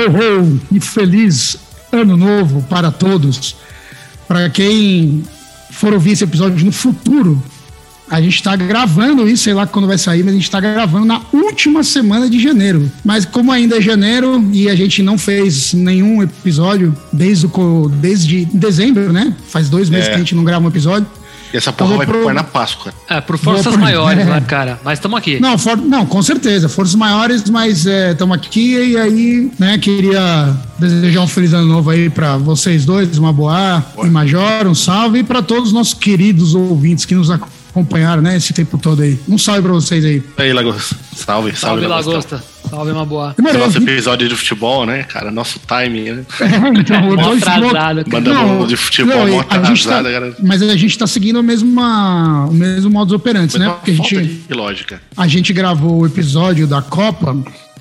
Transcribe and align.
ho! 0.00 0.60
E 0.72 0.80
feliz 0.80 1.56
ano 1.92 2.16
novo 2.16 2.62
para 2.68 2.90
todos. 2.90 3.56
Para 4.28 4.48
quem 4.50 5.22
for 5.70 5.92
ouvir 5.92 6.12
esse 6.12 6.24
episódio 6.24 6.64
no 6.64 6.72
futuro, 6.72 7.40
a 8.10 8.20
gente 8.20 8.36
está 8.36 8.54
gravando 8.56 9.28
isso, 9.28 9.44
sei 9.44 9.54
lá 9.54 9.66
quando 9.66 9.86
vai 9.88 9.98
sair, 9.98 10.22
mas 10.22 10.32
a 10.32 10.36
gente 10.36 10.44
está 10.44 10.60
gravando 10.60 11.04
na 11.06 11.20
última 11.32 11.82
semana 11.82 12.28
de 12.30 12.40
janeiro. 12.40 12.90
Mas 13.04 13.24
como 13.24 13.50
ainda 13.52 13.78
é 13.78 13.80
janeiro 13.80 14.48
e 14.52 14.68
a 14.68 14.74
gente 14.74 15.02
não 15.02 15.18
fez 15.18 15.72
nenhum 15.74 16.22
episódio 16.22 16.96
desde, 17.12 17.46
o, 17.46 17.88
desde 18.00 18.44
dezembro, 18.46 19.12
né? 19.12 19.34
Faz 19.48 19.68
dois 19.68 19.88
meses 19.90 20.06
É. 20.06 20.10
que 20.10 20.14
a 20.16 20.18
gente 20.18 20.34
não 20.34 20.44
grava 20.44 20.64
um 20.64 20.68
episódio. 20.68 21.06
E 21.52 21.56
essa 21.56 21.72
porra 21.72 21.96
vai 21.96 22.06
pro- 22.06 22.22
pro... 22.22 22.34
na 22.34 22.44
Páscoa. 22.44 22.92
É, 23.08 23.20
por 23.20 23.38
forças 23.38 23.76
maiores, 23.76 24.26
é. 24.26 24.30
né, 24.30 24.40
cara? 24.40 24.80
Mas 24.84 24.98
estamos 24.98 25.18
aqui. 25.18 25.40
Não, 25.40 25.56
for- 25.56 25.76
não, 25.76 26.04
com 26.06 26.22
certeza, 26.22 26.68
forças 26.68 26.94
maiores, 26.94 27.48
mas 27.48 27.86
estamos 27.86 28.36
aqui 28.36 28.76
e 28.76 28.96
aí, 28.96 29.50
né, 29.58 29.78
queria 29.78 30.54
desejar 30.78 31.20
um 31.22 31.26
feliz 31.28 31.52
ano 31.52 31.66
novo 31.66 31.90
aí 31.90 32.10
para 32.10 32.36
vocês 32.36 32.84
dois, 32.84 33.16
uma 33.18 33.32
boa 33.32 33.84
e 34.02 34.06
Major, 34.06 34.66
um 34.66 34.74
salve 34.74 35.20
e 35.20 35.22
para 35.22 35.42
todos 35.42 35.68
os 35.68 35.72
nossos 35.72 35.94
queridos 35.94 36.54
ouvintes 36.54 37.04
que 37.04 37.14
nos 37.14 37.30
acompanharam, 37.80 38.22
né, 38.22 38.36
esse 38.36 38.54
tempo 38.54 38.78
todo 38.78 39.02
aí. 39.02 39.18
Um 39.28 39.36
salve 39.36 39.60
para 39.62 39.72
vocês 39.72 40.02
aí. 40.04 40.22
E 40.38 40.42
aí, 40.42 40.52
Lagosta. 40.52 40.96
Salve, 41.14 41.54
salve, 41.54 41.56
Salve, 41.56 41.86
Lagosta. 41.86 42.36
Lagosta. 42.36 42.56
Salve, 42.70 42.92
Maboa. 42.92 43.28
Esse 43.32 43.42
Demorou, 43.42 43.66
nosso 43.66 43.78
episódio 43.78 44.28
de 44.28 44.34
futebol, 44.34 44.86
né, 44.86 45.02
cara? 45.04 45.30
Nosso 45.30 45.58
timing, 45.60 46.10
né? 46.10 46.24
então, 46.80 47.10
o 47.10 47.16
Mó 47.16 47.22
dois- 47.28 47.42
atrasado, 47.42 47.72
cara. 47.72 48.04
Mandando 48.10 48.66
de 48.66 48.76
futebol, 48.76 49.16
mó 49.18 49.22
a 49.22 49.28
gente 49.30 49.46
tá- 49.46 49.56
atrasado, 49.56 50.04
cara. 50.10 50.36
Mas 50.42 50.62
a 50.62 50.76
gente 50.76 50.98
tá 50.98 51.06
seguindo 51.06 51.38
a 51.38 51.42
mesma, 51.42 52.46
o 52.46 52.52
mesmo 52.54 52.90
modus 52.90 53.12
operandi, 53.12 53.58
né? 53.58 53.66
Uma 53.68 53.74
Porque 53.76 53.90
a 53.92 53.94
gente, 53.94 54.16
de 54.48 54.54
lógica. 54.54 55.00
a 55.16 55.28
gente 55.28 55.52
gravou 55.52 56.00
o 56.00 56.06
episódio 56.06 56.66
da 56.66 56.82
Copa 56.82 57.36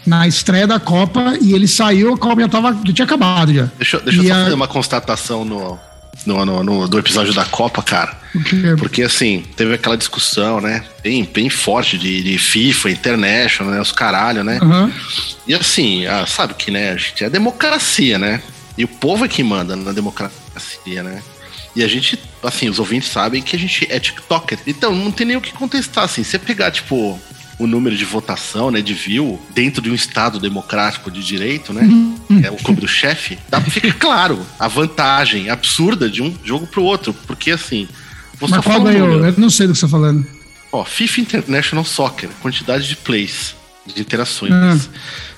na 0.05 0.27
estreia 0.27 0.67
da 0.67 0.79
Copa 0.79 1.33
e 1.41 1.53
ele 1.53 1.67
saiu, 1.67 2.13
a 2.13 2.17
Copa 2.17 2.41
já, 2.41 2.47
tava, 2.47 2.77
já 2.85 2.93
tinha 2.93 3.05
acabado 3.05 3.51
já. 3.53 3.67
Deixa, 3.79 3.97
eu- 3.97 4.01
deixa 4.01 4.21
eu 4.21 4.27
só 4.27 4.33
a- 4.33 4.43
fazer 4.43 4.53
uma 4.55 4.67
constatação 4.67 5.43
no, 5.43 5.79
no, 6.25 6.45
no- 6.45 6.63
no- 6.63 6.87
do 6.87 6.97
episódio 6.99 7.33
da 7.33 7.45
Copa, 7.45 7.81
cara. 7.83 8.17
Porque, 8.77 9.01
assim, 9.03 9.43
teve 9.55 9.73
aquela 9.75 9.95
discussão, 9.95 10.59
né? 10.59 10.83
Bem, 11.01 11.23
bem 11.23 11.49
forte 11.49 11.97
de, 11.97 12.21
de 12.23 12.37
FIFA, 12.37 12.89
International, 12.91 13.73
né? 13.73 13.81
Os 13.81 13.91
caralho, 13.91 14.43
né? 14.43 14.59
Aham. 14.61 14.91
E 15.47 15.53
assim, 15.55 16.05
ah, 16.05 16.25
sabe 16.25 16.53
que, 16.55 16.69
né? 16.71 16.91
A 16.91 16.97
gente 16.97 17.23
é 17.23 17.29
democracia, 17.29 18.17
né? 18.19 18.41
E 18.77 18.83
o 18.83 18.87
povo 18.87 19.23
é 19.23 19.27
que 19.27 19.41
manda 19.43 19.75
na 19.75 19.91
democracia, 19.93 21.01
né? 21.03 21.21
E 21.75 21.83
a 21.83 21.87
gente, 21.87 22.17
assim, 22.43 22.69
os 22.69 22.79
ouvintes 22.79 23.09
sabem 23.09 23.41
que 23.41 23.55
a 23.55 23.59
gente 23.59 23.85
é 23.89 23.99
TikToker. 23.99 24.57
Então, 24.65 24.93
não 24.95 25.11
tem 25.11 25.27
nem 25.27 25.35
o 25.37 25.41
que 25.41 25.51
contestar, 25.53 26.03
assim. 26.05 26.23
Você 26.23 26.39
pegar, 26.39 26.71
tipo, 26.71 27.19
o 27.57 27.65
número 27.65 27.95
de 27.95 28.03
votação, 28.03 28.69
né, 28.69 28.81
de 28.81 28.93
view, 28.93 29.41
dentro 29.53 29.81
de 29.81 29.89
um 29.89 29.95
Estado 29.95 30.37
democrático 30.39 31.09
de 31.09 31.23
direito, 31.23 31.71
né? 31.73 31.87
É 32.43 32.51
o 32.51 32.57
clube 32.57 32.81
do 32.81 32.87
chefe, 32.87 33.39
dá, 33.49 33.61
fica 33.61 33.89
claro 33.93 34.45
a 34.59 34.67
vantagem 34.67 35.49
absurda 35.49 36.09
de 36.09 36.21
um 36.21 36.35
jogo 36.43 36.67
pro 36.67 36.83
outro. 36.83 37.13
Porque, 37.25 37.51
assim, 37.51 37.87
só 38.39 38.47
Mas 38.47 38.63
qual 38.63 38.81
um 38.81 38.83
ganhou? 38.83 39.25
Eu 39.25 39.33
não 39.37 39.49
sei 39.49 39.65
do 39.67 39.73
que 39.73 39.79
você 39.79 39.85
tá 39.85 39.89
falando. 39.89 40.27
Ó, 40.71 40.83
FIFA 40.83 41.21
International 41.21 41.85
Soccer, 41.85 42.29
quantidade 42.41 42.87
de 42.87 42.95
plays, 42.97 43.55
de 43.85 44.01
interações. 44.01 44.51
Ah. 44.51 44.75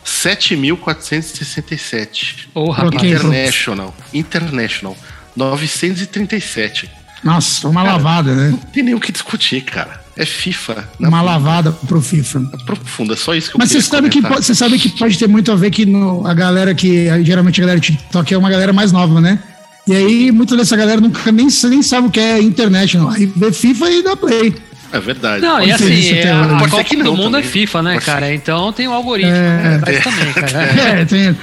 7.467. 0.03 2.47
Ô, 2.55 2.71
rapaz. 2.71 3.03
International. 3.03 3.93
International. 4.13 4.97
937. 5.35 6.89
Nossa, 7.23 7.67
uma 7.67 7.83
Cara, 7.83 7.97
lavada, 7.97 8.33
né? 8.33 8.49
Não 8.49 8.57
tem 8.57 8.81
nem 8.83 8.95
o 8.95 8.99
que 8.99 9.11
discutir, 9.11 9.61
cara. 9.61 10.03
É 10.17 10.25
FIFA. 10.25 10.89
na 10.99 11.09
Uma 11.09 11.21
lavada 11.21 11.71
pro 11.71 12.01
FIFA. 12.01 12.39
Profunda, 12.65 13.13
é 13.13 13.15
só 13.17 13.35
isso 13.35 13.49
que 13.51 13.55
eu 13.55 13.59
Mas 13.59 13.69
você 13.71 13.81
sabe, 13.81 14.09
que, 14.09 14.19
comentar. 14.21 14.43
você 14.43 14.55
sabe 14.55 14.79
que 14.79 14.89
pode 14.89 15.17
ter 15.17 15.27
muito 15.27 15.51
a 15.51 15.55
ver 15.55 15.69
que 15.71 15.85
no- 15.85 16.25
a 16.25 16.33
galera 16.33 16.73
que. 16.73 17.05
Geralmente 17.23 17.61
a 17.61 17.63
galera 17.63 17.79
do 17.79 17.83
TikTok 17.83 18.33
é 18.33 18.37
uma 18.37 18.49
galera 18.49 18.73
mais 18.73 18.91
nova, 18.91 19.21
né? 19.21 19.39
E 19.87 19.95
aí, 19.95 20.31
muita 20.31 20.57
dessa 20.57 20.75
galera 20.75 20.99
nunca 20.99 21.31
nem, 21.31 21.47
nem 21.69 21.81
sabe 21.83 22.07
o 22.07 22.09
que 22.11 22.19
é 22.19 22.41
international. 22.41 23.09
Aí 23.11 23.25
vê 23.25 23.51
FIFA 23.53 23.89
e 23.91 24.03
dá 24.03 24.15
play. 24.17 24.53
É 24.91 24.99
verdade. 24.99 25.41
Não, 25.41 25.61
e 25.61 25.69
Pode 25.69 25.83
ser 25.83 25.91
assim, 25.93 26.09
é, 26.13 26.31
a 26.31 26.59
ser 26.59 26.69
Copa 26.69 26.83
que 26.83 26.95
do 26.97 27.03
não 27.03 27.15
Mundo 27.15 27.37
é 27.37 27.41
também. 27.41 27.51
FIFA, 27.51 27.83
né, 27.83 27.93
Pode 27.93 28.05
ser. 28.05 28.11
cara? 28.11 28.33
Então 28.33 28.73
tem 28.73 28.87
o 28.87 28.93
algoritmo. 28.93 29.31
É. 29.31 29.77
né? 29.77 29.81
Mas 29.85 30.03
também, 30.03 30.33
cara. 30.33 30.63
É, 31.01 31.05
tem. 31.05 31.37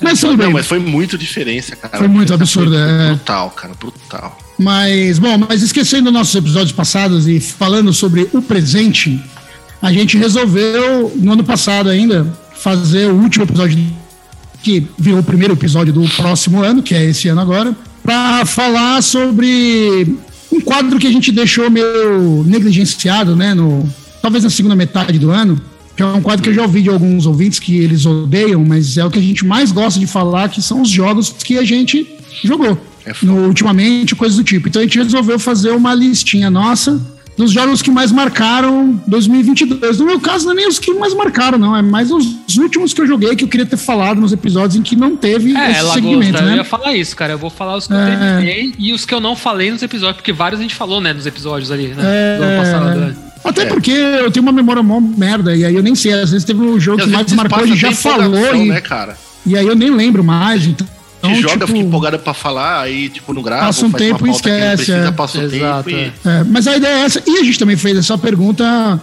Mas 0.00 0.20
tudo 0.20 0.36
bem. 0.36 0.46
Não, 0.46 0.52
mas 0.52 0.66
foi 0.66 0.78
muito 0.78 1.16
diferença, 1.16 1.74
cara. 1.76 1.96
Foi 1.96 2.08
muito 2.08 2.32
A 2.32 2.36
absurda, 2.36 2.76
foi 2.76 3.06
é. 3.06 3.08
Brutal, 3.10 3.50
cara, 3.50 3.74
brutal. 3.78 4.38
Mas, 4.58 5.18
bom, 5.18 5.36
mas 5.36 5.62
esquecendo 5.62 6.10
nossos 6.10 6.34
episódios 6.34 6.72
passados 6.72 7.28
e 7.28 7.40
falando 7.40 7.92
sobre 7.92 8.28
o 8.32 8.40
presente, 8.40 9.20
a 9.82 9.92
gente 9.92 10.16
resolveu, 10.16 11.12
no 11.14 11.32
ano 11.32 11.44
passado 11.44 11.90
ainda, 11.90 12.26
fazer 12.54 13.10
o 13.10 13.14
último 13.14 13.44
episódio, 13.44 13.78
que 14.62 14.86
virou 14.98 15.20
o 15.20 15.24
primeiro 15.24 15.54
episódio 15.54 15.92
do 15.92 16.08
próximo 16.16 16.62
ano, 16.62 16.82
que 16.82 16.94
é 16.94 17.04
esse 17.04 17.28
ano 17.28 17.40
agora, 17.40 17.76
para 18.02 18.46
falar 18.46 19.02
sobre 19.02 20.16
um 20.50 20.60
quadro 20.60 20.98
que 20.98 21.06
a 21.06 21.12
gente 21.12 21.30
deixou 21.30 21.70
meio 21.70 22.42
negligenciado, 22.46 23.36
né, 23.36 23.52
no, 23.52 23.86
talvez 24.22 24.42
na 24.42 24.50
segunda 24.50 24.74
metade 24.74 25.18
do 25.18 25.30
ano, 25.30 25.60
que 25.94 26.02
é 26.02 26.06
um 26.06 26.22
quadro 26.22 26.42
que 26.42 26.50
eu 26.50 26.54
já 26.54 26.62
ouvi 26.62 26.82
de 26.82 26.88
alguns 26.88 27.26
ouvintes 27.26 27.58
que 27.58 27.76
eles 27.78 28.06
odeiam, 28.06 28.64
mas 28.64 28.96
é 28.96 29.04
o 29.04 29.10
que 29.10 29.18
a 29.18 29.22
gente 29.22 29.44
mais 29.44 29.70
gosta 29.70 30.00
de 30.00 30.06
falar, 30.06 30.48
que 30.48 30.62
são 30.62 30.82
os 30.82 30.88
jogos 30.88 31.30
que 31.30 31.58
a 31.58 31.64
gente 31.64 32.06
jogou. 32.42 32.78
No, 33.22 33.46
ultimamente, 33.46 34.14
coisas 34.14 34.36
do 34.36 34.44
tipo. 34.44 34.68
Então 34.68 34.80
a 34.80 34.84
gente 34.84 34.98
resolveu 34.98 35.38
fazer 35.38 35.70
uma 35.70 35.94
listinha 35.94 36.50
nossa 36.50 37.00
dos 37.36 37.50
jogos 37.52 37.82
que 37.82 37.90
mais 37.90 38.10
marcaram 38.10 38.98
2022. 39.06 39.98
No 39.98 40.06
meu 40.06 40.18
caso, 40.18 40.46
não 40.46 40.52
é 40.52 40.54
nem 40.56 40.68
os 40.68 40.78
que 40.78 40.92
mais 40.94 41.12
marcaram, 41.14 41.58
não. 41.58 41.76
É 41.76 41.82
mais 41.82 42.10
os 42.10 42.26
últimos 42.56 42.94
que 42.94 43.00
eu 43.02 43.06
joguei 43.06 43.36
que 43.36 43.44
eu 43.44 43.48
queria 43.48 43.66
ter 43.66 43.76
falado 43.76 44.18
nos 44.20 44.32
episódios 44.32 44.74
em 44.76 44.82
que 44.82 44.96
não 44.96 45.14
teve 45.16 45.54
É, 45.54 45.70
esse 45.72 45.80
Lagosta, 45.82 45.94
segmento, 45.94 46.38
eu 46.38 46.48
ia 46.50 46.56
né? 46.56 46.64
falar 46.64 46.94
isso, 46.94 47.14
cara. 47.14 47.34
Eu 47.34 47.38
vou 47.38 47.50
falar 47.50 47.76
os 47.76 47.86
que 47.86 47.92
eu 47.92 47.98
É. 47.98 48.06
terminei 48.16 48.72
e 48.78 48.92
os 48.94 49.04
que 49.04 49.12
eu 49.12 49.20
não 49.20 49.36
falei 49.36 49.70
nos 49.70 49.82
episódios, 49.82 50.16
porque 50.16 50.32
vários 50.32 50.60
a 50.60 50.62
gente 50.62 50.74
falou, 50.74 50.98
né, 51.00 51.12
nos 51.12 51.26
episódios 51.26 51.70
ali, 51.70 51.88
né? 51.88 52.02
É, 52.04 52.38
Do 52.38 52.42
ano 52.44 52.62
passado. 52.62 53.00
né? 53.00 53.16
Até 53.44 53.62
É. 53.62 53.66
porque 53.66 53.90
eu 53.90 54.30
tenho 54.30 54.42
uma 54.42 54.52
memória 54.52 54.82
mó 54.82 54.98
merda, 55.00 55.54
e 55.54 55.64
aí 55.64 55.74
eu 55.74 55.82
nem 55.82 55.94
sei. 55.94 56.14
Às 56.14 56.30
vezes 56.30 56.44
teve 56.44 56.60
um 56.62 56.80
jogo 56.80 57.00
E 57.00 57.02
às 57.02 57.08
que 57.10 57.12
mais 57.12 57.32
marcou, 57.36 57.66
gente 57.66 57.78
já 57.78 57.92
falou, 57.92 58.54
e, 58.56 58.68
né, 58.68 58.80
cara? 58.80 59.16
e 59.44 59.56
aí 59.56 59.66
eu 59.66 59.76
nem 59.76 59.90
lembro 59.90 60.24
mais. 60.24 60.66
Então, 60.66 60.86
Que 61.28 61.40
joga, 61.42 61.54
tipo, 61.54 61.66
fica 61.68 61.78
empolgada 61.78 62.18
pra 62.18 62.34
falar, 62.34 62.80
aí, 62.82 63.08
tipo, 63.08 63.32
não 63.32 63.42
grava, 63.42 63.66
Passa 63.66 63.86
um 63.86 63.90
tempo 63.92 64.26
e 64.26 64.30
esquece, 64.30 64.76
Precisa, 64.84 65.08
é. 65.08 65.10
passa 65.12 65.38
um 65.38 65.42
Exato, 65.42 65.84
tempo 65.90 66.12
e... 66.24 66.28
É, 66.28 66.44
mas 66.44 66.66
a 66.66 66.76
ideia 66.76 66.94
é 66.94 67.00
essa. 67.04 67.22
E 67.26 67.38
a 67.38 67.44
gente 67.44 67.58
também 67.58 67.76
fez 67.76 67.96
essa 67.96 68.16
pergunta 68.18 69.00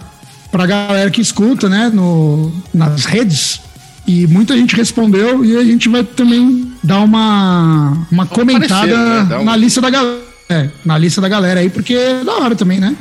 pra 0.50 0.66
galera 0.66 1.10
que 1.10 1.20
escuta, 1.20 1.68
né, 1.68 1.90
no, 1.92 2.52
nas 2.72 3.04
redes. 3.04 3.60
E 4.06 4.26
muita 4.26 4.54
gente 4.56 4.76
respondeu 4.76 5.44
e 5.44 5.56
a 5.56 5.64
gente 5.64 5.88
vai 5.88 6.04
também 6.04 6.72
dar 6.82 7.00
uma, 7.00 8.06
uma 8.12 8.26
comentada 8.26 8.68
parecer, 8.94 9.28
né? 9.28 9.38
Um- 9.38 9.44
na 9.44 9.56
lista 9.56 9.80
da 9.80 9.88
galera. 9.90 10.18
É, 10.50 10.68
na 10.84 10.98
lista 10.98 11.20
da 11.22 11.28
galera 11.28 11.60
aí, 11.60 11.70
porque 11.70 11.94
é 11.94 12.22
da 12.22 12.34
hora 12.34 12.54
também, 12.54 12.78
né? 12.78 12.94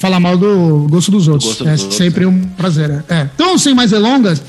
Falar 0.00 0.18
mal 0.18 0.36
do 0.36 0.86
gosto 0.90 1.12
dos 1.12 1.28
outros. 1.28 1.50
gosto 1.50 1.68
é 1.68 1.72
dos 1.72 1.82
outros, 1.82 1.96
sempre 1.96 2.26
um 2.26 2.40
prazer. 2.56 2.90
é. 3.08 3.14
É. 3.14 3.30
Então, 3.34 3.56
sem 3.56 3.72
mais 3.72 3.92
delongas, 3.92 4.42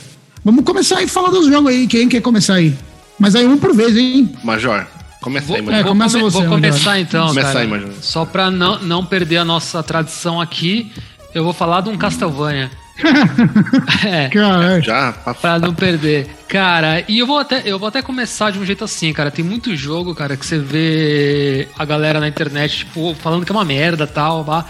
vamos 0.44 0.64
começar 0.66 0.98
aí 0.98 1.06
a 1.06 1.08
falar 1.08 1.30
dos 1.30 1.46
jogos 1.48 1.70
aí. 1.72 1.86
Quem 1.86 2.10
quer 2.10 2.22
começar 2.22 2.56
aí? 2.56 2.76
Mas 3.20 3.36
aí 3.36 3.46
um 3.46 3.58
por 3.58 3.76
vez, 3.76 3.96
hein? 3.98 4.34
Major, 4.44 4.86
começa 5.22 5.46
Vou, 5.48 5.56
aí, 5.58 5.62
É, 5.62 5.66
Major. 5.66 5.84
vou 5.84 5.92
começa 5.92 6.18
come- 6.20 6.24
você, 6.32 6.38
vou 6.38 6.42
Major. 6.48 6.56
começar 6.72 7.00
então, 7.00 7.28
Começa 7.28 7.48
cara. 7.48 7.60
aí, 7.60 7.68
Major. 7.68 7.90
Só 8.02 8.26
pra 8.26 8.50
não, 8.50 8.80
não 8.80 9.06
perder 9.06 9.38
a 9.38 9.46
nossa 9.46 9.84
tradição 9.84 10.40
aqui, 10.40 10.92
eu 11.34 11.44
vou 11.44 11.54
falar 11.54 11.82
de 11.82 11.90
um 11.90 11.98
Castlevania. 11.98 12.72
é, 14.06 14.28
Caralho. 14.30 14.84
Já, 14.84 15.14
pra- 15.14 15.34
pra 15.34 15.60
não 15.60 15.74
perder. 15.74 16.28
Cara, 16.48 17.04
e 17.08 17.20
eu 17.20 17.26
vou 17.28 17.38
até 17.40 17.62
eu 17.66 17.80
vou 17.80 17.88
até 17.88 18.02
começar 18.02 18.52
de 18.52 18.60
um 18.60 18.66
jeito 18.66 18.84
assim, 18.84 19.14
cara. 19.14 19.32
Tem 19.32 19.44
muito 19.44 19.76
jogo, 19.76 20.14
cara, 20.16 20.36
que 20.36 20.46
você 20.46 20.58
vê 20.58 21.68
a 21.78 21.86
galera 21.86 22.20
na 22.20 22.28
internet, 22.28 22.80
tipo, 22.80 23.16
falando 23.16 23.46
que 23.46 23.52
é 23.52 23.56
uma 23.56 23.64
merda 23.66 24.06
tal, 24.08 24.44
pá. 24.44 24.66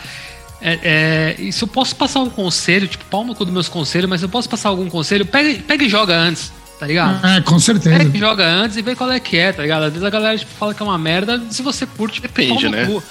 É, 0.62 0.80
é, 0.84 1.36
e 1.42 1.52
se 1.54 1.64
eu 1.64 1.68
posso 1.68 1.96
passar 1.96 2.20
um 2.20 2.30
conselho, 2.30 2.88
tipo, 2.88 3.06
pau 3.06 3.24
no 3.24 3.34
cu 3.34 3.46
dos 3.46 3.54
meus 3.54 3.70
conselhos, 3.70 4.10
mas 4.10 4.20
se 4.20 4.26
eu 4.26 4.30
posso 4.30 4.50
passar 4.50 4.70
algum 4.70 4.90
conselho, 4.90 5.26
pega, 5.26 5.58
pega 5.66 5.86
e 5.86 5.90
joga 5.90 6.16
antes, 6.18 6.52
tá 6.80 6.88
ligado? 6.88 7.26
É, 7.26 7.42
com 7.42 7.60
certeza. 7.60 8.04
E 8.14 8.18
joga 8.18 8.46
antes 8.48 8.78
e 8.78 8.82
vê 8.82 8.96
qual 8.96 9.12
é 9.12 9.20
que 9.20 9.38
é, 9.38 9.52
tá 9.52 9.62
ligado? 9.62 9.84
Às 9.84 9.92
vezes 9.92 10.04
a 10.06 10.10
galera 10.10 10.38
tipo, 10.38 10.52
fala 10.58 10.74
que 10.74 10.82
é 10.82 10.86
uma 10.86 10.98
merda, 10.98 11.42
se 11.50 11.62
você 11.62 11.86
curte, 11.86 12.22
Depende, 12.22 12.70
pau 12.70 12.72
no 12.72 12.72
né? 12.72 13.02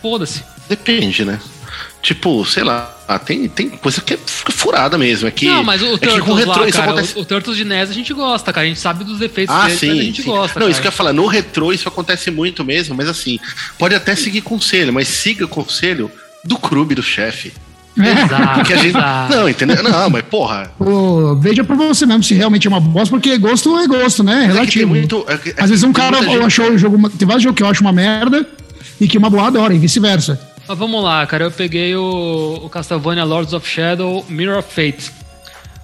Foda-se. 0.00 0.42
Depende, 0.68 1.24
né? 1.24 1.38
Tipo, 2.02 2.44
sei 2.46 2.64
lá, 2.64 2.94
tem, 3.26 3.46
tem 3.48 3.68
coisa 3.68 4.00
que 4.00 4.14
é 4.14 4.16
fica 4.16 4.50
furada 4.50 4.96
mesmo. 4.96 5.28
É 5.28 5.30
que, 5.30 5.46
não, 5.46 5.62
mas 5.62 5.82
o 5.82 5.94
é 5.94 5.98
que 5.98 6.06
Turtles 6.06 6.24
com 6.24 6.34
retrô 6.34 6.60
lá, 6.62 6.68
isso 6.68 6.78
cara, 6.78 6.90
acontece. 6.92 7.18
o, 7.18 7.20
o 7.20 7.24
Turtles 7.24 7.56
de 7.56 7.64
NES 7.64 7.90
a 7.90 7.92
gente 7.92 8.14
gosta, 8.14 8.52
cara. 8.52 8.64
A 8.64 8.68
gente 8.68 8.80
sabe 8.80 9.04
dos 9.04 9.18
defeitos 9.18 9.54
Ah, 9.54 9.66
dele, 9.66 9.76
sim. 9.78 9.88
mas 9.88 9.98
a 9.98 10.02
gente 10.02 10.22
sim. 10.22 10.28
gosta, 10.28 10.58
não, 10.58 10.66
cara. 10.66 10.70
isso 10.70 10.80
que 10.80 10.86
eu 10.86 10.90
ia 10.90 10.96
falar, 10.96 11.12
no 11.12 11.26
retrô 11.26 11.72
isso 11.72 11.86
acontece 11.88 12.30
muito 12.30 12.64
mesmo, 12.64 12.94
mas 12.94 13.08
assim, 13.08 13.38
pode 13.78 13.94
até 13.94 14.16
seguir 14.16 14.40
conselho, 14.40 14.92
mas 14.92 15.08
siga 15.08 15.46
conselho 15.46 16.10
do 16.42 16.56
clube 16.56 16.94
do 16.94 17.02
chefe. 17.02 17.52
Exato, 17.98 18.54
Porque 18.54 18.72
a 18.72 18.76
gente. 18.76 18.88
exato. 18.88 19.32
Não, 19.36 19.48
entendeu? 19.48 19.82
Não, 19.82 20.10
mas 20.10 20.22
porra. 20.22 20.70
Pô, 20.78 21.34
veja 21.36 21.64
pra 21.64 21.74
você 21.76 22.06
mesmo 22.06 22.22
se 22.22 22.34
realmente 22.34 22.66
é 22.66 22.70
uma 22.70 22.80
bosta, 22.80 23.10
porque 23.14 23.36
gosto 23.36 23.76
é 23.78 23.86
gosto, 23.86 24.22
né? 24.22 24.32
é 24.32 24.36
que 24.40 24.46
tem 24.46 24.52
Relativo. 24.54 24.88
muito. 24.88 25.24
é 25.28 25.36
que- 25.36 25.50
é 25.50 25.54
Às 25.62 25.70
vezes 25.70 25.84
que 25.84 25.90
um 25.90 25.92
cara 25.92 26.22
gente- 26.22 26.42
achou 26.44 26.70
o 26.70 26.78
jogo. 26.78 27.10
Tem 27.10 27.26
vários 27.26 27.42
jogos 27.42 27.56
que 27.56 27.62
eu 27.62 27.66
acho 27.68 27.80
uma 27.82 27.92
merda 27.92 28.46
e 29.00 29.06
que 29.08 29.18
uma 29.18 29.28
boa 29.28 29.48
adora, 29.48 29.74
e 29.74 29.78
vice-versa. 29.78 30.40
Mas 30.68 30.78
vamos 30.78 31.02
lá, 31.02 31.26
cara. 31.26 31.44
Eu 31.44 31.50
peguei 31.50 31.96
o, 31.96 32.60
o 32.64 32.68
Castlevania 32.68 33.24
Lords 33.24 33.52
of 33.52 33.68
Shadow 33.68 34.24
Mirror 34.28 34.58
of 34.58 34.68
Fate. 34.72 35.10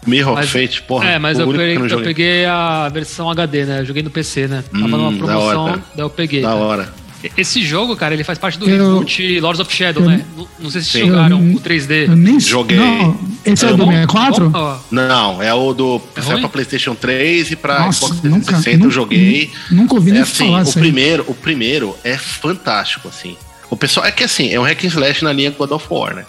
Mirror 0.07 0.35
Mas- 0.37 0.45
of 0.47 0.53
Fate, 0.67 0.83
porra. 0.83 1.09
É, 1.11 1.19
mas 1.19 1.39
eu 1.39 1.51
que 1.51 1.57
peguei, 1.59 1.93
eu 1.93 2.01
peguei 2.03 2.45
a 2.47 2.89
versão 2.89 3.29
HD, 3.29 3.65
né? 3.65 3.81
Eu 3.81 3.85
joguei 3.85 4.03
no 4.05 4.11
PC, 4.11 4.47
né? 4.47 4.63
Tava 4.73 4.85
Hum, 4.85 4.89
numa 4.89 5.11
da 5.13 5.19
promoção, 5.19 5.65
hora. 5.65 5.83
daí 5.97 6.05
eu 6.05 6.11
peguei. 6.11 6.43
Da 6.43 6.49
cara. 6.51 6.61
hora. 6.61 6.89
Esse 7.37 7.65
jogo, 7.65 7.97
cara, 7.97 8.15
ele 8.15 8.25
faz 8.25 8.39
parte 8.39 8.59
do 8.59 8.69
Eu- 8.69 8.95
reboot 8.95 9.41
Lords 9.41 9.61
of 9.61 9.75
Shadow, 9.75 10.03
eu- 10.03 10.09
né? 10.11 10.25
Não, 10.59 10.71
sei 10.71 10.81
se 10.81 10.89
vocês 10.91 11.05
Sim. 11.05 11.11
jogaram 11.11 11.41
Eu- 11.49 11.57
o 11.57 11.61
3D. 11.61 12.07
Eu 12.07 12.17
nem 12.17 12.39
Joguei. 12.41 12.77
Não, 12.77 13.19
esse 13.45 13.65
é 13.65 13.69
o 13.69 13.71
É 13.71 13.73
do 13.73 13.79
bom? 13.85 13.91
64? 13.93 14.51
Bom, 14.51 14.59
ó, 14.59 14.77
Não, 14.91 15.43
é 15.43 15.53
o 15.55 15.73
do. 15.75 16.01
É 16.15 16.23
saiu 16.23 16.41
pra 16.41 16.49
PlayStation 16.49 16.95
3 16.95 17.51
e 17.51 17.57
pra 17.57 17.81
Nossa, 17.81 17.99
Xbox 18.07 18.15
nunca, 18.23 18.47
360 18.47 18.71
eu 18.71 18.79
nunca- 18.79 18.91
joguei. 18.91 19.51
Nunca 19.71 19.95
ouvi 19.95 20.11
É 20.11 20.15
nem 20.15 20.23
assim, 20.23 20.47
falar 20.47 20.65
o 20.65 20.67
aí. 20.67 20.73
primeiro, 20.73 21.25
o 21.29 21.35
primeiro 21.35 21.97
é 22.05 22.17
fantástico, 22.17 23.09
assim. 23.09 23.37
O 23.69 23.77
pessoal 23.77 24.07
é 24.07 24.13
que 24.13 24.23
assim, 24.23 24.53
é 24.53 24.61
um 24.61 24.63
hack 24.63 24.85
and 24.85 24.89
slash 24.89 25.25
na 25.25 25.33
linha 25.33 25.51
God 25.51 25.71
of 25.73 25.85
War, 25.91 26.15
né? 26.15 26.25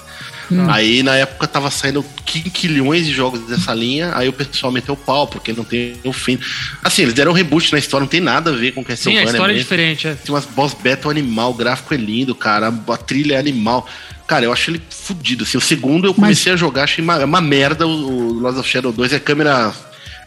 Hum. 0.51 0.69
Aí 0.69 1.03
na 1.03 1.15
época 1.15 1.47
tava 1.47 1.69
saindo 1.69 2.03
quinquilhões 2.25 3.05
de 3.05 3.11
jogos 3.11 3.41
dessa 3.41 3.73
linha, 3.73 4.11
aí 4.15 4.29
o 4.29 4.33
pessoal 4.33 4.71
meteu 4.71 4.93
o 4.93 4.97
pau, 4.97 5.27
porque 5.27 5.51
não 5.53 5.63
tem 5.63 5.95
o 6.03 6.13
fim. 6.13 6.39
Assim, 6.83 7.01
eles 7.03 7.13
deram 7.13 7.31
um 7.31 7.35
reboot 7.35 7.71
na 7.73 7.79
história, 7.79 8.03
não 8.03 8.09
tem 8.09 8.21
nada 8.21 8.51
a 8.51 8.53
ver 8.53 8.71
com 8.71 8.81
Sim, 8.81 8.85
a 8.85 8.89
Castlevania 8.89 9.31
história 9.31 9.53
é 9.53 9.57
diferente. 9.57 10.07
É. 10.07 10.13
Tem 10.13 10.33
umas 10.33 10.45
boss 10.45 10.73
battle 10.73 11.11
animal, 11.11 11.51
o 11.51 11.53
gráfico 11.53 11.93
é 11.93 11.97
lindo, 11.97 12.33
cara, 12.33 12.67
a 12.87 12.97
trilha 12.97 13.35
é 13.35 13.37
animal. 13.39 13.87
Cara, 14.25 14.43
eu 14.45 14.51
acho 14.51 14.71
ele 14.71 14.81
fudido. 14.89 15.43
Assim, 15.43 15.57
o 15.57 15.61
segundo 15.61 16.05
eu 16.05 16.13
comecei 16.13 16.51
a 16.51 16.55
jogar, 16.55 16.83
achei 16.83 17.03
uma, 17.03 17.23
uma 17.23 17.39
merda. 17.41 17.87
O, 17.87 17.91
o 17.91 18.33
Lords 18.33 18.59
of 18.59 18.69
Shadow 18.69 18.91
2 18.91 19.13
é 19.13 19.19
câmera, 19.19 19.73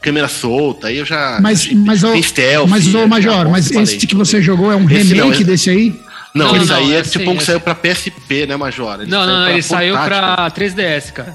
câmera 0.01 0.27
solta, 0.27 0.89
aí 0.89 0.97
eu 0.99 1.05
já. 1.05 1.39
Mas, 1.43 1.71
mas, 1.73 2.01
tem 2.01 2.23
stealth, 2.23 2.69
mas 2.69 2.95
é, 2.95 3.07
Major, 3.07 3.51
mas 3.51 3.71
esse 3.71 4.07
que 4.07 4.15
você 4.15 4.41
jogou 4.41 4.73
é 4.73 4.77
um 4.77 4.91
Esse 4.91 5.15
não, 5.15 5.25
remake 5.27 5.43
esse- 5.43 5.45
desse 5.45 5.71
aí? 5.71 6.01
Não, 6.35 6.47
Não, 6.49 6.57
esse 6.57 6.67
não, 6.67 6.77
aí 6.77 6.95
é 6.95 7.01
esse 7.01 7.11
tipo 7.13 7.25
sim, 7.25 7.31
um 7.31 7.33
que 7.33 7.39
esse- 7.39 7.47
saiu 7.47 7.61
pra 7.61 7.75
PSP, 7.75 8.47
né, 8.47 8.57
Major? 8.57 8.99
Não, 9.07 9.27
não, 9.27 9.49
ele 9.49 9.63
saiu 9.63 9.95
pra 9.99 10.49
3DS, 10.51 11.11
cara. 11.13 11.35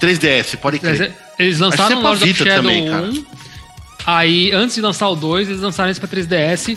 3DS, 0.00 0.56
pode 0.56 0.78
crer. 0.78 1.12
Eles 1.38 1.58
lançaram 1.58 1.96
o 1.96 2.00
é 2.00 2.02
Lords 2.02 2.22
of 2.22 2.34
Shadow 2.34 2.54
também, 2.56 2.88
cara. 2.88 3.02
1. 3.10 3.24
Aí, 4.06 4.50
antes 4.52 4.74
de 4.74 4.80
lançar 4.80 5.08
o 5.08 5.14
2, 5.14 5.48
eles 5.48 5.60
lançaram 5.60 5.90
esse 5.90 6.00
pra 6.00 6.08
3DS. 6.08 6.76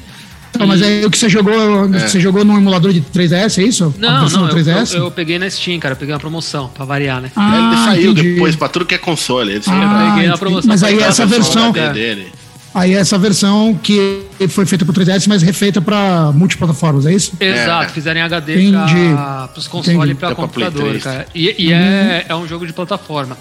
Não, 0.59 0.67
mas 0.67 0.81
aí 0.83 1.03
o 1.03 1.09
que 1.09 1.17
você 1.17 1.27
jogou, 1.29 1.87
você 1.89 2.19
jogou 2.19 2.45
no 2.45 2.55
emulador 2.55 2.93
de 2.93 3.01
3DS, 3.01 3.57
é 3.59 3.63
isso? 3.65 3.95
Não, 3.97 4.29
não, 4.29 4.47
eu, 4.49 4.53
3DS? 4.55 4.93
eu, 4.93 5.05
eu 5.05 5.11
peguei 5.11 5.39
na 5.39 5.49
Steam, 5.49 5.79
cara. 5.79 5.93
Eu 5.93 5.97
peguei 5.97 6.13
uma 6.13 6.19
promoção, 6.19 6.67
pra 6.67 6.85
variar, 6.85 7.21
né? 7.21 7.31
Ah, 7.35 7.57
ele 7.73 7.83
saiu 7.85 8.11
entendi. 8.11 8.33
depois 8.33 8.55
pra 8.55 8.67
tudo 8.69 8.85
que 8.85 8.93
é 8.93 8.97
console. 8.99 9.53
Ele 9.53 9.63
saiu 9.63 9.81
Ah, 9.81 9.89
pra- 9.89 9.97
peguei 9.99 10.13
na 10.15 10.21
entendi. 10.25 10.39
promoção 10.39 10.67
Mas 10.69 10.83
aí 10.83 10.99
essa 10.99 11.25
versão, 11.25 11.71
versão 11.71 11.93
dele. 11.93 12.31
Aí 12.73 12.93
essa 12.93 13.17
versão 13.17 13.73
que 13.81 14.23
foi 14.49 14.65
feita 14.65 14.83
pro 14.85 14.93
3DS, 14.93 15.27
mas 15.27 15.41
refeita 15.41 15.81
pra 15.81 16.31
multiplataformas, 16.33 17.05
é 17.05 17.13
isso? 17.13 17.33
Exato, 17.39 17.85
É. 17.85 17.89
fizeram 17.89 18.19
em 18.19 18.23
HD 18.23 18.71
pra, 18.71 19.47
pros 19.49 19.67
consoles 19.67 20.11
e 20.11 20.15
Play 20.15 20.35
computador, 20.35 20.89
3. 20.89 21.03
cara. 21.03 21.25
E, 21.33 21.55
e 21.67 21.73
é, 21.73 22.25
é 22.27 22.35
um 22.35 22.47
jogo 22.47 22.65
de 22.65 22.73
plataforma. 22.73 23.37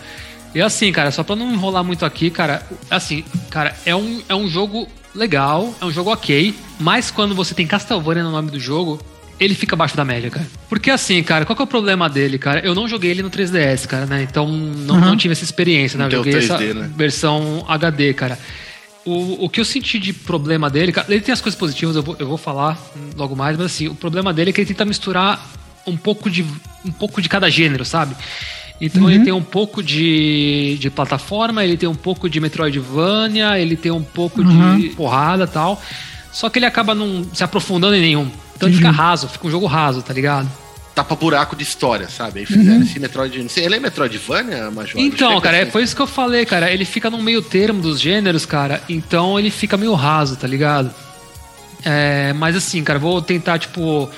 E 0.54 0.60
assim, 0.60 0.92
cara, 0.92 1.10
só 1.10 1.22
pra 1.22 1.34
não 1.34 1.50
enrolar 1.52 1.82
muito 1.82 2.04
aqui, 2.04 2.28
cara, 2.30 2.62
assim, 2.90 3.24
cara, 3.48 3.74
é 3.86 3.96
um, 3.96 4.20
é 4.28 4.34
um 4.34 4.46
jogo 4.48 4.86
legal, 5.14 5.74
é 5.80 5.84
um 5.84 5.90
jogo 5.90 6.12
ok, 6.12 6.54
mas 6.78 7.10
quando 7.10 7.34
você 7.34 7.54
tem 7.54 7.66
Castlevania 7.66 8.22
no 8.22 8.30
nome 8.30 8.50
do 8.50 8.60
jogo, 8.60 9.00
ele 9.40 9.54
fica 9.54 9.74
abaixo 9.74 9.96
da 9.96 10.04
média, 10.04 10.30
cara. 10.30 10.46
Porque 10.68 10.90
assim, 10.90 11.22
cara, 11.22 11.44
qual 11.46 11.56
que 11.56 11.62
é 11.62 11.64
o 11.64 11.66
problema 11.66 12.08
dele, 12.08 12.38
cara? 12.38 12.60
Eu 12.60 12.74
não 12.74 12.86
joguei 12.86 13.10
ele 13.10 13.22
no 13.22 13.30
3DS, 13.30 13.86
cara, 13.86 14.04
né? 14.06 14.22
Então 14.30 14.46
não, 14.46 14.96
Aham. 14.96 15.06
não 15.06 15.16
tive 15.16 15.32
essa 15.32 15.42
experiência, 15.42 15.96
né? 15.98 16.04
Não 16.04 16.10
Eu 16.10 16.18
joguei 16.18 16.34
3D, 16.34 16.44
essa 16.44 16.74
né? 16.74 16.90
versão 16.96 17.64
HD, 17.66 18.12
cara. 18.14 18.38
O, 19.04 19.46
o 19.46 19.48
que 19.48 19.60
eu 19.60 19.64
senti 19.64 19.98
de 19.98 20.12
problema 20.12 20.70
dele, 20.70 20.92
ele 21.08 21.20
tem 21.20 21.32
as 21.32 21.40
coisas 21.40 21.58
positivas, 21.58 21.96
eu 21.96 22.02
vou, 22.02 22.14
eu 22.18 22.26
vou 22.28 22.38
falar 22.38 22.78
logo 23.16 23.34
mais, 23.34 23.56
mas 23.56 23.66
assim, 23.66 23.88
o 23.88 23.94
problema 23.96 24.32
dele 24.32 24.50
é 24.50 24.52
que 24.52 24.60
ele 24.60 24.68
tenta 24.68 24.84
misturar 24.84 25.44
um 25.86 25.96
pouco 25.96 26.30
de, 26.30 26.44
um 26.84 26.92
pouco 26.92 27.20
de 27.20 27.28
cada 27.28 27.50
gênero, 27.50 27.84
sabe? 27.84 28.14
Então 28.80 29.08
ele 29.10 29.22
tem 29.24 29.32
um 29.32 29.42
pouco 29.42 29.82
de, 29.82 30.76
de 30.80 30.90
plataforma, 30.90 31.64
ele 31.64 31.76
tem 31.76 31.88
um 31.88 31.94
pouco 31.94 32.28
de 32.28 32.40
Metroidvania, 32.40 33.58
ele 33.58 33.76
tem 33.76 33.92
um 33.92 34.02
pouco 34.02 34.40
Uhum. 34.40 34.78
de 34.80 34.88
porrada 34.90 35.44
e 35.44 35.46
tal. 35.48 35.80
Só 36.32 36.48
que 36.48 36.58
ele 36.58 36.66
acaba 36.66 36.94
não 36.94 37.24
se 37.32 37.44
aprofundando 37.44 37.94
em 37.94 38.00
nenhum. 38.00 38.30
Então 38.56 38.68
ele 38.68 38.76
fica 38.76 38.90
raso, 38.90 39.28
fica 39.28 39.46
um 39.46 39.50
jogo 39.50 39.66
raso, 39.66 40.02
tá 40.02 40.12
ligado? 40.12 40.48
Tapa 40.94 41.14
buraco 41.16 41.56
de 41.56 41.62
história, 41.62 42.06
sabe? 42.08 42.40
Aí 42.40 42.46
fizeram 42.46 42.76
Uhum. 42.78 42.82
esse 42.82 42.98
Metroid. 43.00 43.38
Não 43.42 43.48
sei, 43.48 43.64
ele 43.64 43.76
é 43.76 43.80
Metroidvania, 43.80 44.70
Major? 44.70 45.00
Então, 45.00 45.40
cara, 45.40 45.56
é, 45.58 45.66
foi 45.66 45.82
isso 45.82 45.96
que 45.96 46.02
eu 46.02 46.06
falei, 46.06 46.44
cara. 46.44 46.70
Ele 46.70 46.84
fica 46.84 47.08
no 47.08 47.22
meio 47.22 47.40
termo 47.40 47.80
dos 47.80 47.98
gêneros, 48.00 48.44
cara. 48.44 48.82
Então 48.88 49.38
ele 49.38 49.50
fica 49.50 49.76
meio 49.78 49.94
raso, 49.94 50.36
tá 50.36 50.46
ligado? 50.46 50.90
É, 51.84 52.32
mas 52.34 52.54
assim, 52.56 52.82
cara, 52.84 52.98
vou 52.98 53.20
tentar, 53.22 53.58
tipo, 53.58 54.08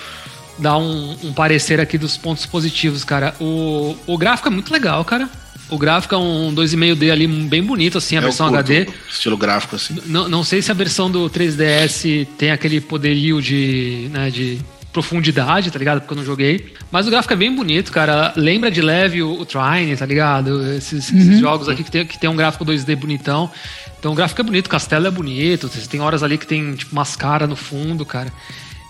dar 0.59 0.77
um, 0.77 1.17
um 1.23 1.33
parecer 1.33 1.81
aqui 1.81 1.97
dos 1.97 2.17
pontos 2.17 2.45
positivos, 2.45 3.05
cara. 3.05 3.35
O, 3.41 3.97
o 4.07 4.19
gráfico 4.19 4.49
é 4.49 4.51
muito 4.51 4.73
legal, 4.73 5.05
cara. 5.05 5.29
O 5.71 5.79
gráfico 5.79 6.15
é 6.15 6.19
um 6.19 6.55
2,5D 6.55 7.11
ali 7.11 7.27
bem 7.27 7.63
bonito, 7.63 7.97
assim, 7.99 8.17
a 8.17 8.19
Eu 8.19 8.25
versão 8.25 8.47
HD. 8.49 8.87
Estilo 9.09 9.37
gráfico, 9.37 9.77
assim. 9.77 9.97
Não, 10.07 10.29
não 10.29 10.45
sei 10.45 10.61
se 10.61 10.71
a 10.71 10.75
versão 10.75 11.11
do 11.11 11.31
3DS 11.31 12.27
tem 12.37 12.51
aquele 12.51 12.81
poderio 12.83 13.41
de, 13.41 14.09
né, 14.13 14.29
de 14.29 14.61
profundidade, 14.95 15.73
tá 15.73 15.79
ligado? 15.79 16.01
Porque 16.01 16.15
eu 16.15 16.17
não 16.17 16.25
joguei. 16.25 16.73
Mas 16.91 17.07
o 17.07 17.11
gráfico 17.11 17.35
é 17.35 17.37
bem 17.37 17.55
bonito, 17.55 17.91
cara. 17.91 18.33
Lembra 18.37 18.71
de 18.71 18.81
leve 18.81 19.23
o, 19.23 19.41
o 19.41 19.45
Trine, 19.45 19.97
tá 19.97 20.07
ligado? 20.07 20.73
Esses, 20.73 21.13
esses 21.13 21.41
jogos 21.41 21.69
aqui 21.69 21.83
que 21.83 21.91
tem, 21.91 22.07
que 22.07 22.17
tem 22.17 22.31
um 22.31 22.37
gráfico 22.37 22.65
2D 22.65 22.95
bonitão. 22.97 23.51
Então 23.99 24.13
o 24.13 24.15
gráfico 24.15 24.41
é 24.41 24.45
bonito, 24.45 24.67
o 24.67 24.71
castelo 24.71 25.09
é 25.09 25.11
bonito. 25.11 25.69
Tem 25.91 26.01
horas 26.01 26.23
ali 26.23 26.39
que 26.39 26.47
tem, 26.47 26.75
tipo, 26.75 26.93
umas 26.93 27.17
caras 27.17 27.49
no 27.49 27.57
fundo, 27.57 28.07
cara. 28.07 28.33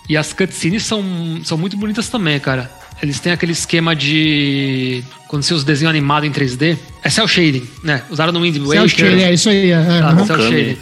E 0.07 0.15
as 0.15 0.31
cutscenes 0.31 0.83
são, 0.83 1.03
são 1.43 1.57
muito 1.57 1.75
bonitas 1.75 2.07
também, 2.07 2.39
cara. 2.39 2.69
Eles 3.01 3.19
têm 3.19 3.31
aquele 3.33 3.51
esquema 3.51 3.95
de. 3.95 5.03
Quando 5.27 5.41
você 5.41 5.53
usa 5.55 5.65
desenho 5.65 5.89
animado 5.89 6.25
em 6.25 6.31
3D. 6.31 6.77
É 7.03 7.09
cel 7.09 7.27
shading, 7.27 7.67
né? 7.83 8.03
Usaram 8.11 8.31
no 8.31 8.41
Wind 8.41 8.57
Waker. 8.57 8.87
Cell 8.87 8.89
Shading, 8.89 9.23
é 9.23 9.33
isso 9.33 9.49
aí. 9.49 9.71
É, 9.71 9.73
é, 9.73 10.01
Tá, 10.01 10.25
cel 10.25 10.39
shading. 10.39 10.77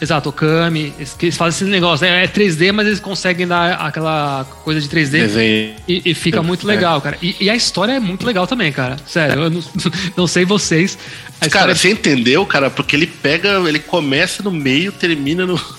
Exato, 0.00 0.28
o 0.28 0.32
Kami. 0.32 0.92
Eles, 0.96 1.14
que 1.14 1.26
eles 1.26 1.36
fazem 1.36 1.66
esse 1.66 1.70
negócio. 1.70 2.06
né? 2.06 2.22
É 2.24 2.28
3D, 2.28 2.72
mas 2.72 2.86
eles 2.86 3.00
conseguem 3.00 3.46
dar 3.48 3.72
aquela 3.74 4.44
coisa 4.62 4.80
de 4.80 4.88
3D. 4.88 5.10
Desenho. 5.10 5.74
E, 5.88 6.02
e 6.04 6.14
fica 6.14 6.40
muito 6.42 6.64
É. 6.70 6.74
legal, 6.74 7.00
cara. 7.00 7.18
E, 7.20 7.34
e 7.40 7.50
a 7.50 7.56
história 7.56 7.92
é 7.92 7.98
muito 8.00 8.24
legal 8.24 8.46
também, 8.46 8.70
cara. 8.70 8.96
Sério, 9.06 9.42
eu 9.44 9.50
não, 9.50 9.62
não 10.16 10.26
sei 10.28 10.44
vocês. 10.44 10.96
Cara, 11.40 11.46
história- 11.46 11.74
você 11.74 11.90
entendeu, 11.90 12.46
cara? 12.46 12.70
Porque 12.70 12.94
ele 12.94 13.06
pega, 13.08 13.48
ele 13.68 13.80
começa 13.80 14.42
no 14.42 14.50
meio, 14.52 14.92
termina 14.92 15.44
no. 15.46 15.60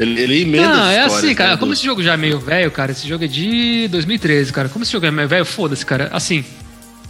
Ele, 0.00 0.18
ele 0.18 0.40
emenda 0.44 0.66
Não, 0.66 0.82
as 0.84 0.90
é 0.94 1.00
assim, 1.02 1.34
cara. 1.34 1.50
né, 1.50 1.56
Como 1.58 1.74
esse 1.74 1.84
jogo 1.84 2.02
já 2.02 2.14
é 2.14 2.16
meio 2.16 2.38
velho, 2.40 2.70
cara. 2.70 2.90
Esse 2.90 3.06
jogo 3.06 3.22
é 3.22 3.26
de 3.26 3.86
2013, 3.88 4.50
cara. 4.50 4.66
Como 4.70 4.82
esse 4.82 4.90
jogo 4.92 5.04
é 5.04 5.10
meio 5.10 5.28
velho, 5.28 5.44
foda-se, 5.44 5.84
cara. 5.84 6.08
Assim, 6.10 6.42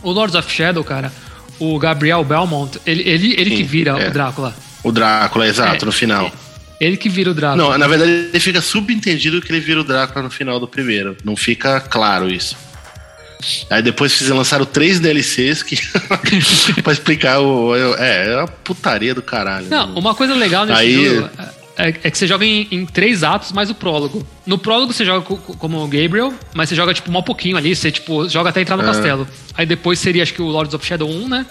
o 0.03 0.11
Lords 0.11 0.35
of 0.35 0.51
Shadow, 0.53 0.83
cara. 0.83 1.13
O 1.61 1.79
Gabriel 1.79 2.25
Belmont, 2.25 2.81
ele, 2.85 3.09
ele, 3.09 3.35
ele 3.39 3.51
que 3.51 3.57
Sim, 3.59 3.63
vira 3.63 3.93
é. 3.93 4.09
o 4.09 4.13
Drácula. 4.13 4.57
O 4.83 4.91
Drácula, 4.93 5.47
exato, 5.47 5.85
É, 5.85 5.87
no 5.87 5.93
final. 5.93 6.31
Ele 6.81 6.97
que 6.97 7.09
vira 7.09 7.31
o 7.31 7.35
Drácula. 7.35 7.71
Não, 7.73 7.79
na 7.79 7.87
verdade, 7.87 8.11
ele 8.11 8.41
fica 8.41 8.61
subentendido 8.61 9.41
que 9.43 9.53
ele 9.53 9.61
vira 9.61 9.81
o 9.81 9.85
Drácula 9.85 10.23
no 10.23 10.31
final 10.31 10.59
do 10.59 10.67
primeiro. 10.67 11.17
Não 11.25 11.37
fica 11.37 11.79
claro 11.81 12.31
isso. 12.31 12.57
Aí 13.71 13.83
depois 13.83 14.13
fizeram 14.15 14.37
lançaram 14.37 14.65
três 14.67 15.01
DLCs 15.01 15.63
que 15.63 15.77
pra 16.83 16.93
explicar 16.93 17.41
o. 17.41 17.75
É, 17.99 18.33
é 18.33 18.37
uma 18.37 18.49
putaria 18.49 19.15
do 19.15 19.23
caralho. 19.23 19.67
Não, 19.69 19.95
uma 19.95 20.15
coisa 20.15 20.35
legal 20.35 20.67
nesse 20.67 20.79
Aí- 20.81 21.15
jogo 21.17 21.31
é, 21.79 21.89
é 21.89 22.11
que 22.11 22.19
você 22.19 22.27
joga 22.27 22.45
em, 22.45 22.69
em 22.71 22.85
três 22.85 23.23
atos 23.25 23.53
mais 23.53 23.71
o 23.71 23.75
prólogo. 23.75 24.27
No 24.47 24.59
prólogo 24.59 24.93
você 24.93 25.03
joga 25.05 25.23
co- 25.25 25.39
co- 25.39 25.57
como 25.57 25.83
o 25.83 25.87
Gabriel, 25.89 26.35
mas 26.53 26.69
você 26.69 26.75
joga 26.75 26.93
tipo 26.93 27.11
mal 27.11 27.23
pouquinho 27.23 27.57
ali, 27.57 27.75
você 27.75 27.91
tipo 27.91 28.29
joga 28.29 28.51
até 28.51 28.61
entrar 28.61 28.77
no 28.77 28.83
Ah. 28.83 28.87
castelo. 28.87 29.27
Aí 29.55 29.65
depois 29.65 29.99
seria 29.99 30.23
acho 30.23 30.35
que 30.35 30.43
o 30.43 30.47
Lords 30.47 30.75
of 30.75 30.85
Shadow 30.87 31.09
1, 31.09 31.29
né? 31.29 31.47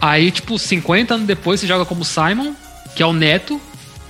Aí 0.00 0.30
tipo 0.30 0.58
50 0.58 1.14
anos 1.14 1.26
depois 1.26 1.60
você 1.60 1.66
joga 1.66 1.84
como 1.84 2.04
Simon, 2.04 2.52
que 2.96 3.02
é 3.02 3.06
o 3.06 3.12
neto 3.12 3.60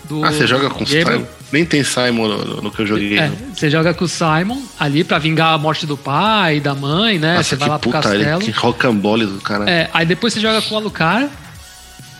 do 0.09 0.25
Ah, 0.25 0.32
você 0.32 0.47
joga 0.47 0.70
com 0.70 0.80
Gabriel. 0.85 1.06
Simon? 1.06 1.25
Nem 1.52 1.64
tem 1.64 1.82
Simon 1.82 2.28
no, 2.28 2.44
no- 2.44 2.62
no 2.62 2.70
que 2.70 2.80
eu 2.82 2.87
joguei. 2.87 3.18
É, 3.18 3.30
você 3.52 3.68
joga 3.68 3.92
com 3.92 4.04
o 4.04 4.09
Simon 4.09 4.61
ali 4.78 5.02
pra 5.02 5.18
vingar 5.18 5.52
a 5.52 5.59
morte 5.59 5.85
do 5.85 5.97
pai 5.97 6.59
e 6.59 6.61
da 6.61 6.75
mãe, 6.76 7.18
né? 7.18 7.37
Nossa, 7.38 7.49
você 7.50 7.56
vai 7.56 7.68
lá 7.68 7.78
pro 7.78 7.90
castelo. 7.90 8.40
que 8.40 8.52
rocambole 8.52 9.26
do 9.26 9.40
cara. 9.40 9.68
É, 9.68 9.90
aí 9.92 10.06
depois 10.06 10.32
você 10.32 10.38
joga 10.40 10.62
com 10.62 10.76
o 10.76 10.78
Alucard, 10.78 11.28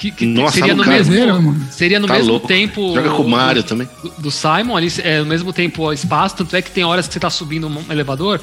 que, 0.01 0.11
que 0.11 0.27
Nossa, 0.27 0.55
seria 0.59 0.75
no 0.75 0.83
Alucard. 0.83 1.11
mesmo 1.11 1.57
seria 1.71 2.01
no 2.01 2.09
Tá 2.09 2.15
mesmo 2.15 2.31
louco. 2.33 2.49
tempo 2.49 2.93
Joga 2.95 3.11
com 3.11 3.23
o 3.23 3.29
Mario 3.31 3.63
do, 3.63 3.69
também. 3.69 3.89
do, 4.03 4.11
do 4.19 4.31
Simon 4.33 4.77
ali 4.77 4.89
é 5.05 5.21
no 5.21 5.27
mesmo 5.27 5.53
tempo 5.53 5.85
o 5.85 5.93
espaço 5.93 6.35
tanto 6.37 6.57
é 6.57 6.63
que 6.63 6.71
tem 6.73 6.83
horas 6.83 7.07
que 7.07 7.13
você 7.15 7.21
tá 7.21 7.31
subindo 7.31 7.69
um 7.69 7.85
elevador 7.93 8.41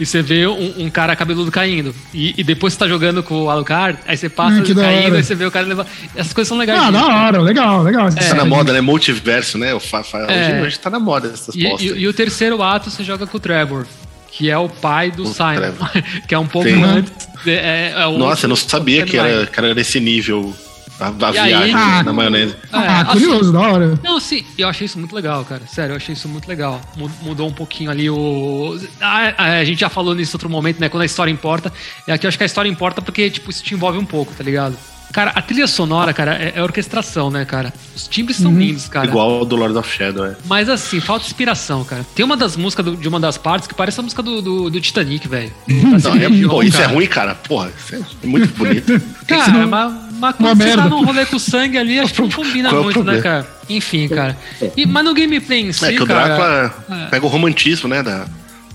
e 0.00 0.06
você 0.06 0.22
vê 0.22 0.46
um, 0.46 0.74
um 0.84 0.90
cara 0.90 1.14
cabeludo 1.16 1.50
caindo 1.50 1.94
e, 2.14 2.34
e 2.38 2.44
depois 2.44 2.72
você 2.72 2.78
tá 2.78 2.88
jogando 2.88 3.22
com 3.22 3.42
o 3.42 3.50
Alucard 3.50 3.98
aí 4.06 4.16
você 4.16 4.28
passa 4.28 4.58
ele 4.60 4.74
da 4.74 4.82
caindo 4.82 5.16
aí 5.16 5.22
você 5.24 5.34
vê 5.34 5.44
o 5.44 5.50
cara 5.50 5.66
levando 5.66 5.86
essas 6.14 6.32
coisas 6.32 6.48
são 6.48 6.56
legais 6.58 6.80
Ah, 6.80 6.90
da 6.90 7.06
hora, 7.06 7.40
legal, 7.42 7.82
legal. 7.82 8.08
Tá 8.12 8.34
na 8.34 8.44
moda, 8.44 8.72
né? 8.72 8.80
Multiverso, 8.80 9.58
né? 9.58 9.74
O 9.74 9.80
fa 9.80 10.02
fa 10.04 10.18
É. 10.28 10.52
hoje, 10.58 10.66
hoje 10.66 10.78
tá 10.78 10.88
na 10.90 11.00
moda 11.00 11.28
essas 11.34 11.54
e, 11.54 11.62
postas. 11.64 11.80
e- 11.90 11.98
e 12.00 12.06
o 12.08 12.12
terceiro 12.12 12.62
ato 12.62 12.90
você 12.90 13.02
joga 13.02 13.26
com 13.26 13.36
o 13.36 13.40
Trevor 13.40 13.86
que 14.30 14.48
é 14.50 14.56
o 14.58 14.68
pai 14.68 15.10
do 15.10 15.24
O 15.24 15.26
Simon 15.34 15.54
Trevor. 15.56 15.90
que 16.28 16.34
é 16.34 16.38
um 16.38 16.46
pouco 16.46 16.68
Sim. 16.68 16.82
antes 16.84 17.12
de- 17.44 17.50
é, 17.50 17.92
é 17.96 18.06
o 18.06 18.16
Nossa, 18.18 18.44
eu 18.44 18.48
não 18.48 18.56
sabia 18.56 19.04
que 19.04 19.16
era, 19.16 19.46
que 19.46 19.58
era 19.58 19.74
nesse 19.74 19.98
nível 19.98 20.54
a, 21.00 21.06
a 21.06 21.28
aí- 21.42 21.48
viagem 21.48 21.74
Ah, 21.74 22.02
na 22.02 22.12
maionese. 22.12 22.56
Ah, 22.72 22.84
É, 22.84 22.88
assim, 23.02 23.12
curioso, 23.12 23.52
da 23.52 23.60
hora. 23.60 24.00
Não, 24.02 24.18
sim, 24.20 24.44
eu 24.56 24.68
achei 24.68 24.84
isso 24.86 24.98
muito 24.98 25.14
legal, 25.14 25.44
cara. 25.44 25.62
Sério, 25.66 25.92
eu 25.92 25.96
achei 25.96 26.12
isso 26.14 26.28
muito 26.28 26.48
legal. 26.48 26.80
Mu- 26.96 27.10
Mudou 27.22 27.48
um 27.48 27.52
pouquinho 27.52 27.90
ali 27.90 28.08
o. 28.10 28.78
Ah, 29.00 29.34
a 29.60 29.64
gente 29.64 29.80
já 29.80 29.88
falou 29.88 30.14
nisso 30.14 30.32
em 30.32 30.36
outro 30.36 30.50
momento, 30.50 30.80
né? 30.80 30.88
Quando 30.88 31.02
a 31.02 31.06
história 31.06 31.30
importa. 31.30 31.72
E 32.06 32.12
aqui 32.12 32.26
eu 32.26 32.28
acho 32.28 32.36
que 32.38 32.44
a 32.44 32.46
história 32.46 32.68
importa 32.68 33.00
porque, 33.02 33.30
tipo, 33.30 33.50
isso 33.50 33.62
te 33.62 33.74
envolve 33.74 33.98
um 33.98 34.04
pouco, 34.04 34.32
tá 34.34 34.42
ligado? 34.44 34.76
Cara, 35.10 35.30
a 35.34 35.40
trilha 35.40 35.66
sonora, 35.66 36.12
cara, 36.12 36.34
é, 36.34 36.52
é 36.56 36.62
orquestração, 36.62 37.30
né, 37.30 37.42
cara? 37.46 37.72
Os 37.96 38.06
timbres 38.06 38.36
são 38.36 38.50
Uhum. 38.52 38.58
lindos, 38.58 38.88
cara. 38.88 39.06
Igual 39.06 39.40
o 39.40 39.44
do 39.46 39.56
Lord 39.56 39.74
of 39.78 39.90
Shadow, 39.90 40.26
é. 40.26 40.36
Mas 40.44 40.68
assim, 40.68 41.00
falta 41.00 41.24
inspiração, 41.24 41.82
cara. 41.82 42.04
Tem 42.14 42.22
uma 42.22 42.36
das 42.36 42.56
músicas 42.56 42.84
do- 42.84 42.94
de 42.96 43.08
uma 43.08 43.18
das 43.18 43.38
partes 43.38 43.66
que 43.66 43.74
parece 43.74 43.98
a 43.98 44.02
música 44.02 44.22
do, 44.22 44.42
do, 44.42 44.68
do 44.70 44.80
Titanic, 44.82 45.26
velho. 45.26 45.50
Não, 45.66 45.96
é, 46.14 46.46
pô, 46.46 46.62
isso 46.62 46.76
é 46.76 46.80
cara. 46.82 46.92
ruim, 46.92 47.06
cara. 47.06 47.34
Porra, 47.34 47.70
isso 47.74 47.94
é 48.22 48.26
muito 48.26 48.54
bonito. 48.54 49.00
Cara, 49.26 49.48
não- 49.66 50.07
mas, 50.18 50.34
mas 50.38 50.40
Uma 50.40 50.48
quando 50.56 50.58
você 50.58 50.70
tá 50.70 50.76
merda. 50.76 50.90
num 50.90 51.04
rolê 51.04 51.26
com 51.26 51.38
sangue 51.38 51.78
ali, 51.78 51.98
acho 51.98 52.14
que 52.14 52.20
não 52.22 52.30
combina 52.30 52.68
Qual 52.68 52.80
é 52.80 52.84
muito, 52.84 53.04
né, 53.04 53.20
cara? 53.20 53.46
Enfim, 53.68 54.08
cara. 54.08 54.36
E, 54.76 54.86
mas 54.86 55.04
no 55.04 55.14
gameplay 55.14 55.60
em 55.60 55.72
si, 55.72 55.84
É 55.86 55.92
que 55.92 56.02
o 56.02 56.06
cara... 56.06 56.36
Drácula 56.36 57.08
pega 57.10 57.24
o 57.24 57.28
romantismo, 57.28 57.88
né? 57.88 58.02
Da, 58.02 58.26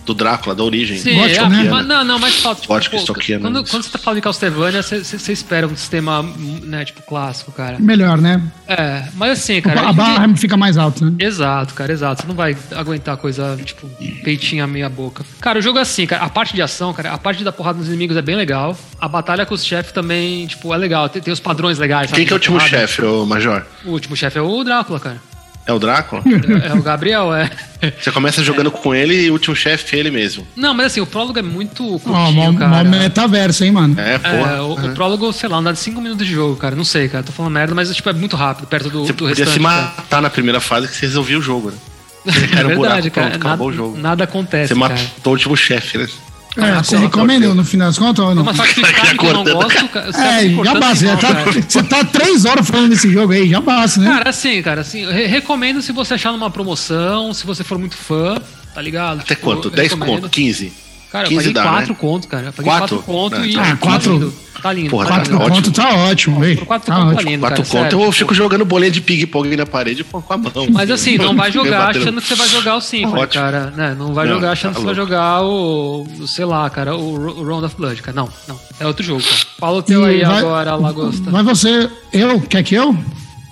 do 0.05 0.13
Drácula, 0.13 0.55
da 0.55 0.63
origem. 0.63 0.97
Sim, 0.97 1.15
Gótico, 1.15 1.45
é, 1.45 1.49
né? 1.49 1.63
mas, 1.69 1.85
não, 1.85 2.03
não, 2.03 2.19
mas 2.19 2.35
falta. 2.35 2.61
Tipo, 2.61 2.73
Gótico, 2.73 2.97
pô, 2.97 3.13
quando, 3.41 3.63
quando 3.65 3.83
você 3.83 3.89
tá 3.89 3.97
falando 3.97 4.17
de 4.17 4.21
Castlevania, 4.21 4.81
você- 4.81 5.31
espera 5.31 5.67
um 5.67 5.75
sistema, 5.75 6.23
né, 6.63 6.85
tipo, 6.85 7.01
clássico, 7.03 7.51
cara. 7.51 7.77
Melhor, 7.79 8.17
né? 8.19 8.41
É, 8.67 9.03
mas 9.15 9.39
assim, 9.39 9.61
cara. 9.61 9.81
a 9.81 9.85
gente- 9.87 9.95
barra 9.95 10.35
fica 10.35 10.57
mais 10.57 10.77
alta, 10.77 11.05
né? 11.05 11.13
Exato, 11.19 11.73
cara, 11.73 11.91
exato. 11.91 12.21
Você 12.21 12.27
não 12.27 12.35
vai 12.35 12.55
aguentar 12.75 13.17
coisa, 13.17 13.57
tipo, 13.63 13.87
peitinho 14.23 14.63
a 14.63 14.67
meia 14.67 14.89
boca. 14.89 15.25
Cara, 15.39 15.59
o 15.59 15.61
jogo 15.61 15.79
é 15.79 15.81
assim, 15.81 16.05
cara. 16.05 16.23
A 16.23 16.29
parte 16.29 16.53
de 16.53 16.61
ação, 16.61 16.93
cara, 16.93 17.11
a 17.13 17.17
parte 17.17 17.39
de 17.39 17.43
dar 17.43 17.51
porrada 17.51 17.77
nos 17.79 17.87
inimigos 17.87 18.15
é 18.17 18.21
bem 18.21 18.35
legal. 18.35 18.77
A 18.99 19.07
batalha 19.07 19.45
com 19.45 19.53
os 19.53 19.65
chefes 19.65 19.91
também, 19.91 20.47
tipo, 20.47 20.73
é 20.73 20.77
legal. 20.77 21.09
Tem, 21.09 21.21
tem 21.21 21.33
os 21.33 21.39
padrões 21.39 21.77
legais, 21.79 22.09
sabe? 22.09 22.21
Quem 22.21 22.27
que 22.27 22.33
é 22.33 22.35
o 22.35 22.37
último 22.37 22.59
chefe, 22.59 23.01
ô 23.03 23.25
Major? 23.25 23.65
O 23.85 23.91
último 23.91 24.15
chefe 24.15 24.37
é 24.37 24.41
o 24.41 24.63
Drácula, 24.63 24.99
cara. 24.99 25.32
É 25.65 25.71
o 25.71 25.79
Drácula? 25.79 26.21
É, 26.63 26.67
é 26.67 26.73
o 26.73 26.81
Gabriel, 26.81 27.33
é. 27.33 27.49
Você 28.01 28.11
começa 28.11 28.43
jogando 28.43 28.69
com 28.69 28.93
ele 28.93 29.13
e 29.25 29.29
o 29.29 29.33
último 29.33 29.55
chefe 29.55 29.95
é 29.95 29.99
ele 29.99 30.11
mesmo. 30.11 30.45
Não, 30.55 30.73
mas 30.73 30.87
assim, 30.87 30.99
o 31.01 31.05
prólogo 31.05 31.39
é 31.39 31.41
muito 31.41 31.83
curtinho, 31.99 32.31
mó, 32.33 32.53
cara. 32.53 32.83
mó 32.83 32.89
metaverso, 32.89 33.63
hein, 33.63 33.71
mano? 33.71 33.95
É, 33.99 34.15
É, 34.15 34.17
porra. 34.19 34.63
o, 34.63 34.73
o 34.73 34.93
prólogo, 34.93 35.31
sei 35.31 35.47
lá, 35.47 35.57
anda 35.57 35.71
de 35.71 35.79
5 35.79 36.01
minutos 36.01 36.25
de 36.27 36.33
jogo, 36.33 36.55
cara. 36.57 36.75
Não 36.75 36.83
sei, 36.83 37.07
cara. 37.07 37.23
Tô 37.23 37.31
falando 37.31 37.53
merda, 37.53 37.73
mas 37.73 37.93
tipo, 37.95 38.09
é 38.09 38.13
muito 38.13 38.35
rápido, 38.35 38.67
perto 38.67 38.89
do, 38.89 39.05
Você 39.05 39.13
do 39.13 39.19
podia 39.25 39.45
restante. 39.45 39.53
se 39.53 39.59
cara. 39.63 39.93
matar 39.97 40.21
na 40.21 40.29
primeira 40.29 40.59
fase 40.59 40.87
que 40.87 40.95
você 40.95 41.05
resolvia 41.05 41.39
o 41.39 41.41
jogo, 41.41 41.71
né? 41.71 41.77
É 42.25 42.55
Era 42.59 42.67
um 42.67 42.75
buraco, 42.75 42.81
verdade, 42.81 43.09
cara. 43.11 43.29
pronto, 43.31 43.45
acabou 43.47 43.67
nada, 43.69 43.81
o 43.81 43.85
jogo. 43.85 43.97
nada 43.99 44.23
acontece, 44.25 44.73
Você 44.73 44.79
cara. 44.79 44.93
matou 44.93 45.31
o 45.31 45.35
último 45.35 45.55
chefe, 45.57 45.97
né? 45.97 46.07
É, 46.55 46.61
Ah, 46.69 46.83
você 46.83 46.97
recomendou 46.97 47.55
no 47.55 47.63
final 47.65 47.87
das 47.87 47.97
contas 47.97 48.23
ou 48.23 48.35
não? 48.35 48.43
Mas 48.43 48.55
só 48.57 48.63
que 48.63 48.75
vocês 48.75 48.95
sabem 48.95 49.17
que 49.17 49.25
eu 49.25 49.33
não 49.33 49.43
gosto, 49.43 49.87
cara. 49.89 50.09
É, 50.09 50.49
já 50.63 50.79
basta. 50.79 51.05
Já 51.05 51.17
tá, 51.17 51.33
cara. 51.35 51.51
você 51.51 51.83
tá 51.83 52.03
três 52.05 52.45
horas 52.45 52.67
falando 52.67 52.89
desse 52.89 53.11
jogo 53.11 53.33
aí, 53.33 53.49
já 53.49 53.59
basta, 53.59 53.99
né? 53.99 54.07
Cara, 54.11 54.29
assim, 54.29 54.61
cara, 54.61 54.81
assim, 54.81 55.05
re- 55.11 55.25
recomendo 55.25 55.81
se 55.81 55.91
você 55.91 56.13
achar 56.13 56.31
numa 56.31 56.51
promoção, 56.51 57.33
se 57.33 57.45
você 57.45 57.63
for 57.63 57.79
muito 57.79 57.97
fã, 57.97 58.37
tá 58.73 58.81
ligado? 58.81 59.21
Até 59.21 59.33
Tipo, 59.35 59.47
quanto? 59.47 59.67
eu 59.69 59.71
10 59.71 59.91
recomendo. 59.93 60.21
conto? 60.21 60.29
15? 60.29 60.73
Cara, 61.11 61.25
eu 61.25 61.29
15 61.29 61.37
paguei 61.43 61.53
dá, 61.53 61.63
4 61.63 61.89
né? 61.93 61.97
conto, 61.99 62.27
cara. 62.27 62.45
Eu 62.47 62.53
paguei 62.53 62.71
Quatro? 62.71 62.95
4 63.01 63.03
conto 63.13 63.35
Ah, 63.35 63.47
e. 63.47 63.53
tá. 63.53 63.61
Ah, 63.71 63.75
quatro- 63.77 64.33
Tá 64.63 64.71
lindo. 64.73 64.89
Tá. 64.89 64.91
Porra, 64.91 65.05
tá 65.05 65.11
tá 65.11 65.15
Quatro 65.19 65.35
ótimo. 65.35 65.55
conto 65.55 65.71
tá 65.71 65.95
ótimo, 65.95 66.39
velho. 66.39 66.57
Por 66.59 66.65
quatro 66.65 66.87
Tá 66.87 66.95
conto 66.95 67.05
tá 67.09 67.13
ótimo. 67.15 67.29
lindo, 67.31 67.41
Quatro 67.41 67.63
cara. 67.63 67.69
conto, 67.83 67.91
sério. 67.91 68.05
eu 68.05 68.11
fico 68.13 68.33
jogando 68.33 68.63
bolinha 68.65 68.89
de 68.91 69.01
ping-pong 69.01 69.55
na 69.57 69.65
parede 69.65 70.03
com 70.05 70.21
com 70.21 70.33
a 70.33 70.37
mão. 70.37 70.51
Mas 70.71 70.89
assim, 70.89 71.17
não 71.17 71.35
vai 71.35 71.51
jogar 71.51 71.87
Batendo- 71.87 72.03
achando 72.03 72.21
que 72.21 72.27
você 72.27 72.35
vai 72.35 72.47
jogar 72.47 72.75
o 72.77 72.81
Symphony, 72.81 73.21
Ótimo. 73.21 73.43
cara. 73.43 73.65
Né? 73.75 73.95
Não 73.99 74.13
vai 74.13 74.25
Não, 74.25 74.35
jogar 74.35 74.51
achando 74.53 74.71
tá 74.71 74.75
que 74.75 74.81
você 74.81 74.85
vai 74.87 74.95
jogar 74.95 75.41
o, 75.43 76.03
o, 76.19 76.27
sei 76.27 76.45
lá, 76.45 76.69
cara, 76.69 76.95
o, 76.95 77.15
Ro- 77.17 77.41
o 77.41 77.45
Round 77.45 77.65
of 77.65 77.75
Blood, 77.75 78.01
cara. 78.01 78.15
Não, 78.15 78.29
não. 78.47 78.57
É 78.79 78.87
outro 78.87 79.03
jogo, 79.03 79.21
cara. 79.21 79.35
Fala 79.59 79.77
o 79.77 79.83
teu 79.83 80.03
E 80.09 80.15
aí 80.15 80.23
vai- 80.23 80.37
agora, 80.39 80.75
Lagosta. 80.75 81.29
Vai 81.29 81.43
você. 81.43 81.89
Eu? 82.13 82.39
Quer 82.39 82.63
que 82.63 82.73
eu? 82.75 82.97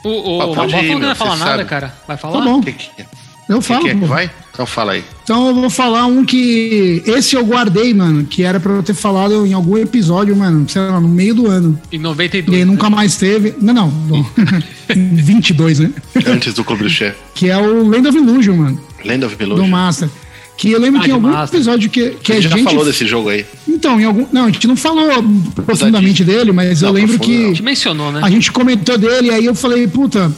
O, 0.03 0.09
o, 0.09 0.51
o 0.53 0.67
que 0.67 0.95
não 0.95 0.99
vai 1.01 1.15
falar 1.15 1.35
nada, 1.35 1.51
sabe. 1.51 1.65
cara. 1.65 1.93
Vai 2.07 2.17
falar? 2.17 2.39
Tá 2.39 2.45
bom. 2.45 2.61
Quem 2.61 2.73
que, 2.73 2.89
quem 2.95 3.05
Eu 3.55 3.61
falo. 3.61 3.81
que 3.83 3.89
é 3.89 3.93
que 3.93 3.99
pô. 3.99 4.05
vai? 4.07 4.29
Então 4.53 4.65
fala 4.65 4.93
aí. 4.93 5.03
Então 5.23 5.47
eu 5.49 5.55
vou 5.55 5.69
falar 5.69 6.05
um 6.05 6.25
que. 6.25 7.01
Esse 7.05 7.35
eu 7.35 7.45
guardei, 7.45 7.93
mano. 7.93 8.25
Que 8.25 8.43
era 8.43 8.59
pra 8.59 8.73
eu 8.73 8.83
ter 8.83 8.93
falado 8.93 9.45
em 9.45 9.53
algum 9.53 9.77
episódio, 9.77 10.35
mano. 10.35 10.67
Sei 10.67 10.81
lá, 10.81 10.99
no 10.99 11.07
meio 11.07 11.33
do 11.33 11.47
ano. 11.47 11.79
Em 11.91 11.95
E 11.95 11.99
92. 11.99 12.57
aí 12.59 12.65
nunca 12.65 12.89
mais 12.89 13.15
teve. 13.15 13.55
Não, 13.61 13.73
não. 13.73 13.89
bom. 13.89 14.25
Em 14.93 15.15
22, 15.15 15.79
né? 15.79 15.91
Antes 16.27 16.53
do 16.53 16.63
Clube 16.65 16.83
do 16.83 16.89
Chefe. 16.89 17.17
Que 17.33 17.49
é 17.49 17.57
o 17.57 17.87
Land 17.87 18.09
of 18.09 18.17
Illusion, 18.17 18.55
mano. 18.57 18.81
Land 19.05 19.25
of 19.25 19.35
Do 19.37 19.43
Illusion. 19.43 19.67
Master. 19.67 20.09
Que 20.57 20.71
eu 20.71 20.79
lembro 20.79 20.99
Ah, 20.99 21.03
que 21.05 21.09
em 21.09 21.13
algum 21.13 21.29
Master. 21.29 21.57
episódio 21.59 21.89
que, 21.89 22.09
que 22.21 22.31
A 22.33 22.35
a 22.35 22.39
gente 22.41 22.49
já 22.51 22.57
gente. 22.57 22.65
falou 22.69 22.85
desse 22.85 23.07
jogo 23.07 23.29
aí. 23.29 23.45
Então, 23.67 23.99
em 23.99 24.03
algum. 24.03 24.27
Não, 24.33 24.45
a 24.45 24.51
gente 24.51 24.67
não 24.67 24.75
falou 24.75 25.07
profundamente 25.55 26.23
dele, 26.23 26.51
mas 26.51 26.81
eu 26.81 26.87
Não, 26.89 26.93
lembro 26.95 27.17
profundo 27.17 27.37
que. 27.37 27.45
A 27.45 27.47
gente 27.47 27.63
mencionou, 27.63 28.11
né? 28.11 28.19
A 28.21 28.29
gente 28.29 28.51
comentou 28.51 28.97
dele, 28.97 29.31
aí 29.31 29.45
eu 29.45 29.55
falei, 29.55 29.87
puta, 29.87 30.31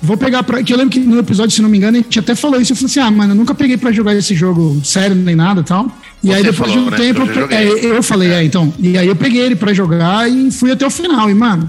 vou 0.00 0.16
pegar 0.16 0.42
pra. 0.42 0.62
Que 0.62 0.72
eu 0.72 0.76
lembro 0.76 0.92
que 0.92 1.00
no 1.00 1.18
episódio, 1.18 1.54
se 1.54 1.60
não 1.62 1.68
me 1.68 1.76
engano, 1.78 1.98
a 1.98 2.00
gente 2.00 2.18
até 2.18 2.34
falou 2.34 2.60
isso. 2.60 2.72
Eu 2.72 2.76
falei 2.76 2.90
assim, 2.90 3.00
ah, 3.00 3.10
mano, 3.10 3.32
eu 3.32 3.36
nunca 3.36 3.54
peguei 3.54 3.76
pra 3.76 3.90
jogar 3.92 4.14
esse 4.14 4.34
jogo 4.34 4.80
sério 4.84 5.16
nem 5.16 5.34
nada 5.34 5.60
e 5.60 5.64
tal. 5.64 5.86
E 6.22 6.28
Você 6.28 6.34
aí 6.34 6.42
depois 6.44 6.70
falou, 6.70 6.72
de 6.72 6.78
um 6.78 6.90
né? 6.90 6.96
tempo. 6.96 7.22
Eu 7.22 7.48
é, 7.50 7.96
eu 7.98 8.02
falei, 8.02 8.30
é, 8.30 8.44
então. 8.44 8.72
E 8.78 8.96
aí 8.96 9.06
eu 9.08 9.16
peguei 9.16 9.40
ele 9.42 9.56
pra 9.56 9.72
jogar 9.74 10.30
e 10.30 10.50
fui 10.50 10.70
até 10.70 10.86
o 10.86 10.90
final. 10.90 11.28
E, 11.28 11.34
mano, 11.34 11.68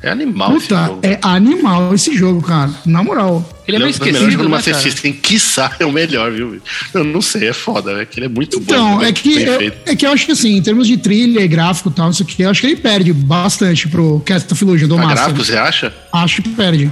É 0.00 0.10
animal 0.10 0.56
esse 0.56 0.68
puta, 0.68 0.86
jogo. 0.86 1.00
é 1.02 1.18
animal 1.22 1.94
esse 1.94 2.16
jogo, 2.16 2.40
cara. 2.42 2.70
Na 2.86 3.02
moral. 3.02 3.46
Ele 3.68 3.76
é 3.76 3.78
meio 3.78 3.88
um 3.88 3.92
dos 3.92 4.00
melhores 4.00 4.16
esquecido, 4.22 4.30
jogos 4.32 4.50
né, 4.66 4.72
Master? 4.72 4.74
System, 4.74 5.12
quiçá, 5.12 5.70
é 5.78 5.86
o 5.86 5.92
melhor, 5.92 6.32
viu? 6.32 6.60
Eu 6.92 7.04
não 7.04 7.20
sei, 7.22 7.48
é 7.48 7.52
foda, 7.52 7.94
né? 7.96 8.04
Que 8.04 8.18
ele 8.18 8.26
é 8.26 8.28
muito 8.28 8.58
bom. 8.58 8.64
Então, 8.74 8.98
né? 8.98 9.08
é 9.08 9.12
que, 9.12 9.40
eu, 9.40 9.72
é 9.86 9.94
que 9.94 10.04
eu 10.04 10.10
acho 10.10 10.26
que 10.26 10.32
assim, 10.32 10.56
em 10.56 10.62
termos 10.62 10.88
de 10.88 10.96
trilha 10.96 11.40
e 11.40 11.46
gráfico 11.46 11.88
e 11.88 11.92
tal, 11.92 12.10
isso 12.10 12.22
aqui, 12.24 12.42
eu 12.42 12.50
acho 12.50 12.60
que 12.60 12.66
ele 12.66 12.76
perde 12.76 13.12
bastante 13.12 13.86
pro 13.88 14.20
Cast 14.26 14.52
of 14.52 14.64
Illusion 14.64 14.88
do 14.88 14.94
A 14.94 14.98
Master. 14.98 15.16
gráfico, 15.16 15.44
você 15.44 15.56
acha? 15.56 15.94
Acho 16.12 16.42
que 16.42 16.48
perde. 16.48 16.90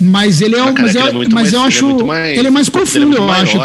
Mas 0.00 0.40
ele 0.40 0.56
é 0.56 0.62
um. 0.62 0.68
Ah, 0.68 0.72
cara, 0.72 0.86
mas 0.86 0.96
é 0.96 0.98
é 0.98 1.12
mas 1.12 1.28
mais- 1.28 1.52
eu 1.52 1.58
ele 1.60 1.64
é 1.64 1.68
acho. 1.68 1.86
muito 1.86 2.06
mais- 2.06 2.38
ele 2.38 2.46
é 2.46 2.50
mais 2.50 2.66
ele 2.68 2.76
é 2.76 2.78
profundo, 2.78 3.06
muito 3.06 3.16
eu 3.22 3.30
acho. 3.32 3.58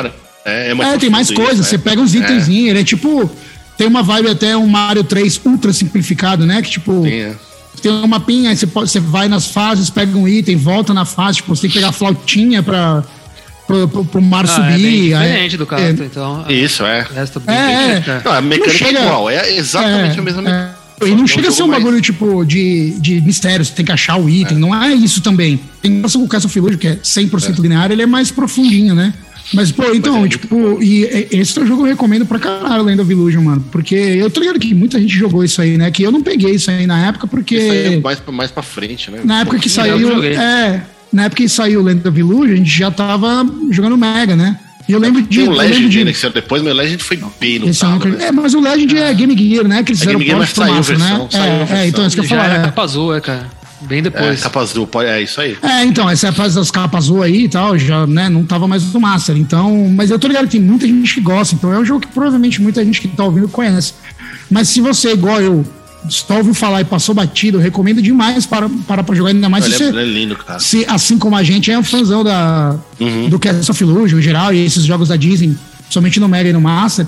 É, 0.46 0.70
é 0.70 0.74
mais 0.74 0.94
É, 0.94 0.98
tem 0.98 1.10
mais 1.10 1.32
coisas. 1.32 1.60
isso, 1.60 1.70
Você 1.70 1.76
é. 1.76 1.80
pega 1.80 2.02
uns 2.02 2.14
É. 2.16 2.20
itenzinhos, 2.20 2.70
ele 2.70 2.80
é 2.80 2.84
tipo. 2.84 3.30
Tem 3.78 3.88
uma 3.88 4.04
vibe 4.04 4.30
até 4.30 4.58
um 4.58 4.68
Mario 4.68 5.04
3 5.04 5.40
ultra 5.46 5.72
simplificado, 5.74 6.46
né? 6.46 6.62
Que 6.62 6.70
tipo. 6.70 7.04
Sim, 7.04 7.14
é. 7.14 7.34
Tem 7.82 7.92
um 7.92 8.08
mapinha, 8.08 8.50
aí 8.50 8.58
você, 8.58 8.68
pode, 8.68 8.90
você 8.92 9.00
vai 9.00 9.30
nas 9.30 9.48
fases, 9.48 9.90
pega 9.90 10.18
um 10.18 10.28
item, 10.28 10.58
volta 10.58 10.94
na 10.94 11.06
fase, 11.06 11.38
tipo, 11.38 11.56
você 11.56 11.62
tem 11.62 11.70
que 11.70 11.76
pegar 11.78 11.90
a 11.90 11.92
flautinha 11.94 12.62
pra, 12.62 13.04
pro, 13.66 13.88
pro, 13.88 14.04
pro 14.06 14.22
mar 14.22 14.44
Ah, 14.46 14.52
é 14.52 14.74
subir. 14.74 15.14
aí- 15.14 15.28
diferente 15.30 15.58
do 15.58 15.68
é, 15.76 15.90
então. 15.92 16.46
Isso, 16.50 16.86
é. 16.86 17.08
O 17.10 17.14
resto 17.14 17.40
bem 17.40 17.56
É, 17.56 17.92
é. 17.96 18.02
cara. 18.02 18.22
Não, 18.26 18.32
a 18.34 18.42
mecânica 18.42 18.68
Não 18.74 18.88
chega- 18.88 19.00
é 19.00 19.04
igual, 19.06 19.30
é 19.30 19.54
exatamente 19.56 20.18
é, 20.18 20.20
a 20.20 20.24
mesma 20.24 20.42
é. 20.42 20.44
mecânica. 20.44 20.79
E 21.02 21.10
não 21.16 21.24
É 21.24 21.28
chega 21.28 21.48
a 21.48 21.52
ser 21.52 21.64
um 21.64 21.68
mais- 21.68 21.82
bagulho, 21.84 22.02
tipo, 22.02 22.44
de, 22.46 22.92
de 23.00 23.22
mistério, 23.22 23.64
você 23.64 23.74
tem 23.74 23.86
que 23.86 23.92
achar 23.92 24.18
o 24.20 24.30
item. 24.30 24.58
Não 24.58 24.74
é 24.76 24.94
isso 24.94 25.22
também. 25.22 25.60
Tem 25.82 25.96
relação 25.98 26.22
com 26.22 26.28
o 26.28 26.30
Castle 26.30 26.50
of 26.50 26.58
Illusion, 26.60 26.78
que 26.80 26.88
é 26.88 26.96
100% 27.02 27.60
linear, 27.62 27.92
ele 27.92 28.02
é 28.02 28.06
mais 28.06 28.32
profundinho, 28.32 28.94
né? 28.96 29.14
Mas, 29.52 29.72
pô, 29.72 29.84
então, 29.96 30.18
Mas 30.22 30.26
é 30.26 30.30
tipo, 30.30 30.78
e 30.84 31.04
e- 31.06 31.28
esse 31.40 31.54
jogo 31.66 31.82
eu 31.82 31.88
recomendo 31.88 32.24
pra 32.26 32.38
caralho, 32.38 32.84
Land 32.84 33.02
of 33.02 33.12
Illusion, 33.12 33.42
mano. 33.42 33.66
Porque 33.72 33.96
eu 33.96 34.30
tô 34.30 34.42
ligado 34.42 34.60
que 34.60 34.76
muita 34.76 35.00
gente 35.00 35.16
jogou 35.16 35.44
isso 35.44 35.60
aí, 35.62 35.76
né? 35.76 35.90
Que 35.90 36.04
eu 36.04 36.12
não 36.12 36.22
peguei 36.22 36.52
isso 36.54 36.70
aí 36.70 36.86
na 36.86 37.08
época, 37.08 37.26
porque. 37.26 37.56
Isso 37.56 37.72
aí 37.72 37.94
é 37.96 38.00
mais, 38.00 38.20
pra- 38.20 38.32
mais 38.32 38.52
pra 38.52 38.62
frente, 38.62 39.10
né? 39.10 39.22
Na 39.24 39.40
época 39.42 39.58
que 39.58 39.68
saiu. 39.70 40.24
É. 40.24 40.84
Na 41.12 41.24
época 41.24 41.42
que 41.42 41.50
saiu 41.50 41.82
Land 41.82 42.08
of 42.08 42.20
Illusion, 42.20 42.54
a 42.54 42.56
gente 42.58 42.70
já 42.70 42.92
tava 42.92 43.44
jogando 43.72 43.98
Mega, 43.98 44.36
né? 44.36 44.60
E 44.90 44.92
eu 44.92 45.00
lembro 45.00 45.22
de. 45.22 45.28
Tem 45.30 45.40
lembro 45.42 45.56
Legend, 45.58 45.90
de- 45.90 46.04
né? 46.04 46.12
Que 46.12 46.18
saiu 46.18 46.34
depois, 46.34 46.64
mas 46.64 46.74
o 46.74 46.76
Legend 46.76 47.04
foi 47.04 47.20
bem 47.40 47.60
no 47.60 47.70
esse 47.70 47.80
talo, 47.80 47.94
nunca- 47.94 48.10
né? 48.10 48.26
É, 48.26 48.32
mas 48.32 48.54
o 48.56 48.60
Legend 48.60 48.98
é 48.98 49.14
Game 49.14 49.38
Gear, 49.38 49.68
né? 49.68 49.84
Que 49.84 49.92
eles 49.92 50.02
É 50.02 50.06
fizeram 50.06 50.20
Game 50.20 50.26
Gear, 50.26 50.40
mas 50.40 50.50
saiu 50.50 50.74
a 50.74 50.76
Master, 50.78 50.98
versão, 50.98 51.18
né? 51.24 51.28
saiu 51.30 51.44
É, 51.44 51.54
é, 51.54 51.58
versão. 51.66 51.86
então 51.86 52.08
isso 52.08 52.16
que 52.16 52.20
eu 52.22 52.28
Já 52.28 52.36
falar. 52.42 52.56
é. 52.56 52.62
capa 52.64 52.82
azul, 52.82 53.16
é, 53.16 53.22
cara. 53.22 53.60
Bem 53.82 54.00
É, 54.00 54.02
depois. 54.02 54.42
capa 54.42 54.60
azul, 54.62 54.88
pode- 54.88 55.08
é 55.10 55.22
isso 55.22 55.40
aí. 55.40 55.56
É, 55.62 55.84
então, 55.86 56.10
essa 56.10 56.34
fase 56.34 56.56
das 56.56 56.70
capas 56.72 57.06
azul 57.06 57.22
aí 57.24 57.44
e 57.46 57.48
tal, 57.50 57.78
já, 57.78 58.06
né, 58.08 58.28
não 58.28 58.44
tava 58.44 58.68
mais 58.68 58.84
no 58.92 59.00
Master. 59.00 59.38
Então, 59.38 59.88
mas 59.96 60.10
eu 60.12 60.18
tô 60.20 60.28
ligado 60.28 60.46
que 60.46 60.52
tem 60.58 60.62
muita 60.62 60.86
gente 60.88 61.14
que 61.14 61.22
gosta, 61.22 61.54
então 61.56 61.72
é 61.72 61.78
um 61.80 61.86
jogo 61.86 62.02
que 62.02 62.08
provavelmente 62.08 62.60
muita 62.62 62.84
gente 62.84 63.00
que 63.00 63.08
tá 63.08 63.24
ouvindo 63.24 63.48
conhece. 63.48 63.94
Mas 64.50 64.68
se 64.70 64.82
você, 64.82 65.14
igual 65.14 65.40
eu, 65.40 65.64
só 66.08 66.38
ouviu 66.38 66.54
falar 66.54 66.82
e 66.82 66.86
passou 66.86 67.14
batido, 67.14 67.58
eu 67.58 67.62
recomendo 67.62 68.02
demais 68.02 68.46
para, 68.46 68.70
para 68.88 69.04
pra 69.04 69.16
jogar, 69.16 69.32
ainda 69.32 69.50
mais 69.50 69.66
Ele 69.66 69.76
se 69.76 69.84
é, 69.84 69.92
você, 69.92 70.00
é 70.00 70.04
lindo, 70.06 70.36
cara. 70.36 70.60
se, 70.60 70.86
assim 70.88 71.18
como 71.18 71.36
a 71.36 71.44
gente, 71.44 71.70
é 71.72 71.78
um 71.78 71.84
fãzão 71.84 72.24
da, 72.24 72.76
Uhum. 73.00 73.30
do 73.30 73.38
Cast 73.40 73.70
of 73.70 73.84
Illusion 73.84 74.20
em 74.20 74.22
geral, 74.22 74.54
e 74.54 74.64
esses 74.66 74.84
jogos 74.86 75.10
da 75.10 75.16
Disney, 75.16 75.56
somente 75.90 76.20
no 76.20 76.28
Mega 76.30 76.50
e 76.50 76.54
no 76.54 76.62
Master. 76.62 77.06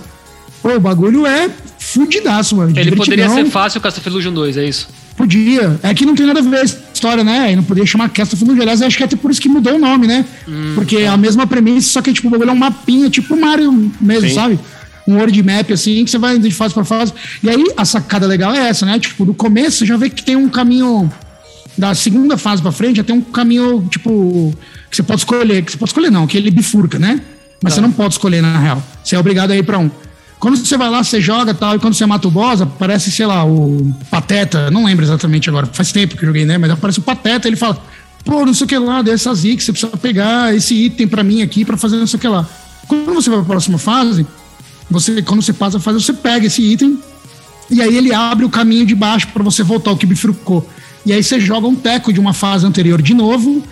Pô, 0.62 0.74
o 0.76 0.80
bagulho 0.80 1.26
é 1.26 1.50
fudidaço, 1.80 2.56
mano. 2.56 2.78
Ele 2.78 2.96
poderia 2.96 3.28
ser 3.30 3.46
fácil 3.46 3.80
o 3.80 3.82
Castle 3.82 4.00
of 4.02 4.10
Illusion 4.10 4.34
2, 4.34 4.58
é 4.58 4.66
isso? 4.68 4.88
Podia. 5.18 5.80
É 5.84 5.94
que 5.94 6.06
não 6.06 6.16
tem 6.16 6.26
nada 6.26 6.40
a 6.40 6.44
ver 6.44 6.60
a 6.60 6.64
história, 6.64 7.24
né? 7.24 7.52
E 7.52 7.56
não 7.56 7.64
podia 7.64 7.86
chamar 7.86 8.10
Cast 8.10 8.36
of 8.36 8.44
Illusion. 8.44 8.62
Aliás, 8.62 8.82
acho 8.82 8.96
que 8.96 9.04
é 9.04 9.06
até 9.08 9.16
por 9.16 9.32
isso 9.32 9.42
que 9.42 9.50
mudou 9.50 9.76
o 9.76 9.80
nome, 9.80 10.06
né? 10.08 10.24
Porque 10.76 10.98
é 10.98 11.08
a 11.08 11.18
mesma 11.18 11.48
premissa, 11.48 11.90
só 11.94 12.02
que 12.02 12.14
tipo, 12.14 12.28
o 12.28 12.32
bagulho 12.32 12.50
é 12.50 12.54
um 12.54 12.58
mapinha, 12.58 13.10
tipo 13.10 13.36
Mario 13.40 13.92
mesmo, 14.00 14.30
Sim. 14.30 14.36
sabe? 14.36 14.60
Um 15.08 15.16
world 15.16 15.44
map, 15.44 15.72
assim, 15.72 16.04
que 16.06 16.12
você 16.12 16.18
vai 16.18 16.38
de 16.38 16.52
fase 16.52 16.74
pra 16.74 16.84
fase. 16.84 17.14
E 17.44 17.50
aí, 17.50 17.64
a 17.76 17.86
sacada 17.86 18.28
legal 18.28 18.54
é 18.54 18.70
essa, 18.70 18.86
né? 18.86 19.00
Tipo, 19.00 19.26
do 19.26 19.34
começo, 19.34 19.80
você 19.80 19.86
já 19.86 19.98
vê 19.98 20.10
que 20.10 20.24
tem 20.24 20.36
um 20.36 20.50
caminho... 20.50 21.12
Da 21.78 21.96
segunda 21.96 22.38
fase 22.38 22.62
pra 22.62 22.72
frente, 22.72 22.98
já 22.98 23.04
tem 23.04 23.16
um 23.16 23.22
caminho, 23.22 23.88
tipo... 23.90 24.54
Que 24.90 24.98
você 24.98 25.04
pode 25.04 25.22
escolher. 25.22 25.64
Que 25.64 25.72
você 25.72 25.78
pode 25.78 25.90
escolher, 25.90 26.12
não. 26.12 26.28
Que 26.28 26.38
ele 26.38 26.52
bifurca, 26.52 27.00
né? 27.00 27.22
Mas 27.64 27.74
você 27.74 27.82
não 27.82 27.92
pode 27.92 28.14
escolher, 28.14 28.42
na 28.42 28.60
real. 28.60 28.84
Você 29.04 29.16
é 29.16 29.20
obrigado 29.20 29.52
a 29.52 29.56
ir 29.56 29.64
pra 29.64 29.80
um. 29.80 29.90
Quando 30.38 30.58
você 30.58 30.76
vai 30.76 30.90
lá, 30.90 31.04
você 31.04 31.22
joga 31.22 31.54
tal, 31.54 31.76
e 31.76 31.80
quando 31.80 31.94
você 31.94 32.04
mata 32.04 32.28
o 32.28 32.32
boss, 32.32 32.62
aparece, 32.62 33.12
sei 33.12 33.28
lá, 33.28 33.46
o 33.46 33.96
Pateta, 34.10 34.72
não 34.72 34.86
lembro 34.86 35.06
exatamente 35.06 35.48
agora, 35.48 35.68
faz 35.68 35.92
tempo 35.92 36.18
que 36.18 36.24
eu 36.24 36.28
joguei, 36.28 36.46
né? 36.46 36.58
Mas 36.58 36.72
aparece 36.72 36.98
o 36.98 37.04
Pateta, 37.04 37.48
ele 37.48 37.56
fala, 37.56 37.80
pô, 38.26 38.44
não 38.44 38.52
sei 38.52 38.66
o 38.66 38.68
que 38.68 38.78
lá, 38.80 38.98
aí 38.98 39.56
que 39.56 39.64
você 39.64 39.72
precisa 39.72 39.96
pegar 39.98 40.56
esse 40.56 40.74
item 40.74 41.08
pra 41.08 41.24
mim 41.24 41.44
aqui 41.44 41.64
pra 41.64 41.78
fazer 41.78 41.98
não 41.98 42.08
sei 42.08 42.18
o 42.18 42.20
que 42.20 42.28
lá. 42.28 42.50
Quando 42.88 43.14
você 43.14 43.30
vai 43.30 43.38
pra 43.38 43.50
próxima 43.50 43.78
fase, 43.78 44.26
você, 44.92 45.22
quando 45.22 45.42
você 45.42 45.54
passa 45.54 45.78
a 45.78 45.80
fase, 45.80 46.04
você 46.04 46.14
pega 46.14 46.48
esse 46.48 46.62
item 46.62 47.00
e 47.70 47.82
aí 47.82 47.96
ele 47.96 48.14
abre 48.14 48.46
o 48.46 48.50
caminho 48.50 48.86
de 48.86 48.96
baixo 48.96 49.28
pra 49.34 49.44
você 49.44 49.64
voltar 49.64 49.92
o 49.92 49.98
que 49.98 50.06
bifurcou. 50.06 50.68
E 51.06 51.14
aí 51.14 51.24
você 51.24 51.40
joga 51.40 51.68
um 51.68 51.76
teco 51.76 52.12
de 52.12 52.20
uma 52.20 52.34
fase 52.34 52.66
anterior 52.66 53.02
de 53.02 53.14
novo, 53.14 53.64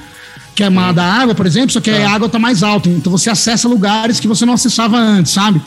que 0.55 0.63
é 0.63 0.67
uma 0.67 0.91
da 0.91 1.03
água, 1.03 1.35
por 1.35 1.45
exemplo, 1.45 1.71
só 1.71 1.79
que 1.79 1.89
a 1.89 2.09
água 2.09 2.27
tá 2.27 2.39
mais 2.39 2.63
alta. 2.63 2.89
Então 2.89 3.11
você 3.11 3.29
acessa 3.29 3.67
lugares 3.67 4.19
que 4.19 4.27
você 4.27 4.45
não 4.45 4.53
acessava 4.53 4.97
antes, 4.97 5.31
sabe? 5.31 5.61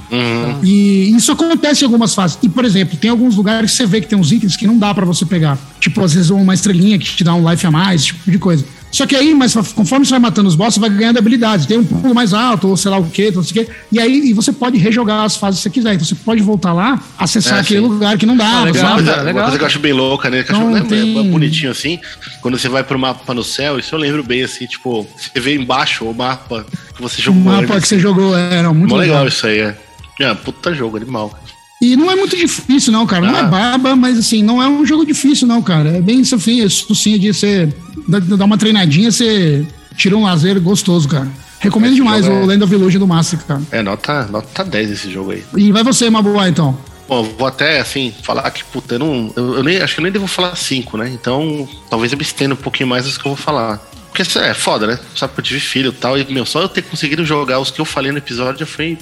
E 0.63 1.15
isso 1.17 1.33
acontece 1.33 1.83
em 1.83 1.87
algumas 1.87 2.15
fases. 2.15 2.39
E, 2.43 2.49
por 2.49 2.65
exemplo, 2.65 2.97
tem 2.99 3.11
alguns 3.11 3.37
lugares 3.37 3.71
que 3.71 3.77
você 3.77 3.87
vê 3.87 4.01
que 4.01 4.09
tem 4.09 4.19
uns 4.19 4.33
itens 4.33 4.57
que 4.57 4.67
não 4.67 4.77
dá 4.77 4.93
pra 4.93 5.07
você 5.07 5.25
pegar. 5.25 5.57
Tipo, 5.81 6.03
às 6.03 6.13
vezes 6.13 6.31
uma 6.31 6.53
estrelinha 6.53 6.99
que 6.99 7.05
te 7.05 7.25
dá 7.25 7.35
um 7.35 7.49
life 7.49 7.67
a 7.67 7.71
mais, 7.71 8.03
esse 8.03 8.07
tipo 8.09 8.31
de 8.31 8.39
coisa. 8.39 8.65
Só 8.93 9.07
que 9.07 9.17
aí, 9.17 9.35
mas 9.35 9.55
conforme 9.75 10.05
você 10.05 10.11
vai 10.11 10.21
matando 10.21 10.49
os 10.49 10.55
bosses, 10.55 10.75
você 10.75 10.81
vai 10.81 10.91
ganhando 10.91 11.17
habilidades. 11.19 11.65
Tem 11.65 11.79
um 11.79 11.85
pulo 11.85 12.15
mais 12.15 12.35
alto, 12.35 12.69
ou 12.69 12.77
sei 12.77 12.91
lá 12.91 12.99
o 12.99 13.09
quê, 13.09 13.33
não 13.35 13.43
sei 13.43 13.63
o 13.63 13.65
quê. 13.67 13.73
E 13.91 13.99
aí 13.99 14.29
e 14.29 14.33
você 14.35 14.53
pode 14.53 14.77
rejogar 14.77 15.25
as 15.25 15.35
fases 15.37 15.61
se 15.61 15.63
você 15.65 15.71
quiser. 15.71 15.95
Então 15.95 16.05
você 16.07 16.15
pode 16.15 16.43
voltar 16.43 16.75
lá, 16.75 17.03
acessar 17.19 17.57
É, 17.57 17.61
aquele 17.63 17.81
sim. 17.81 17.87
lugar 17.89 18.19
que 18.19 18.27
não 18.27 18.37
dá. 18.37 18.61
Ah, 18.61 18.65
legal, 18.65 18.83
sabe? 18.83 19.03
Mas, 19.03 19.05
cara, 19.07 19.21
é, 19.23 19.25
legal. 19.25 19.35
Uma 19.35 19.43
coisa 19.45 19.57
que 19.59 19.63
eu 19.65 19.67
acho 19.67 19.79
bem 19.79 19.93
louca, 19.95 20.29
né? 20.29 20.43
Que 20.43 20.53
eu 20.53 20.57
acho 20.57 20.67
né, 20.69 20.81
tem- 20.87 21.19
é 21.19 21.31
bonitinho 21.31 21.71
assim. 21.73 21.99
Quando 22.43 22.59
você 22.59 22.69
vai 22.69 22.85
pro 22.85 22.99
mapa 22.99 23.33
no 23.33 23.43
céu, 23.43 23.79
isso 23.79 23.95
eu 23.95 23.99
lembro 23.99 24.23
bem 24.23 24.43
assim, 24.43 24.67
tipo, 24.67 25.07
você 25.17 25.41
vê 25.41 25.55
embaixo 25.57 26.05
o 26.05 26.15
mapa 26.15 26.67
que 26.95 27.01
você 27.01 27.21
O 27.21 27.25
jogou. 27.25 27.41
mapa 27.45 27.63
antes. 27.75 27.81
que 27.81 27.89
você 27.89 27.99
jogou 27.99 28.37
era 28.37 28.71
muito 28.75 28.91
Mó 28.91 28.97
legal. 28.99 29.17
legal 29.17 29.29
isso 29.29 29.47
aí, 29.47 29.59
é. 29.61 29.77
É, 30.21 30.35
puta 30.35 30.75
jogo, 30.75 30.99
animal. 30.99 31.37
E 31.81 31.97
não 31.97 32.09
é 32.09 32.15
muito 32.15 32.37
difícil, 32.37 32.93
não, 32.93 33.05
cara. 33.07 33.27
Não 33.27 33.35
Ah. 33.35 33.39
é 33.41 33.47
baba, 33.47 33.97
mas 33.97 34.17
assim, 34.17 34.41
não 34.41 34.63
é 34.63 34.69
um 34.69 34.87
jogo 34.87 35.05
difícil, 35.05 35.49
não, 35.49 35.61
cara. 35.61 35.97
É 35.97 36.01
bem 36.01 36.23
sucinho, 36.23 36.71
sucinho 36.71 37.19
de 37.19 37.33
você 37.33 37.69
dar 38.09 38.21
dar 38.21 38.45
uma 38.45 38.59
treinadinha, 38.59 39.11
você 39.11 39.67
tira 39.97 40.17
um 40.17 40.23
lazer 40.25 40.61
gostoso, 40.61 41.09
cara. 41.09 41.29
Recomendo 41.61 41.93
Esse 41.93 42.01
demais 42.01 42.25
jogo 42.25 42.39
é- 42.39 42.43
o 42.43 42.47
Land 42.47 42.65
of 42.65 42.75
Illusion 42.75 42.99
do 42.99 43.07
Master, 43.07 43.39
cara. 43.47 43.63
É, 43.71 43.83
nota, 43.83 44.27
nota 44.27 44.65
10 44.65 44.91
esse 44.91 45.11
jogo 45.11 45.31
aí. 45.31 45.45
E 45.57 45.71
vai 45.71 45.85
você, 45.85 46.11
Mabuá, 46.11 46.49
então. 46.49 46.77
Bom, 47.09 47.23
vou 47.39 47.47
até, 47.47 47.79
assim, 47.81 48.13
falar 48.23 48.51
que, 48.51 48.65
puta, 48.65 48.95
eu 48.95 48.99
não. 48.99 49.33
Eu, 49.37 49.57
eu 49.57 49.63
nem, 49.63 49.81
acho 49.81 49.95
que 49.95 50.01
eu 50.01 50.03
nem 50.03 50.13
devo 50.13 50.27
falar 50.27 50.57
5, 50.57 50.97
né? 50.97 51.11
Então, 51.13 51.69
talvez 51.91 52.11
eu 52.11 52.19
me 52.19 52.23
estenda 52.25 52.55
um 52.55 52.57
pouquinho 52.57 52.89
mais 52.89 53.05
dos 53.05 53.17
que 53.19 53.27
eu 53.27 53.35
vou 53.35 53.37
falar. 53.37 53.81
Porque 54.13 54.23
é 54.39 54.55
foda, 54.55 54.87
né? 54.87 54.99
Sabe 55.17 55.33
que 55.35 55.41
eu 55.41 55.45
tive 55.45 55.61
filho 55.61 55.91
e 55.91 55.93
tal, 55.93 56.19
e, 56.19 56.25
meu, 56.33 56.45
só 56.45 56.61
eu 56.63 56.69
ter 56.69 56.83
conseguido 56.83 57.25
jogar 57.25 57.61
os 57.61 57.71
que 57.71 57.81
eu 57.81 57.85
falei 57.85 58.13
no 58.13 58.19
episódio 58.19 58.61
já 58.61 58.67
foi 58.67 58.99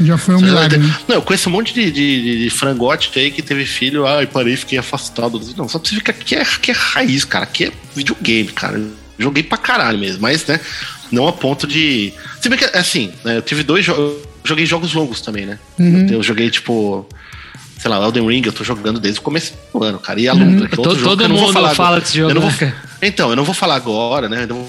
Já 0.00 0.16
foi 0.16 0.34
um 0.36 0.40
milagre. 0.40 0.78
né? 0.78 0.96
Não, 1.08 1.16
eu 1.16 1.22
conheço 1.22 1.48
um 1.48 1.52
monte 1.52 1.74
de, 1.74 1.90
de, 1.90 2.44
de- 2.44 2.50
frangote 2.50 3.10
aí 3.18 3.30
que 3.30 3.42
teve 3.42 3.64
filho, 3.66 4.06
ai, 4.06 4.26
parei, 4.26 4.56
fiquei 4.56 4.78
afastado. 4.78 5.40
Não, 5.56 5.68
só 5.68 5.78
pra 5.78 5.88
você 5.88 5.94
ver 5.96 6.02
que 6.02 6.10
aqui 6.10 6.34
é, 6.36 6.42
aqui 6.42 6.70
é 6.70 6.74
raiz, 6.74 7.24
cara. 7.24 7.44
Aqui 7.44 7.64
é 7.64 7.72
videogame, 7.94 8.48
cara. 8.48 8.80
Joguei 9.18 9.42
pra 9.42 9.58
caralho 9.58 9.98
mesmo, 9.98 10.22
mas, 10.22 10.46
né, 10.46 10.60
não 11.10 11.26
a 11.26 11.32
ponto 11.32 11.66
de. 11.66 12.12
Se 12.40 12.48
bem 12.48 12.58
que, 12.58 12.64
assim, 12.76 13.12
né, 13.24 13.36
eu 13.38 13.42
tive 13.42 13.62
dois 13.62 13.84
jogos. 13.84 14.26
Joguei 14.44 14.64
jogos 14.64 14.94
longos 14.94 15.20
também, 15.20 15.44
né? 15.44 15.58
Uhum. 15.78 16.06
Eu, 16.06 16.14
eu 16.18 16.22
joguei, 16.22 16.48
tipo. 16.50 17.06
Sei 17.80 17.88
lá, 17.90 18.02
Elden 18.04 18.26
Ring, 18.26 18.42
eu 18.44 18.52
tô 18.52 18.64
jogando 18.64 18.98
desde 18.98 19.20
o 19.20 19.22
começo 19.22 19.52
do 19.72 19.84
ano, 19.84 19.98
cara. 20.00 20.18
E 20.20 20.26
a 20.28 20.32
Lundra, 20.32 20.66
que 20.66 20.74
é 20.74 20.76
Todo- 20.76 20.98
jogo 20.98 21.16
todo 21.16 21.28
mundo 21.28 21.52
falar 21.52 21.74
fala 21.76 22.00
desse 22.00 22.16
jogo, 22.18 22.30
Eu 22.32 22.40
né, 22.40 22.40
vou-? 22.58 22.72
Então, 23.02 23.30
eu 23.30 23.36
não 23.36 23.44
vou 23.44 23.54
falar 23.54 23.76
agora, 23.76 24.28
né? 24.28 24.42
Eu 24.44 24.48
não 24.48 24.66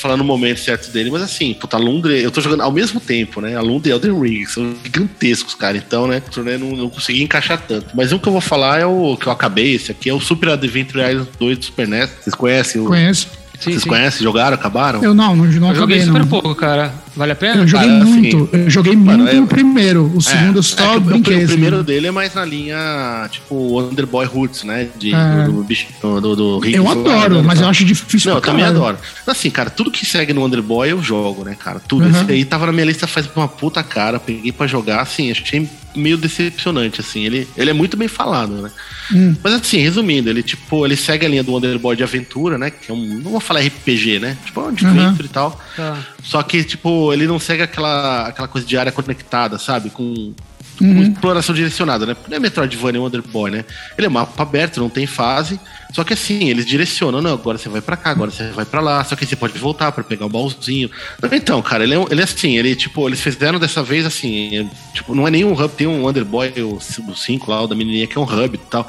falar 0.00 0.16
no 0.16 0.24
momento 0.24 0.58
certo 0.60 0.90
dele, 0.90 1.10
mas 1.10 1.22
assim, 1.22 1.54
puta, 1.54 1.76
a 1.76 1.80
Lundra, 1.80 2.12
eu 2.12 2.30
tô 2.30 2.40
jogando 2.40 2.62
ao 2.62 2.72
mesmo 2.72 2.98
tempo, 3.00 3.40
né? 3.40 3.56
A 3.56 3.60
Lundra 3.60 3.88
e 3.90 3.92
Elden 3.92 4.20
Ring 4.20 4.46
são 4.46 4.74
gigantescos, 4.82 5.54
cara. 5.54 5.76
Então, 5.76 6.06
né, 6.06 6.22
eu 6.36 6.42
né, 6.44 6.56
não, 6.58 6.70
não 6.76 6.90
consegui 6.90 7.22
encaixar 7.22 7.60
tanto. 7.66 7.88
Mas 7.94 8.12
um 8.12 8.18
que 8.18 8.26
eu 8.28 8.32
vou 8.32 8.40
falar 8.40 8.80
é 8.80 8.86
o 8.86 9.16
que 9.16 9.26
eu 9.26 9.32
acabei, 9.32 9.74
esse 9.74 9.90
aqui 9.90 10.08
é 10.10 10.14
o 10.14 10.20
Super 10.20 10.50
Adventure 10.50 11.00
Island 11.00 11.28
2 11.38 11.58
do 11.58 11.64
Super 11.64 11.88
NES. 11.88 12.10
Vocês 12.22 12.34
conhecem? 12.34 12.80
o- 12.80 12.86
Conheço. 12.86 13.28
Sim, 13.60 13.72
Vocês 13.72 13.82
sim. 13.82 13.88
conhecem? 13.90 14.22
Jogaram? 14.22 14.54
Acabaram? 14.54 15.04
Eu 15.04 15.12
não, 15.12 15.36
não, 15.36 15.44
não 15.44 15.68
Eu 15.68 15.74
joguei 15.74 15.98
acabei, 15.98 16.00
super 16.00 16.20
não. 16.20 16.26
pouco, 16.28 16.54
cara. 16.54 16.94
Vale 17.16 17.32
a 17.32 17.34
pena? 17.36 17.62
Eu 17.62 17.66
joguei 17.66 17.88
Cara, 17.88 18.02
assim, 18.02 18.12
muito. 18.20 18.48
eu 18.52 18.70
joguei 18.70 18.96
mano, 18.96 19.24
muito 19.24 19.36
é- 19.36 19.40
o 19.40 19.46
primeiro. 19.46 20.12
O 20.14 20.20
segundo 20.20 20.56
eu 20.56 20.60
é 20.60 20.62
só 20.62 20.96
o- 20.96 21.00
brinquei. 21.00 21.34
O, 21.34 21.38
assim. 21.38 21.46
primeiro 21.48 21.82
dele 21.82 22.06
é 22.06 22.10
mais 22.10 22.34
na 22.34 22.44
linha, 22.44 23.28
tipo, 23.30 23.80
Underboy 23.80 24.24
Roots, 24.26 24.62
né? 24.64 24.88
De, 24.96 25.12
É. 25.14 25.44
do, 25.46 25.52
do, 25.52 25.64
bicho- 25.64 25.88
do, 26.00 26.36
do, 26.36 26.58
Rick 26.60 26.76
Eu 26.76 26.88
adoro, 26.88 27.36
né, 27.36 27.42
mas 27.44 27.58
tal. 27.58 27.66
eu 27.66 27.70
acho 27.70 27.84
difícil 27.84 28.30
Não, 28.30 28.36
eu 28.38 28.40
também 28.42 28.64
adoro. 28.64 28.96
Assim, 29.26 29.50
cara, 29.50 29.70
tudo 29.70 29.90
que 29.90 30.06
segue 30.06 30.32
no 30.32 30.44
Underboy 30.44 30.90
eu 30.90 31.02
jogo, 31.02 31.44
né, 31.44 31.56
cara? 31.58 31.80
Tudo. 31.80 32.04
Uhum. 32.04 32.10
Esse 32.22 32.32
aí 32.32 32.44
tava 32.44 32.66
na 32.66 32.72
minha 32.72 32.84
lista 32.86 33.06
faz 33.06 33.28
uma 33.34 33.48
puta 33.48 33.82
cara, 33.82 34.18
peguei 34.20 34.52
pra 34.52 34.66
jogar, 34.66 35.00
assim, 35.00 35.30
achei 35.30 35.68
meio 35.96 36.16
decepcionante, 36.16 37.00
assim. 37.00 37.24
Ele, 37.24 37.48
ele 37.56 37.70
é 37.70 37.72
muito 37.72 37.96
bem 37.96 38.06
falado, 38.06 38.52
né? 38.62 38.70
Hum. 39.12 39.34
Mas 39.42 39.54
assim, 39.54 39.78
resumindo, 39.78 40.30
ele, 40.30 40.40
tipo, 40.42 40.86
ele 40.86 40.96
segue 40.96 41.26
a 41.26 41.28
linha 41.28 41.42
do 41.42 41.56
Underboy 41.56 41.96
de 41.96 42.04
aventura, 42.04 42.56
né? 42.56 42.70
Que 42.70 42.92
é 42.92 42.94
um. 42.94 43.18
Não 43.18 43.32
vou 43.32 43.40
falar 43.40 43.60
RPG, 43.60 44.20
né? 44.20 44.36
Tipo, 44.44 44.60
é 44.60 44.64
um 44.64 44.68
adventure 44.68 45.24
e 45.26 45.28
tal. 45.28 45.60
Tá. 45.76 45.98
Só 46.22 46.42
que, 46.42 46.62
tipo, 46.64 47.12
ele 47.12 47.26
não 47.26 47.38
segue 47.38 47.62
aquela, 47.62 48.28
aquela 48.28 48.48
coisa 48.48 48.66
de 48.66 48.76
área 48.76 48.92
conectada, 48.92 49.58
sabe? 49.58 49.90
Com, 49.90 50.32
com 50.78 50.84
Uhum. 50.84 51.02
exploração 51.02 51.54
direcionada, 51.54 52.06
né? 52.06 52.16
Não 52.28 52.36
é 52.36 52.40
Metroidvania 52.40 53.00
Wonder 53.00 53.20
Boy, 53.22 53.50
né? 53.50 53.64
Ele 53.98 54.06
é 54.06 54.10
um 54.10 54.12
mapa 54.14 54.42
aberto, 54.42 54.80
não 54.80 54.88
tem 54.88 55.06
fase. 55.06 55.60
Só 55.92 56.02
que 56.04 56.14
assim, 56.14 56.48
eles 56.48 56.64
direcionam, 56.64 57.20
não, 57.20 57.34
agora 57.34 57.58
você 57.58 57.68
vai 57.68 57.82
pra 57.82 57.96
cá, 57.98 58.10
agora 58.12 58.30
você 58.30 58.48
vai 58.50 58.64
pra 58.64 58.80
lá. 58.80 59.04
Só 59.04 59.14
que 59.14 59.26
você 59.26 59.36
pode 59.36 59.58
voltar 59.58 59.92
pra 59.92 60.02
pegar 60.04 60.24
o 60.24 60.28
baúzinho. 60.30 60.90
Então, 61.32 61.60
cara, 61.60 61.84
ele 61.84 61.94
é, 61.94 61.98
um- 61.98 62.06
ele 62.10 62.20
é 62.22 62.24
assim, 62.24 62.56
ele, 62.56 62.74
tipo, 62.74 63.06
eles 63.06 63.20
fizeram 63.20 63.58
dessa 63.58 63.82
vez 63.82 64.06
assim, 64.06 64.56
é, 64.56 64.66
tipo, 64.94 65.14
não 65.14 65.26
é 65.28 65.30
nenhum 65.30 65.52
hub, 65.52 65.68
tem 65.74 65.86
um 65.86 66.02
Wonder 66.04 66.24
Boy, 66.24 66.50
o 66.62 66.78
5 67.14 67.50
lá, 67.50 67.60
o 67.62 67.66
da 67.66 67.74
menininha, 67.74 68.06
que 68.06 68.16
é 68.16 68.20
um 68.20 68.24
hub 68.24 68.54
e 68.54 68.58
tal. 68.70 68.88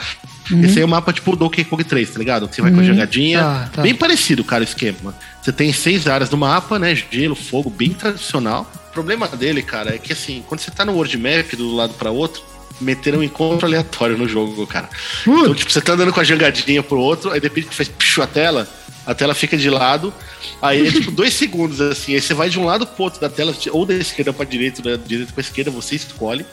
Esse 0.59 0.77
aí 0.77 0.81
é 0.81 0.85
o 0.85 0.89
mapa 0.89 1.13
tipo 1.13 1.35
Donkey 1.35 1.63
Kong 1.63 1.83
3, 1.83 2.09
tá 2.09 2.19
ligado? 2.19 2.47
Que 2.47 2.55
Você 2.55 2.61
vai 2.61 2.71
com 2.71 2.79
a 2.79 2.83
jogadinha. 2.83 3.39
Tá, 3.39 3.69
tá. 3.73 3.81
Bem 3.81 3.95
parecido, 3.95 4.43
cara, 4.43 4.61
o 4.61 4.63
esquema. 4.63 5.15
Você 5.41 5.51
tem 5.51 5.71
seis 5.73 6.07
áreas 6.07 6.29
no 6.29 6.37
mapa, 6.37 6.77
né? 6.77 6.95
Gelo, 6.95 7.35
fogo, 7.35 7.69
bem 7.69 7.93
tradicional. 7.93 8.69
O 8.89 8.93
problema 8.93 9.27
dele, 9.27 9.61
cara, 9.61 9.95
é 9.95 9.97
que 9.97 10.13
assim, 10.13 10.43
quando 10.47 10.59
você 10.59 10.71
tá 10.71 10.83
no 10.83 10.93
World 10.93 11.17
Map 11.17 11.55
do 11.55 11.73
lado 11.75 11.93
pra 11.93 12.11
outro, 12.11 12.43
meteram 12.81 13.19
um 13.19 13.23
encontro 13.23 13.65
aleatório 13.65 14.17
no 14.17 14.27
jogo, 14.27 14.65
cara. 14.67 14.89
Então, 15.25 15.55
tipo, 15.55 15.71
você 15.71 15.79
tá 15.79 15.93
andando 15.93 16.11
com 16.11 16.19
a 16.19 16.23
jangadinha 16.23 16.83
pro 16.83 16.99
outro, 16.99 17.31
aí 17.31 17.39
de 17.39 17.47
repente 17.47 17.67
que 17.67 17.75
faz 17.75 17.87
pichu 17.87 18.21
a 18.21 18.27
tela, 18.27 18.67
a 19.05 19.13
tela 19.13 19.33
fica 19.33 19.57
de 19.57 19.69
lado, 19.69 20.13
aí 20.61 20.87
é 20.87 20.91
tipo 20.91 21.09
dois 21.11 21.33
segundos, 21.33 21.79
assim, 21.79 22.13
aí 22.13 22.21
você 22.21 22.33
vai 22.33 22.49
de 22.49 22.59
um 22.59 22.65
lado 22.65 22.85
pro 22.85 23.03
outro 23.03 23.21
da 23.21 23.29
tela, 23.29 23.55
ou 23.71 23.85
da 23.85 23.93
esquerda 23.93 24.33
pra 24.33 24.45
direita, 24.45 24.81
da 24.81 24.95
direita 24.95 25.31
pra 25.33 25.41
esquerda, 25.41 25.71
você 25.71 25.95
escolhe. 25.95 26.45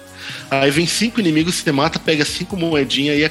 Aí 0.50 0.70
vem 0.70 0.86
cinco 0.86 1.20
inimigos, 1.20 1.56
você 1.56 1.72
mata, 1.72 1.98
pega 1.98 2.24
cinco 2.24 2.56
moedinhas 2.56 3.18
e 3.18 3.24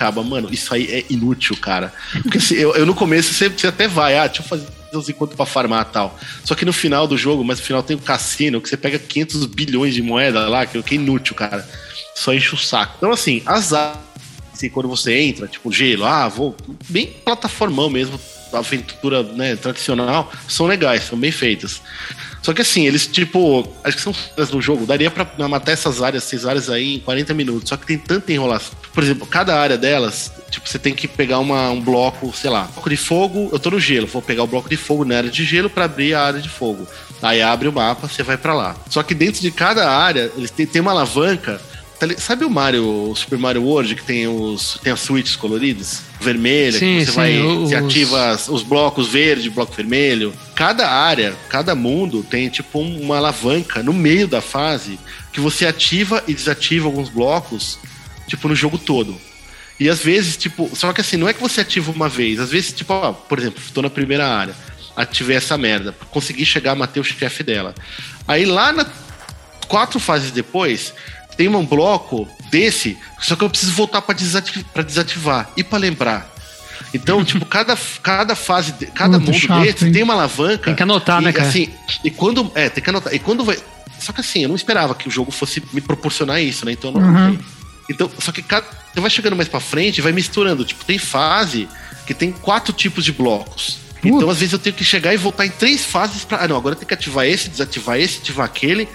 acaba. 0.00 0.22
Mano, 0.22 0.48
isso 0.50 0.72
aí 0.72 0.86
é 0.90 1.04
inútil, 1.10 1.56
cara. 1.56 1.92
Porque 2.22 2.38
assim, 2.38 2.54
eu, 2.54 2.74
eu 2.74 2.86
no 2.86 2.94
começo 2.94 3.34
você, 3.34 3.50
você 3.50 3.66
até 3.66 3.86
vai, 3.86 4.16
ah, 4.16 4.26
deixa 4.26 4.42
eu 4.42 4.46
fazer 4.46 4.66
uns 4.94 5.08
encontros 5.08 5.36
pra 5.36 5.46
farmar 5.46 5.84
tal. 5.84 6.18
Só 6.42 6.54
que 6.54 6.64
no 6.64 6.72
final 6.72 7.06
do 7.06 7.16
jogo, 7.16 7.44
mas 7.44 7.60
no 7.60 7.64
final 7.66 7.82
tem 7.82 7.96
o 7.96 8.00
cassino, 8.00 8.60
que 8.60 8.68
você 8.68 8.76
pega 8.76 8.98
500 8.98 9.46
bilhões 9.46 9.94
de 9.94 10.02
moeda 10.02 10.48
lá, 10.48 10.64
que 10.64 10.78
é 10.78 10.94
inútil, 10.94 11.34
cara. 11.34 11.68
Só 12.14 12.32
enche 12.32 12.54
o 12.54 12.58
saco. 12.58 12.94
Então, 12.96 13.12
assim, 13.12 13.42
as 13.46 13.72
assim, 14.52 14.68
quando 14.68 14.88
você 14.88 15.18
entra, 15.20 15.46
tipo, 15.46 15.70
gelo, 15.70 16.04
ah, 16.04 16.28
vou. 16.28 16.56
Bem 16.88 17.06
plataformão 17.06 17.88
mesmo, 17.88 18.18
aventura 18.52 19.22
né, 19.22 19.54
tradicional, 19.56 20.32
são 20.48 20.66
legais, 20.66 21.04
são 21.04 21.18
bem 21.18 21.30
feitas. 21.30 21.80
Só 22.42 22.54
que 22.54 22.62
assim, 22.62 22.86
eles, 22.86 23.06
tipo, 23.06 23.70
acho 23.84 23.96
que 23.96 24.02
são 24.02 24.14
áreas 24.32 24.50
no 24.50 24.60
jogo, 24.62 24.86
daria 24.86 25.10
pra 25.10 25.26
matar 25.46 25.72
essas 25.72 26.02
áreas, 26.02 26.24
seis 26.24 26.46
áreas 26.46 26.70
aí 26.70 26.96
em 26.96 27.00
40 27.00 27.34
minutos. 27.34 27.68
Só 27.68 27.76
que 27.76 27.86
tem 27.86 27.98
tanta 27.98 28.32
enrolação. 28.32 28.79
Por 28.92 29.02
exemplo, 29.04 29.26
cada 29.26 29.58
área 29.58 29.78
delas, 29.78 30.32
tipo, 30.50 30.68
você 30.68 30.78
tem 30.78 30.92
que 30.94 31.06
pegar 31.06 31.38
uma, 31.38 31.70
um 31.70 31.80
bloco, 31.80 32.32
sei 32.36 32.50
lá, 32.50 32.64
bloco 32.74 32.90
de 32.90 32.96
fogo, 32.96 33.48
eu 33.52 33.58
tô 33.58 33.70
no 33.70 33.78
gelo, 33.80 34.06
vou 34.06 34.20
pegar 34.20 34.42
o 34.42 34.46
bloco 34.48 34.68
de 34.68 34.76
fogo 34.76 35.04
na 35.04 35.16
área 35.18 35.30
de 35.30 35.44
gelo 35.44 35.70
pra 35.70 35.84
abrir 35.84 36.14
a 36.14 36.22
área 36.24 36.40
de 36.40 36.48
fogo. 36.48 36.86
Aí 37.22 37.40
abre 37.40 37.68
o 37.68 37.72
mapa, 37.72 38.08
você 38.08 38.22
vai 38.22 38.36
pra 38.36 38.52
lá. 38.54 38.74
Só 38.88 39.02
que 39.02 39.14
dentro 39.14 39.40
de 39.40 39.50
cada 39.50 39.88
área, 39.90 40.30
eles 40.36 40.50
têm, 40.50 40.66
tem 40.66 40.80
uma 40.82 40.90
alavanca 40.90 41.60
Tá 42.00 42.06
Sabe 42.16 42.46
o 42.46 42.50
Mario, 42.50 43.10
o 43.10 43.14
Super 43.14 43.38
Mario 43.38 43.62
World, 43.62 43.94
que 43.94 44.02
tem 44.02 44.26
os 44.26 44.80
tem 44.82 44.90
as 44.90 45.00
suítes 45.00 45.36
coloridas? 45.36 46.00
Vermelha, 46.18 46.78
Sim, 46.78 47.00
que 47.00 47.04
você 47.04 47.10
sim, 47.10 47.16
vai. 47.16 47.38
os- 47.42 47.68
Você 47.68 47.74
ativa 47.76 48.38
os 48.48 48.62
blocos 48.62 49.08
verde, 49.08 49.50
bloco 49.50 49.74
vermelho. 49.76 50.32
Cada 50.54 50.88
área, 50.88 51.34
cada 51.50 51.74
mundo 51.74 52.22
tem 52.30 52.48
tipo 52.48 52.78
um- 52.80 53.02
uma 53.02 53.18
alavanca 53.18 53.82
no 53.82 53.92
meio 53.92 54.26
da 54.26 54.40
fase 54.40 54.98
que 55.30 55.40
você 55.40 55.66
ativa 55.66 56.24
e 56.26 56.32
desativa 56.32 56.86
alguns 56.86 57.10
blocos, 57.10 57.78
tipo, 58.30 58.48
no 58.48 58.54
jogo 58.54 58.78
todo. 58.78 59.20
E 59.78 59.88
às 59.88 60.00
vezes, 60.00 60.36
tipo, 60.36 60.70
só 60.74 60.92
que 60.92 61.00
assim, 61.00 61.16
não 61.16 61.28
é 61.28 61.32
que 61.32 61.40
você 61.40 61.62
ativa 61.62 61.90
uma 61.90 62.08
vez, 62.08 62.38
às 62.38 62.50
vezes, 62.50 62.72
tipo, 62.72 62.92
ó, 62.92 63.12
por 63.12 63.38
exemplo, 63.38 63.60
tô 63.74 63.82
na 63.82 63.90
primeira 63.90 64.28
área, 64.28 64.54
ativei 64.96 65.36
essa 65.36 65.58
merda, 65.58 65.94
consegui 66.10 66.44
chegar 66.44 66.72
a 66.72 66.74
matar 66.74 67.00
o 67.00 67.04
chefe 67.04 67.42
dela. 67.42 67.74
Aí 68.28 68.44
lá 68.44 68.72
na 68.72 68.86
quatro 69.66 69.98
fases 69.98 70.30
depois, 70.30 70.92
tem 71.36 71.48
um 71.48 71.64
bloco 71.64 72.28
desse, 72.50 72.96
só 73.20 73.34
que 73.34 73.42
eu 73.42 73.50
preciso 73.50 73.72
voltar 73.72 74.02
para 74.02 74.14
desativar, 74.14 74.64
pra 74.72 74.82
desativar 74.82 75.50
e 75.56 75.64
para 75.64 75.78
lembrar. 75.78 76.30
Então, 76.92 77.24
tipo, 77.24 77.44
cada, 77.46 77.76
cada 78.02 78.36
fase, 78.36 78.72
cada 78.94 79.18
Puta, 79.18 79.32
mundo 79.32 79.40
chato, 79.40 79.62
desse 79.62 79.86
hein? 79.86 79.92
tem 79.92 80.02
uma 80.02 80.14
alavanca. 80.14 80.64
Tem 80.64 80.74
que 80.74 80.82
anotar, 80.82 81.22
e, 81.22 81.24
né, 81.24 81.32
cara? 81.32 81.48
Assim, 81.48 81.68
e 82.04 82.10
quando. 82.10 82.50
É, 82.54 82.68
tem 82.68 82.82
que 82.84 82.90
anotar. 82.90 83.14
E 83.14 83.18
quando 83.18 83.44
vai. 83.44 83.58
Só 83.98 84.12
que 84.12 84.20
assim, 84.20 84.42
eu 84.42 84.48
não 84.48 84.56
esperava 84.56 84.94
que 84.94 85.08
o 85.08 85.10
jogo 85.10 85.30
fosse 85.30 85.62
me 85.72 85.80
proporcionar 85.80 86.40
isso, 86.42 86.64
né? 86.64 86.72
Então 86.72 86.90
eu 86.90 87.00
não 87.00 87.08
Uhum. 87.08 87.38
Então, 87.90 88.10
só 88.18 88.30
que 88.32 88.40
cada, 88.42 88.64
você 88.94 89.00
vai 89.00 89.10
chegando 89.10 89.36
mais 89.36 89.48
pra 89.48 89.60
frente 89.60 89.98
e 89.98 90.00
vai 90.00 90.12
misturando. 90.12 90.64
Tipo, 90.64 90.84
tem 90.84 90.96
fase 90.98 91.68
que 92.06 92.14
tem 92.14 92.30
quatro 92.32 92.72
tipos 92.72 93.04
de 93.04 93.12
blocos. 93.12 93.78
Então, 94.02 94.20
Putz. 94.20 94.30
às 94.32 94.38
vezes, 94.38 94.52
eu 94.54 94.58
tenho 94.58 94.74
que 94.74 94.84
chegar 94.84 95.12
e 95.12 95.16
voltar 95.16 95.44
em 95.44 95.50
três 95.50 95.84
fases 95.84 96.24
pra. 96.24 96.38
Ah, 96.44 96.48
não, 96.48 96.56
agora 96.56 96.74
eu 96.74 96.78
tenho 96.78 96.88
que 96.88 96.94
ativar 96.94 97.26
esse, 97.26 97.50
desativar 97.50 97.98
esse, 97.98 98.18
ativar 98.18 98.46
aquele. 98.46 98.88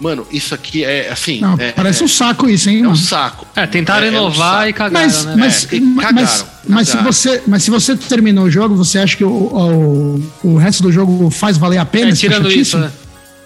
Mano, 0.00 0.26
isso 0.32 0.54
aqui 0.54 0.82
é 0.82 1.10
assim. 1.10 1.40
Não, 1.40 1.56
é, 1.58 1.72
parece 1.72 2.02
é, 2.02 2.04
um 2.04 2.08
saco 2.08 2.48
isso, 2.48 2.68
hein? 2.70 2.82
é 2.84 2.88
um 2.88 2.96
saco. 2.96 3.46
É, 3.54 3.66
tentaram 3.66 4.04
É- 4.06 4.08
é 4.08 4.12
um 4.12 4.14
inovar 4.14 4.54
saco. 4.60 4.68
e 4.68 4.72
cagaram, 4.72 5.06
Mas, 5.06 5.24
né? 5.26 5.34
mas, 5.36 5.64
É, 5.72 5.80
mas, 5.80 6.04
cagaram, 6.06 6.46
mas 6.68 6.88
se 6.88 6.92
cagaram. 6.96 7.12
você, 7.12 7.42
mas 7.46 7.62
se 7.62 7.70
você 7.70 7.96
terminou 7.96 8.44
o 8.46 8.50
jogo, 8.50 8.74
você 8.74 8.98
acha 8.98 9.14
que 9.16 9.24
o, 9.24 9.28
o, 9.30 10.32
o 10.42 10.56
resto 10.56 10.82
do 10.82 10.90
jogo 10.90 11.30
faz 11.30 11.56
valer 11.58 11.78
a 11.78 11.84
pena? 11.84 12.10
É, 12.10 12.14
tirando 12.14 12.50
isso, 12.50 12.78
né? 12.78 12.90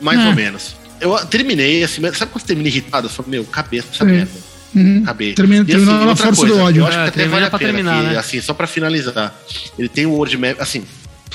Mais 0.01 0.19
É. 0.21 0.27
ou 0.29 0.35
menos. 0.35 0.77
Eu 1.01 1.17
terminei, 1.27 1.83
assim, 1.83 2.01
mas 2.01 2.17
sabe 2.17 2.31
quando 2.33 2.40
você 2.43 2.47
termina 2.47 2.69
irritado? 2.69 3.07
Eu 3.07 3.11
falei, 3.11 3.33
meu, 3.33 3.45
cabeça 3.45 3.88
essa 3.93 4.05
merda. 4.05 4.31
Uhum. 4.75 5.03
Acabei. 5.05 5.35
Termina- 5.35 5.65
E, 5.69 5.73
assim, 5.75 5.85
terminou 5.87 6.07
na 6.07 6.17
força 6.17 6.47
do 6.47 6.59
ódio. 6.59 6.83
Eu 6.83 6.87
acho 6.87 6.99
É, 6.99 7.03
que 7.05 7.09
até 7.21 7.29
vale 7.29 7.45
a 7.47 7.51
pra 7.51 7.59
pena, 7.59 7.73
terminar, 7.73 8.03
que, 8.03 8.09
né? 8.11 8.19
assim, 8.19 8.41
só 8.41 8.53
pra 8.55 8.67
finalizar. 8.67 9.35
Ele 9.79 9.89
tem 9.89 10.07
o 10.07 10.13
word 10.13 10.37
map, 10.37 10.61
assim, 10.61 10.85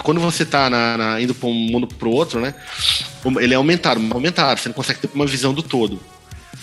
quando 0.04 0.20
você 0.20 0.46
tá 0.46 0.70
na, 0.70 0.98
na- 0.98 1.22
indo 1.22 1.34
pra 1.34 1.48
um 1.50 1.54
mundo 1.54 1.88
pro 1.88 2.10
outro, 2.12 2.40
né? 2.40 2.54
o- 3.24 3.40
Ele 3.40 3.54
é 3.54 3.58
aumentado, 3.58 4.02
aumentado, 4.12 4.58
você 4.60 4.70
não 4.70 4.74
consegue 4.74 5.00
ter 5.00 5.10
uma 5.14 5.26
visão 5.26 5.54
do 5.54 5.62
todo. 5.64 6.00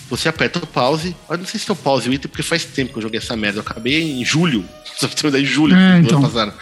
Você 0.09 0.29
aperta 0.29 0.59
o 0.59 0.65
pause, 0.67 1.13
eu 1.29 1.37
não 1.37 1.45
sei 1.45 1.59
se 1.59 1.69
é 1.69 1.73
o 1.73 1.75
pause 1.75 2.07
o 2.09 2.13
item, 2.13 2.29
porque 2.29 2.41
faz 2.41 2.63
tempo 2.63 2.93
que 2.93 2.97
eu 2.99 3.01
joguei 3.03 3.17
essa 3.19 3.35
merda. 3.35 3.57
Eu 3.59 3.61
acabei 3.61 4.01
em 4.21 4.23
julho, 4.23 4.63
só 4.97 5.07
pra 5.07 5.31
ter 5.31 5.41
em 5.41 5.45
julho 5.45 5.75
É, 5.75 5.99
do 5.99 6.05
então. 6.05 6.19
ano 6.19 6.27
passado. 6.29 6.53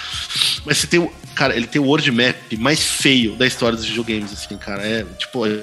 Mas 0.66 0.78
você 0.80 0.88
tem 0.88 1.00
o. 1.00 1.12
Cara, 1.36 1.56
ele 1.56 1.68
tem 1.68 1.80
o 1.82 1.86
word 1.86 2.10
map 2.12 2.36
mais 2.58 2.80
feio 2.82 3.36
da 3.36 3.46
história 3.46 3.76
dos 3.78 3.86
videogames, 3.86 4.32
assim, 4.34 4.58
cara. 4.58 4.82
É, 4.82 5.06
tipo, 5.20 5.46
é- 5.46 5.62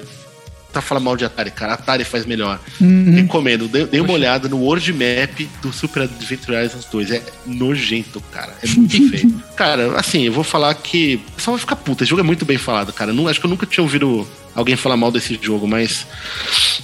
tá 0.73 0.81
falando 0.81 1.03
mal 1.03 1.15
de 1.17 1.23
Atari, 1.25 1.51
cara. 1.51 1.73
Atari 1.73 2.03
faz 2.03 2.25
melhor. 2.25 2.59
Uhum. 2.81 3.13
Recomendo, 3.15 3.67
dê, 3.67 3.85
dê 3.85 3.99
uma 4.01 4.13
olhada 4.13 4.49
no 4.49 4.57
World 4.57 4.91
Map 4.93 5.39
do 5.61 5.71
Super 5.71 6.03
Adventure 6.03 6.57
Islands 6.65 6.85
2. 6.91 7.11
É 7.11 7.21
nojento, 7.45 8.21
cara. 8.31 8.53
É 8.63 8.67
muito 8.67 9.09
feio. 9.09 9.43
Cara, 9.55 9.99
assim, 9.99 10.23
eu 10.23 10.33
vou 10.33 10.43
falar 10.43 10.73
que. 10.75 11.17
Pessoal 11.35 11.55
vai 11.55 11.59
ficar 11.61 11.75
puta. 11.75 12.03
Esse 12.03 12.09
jogo 12.09 12.21
é 12.21 12.23
muito 12.25 12.43
bem 12.43 12.57
falado, 12.57 12.91
cara. 12.91 13.13
Não, 13.13 13.27
acho 13.27 13.39
que 13.39 13.45
eu 13.45 13.49
nunca 13.49 13.65
tinha 13.67 13.83
ouvido 13.83 14.27
alguém 14.55 14.75
falar 14.75 14.97
mal 14.97 15.11
desse 15.11 15.37
jogo, 15.41 15.67
mas. 15.67 16.07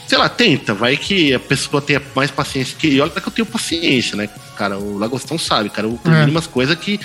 Sei 0.07 0.17
lá, 0.17 0.29
tenta. 0.29 0.73
Vai 0.73 0.95
que 0.95 1.33
a 1.33 1.39
pessoa 1.39 1.81
tenha 1.81 1.99
mais 2.15 2.29
paciência 2.29 2.75
que. 2.77 2.87
E 2.87 3.01
olha 3.01 3.09
que 3.09 3.27
eu 3.27 3.31
tenho 3.31 3.45
paciência, 3.47 4.15
né? 4.15 4.29
Cara, 4.55 4.77
o 4.77 4.97
Lagostão 4.99 5.37
sabe, 5.39 5.69
cara. 5.69 5.87
Eu 5.87 5.97
termino 6.03 6.27
É. 6.27 6.29
umas 6.29 6.45
coisas 6.45 6.77
que. 6.77 6.99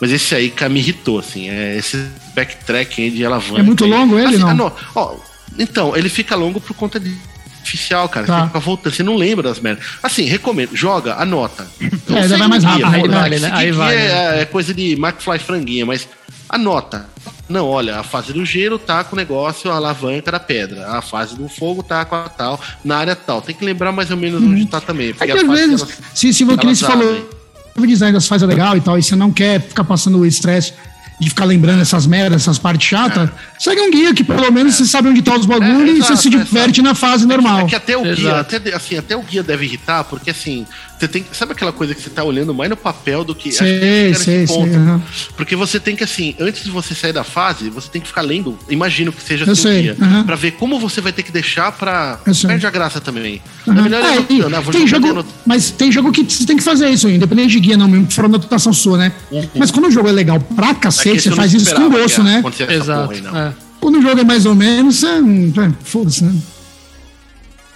Mas 0.00 0.10
esse 0.10 0.34
aí, 0.34 0.48
cara, 0.50 0.70
me 0.72 0.80
irritou, 0.80 1.18
assim. 1.18 1.50
É 1.50 1.76
esse 1.76 2.02
backtracking 2.34 3.02
aí 3.04 3.10
de 3.10 3.24
alavanca. 3.24 3.60
É 3.60 3.62
muito 3.62 3.84
longo 3.84 4.18
ele, 4.18 4.28
Assim, 4.28 4.38
não? 4.38 4.48
ah, 4.48 4.54
não. 4.54 4.72
Ó, 4.94 5.16
então, 5.58 5.96
ele 5.96 6.08
fica 6.08 6.34
longo 6.36 6.60
por 6.60 6.74
conta 6.74 6.98
de 6.98 7.14
oficial, 7.62 8.08
cara. 8.08 8.26
Tá. 8.26 8.40
Você 8.40 8.46
fica 8.46 8.58
voltando, 8.60 8.94
você 8.94 9.02
não 9.02 9.16
lembra 9.16 9.48
das 9.48 9.60
merdas. 9.60 9.84
Assim, 10.02 10.24
recomendo, 10.24 10.74
joga, 10.74 11.14
anota. 11.16 11.66
Não 12.08 12.16
É, 12.18 12.26
vai 12.26 12.48
mais 12.48 12.64
o 12.64 12.66
rápido, 12.66 12.90
pô, 12.90 12.96
aí 12.96 13.08
vale, 13.08 13.38
né? 13.38 13.50
Aí 13.52 13.70
vale, 13.70 13.96
É, 13.96 14.40
é 14.40 14.44
coisa 14.46 14.72
de 14.74 14.92
McFly 14.92 15.38
franguinha, 15.38 15.84
mas 15.86 16.08
anota. 16.48 17.06
Não, 17.48 17.66
olha, 17.66 17.98
a 17.98 18.02
fase 18.02 18.32
do 18.32 18.44
gelo 18.46 18.78
tá 18.78 19.02
com 19.04 19.14
o 19.14 19.18
negócio, 19.18 19.70
a 19.70 19.74
alavanca 19.74 20.30
da 20.32 20.38
pedra. 20.40 20.86
A 20.88 21.02
fase 21.02 21.36
do 21.36 21.48
fogo 21.48 21.82
tá 21.82 22.04
com 22.04 22.14
a 22.14 22.28
tal, 22.28 22.60
na 22.84 22.96
área 22.98 23.16
tal. 23.16 23.42
Tem 23.42 23.54
que 23.54 23.64
lembrar 23.64 23.90
mais 23.92 24.10
ou 24.10 24.16
menos 24.16 24.40
onde 24.42 24.64
tá 24.66 24.80
também. 24.80 25.10
É 25.10 25.12
Porque 25.12 25.26
que 25.26 25.32
as 25.32 25.42
às 25.42 25.48
vezes, 25.48 25.80
elas- 25.82 25.98
se, 26.14 26.32
se 26.32 26.44
você 26.44 26.56
que 26.56 26.74
falou, 26.76 27.30
o 27.76 27.86
design 27.86 28.12
das 28.12 28.26
fases 28.28 28.44
é 28.44 28.46
legal 28.46 28.76
e 28.76 28.80
tal, 28.80 28.98
e 28.98 29.02
você 29.02 29.16
não 29.16 29.32
quer 29.32 29.60
ficar 29.60 29.82
passando 29.84 30.18
o 30.18 30.24
estresse 30.26 30.72
de 31.20 31.28
ficar 31.28 31.44
lembrando 31.44 31.82
essas 31.82 32.06
merdas, 32.06 32.40
essas 32.40 32.58
partes 32.58 32.88
chatas, 32.88 33.28
segue 33.58 33.78
um 33.82 33.90
guia 33.90 34.14
que 34.14 34.24
pelo 34.24 34.50
menos 34.50 34.74
você 34.74 34.86
sabe 34.86 35.10
onde 35.10 35.20
tá 35.20 35.36
os 35.36 35.44
bagulhos 35.44 35.90
É, 35.90 35.92
e 35.92 36.02
você 36.02 36.16
se 36.16 36.28
é, 36.28 36.30
diverte 36.30 36.80
na 36.80 36.94
fase 36.94 37.26
normal. 37.26 37.60
É 37.60 37.64
que 37.66 37.74
até 37.74 37.94
o 37.94 38.02
guia, 38.02 38.40
até, 38.40 38.74
assim, 38.74 38.96
até 38.96 39.14
o 39.14 39.22
guia 39.22 39.42
deve 39.42 39.66
irritar, 39.66 40.02
porque 40.04 40.30
assim, 40.30 40.66
você 41.00 41.08
tem. 41.08 41.24
Sabe 41.32 41.52
aquela 41.52 41.72
coisa 41.72 41.94
que 41.94 42.02
você 42.02 42.10
tá 42.10 42.22
olhando 42.22 42.54
mais 42.54 42.68
no 42.70 42.76
papel 42.76 43.24
do 43.24 43.34
que. 43.34 43.48
acho 43.48 43.58
que 43.58 43.64
Sei, 43.64 43.80
chega 43.80 44.08
nesse 44.10 44.24
sei, 44.24 44.46
ponto. 44.46 44.74
aham. 44.76 45.02
Porque 45.36 45.56
você 45.56 45.80
tem 45.80 45.96
que, 45.96 46.04
assim, 46.04 46.34
antes 46.38 46.62
de 46.64 46.70
você 46.70 46.94
sair 46.94 47.12
da 47.12 47.24
fase, 47.24 47.70
você 47.70 47.88
tem 47.88 48.00
que 48.00 48.06
ficar 48.06 48.22
lendo, 48.22 48.56
imagino 48.68 49.10
que 49.12 49.22
seja 49.22 49.52
sei, 49.54 49.82
guia, 49.82 49.96
aham. 50.00 50.24
pra 50.24 50.36
ver 50.36 50.52
como 50.52 50.78
você 50.78 51.00
vai 51.00 51.12
ter 51.12 51.22
que 51.22 51.32
deixar 51.32 51.72
pra. 51.72 52.20
Perde 52.46 52.66
a 52.66 52.70
graça 52.70 53.00
também. 53.00 53.40
É 53.66 53.70
Aham. 53.70 53.82
melhor 53.82 54.04
É, 54.04 54.16
e 54.30 54.40
vou 54.42 54.72
tem 54.72 54.86
jogar 54.86 55.08
jogo, 55.08 55.20
anotando. 55.20 55.34
mas 55.46 55.70
tem 55.70 55.90
jogo 55.90 56.12
que 56.12 56.22
você 56.24 56.44
tem 56.46 56.56
que 56.56 56.62
fazer 56.62 56.88
isso, 56.90 57.08
independente 57.08 57.50
de 57.52 57.60
guia, 57.60 57.76
não, 57.76 57.88
mesmo 57.88 58.06
que 58.06 58.14
for 58.14 58.26
anotação 58.26 58.72
sua, 58.72 58.98
né? 58.98 59.12
Mas 59.54 59.70
quando 59.70 59.86
o 59.86 59.90
jogo 59.90 60.08
é 60.08 60.12
legal 60.12 60.38
pra 60.40 60.70
É 60.70 60.74
cacete, 60.74 61.16
esse 61.16 61.22
você 61.24 61.30
não 61.30 61.36
faz 61.36 61.52
isso 61.54 61.74
com 61.74 61.88
gosto, 61.90 62.22
né? 62.22 62.42
Exato. 62.68 63.08
porra 63.08 63.12
aí, 63.14 63.20
não. 63.22 63.36
é. 63.38 63.52
Quando 63.80 63.98
o 63.98 64.02
jogo 64.02 64.20
é 64.20 64.24
mais 64.24 64.44
ou 64.44 64.54
menos, 64.54 64.96
você. 64.96 65.06
é, 65.06 65.70
Foda-se, 65.82 66.22
né? 66.24 66.34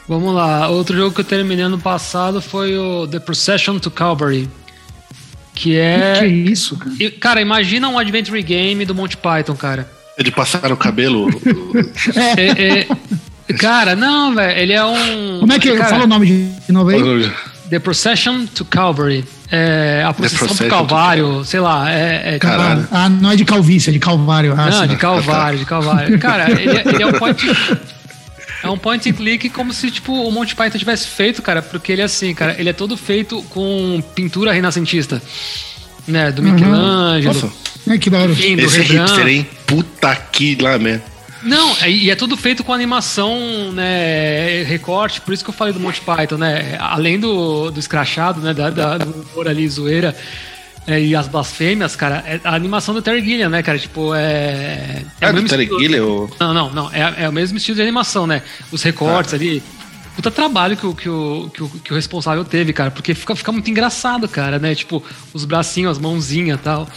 Vamos 0.08 0.34
lá. 0.34 0.68
Outro 0.68 0.96
jogo 0.96 1.14
que 1.14 1.20
eu 1.20 1.24
terminei 1.24 1.64
ano 1.64 1.78
passado 1.78 2.40
foi 2.42 2.76
o 2.76 3.06
The 3.06 3.18
Procession 3.20 3.78
to 3.78 3.90
Calvary. 3.90 4.48
Que 5.54 5.76
é. 5.76 6.18
Que 6.20 6.26
isso, 6.26 6.76
cara? 6.76 6.94
Cara, 7.20 7.40
imagina 7.40 7.88
um 7.88 7.98
adventure 7.98 8.42
game 8.42 8.84
do 8.84 8.94
Monty 8.94 9.16
Python, 9.16 9.54
cara. 9.54 9.88
É 10.16 10.22
de 10.22 10.30
passar 10.30 10.70
o 10.72 10.76
cabelo. 10.76 11.28
É, 12.36 12.80
é- 12.80 13.54
cara, 13.58 13.94
não, 13.96 14.34
velho. 14.34 14.58
Ele 14.58 14.72
é 14.72 14.84
um. 14.84 15.38
Como 15.40 15.52
é 15.52 15.58
que. 15.58 15.72
cara, 15.76 15.90
Fala 15.90 16.04
o 16.04 16.06
nome 16.06 16.26
de 16.66 16.72
novo 16.72 16.90
aí. 16.90 17.30
The 17.70 17.78
Procession 17.78 18.46
to 18.46 18.64
Calvary. 18.64 19.24
É, 19.50 20.02
a 20.06 20.12
procissão 20.12 20.46
do 20.46 20.48
Procession 20.48 20.68
to 20.68 20.76
Calvário, 20.88 21.44
sei 21.44 21.60
lá. 21.60 21.90
É, 21.90 22.34
é, 22.34 22.38
Caralho. 22.38 22.86
Ah, 22.90 23.08
não 23.08 23.30
é 23.30 23.36
de 23.36 23.44
calvície, 23.44 23.90
é 23.90 23.92
de 23.92 23.98
calvário. 23.98 24.54
Ah, 24.56 24.70
Não, 24.70 24.86
de 24.86 24.96
Calvário, 24.96 25.58
de 25.58 25.64
Calvário. 25.64 26.18
Cara, 26.18 26.50
ele, 26.50 26.76
é- 26.78 26.82
ele 26.88 27.02
é 27.02 27.06
um 27.06 27.12
point. 27.12 27.46
É 28.64 28.70
um 28.70 28.78
point 28.78 29.08
and 29.08 29.12
click 29.12 29.48
como 29.50 29.72
se, 29.72 29.90
tipo, 29.90 30.12
o 30.12 30.32
Monty 30.32 30.56
Python 30.56 30.78
tivesse 30.78 31.06
feito, 31.06 31.42
cara, 31.42 31.60
porque 31.60 31.92
ele 31.92 32.00
é 32.00 32.04
assim, 32.04 32.34
cara, 32.34 32.56
ele 32.58 32.70
é 32.70 32.72
todo 32.72 32.96
feito 32.96 33.42
com 33.50 34.02
pintura 34.14 34.52
renascentista. 34.52 35.22
Né, 36.06 36.30
do 36.32 36.42
Michelangelo. 36.42 37.32
Nossa. 37.34 37.52
É 37.86 37.96
que 37.98 38.10
da 38.10 38.18
hora. 38.20 38.32
enfim, 38.32 38.56
do 38.56 38.62
Esse 38.62 38.80
Rembrandt. 38.80 39.10
hipster, 39.12 39.26
hein? 39.26 39.46
Puta 39.66 40.14
que 40.16 40.56
lá, 40.60 40.78
man. 40.78 41.00
Não, 41.42 41.76
é- 41.82 41.90
e 41.90 42.10
é 42.10 42.14
tudo 42.16 42.36
feito 42.36 42.62
com 42.64 42.72
animação, 42.72 43.70
né, 43.72 44.62
recorte, 44.64 45.20
por 45.20 45.32
isso 45.34 45.44
que 45.44 45.50
eu 45.50 45.54
falei 45.54 45.72
do 45.74 45.80
Monty 45.80 46.00
Python, 46.00 46.36
né, 46.38 46.76
além 46.80 47.18
do, 47.20 47.70
do 47.70 47.78
escrachado, 47.78 48.40
né, 48.40 48.54
da, 48.54 48.70
da, 48.70 48.96
do 48.98 49.10
humor 49.32 49.46
ali, 49.48 49.68
zoeira, 49.68 50.16
é, 50.86 51.00
e 51.00 51.14
as 51.16 51.26
blasfêmias, 51.28 51.96
cara, 51.96 52.22
é 52.26 52.40
a 52.44 52.54
animação 52.54 52.94
do 52.94 53.00
Terry 53.02 53.22
Gilliam, 53.24 53.48
né, 53.48 53.62
cara, 53.62 53.78
tipo, 53.78 54.14
é... 54.14 55.02
É, 55.20 55.26
o 55.28 55.30
do 55.30 55.34
mesmo 55.34 55.48
Terry 55.48 55.62
estilo- 55.62 55.80
Gilliam, 55.80 56.04
o- 56.04 56.30
Não, 56.38 56.54
não, 56.54 56.70
não, 56.70 56.90
é, 56.92 57.24
é 57.24 57.28
o 57.28 57.32
mesmo 57.32 57.56
estilo 57.56 57.76
de 57.76 57.82
animação, 57.82 58.26
né, 58.26 58.42
os 58.70 58.82
recortes 58.82 59.32
ali, 59.34 59.62
puta 60.14 60.30
trabalho 60.30 60.76
que 60.76 60.86
o, 60.86 60.94
que, 60.94 61.08
o, 61.08 61.50
que, 61.52 61.62
o, 61.62 61.68
que 61.68 61.92
o 61.92 61.96
responsável 61.96 62.44
teve, 62.44 62.72
cara, 62.72 62.90
porque 62.90 63.14
fica, 63.14 63.34
fica 63.34 63.50
muito 63.52 63.70
engraçado, 63.70 64.28
cara, 64.28 64.58
né, 64.58 64.74
tipo, 64.74 65.02
os 65.32 65.44
bracinhos, 65.44 65.92
as 65.92 65.98
mãozinhas 65.98 66.58
e 66.58 66.62
tal... 66.62 66.88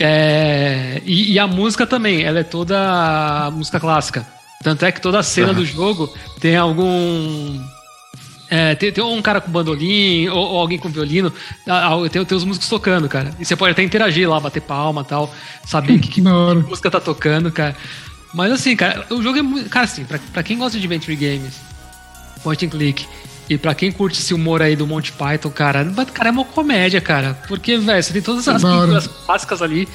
É, 0.00 1.02
e, 1.04 1.32
e 1.32 1.38
a 1.40 1.46
música 1.48 1.84
também, 1.84 2.22
ela 2.22 2.38
é 2.38 2.44
toda 2.44 3.50
música 3.52 3.80
clássica. 3.80 4.24
Tanto 4.62 4.84
é 4.84 4.92
que 4.92 5.00
toda 5.00 5.18
a 5.18 5.22
cena 5.24 5.52
do 5.52 5.64
jogo 5.66 6.12
tem 6.40 6.56
algum. 6.56 7.60
É, 8.50 8.74
tem, 8.74 8.90
tem 8.90 9.04
um 9.04 9.20
cara 9.20 9.40
com 9.40 9.50
bandolim 9.50 10.28
ou, 10.28 10.38
ou 10.38 10.58
alguém 10.60 10.78
com 10.78 10.88
violino, 10.88 11.32
tem, 12.10 12.24
tem 12.24 12.36
os 12.36 12.44
músicos 12.44 12.68
tocando, 12.68 13.08
cara. 13.08 13.34
E 13.38 13.44
você 13.44 13.54
pode 13.54 13.72
até 13.72 13.82
interagir 13.82 14.28
lá, 14.28 14.40
bater 14.40 14.62
palma 14.62 15.02
e 15.02 15.04
tal, 15.04 15.34
saber 15.64 15.98
que, 15.98 16.08
Que 16.08 16.20
hora. 16.28 16.60
música 16.60 16.90
tá 16.90 17.00
tocando, 17.00 17.52
cara. 17.52 17.76
Mas 18.32 18.52
assim, 18.52 18.76
cara, 18.76 19.06
o 19.10 19.22
jogo 19.22 19.38
é 19.38 19.42
muito. 19.42 19.68
Cara, 19.68 19.84
assim, 19.84 20.04
pra, 20.04 20.18
pra 20.32 20.42
quem 20.42 20.58
gosta 20.58 20.78
de 20.78 20.84
Adventure 20.84 21.16
Games, 21.16 21.54
point 22.42 22.64
and 22.64 22.68
click, 22.68 23.06
e 23.48 23.56
pra 23.56 23.74
quem 23.74 23.90
curte 23.90 24.20
esse 24.20 24.34
humor 24.34 24.60
aí 24.60 24.76
do 24.76 24.86
Monty 24.86 25.12
Python, 25.12 25.50
cara, 25.50 25.84
cara, 26.12 26.28
é 26.28 26.32
uma 26.32 26.44
comédia, 26.44 27.00
cara. 27.00 27.38
Porque, 27.48 27.78
velho, 27.78 28.02
você 28.02 28.12
tem 28.12 28.22
todas 28.22 28.46
as 28.46 28.62
pinturas 28.62 29.06
clássicas 29.06 29.62
ali, 29.62 29.88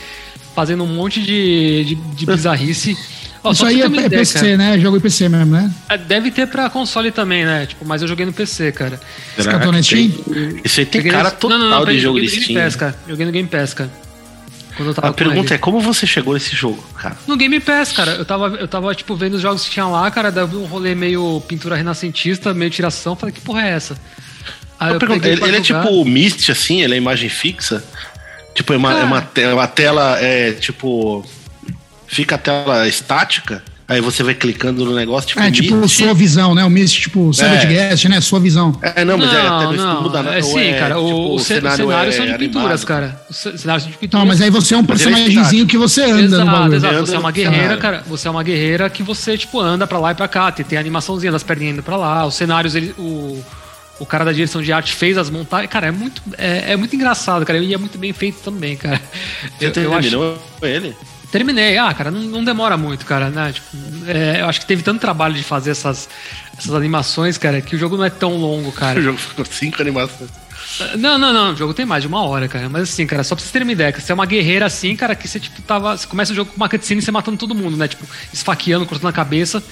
fazendo 0.56 0.84
um 0.84 0.88
monte 0.88 1.22
de, 1.22 1.86
de, 1.86 1.96
de 1.96 2.26
bizarrice. 2.26 2.98
Ó, 3.44 3.52
Isso 3.52 3.66
aí 3.66 3.82
é, 3.82 3.84
é 3.84 3.88
ideia, 3.88 4.10
PC, 4.10 4.40
cara. 4.40 4.58
né? 4.58 4.80
Jogo 4.80 4.96
em 4.98 5.00
PC 5.02 5.28
mesmo, 5.28 5.52
né? 5.54 5.70
É, 5.90 5.98
Deve 5.98 6.32
ter 6.32 6.48
pra 6.48 6.70
console 6.70 7.12
também, 7.12 7.44
né? 7.46 7.66
Tipo, 7.66 7.86
mas 7.86 8.02
eu 8.02 8.08
joguei 8.08 8.26
no 8.26 8.32
PC, 8.32 8.72
cara. 8.72 9.00
Esse 9.38 9.44
Será 9.50 9.60
na 9.72 9.84
Steam? 9.84 10.10
tem- 10.12 10.62
Isso 10.64 10.80
aí 10.80 10.86
tem 10.86 11.02
Joguei 11.02 11.12
cara 11.12 11.30
no- 11.30 11.36
total 11.36 11.60
não, 11.60 11.70
não, 11.70 11.80
não, 11.80 11.86
de 11.86 12.00
jogo 12.00 12.18
joguei 12.20 12.30
de 12.30 12.36
no 12.38 12.42
Steam. 12.44 12.56
Game 12.56 12.66
Pass, 12.66 12.76
cara. 12.78 12.96
Joguei 13.08 13.26
no 13.26 13.32
Game 13.34 13.48
Pass, 13.50 13.74
cara. 13.74 13.90
Quando 14.78 14.88
eu 14.90 14.94
tava 14.96 15.08
A 15.10 15.14
pergunta 15.14 15.48
ele. 15.50 15.54
é 15.54 15.58
como 15.58 15.80
você 15.82 16.08
chegou 16.08 16.34
nesse 16.34 16.56
jogo, 16.56 16.82
cara? 16.98 17.16
No 17.28 17.36
Game 17.38 17.60
Pass, 17.60 17.92
cara, 17.92 18.12
eu 18.14 18.26
tava, 18.26 18.48
eu 18.56 18.68
tava 18.68 18.96
tipo, 18.96 19.16
vendo 19.16 19.34
os 19.36 19.42
jogos 19.42 19.66
que 19.66 19.72
tinha 19.72 19.86
lá, 19.86 20.10
cara, 20.10 20.32
daí 20.32 20.44
eu 20.44 20.48
vi 20.48 20.56
um 20.56 20.66
rolê 20.66 20.96
meio 20.96 21.42
pintura 21.48 21.76
renascentista, 21.76 22.54
meio 22.56 22.72
tiração, 22.72 23.16
falei, 23.16 23.34
que 23.36 23.42
porra 23.42 23.62
é 23.68 23.72
essa? 23.72 23.96
Aí 24.80 24.94
Eu 24.94 25.00
pergunto, 25.00 25.28
ele, 25.28 25.44
ele 25.44 25.58
é 25.58 25.62
tipo 25.62 25.88
o 25.90 26.04
Mist, 26.06 26.50
assim, 26.52 26.82
ele 26.82 26.96
é 26.96 26.98
imagem 26.98 27.30
fixa? 27.30 27.84
Tipo, 28.56 28.74
é 28.74 28.78
uma, 28.78 29.00
é 29.00 29.04
uma, 29.04 29.22
te- 29.22 29.46
uma 29.46 29.68
tela, 29.68 30.18
é 30.20 30.52
tipo. 30.54 31.24
Fica 32.14 32.36
a 32.36 32.38
tela 32.38 32.88
estática, 32.88 33.64
aí 33.88 34.00
você 34.00 34.24
vai 34.24 34.34
clicando 34.34 34.86
no 34.86 34.94
negócio, 34.96 35.30
tipo. 35.30 35.42
É, 35.42 35.50
tipo, 35.52 35.76
Myst. 35.76 35.98
sua 35.98 36.14
visão, 36.14 36.54
né? 36.56 36.64
O 36.64 36.70
Mist, 36.70 37.02
tipo, 37.02 37.34
Savage 37.34 37.66
É. 37.66 37.90
Guest, 37.90 38.06
né? 38.06 38.22
Sua 38.22 38.40
visão. 38.40 38.78
É, 38.82 39.04
não, 39.04 39.18
mas 39.18 39.34
é, 39.34 39.42
até 39.42 39.48
não, 39.66 39.72
no 39.74 39.78
não, 39.78 40.02
muda 40.04 40.24
nada. 40.24 40.36
é 40.40 40.44
ou 40.44 40.44
sim, 40.44 40.74
cara, 40.80 41.00
o, 41.00 41.06
tipo, 41.08 41.20
o 41.36 41.40
ce- 41.40 41.54
os 41.60 41.74
cenários 41.74 42.16
é 42.16 42.18
são 42.18 42.26
de 42.26 42.38
pinturas, 42.38 42.66
animado. 42.66 42.86
cara. 42.86 43.22
Os 43.30 43.38
ce- 43.38 43.58
cenários 43.58 43.84
são 43.84 43.92
de 43.92 43.98
pinturas. 43.98 44.22
Não, 44.22 44.28
mas 44.28 44.42
aí 44.42 44.50
você 44.50 44.74
é 44.74 44.78
um 44.78 44.82
é 44.82 44.84
personagemzinho 44.84 45.66
que 45.68 45.78
você 45.78 46.04
anda 46.04 46.14
no 46.22 46.24
Exato, 46.26 46.46
bagulho. 46.52 46.76
exato. 46.76 47.00
Você 47.06 47.16
é 47.16 47.20
uma 47.20 47.30
no 47.30 47.34
guerreira, 47.36 47.58
cenário. 47.64 47.82
cara. 47.82 48.04
Você 48.08 48.28
é 48.28 48.32
uma 48.32 48.44
guerreira 48.44 48.90
que 48.90 49.04
você, 49.04 49.38
tipo, 49.38 49.60
anda 49.60 49.86
pra 49.88 50.00
lá 50.00 50.12
e 50.12 50.16
pra 50.16 50.28
cá. 50.28 50.52
Tem, 50.52 50.66
tem 50.66 50.78
a 50.78 50.82
animaçãozinha 50.82 51.32
das 51.32 51.44
perninhas 51.44 51.74
indo 51.74 51.84
pra 51.84 51.98
lá. 51.98 52.26
Os 52.26 52.36
cenários, 52.36 52.76
ele, 52.76 52.94
o, 52.98 53.44
o 54.00 54.06
cara 54.06 54.24
da 54.26 54.32
direção 54.32 54.62
de 54.62 54.72
arte 54.72 54.94
fez 54.94 55.18
as 55.18 55.30
montagens. 55.30 55.70
Cara, 55.70 55.88
é 55.88 55.92
muito, 55.92 56.22
é, 56.38 56.72
é 56.74 56.76
muito 56.78 56.96
engraçado, 56.96 57.46
cara. 57.46 57.60
E 57.60 57.74
é 57.74 57.78
muito 57.78 57.98
bem 57.98 58.14
feito 58.14 58.38
também, 58.44 58.76
cara. 58.78 59.02
Você 59.60 59.66
Eu, 59.80 59.84
eu 59.84 59.94
acho, 59.94 60.10
terminou 60.10 60.38
ele? 60.62 60.96
Terminei. 61.34 61.80
Ah, 61.80 61.92
cara, 61.96 62.12
não, 62.12 62.22
não 62.22 62.44
demora 62.44 62.78
muito, 62.78 63.08
cara, 63.08 63.32
né? 63.32 63.52
Tipo, 63.52 63.76
é, 64.06 64.42
eu 64.42 64.46
acho 64.46 64.60
que 64.60 64.68
teve 64.68 64.84
tanto 64.84 65.02
trabalho 65.02 65.34
de 65.34 65.42
fazer 65.42 65.72
essas, 65.72 66.08
essas 66.56 66.72
animações, 66.76 67.40
cara, 67.40 67.60
que 67.60 67.76
o 67.76 67.80
jogo 67.80 67.98
não 67.98 68.06
é 68.06 68.10
tão 68.12 68.38
longo, 68.38 68.72
cara. 68.72 69.00
O 69.02 69.02
jogo 69.02 69.18
ficou 69.18 69.44
cinco 69.44 69.82
animações. 69.82 70.30
Não, 70.96 71.18
não, 71.18 71.34
não. 71.34 71.54
O 71.54 71.56
jogo 71.56 71.74
tem 71.74 71.88
mais 71.88 72.04
de 72.04 72.08
uma 72.08 72.22
hora, 72.24 72.48
cara. 72.48 72.70
Mas 72.70 72.84
assim, 72.84 73.08
cara, 73.08 73.24
só 73.24 73.34
pra 73.34 73.42
vocês 73.42 73.52
terem 73.52 73.68
uma 73.68 73.72
ideia, 73.72 73.92
você 73.92 74.12
é 74.12 74.16
uma 74.16 74.28
guerreira 74.28 74.68
assim, 74.68 74.96
cara, 74.96 75.16
que 75.16 75.28
você, 75.28 75.40
tipo, 75.40 75.60
tava. 75.64 75.98
Você 75.98 76.06
começa 76.06 76.32
o 76.32 76.36
jogo 76.36 76.52
com 76.52 76.58
uma 76.58 76.70
cutscene 76.70 77.02
e 77.02 77.04
você 77.04 77.12
matando 77.12 77.36
todo 77.36 77.56
mundo, 77.56 77.76
né? 77.76 77.88
Tipo, 77.88 78.06
esfaqueando, 78.32 78.86
cortando 78.86 79.10
a 79.10 79.14
cabeça. 79.14 79.64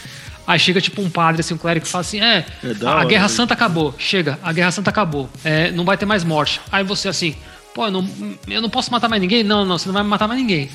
Aí 0.48 0.58
chega, 0.58 0.82
tipo, 0.82 1.00
um 1.00 1.12
padre, 1.12 1.42
assim, 1.42 1.54
um 1.54 1.58
clérigo 1.60 1.86
que 1.86 1.92
fala 1.92 2.02
assim: 2.02 2.22
é, 2.22 2.44
É 2.64 2.86
a 2.86 2.96
hora, 2.96 3.06
Guerra 3.06 3.24
né? 3.24 3.30
Santa 3.30 3.54
acabou. 3.54 3.94
Chega, 4.00 4.40
a 4.42 4.52
Guerra 4.52 4.72
Santa 4.72 4.90
acabou. 4.90 5.30
É, 5.44 5.70
não 5.70 5.86
vai 5.86 5.96
ter 5.96 6.08
mais 6.08 6.24
morte. 6.24 6.60
Aí 6.72 6.84
você, 6.84 7.08
assim, 7.08 7.36
pô, 7.76 7.86
eu 7.86 7.92
não, 7.92 8.10
eu 8.48 8.62
não 8.64 8.70
posso 8.70 8.92
matar 8.92 9.08
mais 9.08 9.22
ninguém? 9.22 9.44
Não, 9.44 9.64
não, 9.64 9.78
você 9.78 9.86
não 9.88 9.94
vai 9.94 10.02
matar 10.02 10.28
mais 10.28 10.40
ninguém. 10.40 10.72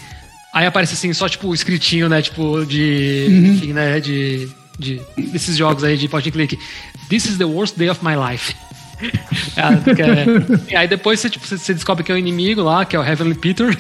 Aí 0.57 0.65
aparece, 0.67 0.95
assim, 0.95 1.13
só, 1.13 1.29
tipo, 1.29 1.53
escritinho, 1.53 2.09
né? 2.09 2.23
Tipo, 2.23 2.65
de. 2.65 3.27
Enfim, 3.29 3.73
né? 3.75 4.01
De. 4.01 4.49
de 4.79 5.03
desses 5.19 5.55
jogos 5.55 5.85
aí 5.85 5.99
de 5.99 6.09
point 6.09 6.27
and 6.27 6.33
click. 6.33 6.59
This 7.11 7.27
is 7.27 7.37
the 7.37 7.45
worst 7.45 7.77
day 7.77 7.91
of 7.91 8.03
my 8.03 8.15
life. 8.17 8.55
Ah, 9.59 9.73
é- 9.75 10.73
E 10.73 10.75
aí 10.77 10.89
depois 10.89 11.21
você, 11.21 11.29
tipo, 11.29 11.47
você- 11.47 11.75
descobre 11.75 12.03
que 12.03 12.11
é 12.11 12.15
o 12.15 12.19
inimigo 12.19 12.63
lá, 12.63 12.83
que 12.87 12.97
é 12.97 12.99
o 12.99 13.05
Heavenly 13.05 13.35
Peter. 13.35 13.77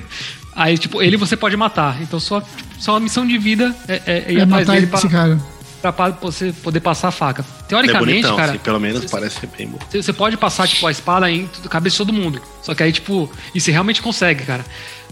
Aí, 0.54 0.76
tipo, 0.76 1.00
ele 1.02 1.16
você 1.16 1.34
pode 1.34 1.56
matar. 1.56 1.96
Então 2.02 2.20
sua, 2.20 2.42
tipo, 2.42 2.62
sua 2.78 3.00
missão 3.00 3.26
de 3.26 3.38
vida 3.38 3.74
é, 3.88 4.02
é, 4.06 4.24
é 4.28 4.34
É 4.40 4.44
matar 4.44 4.74
dele 4.74 4.86
esse 4.92 5.00
pra, 5.08 5.08
cara. 5.08 5.38
Pra, 5.80 5.92
pra 5.92 6.10
você 6.20 6.52
poder 6.62 6.80
passar 6.80 7.08
a 7.08 7.10
faca. 7.10 7.42
Ele 7.42 7.64
é 7.64 7.68
Teoricamente, 7.68 8.06
bonitão, 8.12 8.36
cara, 8.36 8.50
assim, 8.52 8.58
pelo 8.58 8.80
menos 8.80 9.02
você- 9.02 9.08
parece 9.08 9.40
ser 9.40 9.48
bem 9.56 9.66
bom. 9.68 9.78
você 9.88 10.02
você 10.02 10.12
pode 10.12 10.36
passar, 10.36 10.66
tipo, 10.68 10.86
a 10.86 10.90
espada 10.90 11.30
em 11.30 11.48
cabeça 11.68 11.94
de 11.94 11.98
todo 11.98 12.12
mundo. 12.12 12.40
Só 12.62 12.74
que 12.74 12.82
aí, 12.82 12.92
tipo, 12.92 13.30
e 13.54 13.60
você 13.60 13.70
realmente 13.70 14.00
consegue, 14.02 14.44
cara. 14.44 14.64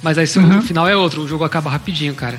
Mas 0.03 0.19
aí 0.19 0.27
Uhum. 0.37 0.63
final 0.63 0.89
é 0.89 0.97
outro, 0.97 1.23
o 1.23 1.29
jogo 1.29 1.45
acaba 1.45 1.71
rapidinho, 1.71 2.15
cara. 2.15 2.39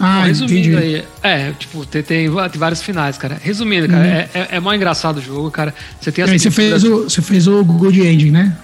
Ah, 0.00 0.20
Bom, 0.20 0.26
resumindo 0.26 0.68
entendi. 0.70 0.76
aí, 0.76 1.04
é, 1.22 1.52
tipo, 1.52 1.84
tem, 1.86 2.02
tem, 2.02 2.28
tem 2.30 2.58
vários 2.58 2.82
finais, 2.82 3.16
cara. 3.18 3.38
Resumindo, 3.42 3.86
cara, 3.88 4.06
é, 4.06 4.28
é, 4.34 4.48
é 4.52 4.60
mó 4.60 4.72
engraçado 4.72 5.18
o 5.18 5.22
jogo, 5.22 5.50
cara. 5.50 5.74
Você 6.00 6.10
tem 6.10 6.24
as 6.24 6.30
Uhum. 6.30 6.34
Aí 6.34 6.38
você 6.40 6.50
pinturas- 6.50 6.82
fez, 6.82 6.92
o, 6.92 7.02
você 7.04 7.22
fez 7.22 7.46
o 7.46 7.62
Good 7.64 8.00
Ending, 8.00 8.30
né? 8.30 8.56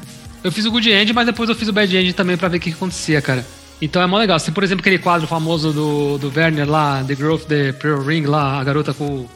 Eu 0.42 0.50
fiz 0.50 0.64
o 0.64 0.70
Good 0.70 0.90
End, 0.90 1.12
mas 1.12 1.26
depois 1.26 1.48
eu 1.50 1.54
fiz 1.54 1.68
o 1.68 1.72
Bad 1.72 1.94
End 1.94 2.14
também 2.14 2.36
pra 2.36 2.48
ver 2.48 2.56
o 2.56 2.60
que, 2.60 2.70
que 2.70 2.76
acontecia, 2.76 3.20
cara. 3.20 3.44
Então 3.80 4.02
é 4.02 4.06
mó 4.06 4.18
legal. 4.18 4.38
Se, 4.38 4.50
por 4.52 4.62
exemplo, 4.62 4.80
aquele 4.80 4.98
quadro 4.98 5.26
famoso 5.26 5.72
do, 5.72 6.18
do 6.18 6.32
Werner 6.34 6.68
lá, 6.68 7.02
The 7.06 7.14
Growth, 7.14 7.44
The 7.46 7.72
Pearl 7.72 8.02
Ring, 8.02 8.26
lá, 8.26 8.60
a 8.60 8.64
garota 8.64 8.92
com, 8.92 9.26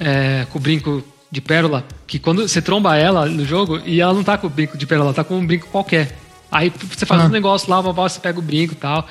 é, 0.00 0.46
com 0.50 0.58
o 0.58 0.62
brinco 0.62 1.04
de 1.30 1.40
pérola, 1.40 1.84
que 2.06 2.18
quando 2.18 2.48
você 2.48 2.62
tromba 2.62 2.96
ela 2.96 3.26
no 3.26 3.44
jogo, 3.44 3.80
e 3.84 4.00
ela 4.00 4.14
não 4.14 4.22
tá 4.24 4.38
com 4.38 4.46
o 4.46 4.50
brinco 4.50 4.78
de 4.78 4.86
pérola, 4.86 5.08
ela 5.08 5.14
tá 5.14 5.24
com 5.24 5.36
um 5.36 5.46
brinco 5.46 5.66
qualquer. 5.68 6.16
Aí 6.50 6.72
você 6.90 7.04
faz 7.04 7.22
Ah. 7.22 7.26
um 7.26 7.28
negócio 7.28 7.68
lá, 7.68 7.80
você 7.80 8.20
pega 8.20 8.38
o 8.38 8.42
brinco 8.42 8.72
e 8.72 8.76
tal. 8.76 9.06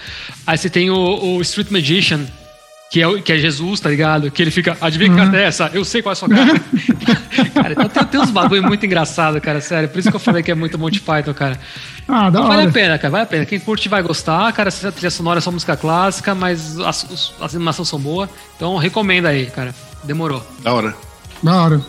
Aí 0.48 0.58
você 0.58 0.70
tem 0.70 0.90
o, 0.90 1.36
o 1.36 1.42
Street 1.42 1.70
Magician, 1.70 2.26
que 2.92 3.02
é, 3.02 3.08
o- 3.08 3.22
que 3.22 3.32
é 3.34 3.38
Jesus, 3.38 3.80
tá 3.80 3.90
ligado? 3.90 4.32
Que 4.32 4.42
ele 4.42 4.52
fica, 4.52 4.78
adivinha 4.80 5.10
que 5.10 5.16
carta 5.18 5.38
é 5.38 5.44
essa? 5.44 5.70
Eu 5.74 5.84
sei 5.84 6.02
qual 6.02 6.12
é 6.12 6.14
a 6.14 6.16
sua 6.16 6.30
carta. 6.30 6.62
cara, 7.54 7.72
então 7.74 7.90
tem, 7.90 8.04
tem 8.06 8.20
uns 8.22 8.30
bagulho 8.32 8.64
muito 8.64 8.86
engraçado, 8.86 9.40
cara, 9.42 9.60
sério. 9.60 9.90
Por 9.90 10.00
isso 10.00 10.10
que 10.10 10.16
eu 10.16 10.20
falei 10.20 10.42
que 10.44 10.52
é 10.52 10.56
muito 10.56 10.78
Monty 10.80 11.02
Python, 11.02 11.34
cara. 11.34 11.60
Ah, 12.08 12.30
da 12.30 12.42
vale 12.42 12.62
hora. 12.62 12.70
a 12.70 12.72
pena, 12.72 12.98
cara, 12.98 13.12
vale 13.12 13.24
a 13.24 13.28
pena. 13.28 13.46
Quem 13.46 13.60
curte 13.60 13.90
vai 13.90 14.02
gostar, 14.04 14.52
cara. 14.54 14.70
Se 14.72 14.86
a 14.86 14.92
trilha 14.92 15.10
sonora 15.10 15.40
é 15.40 15.42
só 15.42 15.52
música 15.52 15.76
clássica, 15.76 16.34
mas 16.36 16.80
as, 16.80 17.34
as 17.42 17.56
animações 17.56 17.88
são 17.90 18.00
boas. 18.00 18.30
Então 18.56 18.78
recomenda 18.78 19.30
aí, 19.30 19.48
cara. 19.48 19.74
Demorou. 20.04 20.46
Da 20.64 20.74
hora. 20.74 20.96
Da 21.42 21.56
hora. 21.64 21.82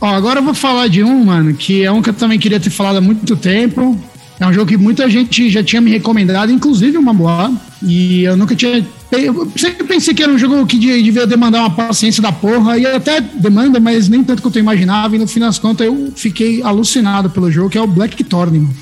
Ó, 0.00 0.06
agora 0.08 0.40
eu 0.40 0.44
vou 0.44 0.54
falar 0.54 0.88
de 0.88 1.04
um, 1.04 1.24
mano, 1.26 1.54
que 1.54 1.84
é 1.84 1.92
um 1.92 2.02
que 2.02 2.10
eu 2.10 2.14
também 2.14 2.38
queria 2.38 2.58
ter 2.58 2.70
falado 2.70 2.96
há 2.96 3.00
muito 3.00 3.36
tempo. 3.36 3.98
É 4.40 4.46
um 4.46 4.52
jogo 4.52 4.66
que 4.66 4.76
muita 4.76 5.08
gente 5.08 5.48
já 5.48 5.62
tinha 5.62 5.80
me 5.80 5.90
recomendado, 5.90 6.50
inclusive 6.50 6.98
o 6.98 7.02
Mamoá. 7.02 7.52
E 7.86 8.24
eu 8.24 8.36
nunca 8.36 8.54
tinha. 8.56 8.84
Eu 9.12 9.50
sempre 9.56 9.84
pensei 9.84 10.12
que 10.14 10.22
era 10.22 10.32
um 10.32 10.38
jogo 10.38 10.66
que 10.66 10.78
de- 10.78 11.02
devia 11.02 11.26
demandar 11.26 11.60
uma 11.60 11.70
paciência 11.70 12.22
da 12.22 12.32
porra. 12.32 12.76
E 12.78 12.86
até 12.86 13.20
demanda, 13.20 13.78
mas 13.78 14.08
nem 14.08 14.24
tanto 14.24 14.42
quanto 14.42 14.56
eu 14.56 14.60
imaginava. 14.60 15.14
E 15.14 15.18
no 15.18 15.26
fim 15.26 15.40
das 15.40 15.58
contas 15.58 15.86
eu 15.86 16.12
fiquei 16.16 16.62
alucinado 16.62 17.28
pelo 17.30 17.50
jogo, 17.50 17.70
que 17.70 17.78
é 17.78 17.80
o 17.80 17.86
Black 17.86 18.22
Thorn. 18.24 18.58
mano. 18.58 18.74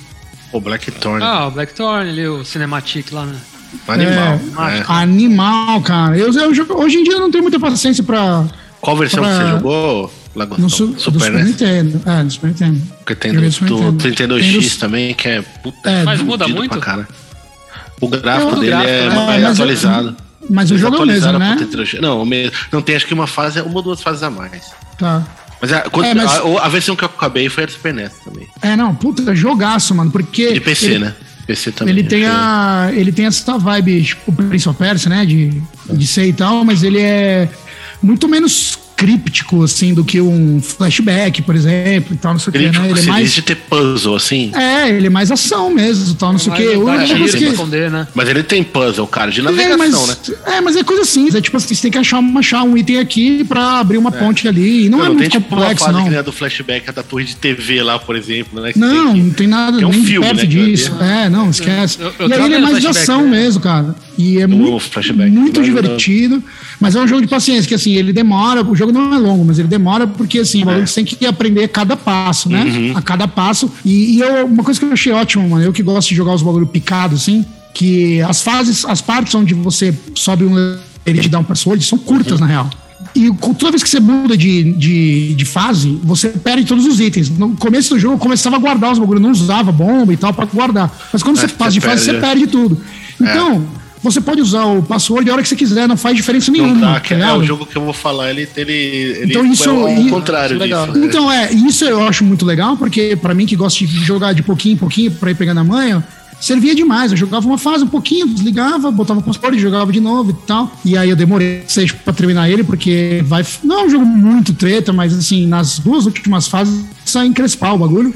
O 0.52 0.60
Blackthorn. 0.60 1.24
Ah, 1.24 1.46
o 1.48 1.50
Blackthorn 1.50 2.10
ali, 2.10 2.26
o 2.26 2.44
Cinematic 2.44 3.10
lá, 3.10 3.24
né? 3.24 3.36
Animal. 3.88 4.40
É, 4.68 4.78
né? 4.78 4.84
Animal, 4.86 5.80
cara. 5.80 6.16
Eu, 6.18 6.30
eu 6.32 6.50
hoje 6.76 6.98
em 6.98 7.04
dia 7.04 7.14
eu 7.14 7.20
não 7.20 7.30
tenho 7.30 7.42
muita 7.42 7.58
paciência 7.58 8.04
pra. 8.04 8.44
Qual 8.80 8.96
versão 8.96 9.22
pra- 9.22 9.30
que 9.38 9.44
você 9.44 9.50
jogou, 9.50 10.12
Lagostão? 10.34 10.64
No 10.64 10.70
su, 10.70 10.86
do 10.88 11.00
Super, 11.00 11.18
Super 11.20 11.32
né? 11.32 11.44
Nintendo. 11.44 12.00
É, 12.04 12.22
do 12.24 12.30
Super 12.30 12.46
Nintendo. 12.48 12.82
Porque 12.98 13.14
tem 13.14 13.32
Joguei 13.32 13.48
do, 13.48 13.52
Super 13.54 13.68
do 13.68 13.74
Nintendo. 13.76 13.98
32X 14.02 14.50
Tem 14.50 14.60
dos- 14.60 14.76
também, 14.76 15.14
que 15.14 15.28
é 15.28 15.42
puta 15.62 15.88
É, 15.90 16.04
Mas 16.04 16.18
do- 16.18 16.24
muda 16.26 16.46
muito? 16.48 16.70
pra 16.72 16.80
cara. 16.80 17.08
O 18.02 18.08
gráfico 18.08 18.50
É, 18.50 18.52
o 18.52 18.56
dele 18.60 18.66
gráfico, 18.66 18.90
é, 18.90 19.00
né? 19.00 19.04
é 19.04 19.06
É, 19.06 19.26
mas 19.26 19.42
o- 19.42 19.52
atualizado. 19.62 20.16
Mas 20.50 20.70
o 20.70 20.72
Eles 20.74 20.80
jogo 20.82 20.96
é 20.96 21.00
o 21.00 21.06
mesmo, 21.06 21.38
né? 21.38 21.56
pro 21.56 21.66
32X. 21.66 22.00
Não, 22.00 22.22
o. 22.22 22.28
Não, 22.72 22.82
tem 22.82 22.96
acho 22.96 23.06
que 23.06 23.14
uma 23.14 23.28
fase, 23.28 23.60
uma 23.60 23.74
ou 23.76 23.82
duas 23.82 24.02
fases 24.02 24.22
a 24.24 24.28
mais. 24.30 24.72
Tá. 24.98 25.22
Mas, 25.60 25.72
a, 25.72 25.82
quando- 25.82 26.06
É, 26.06 26.14
mas- 26.14 26.30
a, 26.40 26.64
a 26.66 26.68
versão 26.68 26.96
que 26.96 27.04
eu 27.04 27.06
acabei 27.08 27.48
foi 27.48 27.62
a 27.62 27.66
do 27.66 27.72
Super 27.72 27.94
NES 27.94 28.12
também. 28.24 28.48
É, 28.60 28.74
não, 28.76 28.92
puta, 28.94 29.34
jogaço, 29.36 29.94
mano, 29.94 30.10
porque. 30.10 30.52
De 30.52 30.60
PC, 30.60 30.86
ele, 30.86 30.98
né? 30.98 31.14
PC 31.46 31.70
também. 31.70 31.94
Ele 31.94 32.02
tem, 32.02 32.26
a, 32.26 32.90
ele 32.92 33.12
tem 33.12 33.26
essa 33.26 33.56
vibe, 33.56 34.02
tipo, 34.02 34.32
o 34.32 34.34
Prince 34.34 34.68
of 34.68 34.76
Persia, 34.76 35.08
né? 35.08 35.24
De, 35.24 35.62
de 35.90 36.06
ser 36.06 36.26
e 36.26 36.32
tal, 36.32 36.64
mas 36.64 36.82
ele 36.82 37.00
é 37.00 37.48
muito 38.02 38.28
menos 38.28 38.76
críptico, 39.06 39.62
assim, 39.64 39.92
do 39.94 40.04
que 40.04 40.20
um 40.20 40.60
flashback, 40.62 41.42
por 41.42 41.54
exemplo, 41.56 42.14
e 42.14 42.16
tal, 42.16 42.32
não 42.32 42.38
sei 42.40 42.50
o 42.50 42.52
que- 42.52 42.58
que, 42.58 42.64
Ele, 42.66 42.78
né? 42.78 42.86
tipo, 42.88 42.98
Ele 42.98 43.08
é 43.08 43.10
mais. 43.10 43.32
de 43.32 43.42
ter 43.42 43.56
puzzle, 43.56 44.14
assim. 44.16 44.52
É, 44.54 44.88
ele 44.90 45.06
é 45.08 45.10
mais 45.10 45.30
ação 45.30 45.70
mesmo, 45.74 46.14
tal, 46.14 46.32
não 46.32 46.38
sei 46.38 46.52
o 46.52 46.56
que. 46.56 46.62
Eu, 46.62 46.88
esconder, 47.52 47.90
né? 47.90 48.06
Mas 48.14 48.28
ele 48.28 48.42
tem 48.42 48.62
puzzle, 48.62 49.06
cara, 49.06 49.30
de 49.30 49.40
é, 49.40 49.42
navegação, 49.42 50.06
mas, 50.06 50.28
né? 50.28 50.34
é, 50.46 50.60
mas 50.60 50.76
é 50.76 50.84
coisa 50.84 51.02
assim, 51.02 51.28
é 51.34 51.40
tipo 51.40 51.56
assim, 51.56 51.74
você 51.74 51.82
tem 51.82 51.90
que 51.90 51.98
achar, 51.98 52.22
achar 52.36 52.62
um 52.62 52.76
item 52.76 52.98
aqui 52.98 53.44
pra 53.44 53.80
abrir 53.80 53.98
uma 53.98 54.12
ponte 54.12 54.46
ali. 54.46 54.86
E 54.86 54.88
não, 54.88 54.98
Não, 54.98 55.04
é 55.04 55.08
não 55.08 55.16
tem 55.16 55.28
muito 55.28 55.32
tipo 55.40 55.54
uma 55.56 55.60
complexo, 55.66 55.92
não. 55.92 56.08
que 56.08 56.22
do 56.22 56.32
flashback, 56.32 56.92
da 56.92 57.02
torre 57.02 57.24
de 57.24 57.36
TV 57.36 57.82
lá, 57.82 57.98
por 57.98 58.14
exemplo, 58.16 58.60
né? 58.60 58.72
que 58.72 58.78
Não, 58.78 59.06
tem 59.06 59.14
que- 59.14 59.20
não 59.28 59.30
tem 59.34 59.46
nada 59.48 59.78
que 59.78 59.84
é 59.84 59.86
um 59.86 59.90
nem 59.90 60.04
filme, 60.04 60.26
perto 60.26 60.38
né, 60.40 60.46
disso. 60.46 60.92
É, 61.00 61.28
não, 61.28 61.50
esquece. 61.50 61.98
Eu- 62.00 62.12
eu 62.18 62.28
e 62.28 62.32
aí 62.34 62.44
ele 62.44 62.54
é 62.54 62.58
mais 62.60 62.80
de 62.80 62.86
ação 62.86 63.22
né? 63.24 63.30
mesmo, 63.30 63.60
cara. 63.60 63.94
E 64.18 64.38
é 64.38 64.46
muito, 64.46 64.80
muito 65.40 65.62
divertido. 65.62 66.42
Mas 66.78 66.94
é 66.94 67.00
um 67.00 67.06
jogo 67.06 67.22
de 67.22 67.28
paciência, 67.28 67.66
que 67.66 67.74
assim, 67.74 67.92
ele 67.94 68.12
demora, 68.12 68.62
o 68.62 68.74
jogo 68.74 68.92
não 68.92 69.14
é 69.14 69.18
longo, 69.18 69.44
mas 69.44 69.58
ele 69.58 69.68
demora 69.68 70.06
porque 70.06 70.40
assim, 70.40 70.62
o 70.62 70.66
bagulho 70.66 70.86
você 70.86 71.02
tem 71.02 71.04
que 71.04 71.24
aprender 71.26 71.68
cada 71.68 71.96
passo, 71.96 72.48
né? 72.48 72.64
Uhum. 72.64 72.92
A 72.96 73.02
cada 73.02 73.26
passo. 73.26 73.70
E, 73.84 74.16
e 74.16 74.20
eu, 74.20 74.46
uma 74.46 74.62
coisa 74.62 74.78
que 74.78 74.86
eu 74.86 74.92
achei 74.92 75.12
ótima, 75.12 75.46
mano, 75.46 75.64
eu 75.64 75.72
que 75.72 75.82
gosto 75.82 76.08
de 76.08 76.14
jogar 76.14 76.34
os 76.34 76.42
bagulho 76.42 76.66
picados, 76.66 77.22
assim, 77.22 77.44
que 77.72 78.20
as 78.22 78.42
fases, 78.42 78.84
as 78.84 79.00
partes 79.00 79.34
onde 79.34 79.54
você 79.54 79.94
sobe 80.14 80.44
um 80.44 80.76
ele 81.04 81.20
te 81.20 81.28
dá 81.28 81.38
um 81.38 81.44
password 81.44 81.84
são 81.84 81.98
curtas, 81.98 82.38
na 82.38 82.46
real. 82.46 82.70
E 83.14 83.30
toda 83.58 83.72
vez 83.72 83.82
que 83.82 83.90
você 83.90 84.00
muda 84.00 84.36
de, 84.36 84.72
de, 84.72 85.34
de 85.34 85.44
fase, 85.44 85.98
você 86.02 86.28
perde 86.28 86.64
todos 86.64 86.86
os 86.86 87.00
itens. 87.00 87.28
No 87.28 87.56
começo 87.56 87.94
do 87.94 88.00
jogo, 88.00 88.14
eu 88.14 88.18
começava 88.18 88.56
a 88.56 88.58
guardar 88.58 88.92
os 88.92 88.98
bagulhos, 88.98 89.20
não 89.20 89.30
usava 89.30 89.72
bomba 89.72 90.12
e 90.12 90.16
tal 90.16 90.32
pra 90.32 90.46
guardar. 90.46 90.90
Mas 91.12 91.22
quando 91.22 91.36
É, 91.38 91.40
você 91.40 91.48
passa 91.48 91.72
você 91.72 91.80
de 91.80 91.80
fase, 91.80 92.04
você 92.04 92.12
é. 92.12 92.20
perde 92.20 92.46
tudo. 92.46 92.80
Então, 93.20 93.66
você 94.02 94.20
pode 94.20 94.40
usar 94.40 94.64
o 94.64 94.82
password 94.82 95.28
a 95.30 95.32
hora 95.34 95.42
que 95.42 95.48
você 95.48 95.56
quiser, 95.56 95.86
não 95.86 95.96
faz 95.96 96.16
diferença 96.16 96.50
Não 96.50 96.58
nenhuma. 96.64 96.92
dá, 96.94 97.00
que 97.00 97.14
tá 97.14 97.20
é 97.28 97.32
o 97.36 97.42
jogo 97.44 97.64
que 97.66 97.76
eu 97.76 97.82
vou 97.82 97.92
falar, 97.92 98.30
ele, 98.30 98.48
ele, 98.56 98.72
ele 98.72 99.24
Então 99.30 99.44
isso- 99.46 99.68
é 99.68 99.72
o 99.72 99.88
e- 100.06 100.10
contrário 100.10 100.54
isso 100.54 100.62
é 100.62 100.66
legal. 100.66 100.86
disso. 100.86 100.98
né? 100.98 101.06
Então, 101.06 101.32
é, 101.32 101.52
isso 101.52 101.84
eu 101.84 102.02
acho 102.06 102.24
muito 102.24 102.44
legal, 102.44 102.76
porque 102.76 103.16
pra 103.16 103.34
mim 103.34 103.46
que 103.46 103.54
gosta 103.56 103.78
de 103.86 104.04
jogar 104.04 104.32
de 104.32 104.42
pouquinho 104.42 104.74
em 104.74 104.78
pouquinho 104.78 105.10
pra 105.12 105.30
ir 105.30 105.34
pegando 105.36 105.60
a 105.60 105.64
manha, 105.64 106.04
servia 106.40 106.74
demais. 106.74 107.12
Eu 107.12 107.16
jogava 107.16 107.46
uma 107.46 107.58
fase 107.58 107.84
um 107.84 107.88
pouquinho, 107.88 108.26
desligava, 108.26 108.90
botava 108.90 109.20
o 109.20 109.22
password, 109.22 109.56
jogava 109.60 109.92
de 109.92 110.00
novo 110.00 110.30
e 110.30 110.46
tal. 110.46 110.72
E 110.84 110.96
aí 110.96 111.08
eu 111.08 111.14
demorei 111.14 111.62
seis 111.68 111.92
pra 111.92 112.12
terminar 112.12 112.50
ele, 112.50 112.64
porque 112.64 113.22
vai. 113.24 113.46
Não 113.62 113.80
é 113.80 113.84
um 113.84 113.90
jogo 113.90 114.04
muito 114.04 114.52
treta, 114.52 114.92
mas 114.92 115.16
assim, 115.16 115.46
nas 115.46 115.78
duas 115.78 116.04
últimas 116.06 116.48
fases 116.48 116.84
sai 117.04 117.26
encrespar 117.28 117.74
o 117.74 117.78
bagulho. 117.78 118.12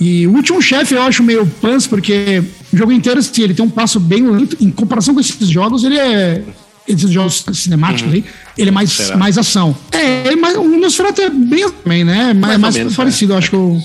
E 0.00 0.26
o 0.26 0.32
último 0.32 0.62
chefe 0.62 0.94
eu 0.94 1.02
acho 1.02 1.22
meio 1.22 1.46
pans, 1.60 1.86
porque 1.86 2.42
o 2.72 2.76
jogo 2.76 2.90
inteiro, 2.90 3.20
assim, 3.20 3.42
ele 3.42 3.52
tem 3.52 3.64
um 3.64 3.68
passo 3.68 4.00
bem 4.00 4.26
lento. 4.26 4.56
Em 4.58 4.70
comparação 4.70 5.12
com 5.12 5.20
esses 5.20 5.48
jogos, 5.48 5.84
ele 5.84 5.98
é. 5.98 6.42
Esses 6.88 7.10
jogos 7.10 7.44
cinemáticos 7.52 8.12
aí, 8.12 8.24
ele 8.56 8.70
é 8.70 8.72
mais, 8.72 8.90
Será? 8.90 9.16
mais 9.16 9.36
ação. 9.38 9.76
É, 9.92 10.32
é 10.32 10.36
mais, 10.36 10.56
o 10.56 10.64
Nosferatu 10.64 11.20
é 11.20 11.30
bem 11.30 11.62
assim 11.64 11.74
também, 11.84 12.04
né? 12.04 12.32
Mas 12.32 12.40
Mais 12.40 12.52
é 12.52 12.54
ou 12.54 12.60
mais 12.60 12.76
menos, 12.76 12.96
parecido, 12.96 13.32
eu 13.34 13.38
acho 13.38 13.50
que 13.50 13.56
o. 13.56 13.78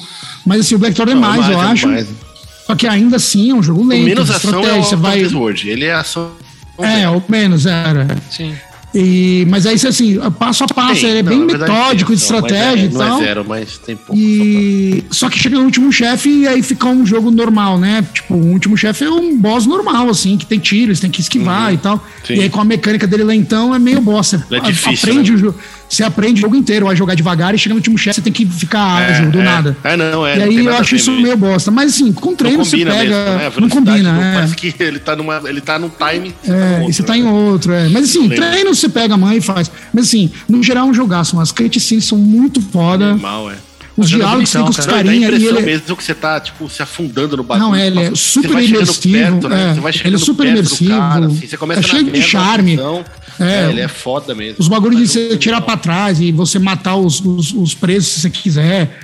Mas 0.46 0.62
assim, 0.62 0.76
o 0.76 0.80
Blackthorn 0.80 1.12
é 1.12 1.16
Não, 1.16 1.22
mais, 1.22 1.50
eu 1.50 1.62
é 1.62 1.66
acho. 1.66 1.88
mais. 1.88 2.08
Só 2.66 2.76
que 2.76 2.88
ainda 2.88 3.18
assim 3.18 3.52
é 3.52 3.54
um 3.54 3.62
jogo 3.62 3.82
O 3.82 3.88
lento, 3.88 4.06
menos 4.06 4.28
de 4.28 4.34
ação 4.34 4.66
é 4.66 4.74
o 4.80 4.98
vai. 4.98 5.26
Sword. 5.26 5.70
Ele 5.70 5.86
é 5.86 5.94
ação. 5.94 6.32
É, 6.80 7.08
o 7.10 7.22
menos, 7.28 7.66
era. 7.66 8.08
Sim. 8.32 8.56
E, 8.96 9.46
mas 9.50 9.66
aí, 9.66 9.76
assim, 9.76 10.18
passo 10.40 10.64
a 10.64 10.68
passo, 10.68 11.02
Tem, 11.02 11.10
ele 11.10 11.20
é 11.20 11.24
não, 11.24 11.30
bem 11.30 11.48
verdade, 11.48 11.72
metódico, 11.72 12.12
tem 12.12 12.16
de 12.16 12.22
mas 12.22 12.22
estratégia 12.22 12.84
é, 12.84 12.86
e 12.86 12.90
tal. 12.90 13.10
Não 13.10 13.22
é 13.22 13.26
zero, 13.26 13.46
mas 13.46 13.78
tem 13.78 13.96
pouco. 13.98 14.18
E 14.18 15.04
só 15.12 15.30
que 15.30 15.38
chega 15.38 15.58
no 15.58 15.66
último 15.66 15.92
chefe 15.92 16.30
e 16.30 16.48
aí 16.48 16.64
fica 16.64 16.88
um 16.88 17.06
jogo 17.06 17.30
normal, 17.30 17.78
né? 17.78 18.06
Tipo, 18.14 18.36
o 18.36 18.52
último 18.52 18.78
chefe 18.78 19.04
é 19.04 19.10
um 19.10 19.38
boss 19.38 19.66
normal, 19.66 20.10
assim, 20.10 20.38
que 20.38 20.46
tem 20.46 20.60
tiros, 20.60 21.02
tem 21.02 21.10
que 21.10 21.20
esquivar 21.20 21.74
e 21.74 21.78
tal. 21.78 22.02
Sim. 22.24 22.36
E 22.36 22.42
aí 22.44 22.50
com 22.50 22.62
a 22.62 22.66
mecânica 22.66 23.06
dele 23.06 23.26
lentão 23.26 23.76
é 23.76 23.80
meio 23.80 24.02
Ele 24.50 24.62
é 24.62 24.62
difícil, 24.62 25.10
aprende 25.10 25.32
né? 25.32 25.38
o 25.38 25.40
jogo. 25.40 25.60
Você 25.88 26.04
aprende 26.04 26.40
o 26.40 26.42
jogo 26.42 26.56
inteiro 26.56 26.88
a 26.90 26.96
jogar 26.96 27.16
devagar 27.16 27.54
e 27.54 27.58
chega 27.58 27.74
no 27.74 27.78
último 27.80 27.98
chefe 27.98 28.16
você 28.16 28.22
tem 28.22 28.34
que 28.34 28.46
ficar 28.46 29.02
É, 29.02 29.12
ágil 29.14 29.32
do 29.32 29.40
é. 29.40 29.44
nada. 29.44 29.78
É, 29.84 29.96
não, 29.96 30.26
é. 30.26 30.36
e 30.36 30.40
não 30.40 30.46
aí 30.46 30.66
eu 30.66 30.76
acho 30.76 30.96
isso 30.96 31.12
mesmo. 31.12 31.24
meio 31.24 31.38
bosta. 31.38 31.72
Mas 31.72 31.94
assim, 31.94 32.12
com 32.12 32.36
treino 32.36 32.58
não 32.60 32.66
você 32.66 32.78
pega. 32.78 32.96
mesmo, 32.96 33.38
né? 33.38 33.52
Não 33.60 33.70
combina, 33.70 34.14
não- 34.14 34.22
é. 34.24 34.34
Parece 34.36 34.56
que 34.56 34.76
ele 34.84 35.00
tá, 35.00 35.16
numa, 35.16 35.42
ele 35.46 35.62
tá 35.62 35.78
num 35.80 35.90
time. 35.90 36.32
tá 36.46 36.54
É, 36.54 36.80
no 36.80 36.90
e 36.90 36.94
você 36.94 37.02
outro, 37.02 37.06
tá 37.06 37.14
né? 37.14 37.20
em 37.20 37.28
outro, 37.28 37.74
é. 37.74 37.90
Mas 37.90 38.10
assim, 38.10 38.28
Lembro. 38.28 38.36
treino 38.50 38.76
você 38.76 38.90
pega 38.90 39.14
a 39.14 39.18
mãe 39.18 39.38
e 39.38 39.42
faz. 39.42 39.72
Mas 39.94 40.06
assim, 40.08 40.32
no 40.50 40.62
geral 40.64 40.88
é 40.88 40.90
um 40.90 40.94
jogaço, 40.94 41.40
as 41.40 41.52
cutscenes 41.52 42.06
são 42.06 42.18
muito 42.18 42.62
foda. 42.62 43.16
Mal, 43.16 43.50
é. 43.52 43.56
Os 43.98 44.10
Jogo 44.10 44.24
diálogos 44.24 44.52
bonitão, 44.52 44.64
com 44.66 44.70
os 44.72 44.76
cara. 44.86 44.92
Não, 44.92 45.04
dá 45.06 45.10
a 45.10 45.16
ele. 45.40 45.62
mesmo 45.62 45.96
que 45.96 46.04
você 46.04 46.14
tá, 46.14 46.38
tipo, 46.38 46.70
se 46.70 46.84
afundando 46.84 47.38
no 47.38 47.44
bagulho. 47.44 47.68
Não, 47.70 47.74
é, 47.76 47.88
ele 47.88 48.00
é 48.02 48.12
super 48.14 48.62
imersivo. 48.62 49.14
perto, 49.18 49.48
né? 49.48 49.70
é. 49.70 49.74
Você 49.74 49.80
vai 49.80 49.94
ele 50.04 50.16
é 50.16 50.20
super 50.20 50.48
imersivo. 50.48 50.90
cara, 50.90 51.26
assim, 51.28 51.48
você 51.48 51.56
começa 51.58 51.80
é 51.80 51.84
cheio 51.84 52.04
de 52.12 52.22
charme. 52.22 52.72
visão. 52.76 53.06
É. 53.40 53.66
É, 53.66 53.70
ele 53.70 53.82
é 53.82 53.88
foda 53.88 54.34
mesmo. 54.34 54.58
Os 54.60 54.68
bagulhos 54.68 55.00
de 55.00 55.08
você 55.08 55.38
tirar 55.38 55.62
pra 55.62 55.78
trás 55.78 56.20
e 56.20 56.32
você 56.32 56.60
matar 56.60 56.96
os, 56.96 57.20
os, 57.20 57.54
os 57.54 57.74
presos 57.74 58.10
se 58.10 58.22
você 58.22 58.30
quiser. 58.30 59.00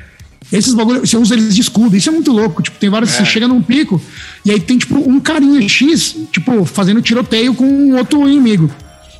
Esses 0.51 0.73
bagulhos, 0.73 1.09
você 1.09 1.15
usa 1.17 1.33
eles 1.33 1.55
de 1.55 1.61
escudo. 1.61 1.95
Isso 1.95 2.09
é 2.09 2.11
muito 2.11 2.31
louco. 2.31 2.61
Tipo, 2.61 2.77
tem 2.77 2.89
vários. 2.89 3.11
É. 3.13 3.17
Você 3.17 3.25
chega 3.25 3.47
num 3.47 3.61
pico 3.61 4.01
e 4.43 4.51
aí 4.51 4.59
tem, 4.59 4.77
tipo, 4.77 4.97
um 4.97 5.19
carinha 5.19 5.67
X, 5.67 6.15
tipo, 6.31 6.65
fazendo 6.65 7.01
tiroteio 7.01 7.53
com 7.53 7.65
um 7.65 7.97
outro 7.97 8.27
inimigo. 8.27 8.69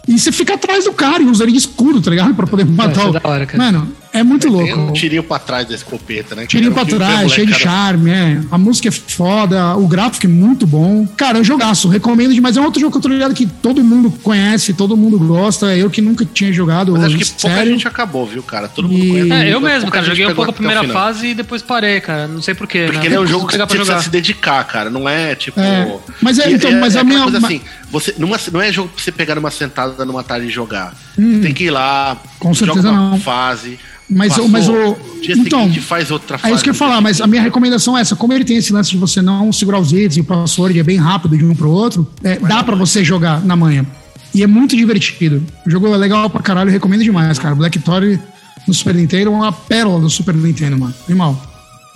E 0.08 0.20
você 0.20 0.32
fica 0.32 0.56
atrás 0.56 0.86
do 0.86 0.94
cara 0.94 1.22
e 1.22 1.26
usa 1.26 1.44
ele 1.44 1.52
de 1.52 1.60
escudo, 1.60 2.02
tá 2.02 2.10
ligado? 2.10 2.34
Pra 2.34 2.48
poder 2.48 2.66
matar 2.66 2.92
isso 2.92 3.02
é 3.02 3.10
o. 3.10 3.14
da 3.14 3.22
hora, 3.24 3.46
cara. 3.46 3.64
Mano, 3.64 3.92
é 4.14 4.24
muito 4.24 4.44
Tem 4.48 4.52
louco. 4.52 4.78
um 4.78 4.94
tirinho 4.94 5.24
pra 5.24 5.40
trás 5.40 5.68
da 5.68 5.74
escopeta, 5.76 6.36
né? 6.36 6.46
Tirinho 6.46 6.72
pra 6.74 6.86
trás, 6.86 7.32
cheio 7.32 7.48
de 7.48 7.54
charme, 7.54 8.10
é. 8.12 8.42
A 8.52 8.58
música 8.58 8.90
é 8.90 8.92
foda, 8.92 9.76
o 9.78 9.88
gráfico 9.88 10.26
é 10.26 10.30
muito 10.30 10.68
bom. 10.68 11.08
Cara, 11.18 11.38
é 11.38 11.42
um 11.42 11.44
jogaço, 11.44 11.88
recomendo 11.88 12.34
demais. 12.34 12.58
É 12.58 12.62
um 12.62 12.66
outro 12.66 12.80
jogo 12.80 12.92
que 12.92 12.98
eu 12.98 13.02
tô 13.02 13.08
ligado 13.08 13.34
que 13.34 13.46
todo 13.46 13.84
mundo 13.84 14.12
conhece, 14.24 14.74
todo 14.74 14.96
mundo 14.98 15.18
gosta. 15.20 15.76
Eu 15.76 15.90
que 15.90 16.02
nunca 16.02 16.26
tinha 16.26 16.52
jogado, 16.52 16.92
Mas 16.94 17.06
acho 17.06 17.18
que 17.18 17.26
pouca 17.26 17.56
sério. 17.56 17.72
gente 17.72 17.88
acabou, 17.88 18.26
viu, 18.26 18.44
cara? 18.44 18.68
Todo 18.68 18.88
mundo 18.90 19.04
E- 19.04 19.10
conhece. 19.10 19.32
É, 19.32 19.48
eu 19.50 19.60
pouca 19.60 19.74
mesmo, 19.76 19.92
cara. 19.92 20.06
Joguei 20.06 20.28
um 20.28 20.36
pouco 20.36 20.52
a 20.52 20.54
primeira 20.54 20.84
fase 20.90 21.28
e 21.28 21.34
depois 21.34 21.62
parei, 21.62 22.02
cara. 22.02 22.28
Não 22.28 22.42
sei 22.42 22.54
porquê. 22.54 22.84
Porque 22.86 23.00
né? 23.00 23.06
ele 23.06 23.16
é 23.16 23.20
um 23.20 23.28
jogo 23.28 23.46
que 23.48 23.54
você 23.54 23.58
pra 23.58 23.68
precisa 23.68 23.92
jogar. 23.92 24.04
se 24.04 24.10
dedicar, 24.10 24.64
cara. 24.66 24.90
Não 24.90 25.08
é 25.08 25.36
tipo. 25.36 25.60
É, 25.60 25.98
mas 26.22 26.38
é, 26.40 26.52
então, 26.52 26.70
e 26.72 26.76
mas 26.76 26.96
a 26.96 27.00
aquela 27.02 27.04
minha- 27.04 27.24
coisa 27.24 27.40
ma- 27.40 27.48
assim, 27.48 27.62
você, 27.90 28.16
numa, 28.18 28.38
não 28.52 28.62
é 28.62 28.72
jogo 28.72 28.90
pra 28.90 29.04
você 29.04 29.12
pegar 29.12 29.36
numa 29.36 29.52
sentada 29.52 30.04
numa 30.06 30.24
tarde 30.24 30.48
e 30.48 30.50
jogar. 30.50 30.94
Hum. 31.18 31.40
Tem 31.42 31.54
que 31.54 31.66
ir 31.66 31.70
lá, 31.72 32.18
Com 32.40 32.54
joga 32.54 32.74
certeza 32.74 32.92
uma 32.92 33.12
não. 33.12 33.20
fase. 33.20 33.80
Mas, 34.12 34.34
passou, 34.34 34.50
mas 34.50 34.68
o. 34.68 34.96
Dia 35.22 35.36
Então, 35.36 35.62
seguinte 35.62 35.80
faz 35.80 36.12
outra 36.12 36.38
fase. 36.38 36.52
é 36.52 36.56
isso 36.56 36.64
que 36.64 36.70
eu 36.70 36.74
ia 36.74 36.78
falar, 36.78 37.00
mas 37.00 37.22
a 37.22 37.28
minha 37.28 37.42
recomendação 37.42 37.98
é 37.98 38.02
essa. 38.02 38.16
Como 38.16 38.34
ele 38.34 38.44
tem 38.44 38.58
esse 38.58 38.74
lance 38.74 38.90
de 38.92 38.98
você 38.98 39.22
não 39.22 39.52
segurar 39.54 39.80
os 39.80 39.94
itens 39.94 40.18
e 40.18 40.22
o 40.22 40.24
password 40.24 40.78
é 40.78 40.84
bem 40.84 40.98
rápido 40.98 41.38
de 41.38 41.46
um 41.46 41.56
pro 41.56 41.72
outro, 41.72 42.08
é, 42.24 42.38
dá 42.38 42.64
pra 42.64 42.76
você 42.76 43.04
jogar 43.04 43.42
na 43.42 43.56
manhã. 43.56 43.86
E 44.34 44.44
é 44.44 44.48
muito 44.48 44.76
divertido. 44.76 45.44
O 45.66 45.70
jogo 45.70 45.88
é 45.94 45.98
legal 45.98 46.30
pra 46.30 46.42
caralho, 46.42 46.70
eu 46.70 46.74
recomendo 46.74 47.04
demais, 47.04 47.40
cara. 47.40 47.56
Black 47.56 47.78
Story 47.78 48.20
no 48.68 48.74
Super 48.74 48.96
Nintendo 48.96 49.32
é 49.32 49.34
uma 49.34 49.52
pérola 49.52 50.02
do 50.02 50.10
Super 50.10 50.36
Nintendo, 50.36 50.78
mano. 50.78 50.94
Animal. 51.08 51.42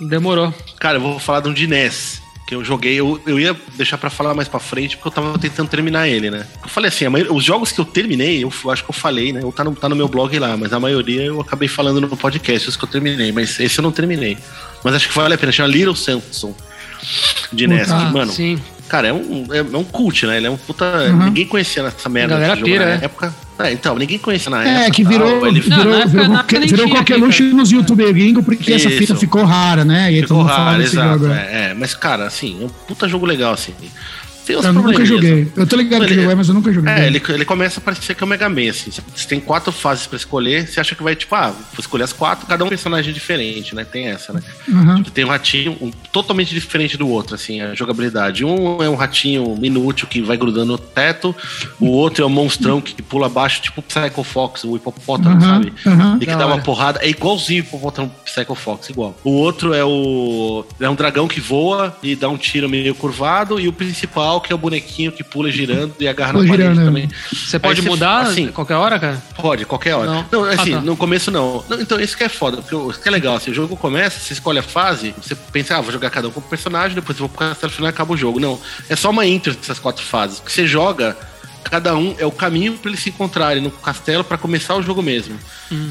Demorou. 0.00 0.54
Cara, 0.78 0.98
eu 0.98 1.00
vou 1.02 1.18
falar 1.18 1.40
de 1.40 1.48
um 1.48 1.54
de 1.54 1.66
NES. 1.66 2.20
Que 2.46 2.54
eu 2.54 2.64
joguei, 2.64 2.94
eu, 2.94 3.20
eu 3.26 3.40
ia 3.40 3.56
deixar 3.74 3.98
pra 3.98 4.08
falar 4.08 4.32
mais 4.32 4.46
pra 4.46 4.60
frente, 4.60 4.96
porque 4.96 5.08
eu 5.08 5.12
tava 5.12 5.36
tentando 5.36 5.68
terminar 5.68 6.06
ele, 6.08 6.30
né? 6.30 6.46
Eu 6.62 6.68
falei 6.68 6.88
assim, 6.88 7.04
a 7.04 7.10
maioria- 7.10 7.32
os 7.34 7.42
jogos 7.42 7.72
que 7.72 7.80
eu 7.80 7.84
terminei, 7.84 8.44
eu 8.44 8.52
acho 8.70 8.84
que 8.84 8.90
eu 8.90 8.94
falei, 8.94 9.32
né? 9.32 9.40
Ou 9.42 9.50
tá 9.50 9.64
no, 9.64 9.74
tá 9.74 9.88
no 9.88 9.96
meu 9.96 10.06
blog 10.06 10.38
lá, 10.38 10.56
mas 10.56 10.72
a 10.72 10.78
maioria 10.78 11.22
eu 11.22 11.40
acabei 11.40 11.66
falando 11.66 12.00
no 12.00 12.16
podcast, 12.16 12.68
os 12.68 12.76
que 12.76 12.84
eu 12.84 12.88
terminei, 12.88 13.32
mas 13.32 13.58
esse 13.58 13.78
eu 13.78 13.82
não 13.82 13.90
terminei. 13.90 14.38
Mas 14.84 14.94
acho 14.94 15.08
que 15.08 15.14
vale 15.16 15.34
a 15.34 15.38
pena, 15.38 15.50
chama 15.50 15.68
Little 15.68 15.96
Samson 15.96 16.54
de 17.52 17.66
NES. 17.66 17.90
Ah, 17.90 18.10
mano, 18.12 18.32
Sim. 18.32 18.60
Cara, 18.88 19.08
é 19.08 19.12
um, 19.12 19.46
é, 19.52 19.58
é 19.58 19.76
um 19.76 19.84
cult, 19.84 20.26
né? 20.26 20.36
Ele 20.38 20.46
é 20.46 20.50
um 20.50 20.56
puta. 20.56 20.84
Uhum. 20.84 21.24
Ninguém 21.24 21.46
conhecia 21.46 21.82
essa 21.82 22.08
merda. 22.08 22.36
A 22.36 22.38
galera 22.40 22.60
pira, 22.62 22.84
na 22.84 22.90
é. 22.92 23.04
época. 23.04 23.34
É, 23.58 23.72
então, 23.72 23.96
ninguém 23.96 24.18
conhecia 24.18 24.50
na 24.50 24.62
É, 24.64 24.68
época. 24.68 24.90
que 24.92 25.02
tal, 25.02 25.12
virou, 25.12 25.46
ele 25.46 25.60
virou, 25.60 25.84
Não, 25.84 26.06
virou, 26.08 26.28
na 26.28 26.34
qualquer- 26.36 26.66
virou 26.66 26.88
qualquer 26.90 27.16
luxo 27.16 27.42
nos 27.44 27.70
YouTube 27.72 28.12
gringo, 28.12 28.42
porque 28.42 28.72
essa 28.72 28.88
Isso. 28.88 28.98
fita 28.98 29.16
ficou 29.16 29.44
rara, 29.44 29.84
né? 29.84 30.12
E 30.12 30.16
aí 30.16 30.20
todo 30.20 30.28
Ficou 30.28 30.38
mundo 30.42 30.48
fala 30.50 30.64
raro, 30.70 30.82
desse 30.82 30.94
exato. 30.96 31.18
jogo. 31.20 31.32
É, 31.32 31.70
é, 31.70 31.74
mas, 31.74 31.94
cara, 31.94 32.26
assim, 32.26 32.58
é 32.60 32.64
um 32.66 32.68
puta 32.68 33.08
jogo 33.08 33.24
legal, 33.24 33.54
assim. 33.54 33.72
Tem 34.46 34.56
uns 34.56 34.64
Eu 34.64 34.72
nunca 34.72 35.04
joguei. 35.04 35.48
Eu 35.56 35.66
tô 35.66 35.76
ligado 35.76 36.06
que 36.06 36.12
Ele- 36.12 36.20
jogo 36.22 36.30
é, 36.32 36.34
mas 36.36 36.48
eu 36.48 36.54
nunca 36.54 36.72
joguei. 36.72 36.92
É, 36.92 37.06
ele, 37.06 37.20
ele 37.30 37.44
começa 37.44 37.80
a 37.80 37.82
parecer 37.82 38.14
que 38.14 38.22
é 38.22 38.26
o 38.26 38.28
Mega 38.28 38.48
Man, 38.48 38.70
assim. 38.70 38.90
Você 39.14 39.26
tem 39.28 39.40
quatro 39.40 39.72
fases 39.72 40.06
pra 40.06 40.16
escolher, 40.16 40.66
você 40.68 40.78
acha 40.80 40.94
que 40.94 41.02
vai, 41.02 41.16
tipo, 41.16 41.34
ah, 41.34 41.48
vou 41.50 41.80
escolher 41.80 42.04
as 42.04 42.12
quatro, 42.12 42.46
cada 42.46 42.64
um 42.64 42.68
personagem 42.68 43.12
diferente, 43.12 43.74
né? 43.74 43.84
Tem 43.84 44.06
essa, 44.06 44.32
né? 44.32 44.40
Uhum. 44.68 45.02
Tem 45.02 45.24
um 45.24 45.28
ratinho 45.28 45.76
um, 45.80 45.90
totalmente 46.12 46.54
diferente 46.54 46.96
do 46.96 47.08
outro, 47.08 47.34
assim, 47.34 47.60
a 47.60 47.74
jogabilidade. 47.74 48.44
Um 48.44 48.82
é 48.82 48.88
um 48.88 48.94
ratinho 48.94 49.58
inútil 49.62 50.06
que 50.06 50.22
vai 50.22 50.36
grudando 50.36 50.72
no 50.72 50.78
teto, 50.78 51.34
o 51.80 51.86
outro 51.88 52.22
é 52.22 52.26
um 52.26 52.30
monstrão 52.30 52.80
que 52.80 53.02
pula 53.02 53.26
abaixo, 53.26 53.60
tipo 53.62 53.80
o 53.80 53.82
Psycho 53.82 54.22
Fox, 54.22 54.62
o 54.64 54.76
hipopótamo, 54.76 55.34
Uhum, 55.34 55.40
sabe? 55.40 55.72
uhum. 55.84 56.16
E 56.16 56.20
que 56.20 56.26
Da 56.26 56.36
dá 56.36 56.46
uma 56.46 56.58
porrada. 56.60 57.00
É 57.02 57.08
igualzinho 57.08 57.62
o 57.62 57.66
hipopótamo 57.66 58.12
Psycho 58.24 58.54
Fox, 58.54 58.88
igual. 58.90 59.18
O 59.24 59.30
outro 59.32 59.74
é 59.74 59.84
o. 59.84 60.64
É 60.80 60.88
um 60.88 60.94
dragão 60.94 61.26
que 61.26 61.40
voa 61.40 61.96
e 62.02 62.14
dá 62.14 62.28
um 62.28 62.36
tiro 62.36 62.68
meio 62.68 62.94
curvado, 62.94 63.58
e 63.58 63.66
o 63.68 63.72
principal, 63.72 64.35
que 64.40 64.52
é 64.52 64.54
o 64.54 64.58
bonequinho 64.58 65.12
que 65.12 65.22
pula 65.24 65.50
girando 65.50 65.94
e 66.00 66.06
agarra 66.08 66.32
Pula 66.32 66.44
na 66.44 66.50
parede 66.50 66.68
girando, 66.70 66.86
também. 66.86 67.08
Você 67.32 67.58
pode 67.58 67.82
você- 67.82 67.88
mudar 67.88 68.20
assim, 68.20 68.48
qualquer 68.48 68.74
hora, 68.76 68.98
cara? 68.98 69.22
Pode, 69.36 69.64
qualquer 69.64 69.94
hora. 69.94 70.06
Não. 70.10 70.26
Não, 70.32 70.44
assim, 70.44 70.74
Ah, 70.74 70.78
tá. 70.78 70.82
no 70.84 70.96
começo 70.96 71.30
não. 71.30 71.64
Não, 71.68 71.80
Então, 71.80 72.00
isso 72.00 72.16
que 72.16 72.24
é 72.24 72.28
foda, 72.28 72.58
porque 72.58 72.74
o- 72.74 72.90
isso 72.90 73.00
que 73.00 73.08
é 73.08 73.10
legal, 73.10 73.36
assim, 73.36 73.50
o 73.50 73.54
jogo 73.54 73.76
começa, 73.76 74.18
você 74.20 74.32
escolhe 74.32 74.58
a 74.58 74.62
fase, 74.62 75.14
você 75.22 75.34
pensa, 75.34 75.76
ah, 75.76 75.80
vou 75.80 75.92
jogar 75.92 76.10
cada 76.10 76.28
um 76.28 76.30
com 76.30 76.40
um 76.40 76.42
personagem, 76.42 76.94
depois 76.94 77.18
eu 77.18 77.26
vou 77.26 77.28
pro 77.28 77.48
castelo 77.48 77.72
final 77.72 77.88
e 77.88 77.90
acaba 77.90 78.12
o 78.12 78.16
jogo. 78.16 78.38
Não, 78.40 78.58
é 78.88 78.96
só 78.96 79.10
uma 79.10 79.26
intro 79.26 79.54
dessas 79.54 79.78
quatro 79.78 80.04
fases. 80.04 80.38
O 80.38 80.42
que 80.42 80.52
você 80.52 80.66
joga, 80.66 81.16
cada 81.70 81.96
um 81.96 82.14
é 82.18 82.24
o 82.26 82.30
caminho 82.30 82.74
pra 82.74 82.90
eles 82.90 83.02
se 83.02 83.10
encontrarem 83.10 83.62
no 83.62 83.70
castelo 83.70 84.22
pra 84.24 84.38
começar 84.38 84.74
o 84.76 84.82
jogo 84.82 85.02
mesmo. 85.02 85.36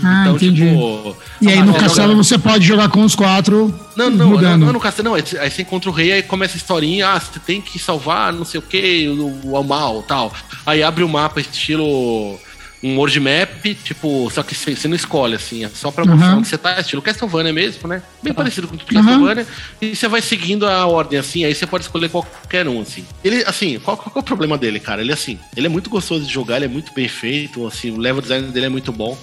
Ah, 0.04 0.22
então, 0.24 0.36
entendi. 0.36 0.68
tipo. 0.70 1.16
E 1.42 1.50
aí 1.50 1.62
no 1.62 1.74
você 1.74 1.80
castelo 1.80 2.08
joga- 2.12 2.24
você 2.24 2.38
pode 2.38 2.66
jogar 2.66 2.90
com 2.90 3.04
os 3.04 3.14
quatro 3.16 3.74
Não, 3.96 4.10
não, 4.10 4.18
não, 4.18 4.28
mudando. 4.30 4.66
não, 4.66 4.74
no 4.74 4.80
castelo, 4.80 5.10
não. 5.10 5.16
Aí 5.16 5.24
aí 5.40 5.52
você 5.52 5.62
encontra 5.62 5.90
o 5.90 5.94
rei, 5.94 6.12
aí 6.14 6.24
começa 6.24 6.56
a 6.56 6.58
historinha, 6.58 7.10
ah, 7.10 7.20
você 7.20 7.40
tem 7.40 7.60
que 7.62 7.78
salvar 7.78 8.32
não 8.34 8.46
sei 8.46 8.60
o 8.60 8.64
que, 8.64 9.08
o, 9.10 9.54
o 9.56 9.64
mal 9.64 10.02
tal. 10.04 10.34
Aí 10.66 10.82
abre 10.82 11.04
o 11.04 11.10
mapa 11.10 11.40
estilo 11.42 12.40
um 12.88 12.98
world 12.98 13.20
map, 13.20 13.66
tipo, 13.84 14.30
só 14.32 14.44
que 14.44 14.54
você 14.54 14.88
não 14.88 14.96
escolhe, 14.96 15.36
assim, 15.36 15.66
é 15.66 15.70
só 15.70 15.90
pra 15.92 16.06
mostrar 16.06 16.32
Uhum. 16.34 16.38
onde 16.40 16.48
você 16.48 16.58
tá, 16.58 16.80
estilo 16.80 17.02
Castlevania 17.02 17.52
mesmo, 17.54 17.88
né? 17.88 18.04
Bem 18.22 18.34
parecido 18.34 18.68
com 18.68 18.76
o 18.76 18.78
Uhum. 18.80 18.86
Castlevania. 18.86 19.48
E 19.82 19.96
você 19.96 20.08
vai 20.08 20.22
seguindo 20.22 20.68
a 20.68 20.86
ordem, 20.86 21.18
assim, 21.18 21.44
aí 21.46 21.56
você 21.56 21.66
pode 21.66 21.86
escolher 21.86 22.10
qualquer 22.10 22.68
um, 22.68 22.82
assim. 22.82 23.06
Ele, 23.24 23.44
assim, 23.46 23.80
qual, 23.80 23.98
qual 23.98 24.12
é 24.16 24.20
o 24.20 24.24
problema 24.24 24.58
dele, 24.58 24.80
cara? 24.80 25.02
Ele, 25.02 25.12
assim, 25.14 25.40
ele 25.56 25.66
é 25.66 25.70
muito 25.70 25.90
gostoso 25.90 26.26
de 26.26 26.32
jogar, 26.32 26.58
ele 26.58 26.66
é 26.66 26.68
muito 26.70 26.94
bem 26.94 27.08
feito, 27.08 27.66
assim, 27.66 27.92
o 27.92 27.98
level 27.98 28.22
design 28.22 28.48
dele 28.52 28.68
é 28.68 28.70
muito 28.70 28.92
bom. 28.92 29.18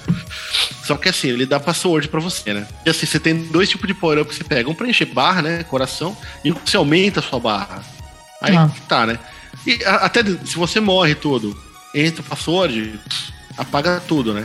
Só 0.84 0.96
que 0.96 1.08
assim, 1.08 1.28
ele 1.28 1.46
dá 1.46 1.60
password 1.60 2.08
pra 2.08 2.18
você, 2.20 2.52
né? 2.52 2.66
E 2.84 2.90
assim, 2.90 3.06
você 3.06 3.20
tem 3.20 3.34
dois 3.44 3.68
tipos 3.68 3.86
de 3.86 3.94
power-up 3.94 4.28
que 4.28 4.34
você 4.36 4.42
pega. 4.44 4.68
Um 4.68 4.74
pra 4.74 4.88
encher 4.88 5.06
barra, 5.06 5.40
né? 5.42 5.62
Coração. 5.64 6.16
E 6.44 6.50
um 6.50 6.56
você 6.64 6.76
aumenta 6.76 7.20
a 7.20 7.22
sua 7.22 7.38
barra. 7.38 7.82
Aí 8.40 8.56
Ah. 8.56 8.68
tá, 8.88 9.06
né? 9.06 9.18
E 9.66 9.84
a- 9.84 10.06
até 10.06 10.24
se 10.24 10.56
você 10.56 10.80
morre 10.80 11.14
tudo, 11.14 11.56
entra 11.94 12.20
o 12.20 12.24
password, 12.24 12.98
apaga 13.56 14.02
tudo, 14.06 14.32
né? 14.34 14.44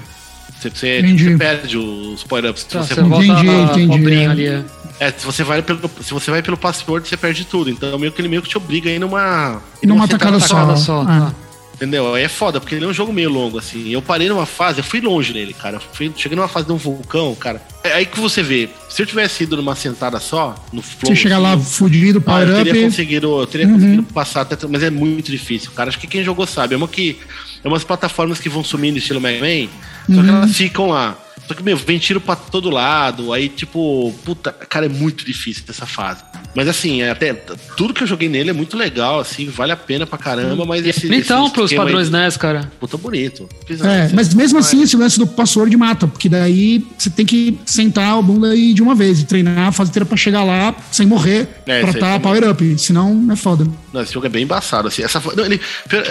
Você, 0.60 0.70
você, 0.70 1.00
Entendi. 1.00 1.24
você 1.32 1.38
perde 1.38 1.78
os 1.78 2.24
power-ups. 2.24 2.62
Se 2.63 2.67
Tá, 2.70 2.82
você, 2.84 2.96
você 2.96 3.02
volta 3.02 3.26
Entendi, 3.26 3.50
a 3.50 3.63
entendi, 3.63 3.88
cobrinha 3.88 4.28
é. 4.28 4.32
ali. 4.32 4.46
é. 4.48 4.63
é, 5.00 5.12
se 5.12 5.26
você 5.26 5.43
vai 5.43 5.62
pelo, 5.62 5.80
se 6.02 6.12
você 6.13 6.32
vai 6.32 6.41
pelo 6.41 6.58
password, 6.58 7.08
você 7.08 7.15
perde 7.17 7.46
tudo. 7.46 7.70
Então 7.70 7.98
meio 8.00 8.12
que 8.12 8.20
ele 8.22 8.28
meio 8.30 8.41
que 8.41 8.50
te 8.50 8.58
obriga 8.58 8.89
a 8.89 8.93
ir 8.93 9.00
numa. 9.00 9.62
ir 9.84 9.88
Numa 9.88 10.08
tacada 10.08 10.39
só. 10.39 10.76
Só. 10.76 11.06
Ah. 11.08 11.32
Entendeu? 11.76 12.12
Aí 12.15 12.24
é 12.24 12.28
foda, 12.28 12.60
porque 12.60 12.74
ele 12.74 12.86
é 12.86 12.88
um 12.88 12.93
jogo 12.93 13.13
meio 13.13 13.30
longo, 13.30 13.60
assim. 13.60 13.89
Eu 13.91 14.02
parei 14.02 14.28
numa 14.28 14.48
fase, 14.48 14.80
eu 14.80 14.84
fui 14.84 15.00
longe 15.00 15.32
nele, 15.32 15.54
cara. 15.54 15.76
Eu 15.76 15.82
fui, 15.93 16.12
cheguei 16.17 16.36
numa 16.36 16.48
fase 16.48 16.65
de 16.65 16.74
um 16.74 16.78
vulcão, 16.78 17.36
cara. 17.36 17.62
É 17.84 17.93
aí 17.93 18.06
que 18.08 18.20
você 18.20 18.41
vê, 18.41 18.67
se 18.89 19.00
eu 19.00 19.06
tivesse 19.06 19.43
ido 19.43 19.56
numa 19.56 19.76
sentada 19.76 20.20
só, 20.20 20.56
no 20.74 20.82
flow. 20.82 21.13
Você 21.13 21.15
chega 21.15 21.36
assim, 21.36 21.43
lá 21.43 21.54
eu- 21.54 21.60
fudido, 21.60 22.17
ah, 22.26 22.41
eu 22.41 22.48
power 22.48 22.48
teria 22.63 22.74
up. 22.74 22.82
conseguido, 22.84 23.41
eu 23.41 23.46
teria 23.46 23.67
Uhum. 23.67 23.74
conseguido 23.76 24.04
passar, 24.12 24.41
até, 24.41 24.58
mas 24.67 24.82
é 24.82 24.89
muito 24.89 25.30
difícil, 25.30 25.70
cara. 25.70 25.89
Acho 25.89 26.00
que 26.00 26.08
quem 26.08 26.24
jogou 26.24 26.48
sabe. 26.48 26.74
É 26.74 26.78
uma 26.78 26.88
que. 26.88 27.20
É 27.67 27.69
umas 27.69 27.84
plataformas 27.84 28.39
que 28.39 28.47
vão 28.47 28.63
sumindo 28.63 28.97
estilo 28.97 29.19
Mega 29.19 29.41
Man, 29.41 29.67
só 30.15 30.21
que 30.23 30.30
Uhum. 30.30 30.38
elas 30.38 30.56
ficam 30.56 30.88
lá. 30.88 31.17
Só 31.48 31.54
que, 31.54 31.64
meu, 31.64 31.78
vem 31.78 31.98
tiro 31.98 32.20
pra 32.20 32.36
todo 32.36 32.70
lado. 32.70 33.32
Aí, 33.32 33.48
tipo, 33.48 34.14
puta, 34.26 34.52
cara, 34.52 34.86
é 34.86 34.89
muito 34.89 35.26
difícil 35.26 35.64
essa 35.70 35.86
fase. 35.86 36.22
Mas 36.54 36.68
assim, 36.68 37.02
é 37.04 37.12
até 37.12 37.34
tudo 37.34 37.93
que 37.93 38.04
eu 38.04 38.08
joguei 38.08 38.28
nele 38.28 38.50
é 38.50 38.54
muito 38.54 38.76
legal, 38.76 39.20
assim, 39.20 39.48
vale 39.50 39.72
a 39.72 39.76
pena 39.78 40.06
pra 40.06 40.18
caramba, 40.18 40.66
mas 40.66 40.86
esse. 40.86 41.08
Então, 41.14 41.45
esse 41.45 41.54
pros 41.54 41.66
esquema 41.72 41.84
aí- 41.86 41.93
padrões 41.93 42.10
NES, 42.10 42.36
cara. 42.38 42.72
Puta 42.80 42.98
bonito. 42.98 43.48
É, 43.70 44.10
mas 44.14 44.34
mesmo 44.34 44.60
assim, 44.60 44.82
esse 44.82 44.98
lance 44.98 45.18
do 45.20 45.28
password 45.28 45.76
mata, 45.78 46.08
porque 46.08 46.28
daí 46.28 46.86
você 46.98 47.10
tem 47.10 47.26
que 47.26 47.58
sentar 47.66 48.18
a 48.18 48.22
bunda 48.22 48.50
aí 48.50 48.74
de 48.74 48.82
uma 48.82 48.95
vez 48.95 49.20
e 49.22 49.26
treinar 49.26 49.68
a 49.68 49.72
fase 49.72 49.89
inteira 49.91 50.06
pra 50.06 50.18
chegar 50.18 50.43
lá 50.43 50.76
sem 50.91 51.06
morrer, 51.08 51.48
É, 51.66 51.82
pra 51.82 51.93
tá 51.93 52.00
também. 52.00 52.20
power 52.22 52.50
up. 52.50 52.80
Senão 52.80 53.28
é 53.32 53.36
foda. 53.36 53.68
Não, 53.93 54.02
esse 54.02 54.14
jogo 54.14 54.26
é 54.26 54.30
bem 54.30 54.43
embaçado, 54.43 54.88
assim. 54.88 55.04
Essa, 55.04 55.22
não, 55.36 55.45
ele, 55.45 55.62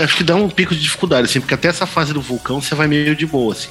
acho 0.02 0.16
que 0.16 0.24
dá 0.24 0.36
um 0.36 0.48
pico 0.48 0.74
de 0.74 0.80
dificuldade, 0.80 1.26
assim, 1.26 1.40
porque 1.40 1.54
até 1.54 1.68
essa 1.68 1.86
fase 1.86 2.12
do 2.12 2.20
vulcão 2.20 2.60
você 2.60 2.74
vai 2.74 2.86
meio 2.86 3.14
de 3.16 3.26
boa, 3.26 3.52
assim. 3.52 3.68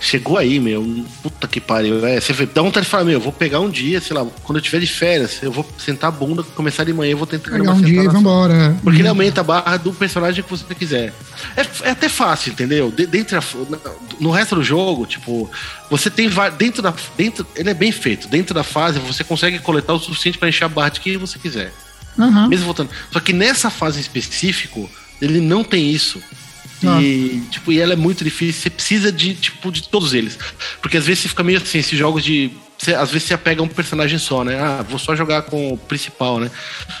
Chegou 0.00 0.36
aí, 0.36 0.58
meu. 0.60 1.04
Puta 1.22 1.46
que 1.48 1.60
pariu. 1.60 2.04
É, 2.06 2.20
você 2.20 2.32
dá 2.46 2.62
vontade 2.62 2.84
de 2.84 2.90
falar, 2.90 3.04
meu, 3.04 3.14
eu 3.14 3.20
vou 3.20 3.32
pegar 3.32 3.60
um 3.60 3.70
dia, 3.70 4.00
sei 4.00 4.16
lá, 4.16 4.26
quando 4.42 4.58
eu 4.58 4.62
tiver 4.62 4.80
de 4.80 4.86
férias, 4.86 5.42
eu 5.42 5.50
vou 5.50 5.66
sentar 5.78 6.08
a 6.08 6.10
bunda, 6.10 6.42
começar 6.42 6.84
de 6.84 6.92
manhã, 6.92 7.12
eu 7.12 7.18
vou 7.18 7.26
tentar 7.26 7.50
Pegar 7.50 7.72
um 7.72 7.80
dia 7.80 8.02
e 8.02 8.08
vambora. 8.08 8.76
Porque 8.82 9.00
ele 9.00 9.08
aumenta 9.08 9.40
a 9.40 9.44
barra 9.44 9.76
do 9.76 9.92
personagem 9.92 10.42
que 10.42 10.50
você 10.50 10.74
quiser. 10.74 11.12
É, 11.56 11.88
é 11.88 11.90
até 11.90 12.08
fácil, 12.08 12.52
entendeu? 12.52 12.90
De, 12.90 13.06
dentro 13.06 13.36
no 14.20 14.30
resto 14.30 14.54
do 14.54 14.62
jogo, 14.62 15.06
tipo, 15.06 15.50
você 15.90 16.10
tem 16.10 16.28
dentro 16.58 16.82
da 16.82 16.94
dentro, 17.16 17.46
ele 17.54 17.70
é 17.70 17.74
bem 17.74 17.92
feito. 17.92 18.28
Dentro 18.28 18.54
da 18.54 18.62
fase 18.62 18.98
você 18.98 19.24
consegue 19.24 19.58
coletar 19.58 19.94
o 19.94 19.98
suficiente 19.98 20.38
para 20.38 20.48
encher 20.48 20.64
a 20.64 20.68
barra 20.68 20.90
de 20.90 21.00
quem 21.00 21.16
você 21.16 21.38
quiser. 21.38 21.72
Uhum. 22.18 22.48
Mesmo 22.48 22.64
voltando. 22.64 22.90
Só 23.12 23.20
que 23.20 23.32
nessa 23.32 23.70
fase 23.70 23.98
em 23.98 24.00
específico, 24.00 24.88
ele 25.20 25.40
não 25.40 25.62
tem 25.62 25.90
isso. 25.90 26.22
Ah. 26.84 27.00
E, 27.00 27.42
tipo, 27.50 27.72
e 27.72 27.80
ela 27.80 27.92
é 27.92 27.96
muito 27.96 28.22
difícil. 28.24 28.62
Você 28.62 28.70
precisa 28.70 29.10
de, 29.12 29.34
tipo, 29.34 29.70
de 29.70 29.82
todos 29.88 30.12
eles. 30.14 30.38
Porque 30.82 30.96
às 30.96 31.06
vezes 31.06 31.22
você 31.22 31.28
fica 31.28 31.42
meio 31.42 31.58
assim, 31.58 31.78
esses 31.78 31.98
jogos 31.98 32.22
de. 32.24 32.50
Você, 32.78 32.94
às 32.94 33.10
vezes 33.10 33.28
você 33.28 33.34
apega 33.34 33.62
um 33.62 33.68
personagem 33.68 34.18
só, 34.18 34.44
né? 34.44 34.58
Ah, 34.60 34.84
vou 34.88 34.98
só 34.98 35.16
jogar 35.16 35.42
com 35.42 35.72
o 35.72 35.78
principal, 35.78 36.38
né? 36.38 36.50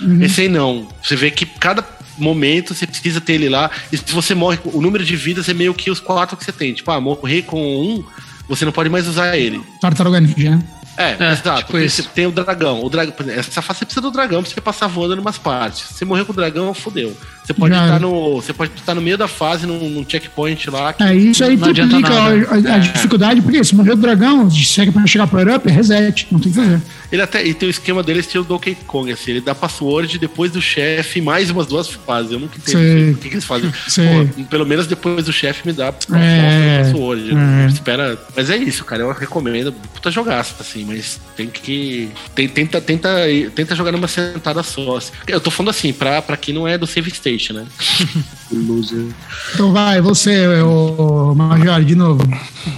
Uhum. 0.00 0.22
Esse 0.22 0.42
aí 0.42 0.48
não. 0.48 0.88
Você 1.02 1.14
vê 1.16 1.30
que 1.30 1.44
cada 1.44 1.84
momento 2.16 2.74
você 2.74 2.86
precisa 2.86 3.20
ter 3.20 3.34
ele 3.34 3.48
lá. 3.50 3.70
E 3.92 3.96
se 3.98 4.04
você 4.12 4.34
morre, 4.34 4.58
o 4.64 4.80
número 4.80 5.04
de 5.04 5.14
vidas 5.16 5.48
é 5.50 5.54
meio 5.54 5.74
que 5.74 5.90
os 5.90 6.00
quatro 6.00 6.36
que 6.36 6.44
você 6.44 6.52
tem. 6.52 6.72
Tipo, 6.72 6.90
ah, 6.92 7.00
morrer 7.00 7.42
com 7.42 7.60
um, 7.62 8.02
você 8.48 8.64
não 8.64 8.72
pode 8.72 8.88
mais 8.88 9.06
usar 9.06 9.36
ele. 9.36 9.60
Tartaruga 9.80 10.18
Ninja, 10.20 10.50
né? 10.56 10.64
É, 10.98 11.14
É, 11.20 11.32
exato. 11.32 11.58
tipo 11.58 11.72
Tem- 11.72 11.84
isso. 11.84 12.08
Tem 12.14 12.26
o 12.26 12.30
dragão. 12.32 12.82
O 12.82 12.88
dragão. 12.88 13.12
Essa 13.28 13.60
fase 13.60 13.80
você 13.80 13.84
precisa 13.84 14.00
do 14.00 14.10
dragão 14.10 14.42
pra 14.42 14.50
você 14.50 14.58
passar 14.62 14.86
voando 14.86 15.14
em 15.14 15.18
umas 15.18 15.36
partes. 15.36 15.88
Se 15.88 15.92
você 15.94 16.04
morrer 16.06 16.24
com 16.24 16.32
o 16.32 16.34
dragão, 16.34 16.72
fodeu. 16.72 17.14
Você 17.46 17.54
pode 17.54 17.74
Já 17.74 17.84
estar 17.84 18.00
no. 18.00 18.34
Você 18.42 18.52
pode 18.52 18.72
estar 18.76 18.94
no 18.94 19.00
meio 19.00 19.16
da 19.16 19.28
fase, 19.28 19.66
num, 19.66 19.88
num 19.88 20.04
checkpoint 20.08 20.68
lá. 20.68 20.92
É, 20.98 21.14
isso 21.14 21.44
aí 21.44 21.56
triplica 21.56 22.08
a, 22.12 22.28
a- 22.72 22.74
a 22.74 22.78
dificuldade, 22.78 23.40
porque 23.40 23.62
se 23.62 23.74
morrer 23.76 23.92
o 23.92 23.96
dragão, 23.96 24.50
segue 24.50 24.90
pra 24.90 25.06
chegar 25.06 25.26
pro 25.28 25.40
up, 25.54 25.68
é 25.68 25.72
reset, 25.72 26.26
não 26.30 26.40
tem 26.40 26.50
o 26.50 26.54
que 26.54 26.60
fazer. 26.60 26.82
Ele 27.12 27.22
até. 27.22 27.46
E 27.46 27.54
tem 27.54 27.68
o 27.68 27.70
esquema 27.70 28.02
dele 28.02 28.18
estilo 28.18 28.42
Donkey 28.44 28.76
Kong, 28.86 29.12
assim. 29.12 29.30
Ele 29.30 29.40
dá 29.40 29.54
password 29.54 30.18
depois 30.18 30.50
do 30.50 30.60
chefe 30.60 31.20
mais 31.20 31.48
umas 31.50 31.68
duas 31.68 31.88
fases. 31.88 32.32
Eu 32.32 32.40
nunca 32.40 32.56
entendi 32.58 33.12
o 33.12 33.16
que, 33.18 33.28
que 33.28 33.34
eles 33.34 33.44
fazem. 33.44 33.70
Pô, 33.70 34.44
pelo 34.50 34.66
menos 34.66 34.88
depois 34.88 35.24
do 35.24 35.32
chefe 35.32 35.64
me 35.66 35.72
dá 35.72 35.94
É. 36.12 36.82
password. 36.82 37.30
É. 37.30 37.66
Espera. 37.68 38.18
Mas 38.36 38.50
é 38.50 38.56
isso, 38.56 38.84
cara. 38.84 39.02
Eu 39.02 39.12
recomendo. 39.12 39.72
Puta 39.94 40.10
jogaço, 40.10 40.56
assim. 40.58 40.84
Mas 40.84 41.20
tem 41.36 41.46
que. 41.46 42.08
Tem, 42.34 42.48
tenta, 42.48 42.80
tenta, 42.80 43.08
tenta 43.54 43.74
jogar 43.76 43.92
numa 43.92 44.08
sentada 44.08 44.62
só. 44.64 44.96
assim. 44.96 45.12
Eu 45.28 45.40
tô 45.40 45.50
falando 45.52 45.70
assim, 45.70 45.92
pra, 45.92 46.20
pra 46.20 46.36
quem 46.36 46.52
não 46.52 46.66
é 46.66 46.76
do 46.76 46.88
Save 46.88 47.10
Station, 47.38 47.54
né? 47.54 47.66
Loser. 48.52 49.06
Então 49.54 49.72
vai, 49.72 50.00
você, 50.00 50.46
o 50.62 51.34
Major, 51.34 51.82
de 51.84 51.94
novo. 51.94 52.22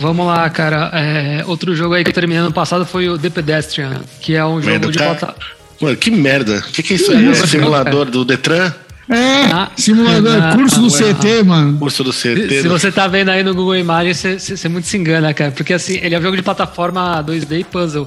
Vamos 0.01 0.27
lá, 0.27 0.49
cara. 0.51 0.91
É, 0.93 1.45
outro 1.47 1.75
jogo 1.75 1.95
aí 1.95 2.05
que 2.05 2.11
eu 2.11 2.15
terminei 2.15 2.43
ano 2.43 2.53
passado 2.53 2.85
foi 2.87 3.09
o 3.09 3.19
The 3.19 3.31
Pedestrian, 3.31 4.01
que 4.21 4.35
é 4.35 4.45
um 4.45 4.57
jogo 4.61 4.67
Merda, 4.67 4.91
de 4.91 4.99
cara. 4.99 5.15
plata... 5.15 5.35
Mano, 5.81 5.97
que 5.97 6.11
merda. 6.11 6.59
O 6.59 6.73
que, 6.73 6.83
que 6.83 6.95
é 6.95 6.97
isso 6.97 7.13
aí? 7.13 7.29
É 7.29 7.35
simulador 7.35 8.07
do 8.07 8.25
Detran? 8.25 8.73
É, 9.09 9.45
Ah, 9.53 9.71
simulador, 9.77 10.43
ah, 10.43 10.55
curso 10.57 10.81
do 10.81 10.89
ah, 10.89 11.15
CT, 11.15 11.43
mano. 11.45 11.79
Curso 11.79 12.03
do 12.05 12.13
Se, 12.13 12.35
CT. 12.35 12.63
se 12.63 12.69
você 12.69 12.91
tá 12.93 13.07
vendo 13.07 13.29
aí 13.31 13.43
no 13.45 13.55
Google 13.55 13.77
Imagens, 13.77 14.17
você- 14.19 14.39
você 14.39 14.57
você 14.57 14.69
muito 14.69 14.87
se 14.89 14.97
engana, 14.99 15.33
cara. 15.33 15.51
Porque 15.53 15.73
assim, 15.73 15.99
ele 16.03 16.15
é 16.15 16.19
um 16.19 16.23
jogo 16.23 16.37
de 16.37 16.43
plataforma 16.43 17.23
2D 17.23 17.61
e 17.61 17.65
puzzle. 17.65 18.07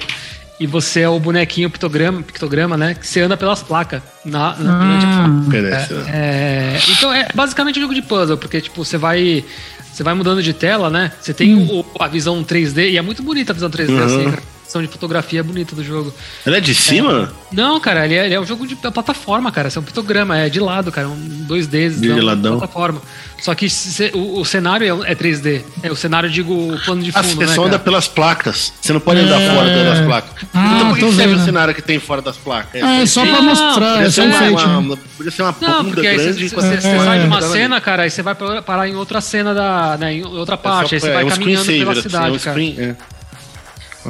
E 0.62 0.68
você 0.68 1.00
é 1.02 1.10
o 1.10 1.20
bonequinho 1.20 1.70
pictograma, 1.72 2.22
pictograma 2.22 2.78
né? 2.78 2.94
Que 2.94 3.08
você 3.08 3.20
anda 3.22 3.36
pelas 3.36 3.64
placas 3.64 4.02
na, 4.24 4.56
na, 4.58 4.78
durante 4.84 5.06
a 5.06 5.26
Ah, 5.26 5.28
Merece, 5.28 5.94
né? 5.94 6.06
É, 6.14 6.80
então 6.92 7.12
é 7.12 7.28
basicamente 7.34 7.80
um 7.80 7.82
jogo 7.82 7.96
de 7.96 8.02
puzzle, 8.04 8.38
porque 8.38 8.62
tipo, 8.62 8.86
você 8.86 8.96
vai. 8.98 9.44
Você 9.92 10.04
vai 10.04 10.14
mudando 10.14 10.42
de 10.44 10.54
tela, 10.54 10.90
né? 10.90 11.12
Você 11.20 11.34
tem 11.34 11.54
o- 11.56 11.84
a 12.00 12.08
visão 12.08 12.44
3D, 12.44 12.92
e 12.92 12.98
é 12.98 13.02
muito 13.02 13.22
bonita 13.24 13.52
a 13.52 13.56
visão 13.56 13.70
3D, 13.70 13.92
Uhum. 13.92 14.06
assim, 14.06 14.24
cara. 14.30 14.44
De 14.80 14.88
fotografia 14.88 15.40
é 15.40 15.44
bonita 15.44 15.76
do 15.76 15.84
jogo. 15.84 16.14
Ela 16.46 16.58
é 16.58 16.62
de 16.62 16.74
cima? 16.76 17.34
Não, 17.52 17.80
cara, 17.80 18.06
ele 18.06 18.16
é, 18.16 18.26
ele 18.26 18.34
é 18.36 18.40
um 18.40 18.46
jogo 18.46 18.66
de 18.68 18.76
plataforma, 18.76 19.52
cara. 19.52 19.68
Isso 19.68 19.80
é 19.80 19.82
um 19.82 19.86
pictograma, 19.86 20.38
é 20.38 20.48
de 20.50 20.60
lado, 20.60 20.92
cara. 20.92 21.10
Um 21.10 21.46
2D, 21.48 21.90
De 22.00 22.08
não, 22.10 22.24
ladão. 22.24 22.58
plataforma. 22.60 23.02
Só 23.42 23.56
que 23.56 23.68
se- 23.70 24.12
o, 24.14 24.40
o 24.40 24.46
cenário 24.46 25.04
é, 25.04 25.12
é 25.12 25.16
3D. 25.16 25.64
É 25.82 25.92
o 25.92 25.96
cenário, 25.96 26.30
digo, 26.30 26.54
o 26.54 26.80
plano 26.86 27.02
de 27.02 27.10
Ah, 27.14 27.24
fundo, 27.24 27.36
você 27.36 27.46
né? 27.48 27.56
só 27.56 27.66
anda 27.66 27.80
pelas 27.80 28.08
placas. 28.08 28.72
Você 28.80 28.94
não 28.94 29.00
pode 29.00 29.20
andar 29.20 29.42
É. 29.42 29.50
fora 29.56 29.84
das 29.84 30.00
placas. 30.06 30.32
Ah, 30.54 30.74
então 30.76 30.90
por 30.90 30.96
que 31.00 31.06
serve 31.16 31.34
vendo. 31.34 31.42
o 31.42 31.46
cenário 31.46 31.74
que 31.74 31.82
tem 31.82 31.98
fora 32.00 32.22
das 32.22 32.38
placas? 32.38 32.80
É, 32.82 33.06
só 33.08 33.24
pra 33.24 33.32
Não, 33.34 33.42
mostrar, 33.42 33.94
Podia 33.94 34.06
é 34.08 34.10
ser 34.10 34.12
só 34.12 34.24
uma, 34.28 34.36
enfeite. 34.36 34.68
né? 34.68 34.78
uma- 34.78 34.98
podia 35.18 35.32
ser 35.32 35.42
uma 35.42 35.56
Não, 35.60 35.78
bunda 35.84 35.94
porque 35.96 36.08
aí 36.08 36.18
grande. 36.18 36.50
você, 36.50 36.68
É. 36.76 36.80
sai 36.80 37.20
de 37.20 37.26
uma 37.26 37.42
cena, 37.42 37.82
cara, 37.82 38.04
aí 38.04 38.10
você 38.12 38.22
vai 38.22 38.36
parar 38.36 38.88
em 38.88 38.96
outra 38.96 39.20
cena 39.22 39.54
da. 39.56 39.98
Né, 39.98 40.14
em 40.14 40.24
outra 40.24 40.56
parte. 40.56 40.94
É 40.94 40.98
aí 40.98 41.02
você 41.02 41.10
é 41.10 41.14
vai 41.14 41.26
caminhando 41.26 41.66
pela 41.66 41.92
assim, 41.94 42.02
cidade, 42.04 42.36
é 42.36 42.40
cara. 42.40 42.98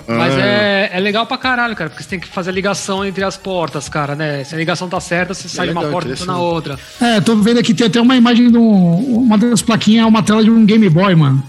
É. 0.08 0.14
Mas 0.14 0.34
é, 0.38 0.90
é 0.94 1.00
legal 1.00 1.26
pra 1.26 1.38
caralho, 1.38 1.76
cara, 1.76 1.90
porque 1.90 2.04
você 2.04 2.10
tem 2.10 2.20
que 2.20 2.28
fazer 2.28 2.50
a 2.50 2.54
ligação 2.54 3.06
entre 3.06 3.24
as 3.24 3.38
portas, 3.38 3.90
cara, 3.90 4.16
né? 4.16 4.44
Se 4.44 4.56
a 4.56 4.58
ligação 4.58 4.88
tá 4.88 5.00
certa, 5.00 5.34
você 5.34 5.50
sai 5.50 5.68
de 5.68 5.74
uma 5.74 5.82
legal, 5.82 5.94
porta 5.94 6.10
e 6.10 6.12
entra 6.14 6.26
na 6.26 6.38
outra. 6.38 6.80
É, 7.00 7.20
tô 7.22 7.36
vendo 7.36 7.60
aqui, 7.60 7.74
tem 7.74 7.88
até 7.88 8.00
uma 8.00 8.16
imagem 8.16 8.52
de 8.52 8.58
um, 8.58 9.24
uma 9.24 9.38
das 9.38 9.62
plaquinhas, 9.62 10.04
é 10.04 10.08
uma 10.08 10.24
tela 10.24 10.44
de 10.44 10.50
um 10.50 10.66
Game 10.66 10.90
Boy, 10.90 11.16
mano. 11.16 11.44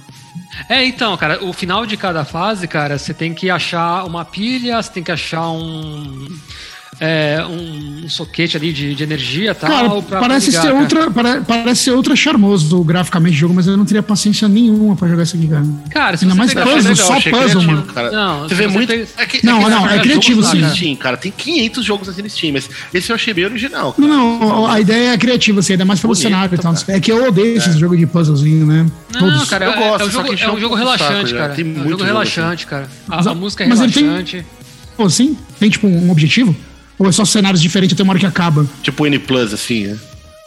É, 0.68 0.84
então, 0.84 1.16
cara, 1.16 1.43
o 1.45 1.53
final 1.53 1.86
de 1.86 1.97
cada 1.97 2.24
fase, 2.24 2.68
cara, 2.68 2.99
você 2.99 3.14
tem 3.14 3.32
que 3.32 3.51
achar 3.51 4.05
uma 4.05 4.24
pilha, 4.24 4.82
você 4.82 4.90
tem 4.90 5.03
que 5.03 5.12
achar 5.12 5.49
um. 5.51 6.28
É, 7.05 7.44
um 7.50 8.09
soquete 8.09 8.57
ali 8.57 8.72
de, 8.72 8.94
de 8.94 9.03
energia 9.03 9.50
e 9.50 9.55
tal. 9.55 9.68
Cara, 9.68 10.20
parece 10.20 10.50
ligar, 10.50 10.62
ser 10.62 10.68
cara. 10.68 10.80
outra, 10.80 11.11
pare- 11.11 11.40
parece 11.40 11.82
ser 11.82 11.90
outra 11.90 12.14
charmoso 12.14 12.80
graficamente 12.84 13.34
o 13.34 13.38
jogo, 13.40 13.55
mas 13.55 13.66
eu 13.66 13.76
não 13.76 13.84
teria 13.84 14.05
paciência 14.05 14.46
nenhuma 14.46 14.94
pra 14.94 15.09
jogar 15.09 15.24
isso 15.24 15.36
aqui, 15.36 15.48
cara. 15.48 15.64
Cara, 15.90 16.16
se 16.16 16.24
Ainda 16.24 16.36
mais 16.36 16.55
pegar- 16.55 16.64
puzzle, 16.66 16.90
legal, 16.92 17.07
só 17.07 17.14
puzzle, 17.14 17.32
criativo, 17.32 17.62
mano. 17.66 17.82
Cara. 17.82 18.11
Não, 18.12 18.42
você 18.48 18.55
vê 18.55 18.68
você 18.68 18.72
muito. 18.72 18.88
tem- 18.88 19.05
É 19.16 19.26
que, 19.26 19.44
Não, 19.44 19.61
é 19.61 19.64
que 19.64 19.70
não, 19.70 19.78
esse 19.78 19.86
é 19.86 19.88
jogo 19.90 20.03
criativo, 20.03 20.42
sim. 20.44 20.70
Steam, 20.70 20.94
cara. 20.96 21.16
Tem 21.16 21.32
500 21.36 21.84
jogos 21.84 22.09
assim 22.09 22.22
no 22.22 22.30
Steam, 22.30 22.53
mas 22.53 22.70
esse 22.94 23.11
eu 23.11 23.16
achei 23.16 23.34
bem 23.34 23.46
original. 23.46 23.92
Cara. 23.94 24.09
Não, 24.09 24.38
não, 24.38 24.66
a 24.70 24.80
ideia 24.80 25.11
é 25.14 25.18
criativa, 25.18 25.59
assim, 25.59 25.72
ainda 25.72 25.84
mais 25.84 25.98
pelo 25.98 26.12
Bonito, 26.14 26.22
cenário 26.28 26.55
e 26.55 26.59
tal. 26.59 26.72
cara. 26.72 26.84
É 26.96 27.00
que 27.00 27.11
eu 27.11 27.26
odeio 27.26 27.57
esses 27.57 27.76
jogos 27.76 27.98
de 27.98 28.07
puzzlezinho, 28.07 28.64
né? 28.64 28.86
Não, 29.12 29.44
cara, 29.46 29.64
Eu 29.64 29.72
é- 29.72 29.76
gosto, 29.76 30.03
é, 30.03 30.07
um 30.07 30.11
jogo, 30.11 30.28
é 30.28 30.30
um 30.30 30.55
um 30.55 30.61
jogo 30.61 30.76
saco 30.78 30.88
relaxante, 30.98 31.34
cara. 31.34 31.53
Tem 31.53 31.64
É 31.64 31.66
um 31.66 31.70
muito 31.72 31.82
jogo 31.88 31.90
jogo 31.98 32.05
relaxante, 32.05 32.64
cara. 32.64 32.88
A, 33.09 33.34
música 33.34 33.64
é 33.64 33.66
mas 33.66 33.80
ele 33.80 33.92
tem- 33.92 34.05
relaxante. 34.05 34.46
Pô, 34.96 35.11
sim? 35.11 35.36
Tem, 35.59 35.68
tipo, 35.68 35.86
um 35.88 36.09
objetivo? 36.11 36.55
Ou 36.99 37.09
é 37.09 37.12
só 37.12 37.24
cenários 37.24 37.61
diferentes 37.62 37.95
até 37.95 38.03
uma 38.03 38.12
hora 38.12 38.20
que 38.20 38.26
acaba? 38.26 38.66
Tipo 38.82 39.05
o 39.05 39.07
N 39.07 39.18
Plus, 39.18 39.53
assim, 39.53 39.86
né? 39.88 39.97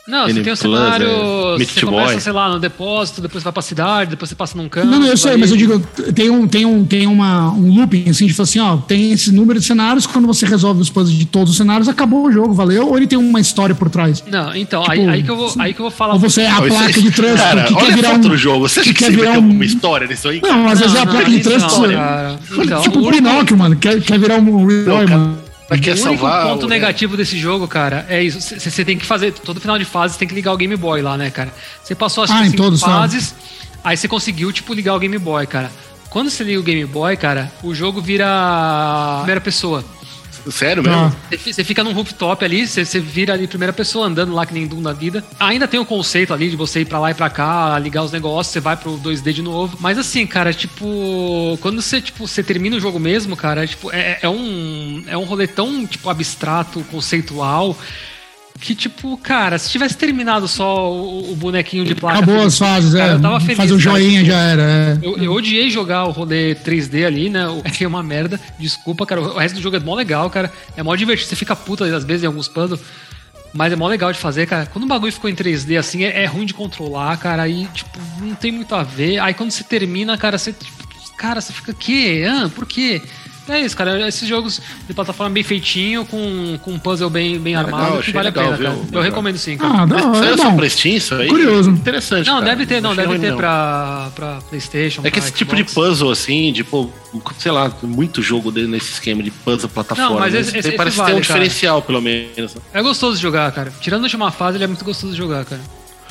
Não, 0.08 0.26
você 0.26 0.34
N 0.34 0.44
tem 0.44 0.54
o 0.54 0.58
Plus, 0.58 0.60
cenário. 0.60 1.08
é, 1.08 1.58
você 1.66 1.80
the 1.80 1.86
começa, 1.88 2.12
Boy. 2.12 2.22
sei 2.22 2.32
lá, 2.32 2.48
no 2.54 2.60
depósito, 2.60 3.22
depois 3.22 3.44
vai 3.44 3.52
pra 3.52 3.64
cidade, 3.64 4.12
depois 4.12 4.30
você 4.30 4.36
passa 4.36 4.56
num 4.56 4.70
canto. 4.70 4.86
Não, 4.86 5.00
não, 5.00 5.08
eu 5.08 5.18
sei, 5.18 5.32
aí- 5.32 5.38
mas 5.40 5.50
eu 5.50 5.58
digo, 5.58 5.80
tem 6.14 6.30
um, 6.30 6.48
tem 6.48 6.64
um, 6.64 6.86
tem 6.86 7.08
uma, 7.08 7.50
um 7.52 7.74
looping, 7.76 8.08
assim, 8.08 8.28
de 8.28 8.34
falar 8.36 8.44
assim, 8.44 8.60
ó, 8.60 8.78
tem 8.78 9.12
esse 9.14 9.32
número 9.32 9.60
de 9.60 9.66
cenários, 9.66 10.06
quando 10.06 10.28
você 10.28 10.46
resolve 10.46 10.80
os 10.80 10.92
puzzles 10.92 11.18
de 11.18 11.26
todos 11.26 11.50
os 11.50 11.58
cenários, 11.58 11.90
acabou 11.90 12.28
o 12.28 12.32
jogo, 12.32 12.54
valeu? 12.54 12.88
Ou 12.88 12.96
ele 12.98 13.08
tem 13.08 13.18
uma 13.18 13.40
história 13.40 13.74
por 13.74 13.90
trás? 13.90 14.24
Não, 14.32 14.56
então, 14.56 14.82
Tipo, 14.84 14.92
aí, 14.94 15.10
aí, 15.10 15.24
que 15.24 15.32
eu 15.32 15.38
vou, 15.38 15.52
aí 15.58 15.74
que 15.74 15.80
eu 15.80 15.86
vou 15.86 15.92
falar. 15.92 16.14
Ou 16.14 16.20
você 16.20 16.42
é 16.42 16.50
a 16.52 16.60
Não, 16.60 16.68
isso- 16.68 16.78
placa 16.78 17.02
de 17.02 17.12
trânsito 17.12 17.42
Cara, 17.42 17.64
que 17.64 17.74
olha 17.74 17.86
quer 17.88 17.92
a 17.92 17.96
virar 17.96 18.10
foto 18.12 18.28
um... 18.28 18.38
jogo. 18.38 18.70
Você 18.70 18.74
que 18.76 18.90
acha 18.90 18.94
que 18.94 19.04
quer 19.06 19.12
virar 19.12 19.32
um... 19.32 19.36
alguma 19.38 19.66
história 19.66 20.08
nisso 20.08 20.28
aí? 20.30 20.40
Não, 20.40 20.68
às 20.68 20.80
vezes 20.82 20.96
é 20.96 21.00
a 21.00 21.06
Não, 21.06 21.12
placa 21.14 21.28
não, 21.30 21.36
de 21.36 21.44
trânsito... 21.44 21.82
não, 21.82 21.90
cara. 21.94 22.40
Então, 22.60 22.82
tipo 22.84 23.00
o 23.00 23.12
Pinóquio, 23.12 23.58
mano, 23.58 23.76
quer, 23.76 24.00
quer 24.02 24.20
virar 24.20 24.36
um 24.36 24.46
Boy, 24.46 24.86
cara. 24.86 25.18
mano. 25.18 25.45
Mas 25.70 25.80
quer 25.80 25.92
o 25.96 26.02
único 26.02 26.20
salvar. 26.20 26.48
ponto 26.48 26.68
negativo 26.68 27.18
desse 27.18 27.38
jogo, 27.40 27.68
cara, 27.68 28.06
é 28.08 28.22
isso. 28.22 28.40
Você 28.60 28.86
tem 28.86 28.98
que 28.98 29.06
fazer. 29.06 29.32
Todo 29.34 29.60
final 29.60 29.78
de 29.80 29.86
fase 29.86 30.14
você 30.14 30.20
tem 30.20 30.28
que 30.28 30.36
ligar 30.36 30.54
o 30.54 30.58
Game 30.58 30.76
Boy 30.76 31.02
lá, 31.02 31.18
né, 31.18 31.32
cara? 31.32 31.52
Você 31.84 31.96
passou 31.96 32.24
as 32.24 32.32
Ah, 32.32 32.42
em 32.42 32.52
cinco 32.52 32.58
todos, 32.58 32.82
fases, 32.82 33.34
aí 33.84 33.98
você 33.98 34.08
conseguiu, 34.08 34.52
tipo, 34.52 34.74
ligar 34.74 34.94
o 34.96 35.00
Game 35.00 35.18
Boy, 35.18 35.48
cara. 35.48 35.72
Quando 36.10 36.30
você 36.30 36.44
liga 36.44 36.60
o 36.60 36.64
Game 36.64 36.86
Boy, 36.86 37.18
cara, 37.18 37.52
o 37.64 37.74
jogo 37.74 38.00
vira 38.02 39.18
primeira 39.20 39.42
pessoa. 39.42 39.84
Sério 40.52 40.84
mesmo? 40.84 41.16
Você 41.30 41.38
fi- 41.38 41.54
Você 41.54 41.64
fica 41.64 41.84
num 41.84 41.94
rooftop 41.94 42.44
ali, 42.46 42.68
você, 42.68 42.86
você 42.86 43.00
vira 43.00 43.34
ali 43.34 43.48
primeira 43.48 43.74
pessoa 43.74 44.06
andando 44.08 44.34
lá 44.34 44.46
que 44.46 44.54
nem 44.54 44.68
Doom 44.68 44.82
da 44.82 44.94
vida. 44.94 45.24
Ainda 45.40 45.68
tem 45.68 45.80
o 45.80 45.86
conceito 45.86 46.34
ali 46.34 46.50
de 46.50 46.56
você 46.56 46.82
ir 46.82 46.86
pra 46.86 47.00
lá 47.00 47.12
e 47.12 47.14
pra 47.14 47.30
cá, 47.30 47.78
ligar 47.80 48.04
os 48.04 48.12
negócios, 48.12 48.52
você 48.54 48.60
vai 48.60 48.78
pro 48.78 48.98
2D 48.98 49.34
de 49.34 49.42
novo. 49.42 49.78
Mas 49.80 49.98
assim, 49.98 50.26
cara, 50.28 50.54
tipo, 50.54 51.58
quando 51.62 51.82
você, 51.82 52.00
tipo, 52.02 52.28
você 52.28 52.44
termina 52.44 52.76
o 52.76 52.80
jogo 52.80 53.00
mesmo, 53.00 53.36
cara, 53.36 53.66
tipo, 53.66 53.92
é, 53.92 54.20
é 54.22 54.30
um 54.30 55.04
é 55.08 55.18
um 55.18 55.24
rolê 55.24 55.48
tão, 55.48 55.86
tipo, 55.86 56.10
abstrato, 56.10 56.82
conceitual, 56.92 57.78
que 58.60 58.74
tipo, 58.74 59.18
cara, 59.18 59.58
se 59.60 59.70
tivesse 59.70 59.98
terminado 59.98 60.48
só 60.48 60.92
o, 60.92 61.32
o 61.32 61.36
bonequinho 61.36 61.84
de 61.84 61.94
placa 61.94 62.18
Acabou 62.20 62.36
feliz, 62.38 62.54
as 62.54 62.58
fases, 62.60 62.94
cara, 62.94 63.12
é. 63.12 63.16
eu 63.16 63.22
tava 63.22 63.40
feliz, 63.40 63.58
Faz 63.58 63.72
um 63.72 63.78
cara. 63.78 63.92
joinha, 64.00 64.26
já 64.26 64.38
era. 64.40 64.62
é. 64.64 65.00
Eu, 65.02 65.18
eu 65.18 65.34
odiei 65.34 65.70
jogar 65.70 66.06
o 66.06 66.12
rolê 66.12 66.56
3D 66.56 67.06
ali, 67.06 67.30
né? 67.30 67.48
O 67.48 67.62
que 67.64 67.84
é 67.84 67.88
uma 67.88 68.02
merda. 68.02 68.40
Desculpa, 68.58 69.06
cara. 69.06 69.22
O 69.22 69.38
resto 69.38 69.56
do 69.56 69.62
jogo 69.62 69.76
é 69.76 69.80
mó 69.80 69.94
legal, 69.94 70.30
cara. 70.30 70.52
É 70.76 70.82
mó 70.82 70.96
divertido. 70.96 71.30
Você 71.30 71.36
fica 71.36 71.56
puta 71.56 71.86
às 71.86 72.04
vezes 72.04 72.24
em 72.24 72.28
alguns 72.28 72.48
puzzles. 72.48 72.80
Mas 73.54 73.72
é 73.72 73.76
mó 73.76 73.88
legal 73.88 74.12
de 74.12 74.20
fazer, 74.20 74.46
cara. 74.48 74.66
Quando 74.66 74.84
o 74.84 74.88
bagulho 74.88 75.12
ficou 75.14 75.30
em 75.30 75.36
3D 75.36 75.78
assim, 75.80 76.04
é, 76.04 76.24
é 76.24 76.26
ruim 76.26 76.46
de 76.46 76.54
controlar, 76.54 77.16
cara. 77.18 77.44
Aí, 77.44 77.68
tipo, 77.74 77.98
não 78.20 78.36
tem 78.36 78.52
muito 78.52 78.74
a 78.76 78.84
ver. 78.84 79.20
Aí 79.20 79.34
quando 79.34 79.52
você 79.52 79.64
termina, 79.64 80.18
cara, 80.18 80.38
você. 80.38 80.52
Tipo, 80.52 80.86
cara, 81.18 81.40
você 81.40 81.54
fica, 81.54 81.74
quê? 81.74 82.26
Ah, 82.28 82.50
por 82.54 82.66
quê? 82.66 83.02
É 83.48 83.60
isso, 83.62 83.78
cara. 83.78 84.08
Esses 84.08 84.28
jogos 84.28 84.60
de 84.88 84.94
plataforma 84.94 85.32
bem 85.32 85.44
feitinho, 85.44 86.04
com, 86.06 86.58
com 86.64 86.72
um 86.74 86.80
puzzle 86.80 87.10
bem, 87.10 87.40
bem 87.40 87.54
É 87.54 87.58
armado, 87.58 87.98
legal, 87.98 88.14
vale 88.14 88.26
legal, 88.30 88.44
a 88.44 88.48
pena, 88.48 88.58
viu? 88.58 88.66
cara. 88.66 88.78
Eu 88.80 88.86
Legal. 88.86 89.04
recomendo 89.04 89.38
sim, 89.38 89.58
cara. 89.58 89.82
Ah, 89.82 89.86
da 89.86 89.96
hora, 89.96 90.16
Saiu 90.20 90.34
é 90.34 90.38
só 90.38 90.52
pra 90.52 90.70
Steam 90.70 90.96
isso 90.96 91.14
aí? 91.16 91.28
Curioso. 91.28 91.70
Interessante, 91.70 92.26
não, 92.28 92.36
cara. 92.40 92.46
deve 92.48 92.66
ter, 92.66 92.82
não, 92.82 92.92
achei 92.92 93.06
deve 93.06 93.20
ter 93.20 93.30
não. 93.32 93.38
pra, 93.38 94.10
pra 94.16 94.40
Playstation. 94.50 95.02
É 95.04 95.12
que 95.12 95.20
esse 95.20 95.32
tipo 95.32 95.56
de 95.56 95.64
puzzle, 95.64 96.10
assim, 96.12 96.52
de, 96.52 96.64
pô, 96.64 96.90
sei 97.38 97.52
lá, 97.52 97.72
muito 97.84 98.22
jogo 98.22 98.52
nesse 98.52 98.94
esquema 98.94 99.22
de 99.22 99.30
puzzle 99.30 99.70
plataforma. 99.70 100.10
Não, 100.12 100.20
mas 100.20 100.34
né? 100.34 100.40
esse- 100.40 100.50
esse- 100.58 100.68
esse 100.70 100.78
parece 100.78 100.98
vale, 100.98 101.12
ter 101.12 101.18
um 101.18 101.22
cara. 101.22 101.28
diferencial, 101.40 101.82
pelo 101.84 102.02
menos. 102.02 102.58
É 102.74 102.82
gostoso 102.82 103.16
de 103.18 103.22
jogar, 103.22 103.52
cara. 103.52 103.72
Tirando 103.80 104.02
a 104.02 104.04
última 104.06 104.32
fase, 104.32 104.58
ele 104.58 104.64
é 104.64 104.68
muito 104.68 104.84
gostoso 104.84 105.12
de 105.14 105.18
jogar, 105.20 105.46
cara. 105.46 105.62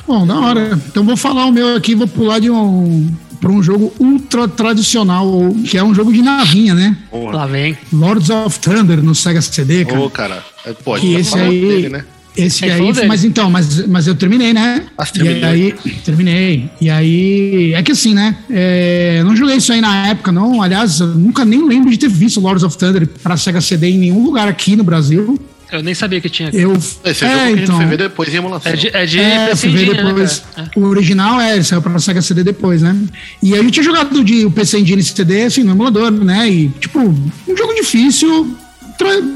Bom, 0.07 0.25
da 0.25 0.39
hora. 0.39 0.79
Então 0.87 1.03
vou 1.03 1.17
falar 1.17 1.45
o 1.45 1.51
meu 1.51 1.75
aqui, 1.75 1.95
vou 1.95 2.07
pular 2.07 2.39
de 2.39 2.49
um 2.49 3.09
para 3.39 3.51
um 3.51 3.61
jogo 3.61 3.93
ultra 3.99 4.47
tradicional, 4.47 5.53
que 5.69 5.77
é 5.77 5.83
um 5.83 5.93
jogo 5.93 6.11
de 6.11 6.21
navinha, 6.21 6.73
né? 6.73 6.97
Lá 7.31 7.45
vem. 7.45 7.77
Lords 7.93 8.29
of 8.29 8.59
Thunder 8.59 9.03
no 9.03 9.13
Sega 9.13 9.41
CD, 9.41 9.85
cara. 9.85 9.99
Ô, 9.99 10.09
cara. 10.09 10.43
É, 10.65 10.73
Pode 10.73 11.01
que 11.01 11.13
esse 11.13 11.37
aí, 11.37 11.91
esse 12.35 12.65
É 12.65 12.73
aí, 12.73 12.91
dele. 12.91 13.07
mas 13.07 13.23
então, 13.23 13.49
mas, 13.49 13.85
mas 13.87 14.07
eu 14.07 14.15
terminei, 14.15 14.53
né? 14.53 14.83
E 15.41 15.45
aí, 15.45 15.75
terminei. 16.03 16.69
E 16.81 16.89
aí, 16.89 17.73
é 17.73 17.83
que 17.83 17.91
assim, 17.91 18.13
né? 18.13 18.35
É, 18.49 19.17
eu 19.19 19.25
não 19.25 19.35
joguei 19.35 19.57
isso 19.57 19.71
aí 19.71 19.79
na 19.79 20.07
época, 20.07 20.31
não. 20.31 20.61
Aliás, 20.61 20.99
eu 20.99 21.07
nunca 21.07 21.45
nem 21.45 21.65
lembro 21.67 21.89
de 21.91 21.97
ter 21.97 22.09
visto 22.09 22.39
Lords 22.39 22.63
of 22.63 22.77
Thunder 22.77 23.07
para 23.21 23.37
Sega 23.37 23.61
CD 23.61 23.89
em 23.89 23.97
nenhum 23.97 24.23
lugar 24.23 24.47
aqui 24.47 24.75
no 24.75 24.83
Brasil. 24.83 25.39
Eu 25.71 25.81
nem 25.81 25.93
sabia 25.93 26.21
que 26.21 26.29
tinha. 26.29 26.49
Eu, 26.53 26.73
Esse 26.73 27.25
é, 27.25 27.27
é, 27.27 27.31
jogo 27.31 27.37
que 27.37 27.43
a 27.43 27.47
gente 27.49 27.63
então, 27.63 27.77
foi 27.77 27.85
ver 27.85 27.97
depois 27.97 28.33
em 28.33 28.37
emulação. 28.37 28.71
É 28.71 28.75
de, 28.75 28.87
é 28.95 29.05
de 29.05 29.19
é, 29.19 29.53
ver 29.53 29.67
Engine, 29.67 29.93
né, 29.93 30.03
depois. 30.03 30.43
cara? 30.55 30.71
O 30.75 30.85
original 30.85 31.41
é, 31.41 31.55
ele 31.55 31.63
saiu 31.63 31.81
pra 31.81 31.97
Sega 31.99 32.21
CD 32.21 32.43
depois, 32.43 32.81
né? 32.81 32.95
E 33.41 33.53
aí 33.53 33.59
eu 33.59 33.71
tinha 33.71 33.83
jogado 33.83 34.23
de, 34.23 34.45
o 34.45 34.51
PC 34.51 34.79
Engine 34.79 35.03
CD, 35.03 35.43
assim, 35.43 35.63
no 35.63 35.71
emulador, 35.71 36.11
né? 36.11 36.47
E, 36.49 36.69
tipo, 36.79 36.99
um 36.99 37.57
jogo 37.57 37.73
difícil, 37.73 38.55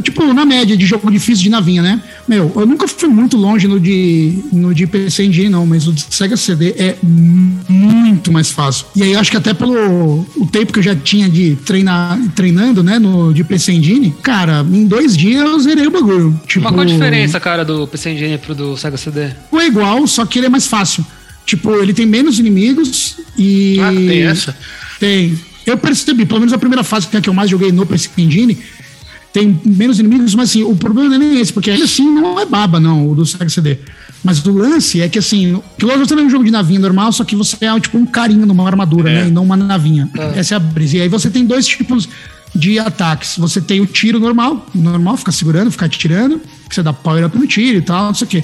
tipo, 0.01 0.33
na 0.33 0.45
média 0.45 0.75
de 0.75 0.85
jogo 0.85 1.09
difícil 1.11 1.43
de 1.43 1.49
navinha, 1.49 1.81
né? 1.81 2.01
Meu, 2.27 2.51
eu 2.55 2.65
nunca 2.65 2.87
fui 2.87 3.09
muito 3.09 3.37
longe 3.37 3.67
no 3.67 3.79
de, 3.79 4.39
no 4.51 4.73
de 4.73 4.87
PC 4.87 5.25
Engine, 5.25 5.49
não, 5.49 5.65
mas 5.65 5.87
o 5.87 5.93
de 5.93 6.05
Sega 6.09 6.37
CD 6.37 6.69
é 6.77 6.97
muito 7.03 8.31
mais 8.31 8.51
fácil. 8.51 8.85
E 8.95 9.03
aí 9.03 9.13
eu 9.13 9.19
acho 9.19 9.31
que 9.31 9.37
até 9.37 9.53
pelo 9.53 10.25
o 10.37 10.47
tempo 10.51 10.73
que 10.73 10.79
eu 10.79 10.83
já 10.83 10.95
tinha 10.95 11.29
de 11.29 11.55
treinar, 11.65 12.19
treinando, 12.35 12.83
né, 12.83 12.99
no 12.99 13.33
de 13.33 13.43
PC 13.43 13.73
Engine, 13.73 14.13
cara, 14.21 14.65
em 14.71 14.85
dois 14.85 15.15
dias 15.15 15.41
eu 15.41 15.59
zerei 15.59 15.87
o 15.87 15.91
bagulho. 15.91 16.39
Tipo, 16.47 16.65
Mas 16.65 16.73
qual 16.73 16.81
a 16.81 16.85
diferença, 16.85 17.39
cara, 17.39 17.65
do 17.65 17.87
PC 17.87 18.11
Engine 18.11 18.37
pro 18.37 18.55
do 18.55 18.77
Sega 18.77 18.97
CD? 18.97 19.29
é 19.53 19.67
igual, 19.67 20.07
só 20.07 20.25
que 20.25 20.39
ele 20.39 20.45
é 20.45 20.49
mais 20.49 20.67
fácil. 20.67 21.05
Tipo, 21.45 21.71
ele 21.77 21.93
tem 21.93 22.05
menos 22.05 22.37
inimigos 22.37 23.17
e. 23.37 23.79
Ah, 23.79 23.91
tem 23.91 24.21
essa? 24.23 24.55
Tem. 24.99 25.37
Eu 25.65 25.77
percebi, 25.77 26.25
pelo 26.25 26.39
menos 26.39 26.53
a 26.53 26.57
primeira 26.57 26.83
fase 26.83 27.07
que 27.07 27.15
é 27.15 27.19
a 27.19 27.21
que 27.21 27.29
eu 27.29 27.33
mais 27.33 27.49
joguei 27.49 27.71
no 27.71 27.85
PC 27.85 28.09
Engine, 28.17 28.57
tem 29.33 29.59
menos 29.65 29.99
inimigos, 29.99 30.33
mas 30.35 30.49
assim, 30.49 30.63
o 30.63 30.75
problema 30.75 31.09
não 31.09 31.15
é 31.15 31.19
nem 31.19 31.39
esse, 31.39 31.53
porque 31.53 31.69
ainda 31.71 31.85
assim 31.85 32.09
não 32.11 32.39
é 32.39 32.45
baba, 32.45 32.79
não, 32.79 33.09
o 33.09 33.15
do 33.15 33.25
Sega 33.25 33.49
CD. 33.49 33.77
Mas 34.23 34.43
o 34.45 34.51
lance 34.51 34.99
é 35.01 35.07
que 35.07 35.19
assim, 35.19 35.53
of 35.55 35.63
Thunder 36.07 36.19
é 36.19 36.27
um 36.27 36.29
jogo 36.29 36.43
de 36.43 36.51
navinha 36.51 36.79
normal, 36.79 37.11
só 37.11 37.23
que 37.23 37.35
você 37.35 37.55
é 37.65 37.79
tipo 37.79 37.97
um 37.97 38.05
carinho 38.05 38.45
numa 38.45 38.65
armadura, 38.67 39.09
É. 39.09 39.21
né? 39.23 39.27
E 39.27 39.31
não 39.31 39.43
uma 39.43 39.55
navinha. 39.55 40.09
Essa 40.35 40.55
é 40.55 40.57
a 40.57 40.59
brisa. 40.59 40.97
E 40.97 41.01
aí 41.01 41.07
você 41.09 41.29
tem 41.29 41.45
dois 41.45 41.65
tipos 41.65 42.09
de 42.53 42.79
ataques. 42.79 43.37
Você 43.37 43.61
tem 43.61 43.79
o 43.79 43.85
tiro 43.85 44.19
normal, 44.19 44.65
normal, 44.73 45.15
ficar 45.15 45.31
segurando, 45.31 45.71
ficar 45.71 45.87
tirando, 45.87 46.41
que 46.67 46.73
você 46.75 46.81
dá 46.83 46.91
power 46.91 47.25
up 47.25 47.37
no 47.37 47.45
tiro 47.47 47.77
e 47.77 47.81
tal, 47.81 48.07
não 48.07 48.13
sei 48.13 48.25
o 48.25 48.29
quê. 48.29 48.43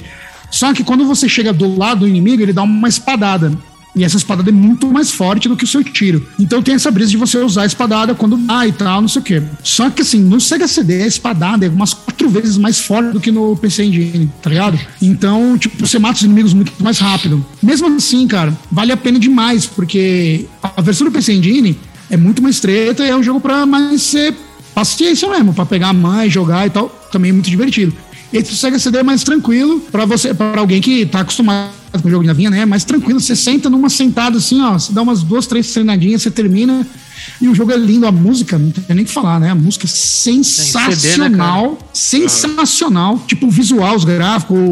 Só 0.50 0.72
que 0.72 0.84
quando 0.84 1.04
você 1.04 1.28
chega 1.28 1.52
do 1.52 1.76
lado 1.76 2.00
do 2.00 2.08
inimigo, 2.08 2.42
ele 2.42 2.52
dá 2.52 2.62
uma 2.62 2.88
espadada. 2.88 3.52
E 3.96 4.04
essa 4.04 4.18
espadada 4.18 4.50
é 4.50 4.52
muito 4.52 4.92
mais 4.92 5.10
forte 5.10 5.48
do 5.48 5.56
que 5.56 5.64
o 5.64 5.66
seu 5.66 5.82
tiro. 5.82 6.28
Então 6.38 6.62
tem 6.62 6.74
essa 6.74 6.90
brisa 6.90 7.10
de 7.10 7.16
você 7.16 7.38
usar 7.38 7.62
a 7.62 7.66
espadada 7.66 8.14
quando 8.14 8.36
dá 8.36 8.66
e 8.66 8.72
tal, 8.72 9.00
não 9.00 9.08
sei 9.08 9.22
o 9.22 9.24
quê. 9.24 9.42
Só 9.62 9.88
que 9.88 10.02
assim, 10.02 10.20
no 10.20 10.38
Sega 10.38 10.68
CD, 10.68 11.02
a 11.02 11.06
espadada 11.06 11.64
é 11.64 11.68
umas 11.70 11.94
quatro 11.94 12.28
vezes 12.28 12.58
mais 12.58 12.78
forte 12.78 13.12
do 13.12 13.20
que 13.20 13.30
no 13.30 13.56
PC 13.56 13.84
Engine, 13.84 14.30
tá 14.42 14.50
ligado? 14.50 14.78
Então, 15.00 15.56
tipo, 15.56 15.86
você 15.86 15.98
mata 15.98 16.16
os 16.16 16.22
inimigos 16.22 16.52
muito 16.52 16.72
mais 16.78 16.98
rápido. 16.98 17.44
Mesmo 17.62 17.88
assim, 17.96 18.26
cara, 18.28 18.56
vale 18.70 18.92
a 18.92 18.96
pena 18.98 19.18
demais, 19.18 19.64
porque 19.64 20.44
a 20.62 20.82
versão 20.82 21.06
do 21.06 21.10
PC 21.10 21.32
Engine 21.32 21.78
é 22.10 22.18
muito 22.18 22.42
mais 22.42 22.60
treta 22.60 23.02
e 23.02 23.08
é 23.08 23.16
um 23.16 23.22
jogo 23.22 23.40
pra 23.40 23.64
mais 23.64 24.02
ser 24.02 24.34
paciência 24.74 25.26
mesmo, 25.30 25.54
pra 25.54 25.64
pegar 25.64 25.88
a 25.88 25.92
mãe, 25.94 26.28
jogar 26.28 26.66
e 26.66 26.70
tal. 26.70 26.88
Também 27.10 27.30
é 27.30 27.32
muito 27.32 27.48
divertido. 27.48 27.94
Esse 28.32 28.50
do 28.50 28.56
Sega 28.56 28.78
CD 28.78 28.98
é 28.98 29.02
mais 29.02 29.22
tranquilo 29.22 29.80
pra 29.92 30.04
você, 30.04 30.34
para 30.34 30.60
alguém 30.60 30.80
que 30.80 31.06
tá 31.06 31.20
acostumado 31.20 31.70
com 32.02 32.08
o 32.08 32.10
jogo 32.10 32.22
de 32.24 32.28
navinha, 32.28 32.50
né? 32.50 32.60
É 32.60 32.66
mais 32.66 32.84
tranquilo. 32.84 33.20
Você 33.20 33.34
senta 33.36 33.70
numa 33.70 33.88
sentada 33.88 34.36
assim, 34.38 34.60
ó, 34.60 34.72
você 34.78 34.92
dá 34.92 35.00
umas 35.00 35.22
duas, 35.22 35.46
três 35.46 35.72
treinadinhas, 35.72 36.22
você 36.22 36.30
termina. 36.30 36.86
E 37.40 37.48
o 37.48 37.54
jogo 37.54 37.72
é 37.72 37.76
lindo, 37.76 38.06
a 38.06 38.12
música, 38.12 38.58
não 38.58 38.70
tem 38.70 38.84
nem 38.94 39.04
o 39.04 39.06
que 39.06 39.12
falar, 39.12 39.40
né? 39.40 39.50
A 39.50 39.54
música 39.54 39.86
é 39.86 39.88
sensacional, 39.88 41.78
sensacional. 41.92 43.18
Tipo, 43.26 43.46
o 43.46 43.50
visual, 43.50 43.96
os 43.96 44.04
gráficos, 44.04 44.56
o- 44.58 44.62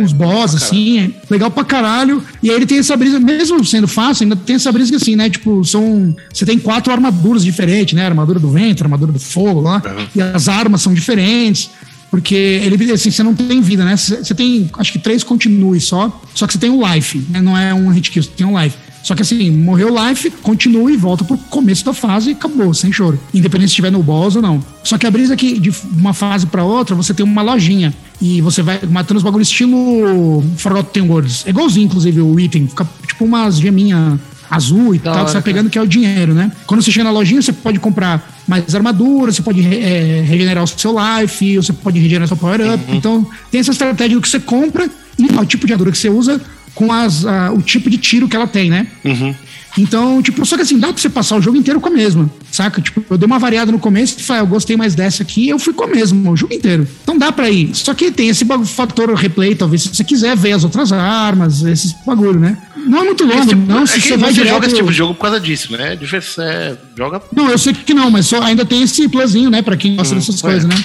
o- 0.00 0.02
os 0.02 0.12
boss, 0.12 0.54
assim, 0.54 0.98
é 1.00 1.10
legal 1.30 1.50
pra 1.50 1.64
caralho. 1.64 2.22
E 2.42 2.50
aí 2.50 2.56
ele 2.56 2.66
tem 2.66 2.78
essa 2.78 2.96
brisa, 2.96 3.18
mesmo 3.20 3.64
sendo 3.64 3.88
fácil, 3.88 4.24
ainda 4.24 4.36
tem 4.36 4.56
essa 4.56 4.70
brisa 4.72 4.90
que 4.90 4.96
assim, 4.96 5.16
né? 5.16 5.28
Tipo, 5.28 5.64
são. 5.64 6.14
Você 6.32 6.46
tem 6.46 6.58
quatro 6.58 6.92
armaduras 6.92 7.44
diferentes, 7.44 7.94
né? 7.94 8.04
Armadura 8.06 8.38
do 8.38 8.50
vento, 8.50 8.82
armadura 8.82 9.12
do 9.12 9.18
fogo 9.20 9.60
lá. 9.60 9.82
E 10.14 10.20
as 10.22 10.48
armas 10.48 10.80
são 10.82 10.94
diferentes. 10.94 11.70
Porque 12.14 12.36
ele, 12.36 12.92
assim, 12.92 13.10
você 13.10 13.24
não 13.24 13.34
tem 13.34 13.60
vida, 13.60 13.84
né? 13.84 13.96
Você 13.96 14.32
tem, 14.36 14.70
acho 14.78 14.92
que 14.92 15.00
três 15.00 15.24
continue 15.24 15.80
só. 15.80 16.22
Só 16.32 16.46
que 16.46 16.52
você 16.52 16.60
tem 16.60 16.70
um 16.70 16.80
life, 16.88 17.18
né? 17.28 17.42
Não 17.42 17.58
é 17.58 17.74
um 17.74 17.88
hit 17.88 18.08
kill, 18.08 18.22
você 18.22 18.30
tem 18.30 18.46
um 18.46 18.56
life. 18.56 18.76
Só 19.02 19.16
que 19.16 19.22
assim, 19.22 19.50
morreu 19.50 19.88
life, 19.92 20.30
continua 20.30 20.92
e 20.92 20.96
volta 20.96 21.24
pro 21.24 21.36
começo 21.36 21.84
da 21.84 21.92
fase 21.92 22.30
e 22.30 22.32
acabou, 22.34 22.72
sem 22.72 22.92
choro. 22.92 23.18
Independente 23.34 23.70
se 23.70 23.72
estiver 23.72 23.90
no 23.90 24.00
boss 24.00 24.36
ou 24.36 24.42
não. 24.42 24.64
Só 24.84 24.96
que 24.96 25.08
a 25.08 25.10
brisa 25.10 25.34
é 25.34 25.36
que 25.36 25.58
de 25.58 25.72
uma 25.92 26.14
fase 26.14 26.46
pra 26.46 26.62
outra, 26.62 26.94
você 26.94 27.12
tem 27.12 27.26
uma 27.26 27.42
lojinha. 27.42 27.92
E 28.22 28.40
você 28.40 28.62
vai 28.62 28.78
matando 28.88 29.18
os 29.18 29.24
bagulhos 29.24 29.48
estilo 29.48 30.40
Forgotten 30.56 31.10
Worlds. 31.10 31.44
É 31.44 31.50
igualzinho, 31.50 31.86
inclusive, 31.86 32.20
o 32.20 32.38
item. 32.38 32.68
Fica 32.68 32.88
tipo 33.08 33.24
umas 33.24 33.58
geminhas 33.58 34.20
azul 34.54 34.94
e 34.94 34.98
Da 34.98 35.04
tal, 35.04 35.12
hora, 35.12 35.24
que 35.24 35.30
você 35.30 35.34
cara. 35.34 35.44
pegando 35.44 35.70
que 35.70 35.78
é 35.78 35.82
o 35.82 35.86
dinheiro, 35.86 36.34
né? 36.34 36.50
Quando 36.66 36.82
você 36.82 36.90
chega 36.90 37.04
na 37.04 37.10
lojinha, 37.10 37.40
você 37.40 37.52
pode 37.52 37.78
comprar 37.78 38.26
mais 38.46 38.74
armadura, 38.74 39.32
você 39.32 39.42
pode 39.42 39.60
eh, 39.66 40.24
regenerar 40.26 40.62
o 40.64 40.66
seu 40.66 40.94
life, 40.94 41.56
você 41.56 41.72
pode 41.72 41.98
regenerar 41.98 42.28
seu 42.28 42.36
power-up. 42.36 42.84
Uhum. 42.88 42.96
Então, 42.96 43.26
tem 43.50 43.60
essa 43.60 43.72
estratégia 43.72 44.16
do 44.16 44.22
que 44.22 44.28
você 44.28 44.40
compra 44.40 44.88
e 45.18 45.24
o 45.24 45.46
tipo 45.46 45.66
de 45.66 45.72
armadura 45.72 45.92
que 45.92 45.98
você 45.98 46.08
usa 46.08 46.40
com 46.74 46.92
as, 46.92 47.24
ah, 47.24 47.52
o 47.52 47.62
tipo 47.62 47.88
de 47.88 47.96
tiro 47.98 48.28
que 48.28 48.34
ela 48.36 48.46
tem, 48.46 48.68
né? 48.68 48.86
Uhum. 49.04 49.34
Então, 49.76 50.22
tipo, 50.22 50.44
só 50.46 50.56
que 50.56 50.62
assim, 50.62 50.78
dá 50.78 50.88
pra 50.88 50.96
você 51.00 51.08
passar 51.08 51.36
o 51.36 51.42
jogo 51.42 51.56
inteiro 51.56 51.80
com 51.80 51.88
a 51.88 51.90
mesma, 51.90 52.30
saca? 52.50 52.80
Tipo, 52.80 53.04
eu 53.10 53.18
dei 53.18 53.26
uma 53.26 53.40
variada 53.40 53.72
no 53.72 53.78
começo 53.78 54.16
e 54.18 54.22
falei, 54.22 54.42
ah, 54.42 54.44
eu 54.44 54.48
gostei 54.48 54.76
mais 54.76 54.94
dessa 54.94 55.22
aqui, 55.24 55.48
eu 55.48 55.58
fui 55.58 55.72
com 55.72 55.84
a 55.84 55.88
mesma, 55.88 56.30
o 56.30 56.36
jogo 56.36 56.54
inteiro. 56.54 56.86
Então 57.02 57.18
dá 57.18 57.32
pra 57.32 57.50
ir. 57.50 57.74
Só 57.74 57.92
que 57.92 58.10
tem 58.12 58.28
esse 58.28 58.44
fator 58.66 59.12
replay, 59.14 59.54
talvez, 59.54 59.82
se 59.82 59.88
você 59.88 60.04
quiser 60.04 60.36
ver 60.36 60.52
as 60.52 60.62
outras 60.62 60.92
armas, 60.92 61.62
esses 61.62 61.92
bagulho, 62.06 62.38
né? 62.38 62.56
Não 62.94 63.00
é 63.02 63.04
muito 63.04 63.24
longo, 63.24 63.38
Esse 63.40 63.48
tipo- 63.48 63.66
não, 63.72 63.82
é 63.82 63.86
se 63.86 64.00
que 64.00 64.08
você 64.08 64.16
vai 64.16 64.28
você 64.30 64.34
direto... 64.34 64.52
joga 64.54 64.66
esse 64.66 64.76
tipo 64.76 64.90
de 64.90 64.96
jogo 64.96 65.14
por 65.14 65.22
causa 65.22 65.40
disso, 65.40 65.72
né? 65.72 65.96
Diversão, 65.96 66.44
é, 66.44 66.76
joga. 66.96 67.20
Não, 67.34 67.50
eu 67.50 67.58
sei 67.58 67.72
que 67.72 67.92
não, 67.92 68.10
mas 68.10 68.26
só 68.26 68.40
ainda 68.42 68.64
tem 68.64 68.82
esse 68.82 69.08
plusinho, 69.08 69.50
né, 69.50 69.62
pra 69.62 69.76
quem 69.76 69.96
gosta 69.96 70.14
dessas 70.14 70.38
é. 70.38 70.42
coisas, 70.42 70.64
né? 70.64 70.76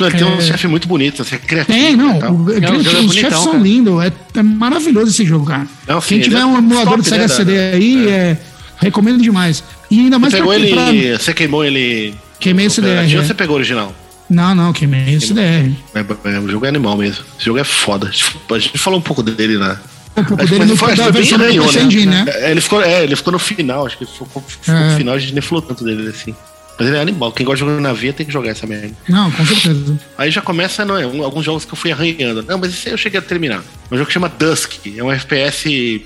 Não, 0.00 0.06
ele 0.08 0.16
tem 0.16 0.26
um 0.26 0.36
É. 0.36 0.40
chefe 0.40 0.66
muito 0.66 0.88
bonito, 0.88 1.20
assim, 1.22 1.34
é 1.34 1.38
criativo. 1.38 1.76
Tem, 1.78 1.94
não. 1.96 2.16
e 2.16 2.20
tal. 2.20 2.32
o- 2.34 2.50
é 2.52 2.56
os 2.56 2.70
bonitão, 2.70 3.08
chefes 3.12 3.38
são 3.38 3.52
cara. 3.52 3.58
lindos. 3.62 4.02
É, 4.04 4.12
é 4.38 4.42
maravilhoso 4.42 5.10
esse 5.10 5.24
jogo, 5.26 5.44
cara. 5.46 5.66
Não, 5.86 6.00
sim, 6.00 6.14
Quem 6.14 6.20
tiver 6.22 6.38
é 6.40 6.46
um 6.46 6.56
emulador 6.58 6.92
top, 6.92 7.02
de 7.02 7.08
Sega 7.08 7.22
né, 7.22 7.28
CD 7.28 7.54
da- 7.70 7.76
aí, 7.76 8.08
é, 8.08 8.38
recomendo 8.80 9.20
demais. 9.22 9.62
E 9.90 10.00
ainda 10.00 10.18
mais 10.18 10.32
Você 10.32 10.38
pegou 10.38 10.54
pra, 10.54 10.68
pra- 10.84 10.88
ele. 10.94 11.18
Você 11.18 11.34
queimou 11.34 11.64
ele. 11.64 12.14
Queimei 12.40 12.66
o 12.66 12.70
CDR. 12.70 13.14
é. 13.14 13.22
Você 13.22 13.34
pegou 13.34 13.54
o 13.56 13.58
original. 13.58 13.94
Não, 14.30 14.54
não, 14.54 14.72
queimei 14.72 15.16
o 15.16 15.20
CDR. 15.20 15.70
É, 15.94 16.00
é, 16.34 16.38
o 16.40 16.48
jogo 16.48 16.64
é 16.64 16.68
animal 16.70 16.96
mesmo. 16.96 17.22
Esse 17.36 17.44
jogo 17.44 17.58
é 17.58 17.64
foda. 17.64 18.10
A 18.50 18.58
gente 18.58 18.78
falou 18.78 18.98
um 18.98 19.02
pouco 19.02 19.22
dele 19.22 19.58
na. 19.58 19.72
Um 19.72 19.76
foi- 20.14 20.46
foi 20.46 20.46
bem 20.58 20.66
do 20.66 21.36
ranhou, 21.36 21.64
PC 21.66 21.78
né? 21.78 21.84
Engine, 21.84 22.06
né? 22.06 22.24
É, 22.28 22.50
Ele 22.52 22.60
ficou, 22.60 22.80
é, 22.82 23.02
ele 23.04 23.16
ficou 23.16 23.32
no 23.32 23.38
final, 23.38 23.86
acho 23.86 23.98
que 23.98 24.06
ficou, 24.06 24.42
ficou 24.46 24.74
É. 24.74 24.90
no 24.90 24.96
final, 24.96 25.14
a 25.14 25.18
gente 25.18 25.32
nem 25.32 25.42
falou 25.42 25.60
tanto 25.62 25.82
dele 25.84 26.08
assim. 26.08 26.34
Mas 26.78 26.88
ele 26.88 26.96
é 26.96 27.00
animal. 27.00 27.30
Quem 27.32 27.46
gosta 27.46 27.64
de 27.64 27.70
jogar 27.70 27.80
na 27.80 27.92
via 27.92 28.12
tem 28.12 28.26
que 28.26 28.32
jogar 28.32 28.50
essa 28.50 28.66
merda. 28.66 28.90
Não, 29.08 29.30
com 29.30 29.46
certeza. 29.46 29.98
Aí 30.18 30.30
já 30.30 30.40
começa, 30.40 30.84
não 30.84 30.96
é? 30.98 31.06
um- 31.06 31.22
alguns 31.22 31.44
jogos 31.44 31.64
que 31.64 31.72
eu 31.72 31.76
fui 31.76 31.92
arranhando. 31.92 32.42
Não, 32.42 32.58
mas 32.58 32.72
esse 32.74 32.88
aí 32.88 32.94
eu 32.94 32.98
cheguei 32.98 33.18
a 33.18 33.22
terminar. 33.22 33.62
Um 33.92 33.96
jogo 33.96 34.06
que 34.08 34.12
chama 34.12 34.28
Dusk. 34.28 34.72
É 34.96 35.02
um 35.02 35.10
FPS 35.12 36.02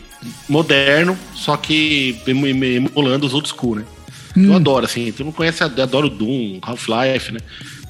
moderno, 0.48 1.16
só 1.34 1.56
que 1.56 2.20
emu- 2.26 2.46
emu- 2.46 2.64
emulando 2.94 3.26
os 3.26 3.34
old 3.34 3.48
school, 3.48 3.76
né? 3.76 3.84
Eu 4.36 4.52
Hum. 4.52 4.56
adoro, 4.56 4.84
assim. 4.84 5.10
Tu 5.10 5.24
não 5.24 5.32
conhece, 5.32 5.62
eu 5.62 5.66
adoro 5.82 6.08
Doom, 6.10 6.58
Half-Life, 6.62 7.32
né? 7.32 7.40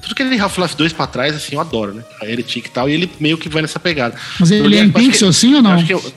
Tudo 0.09 0.15
que 0.15 0.23
ele 0.23 0.39
Half-Life 0.39 0.75
2 0.75 0.91
pra 0.93 1.05
trás, 1.05 1.35
assim, 1.35 1.53
eu 1.53 1.61
adoro, 1.61 1.93
né? 1.93 2.03
A 2.19 2.25
Heretic 2.25 2.65
e 2.65 2.69
tal, 2.71 2.89
e 2.89 2.93
ele 2.93 3.11
meio 3.19 3.37
que 3.37 3.47
vai 3.47 3.61
nessa 3.61 3.79
pegada. 3.79 4.15
Mas 4.39 4.49
ele 4.49 4.61
Eu 4.63 4.67
li- 4.67 4.77
é 4.79 4.83
em 4.83 4.89
pixel 4.91 5.29
assim 5.29 5.53
ou 5.53 5.61
não? 5.61 5.73
Acho 5.73 5.85
que 5.85 5.93
eu- 5.93 6.13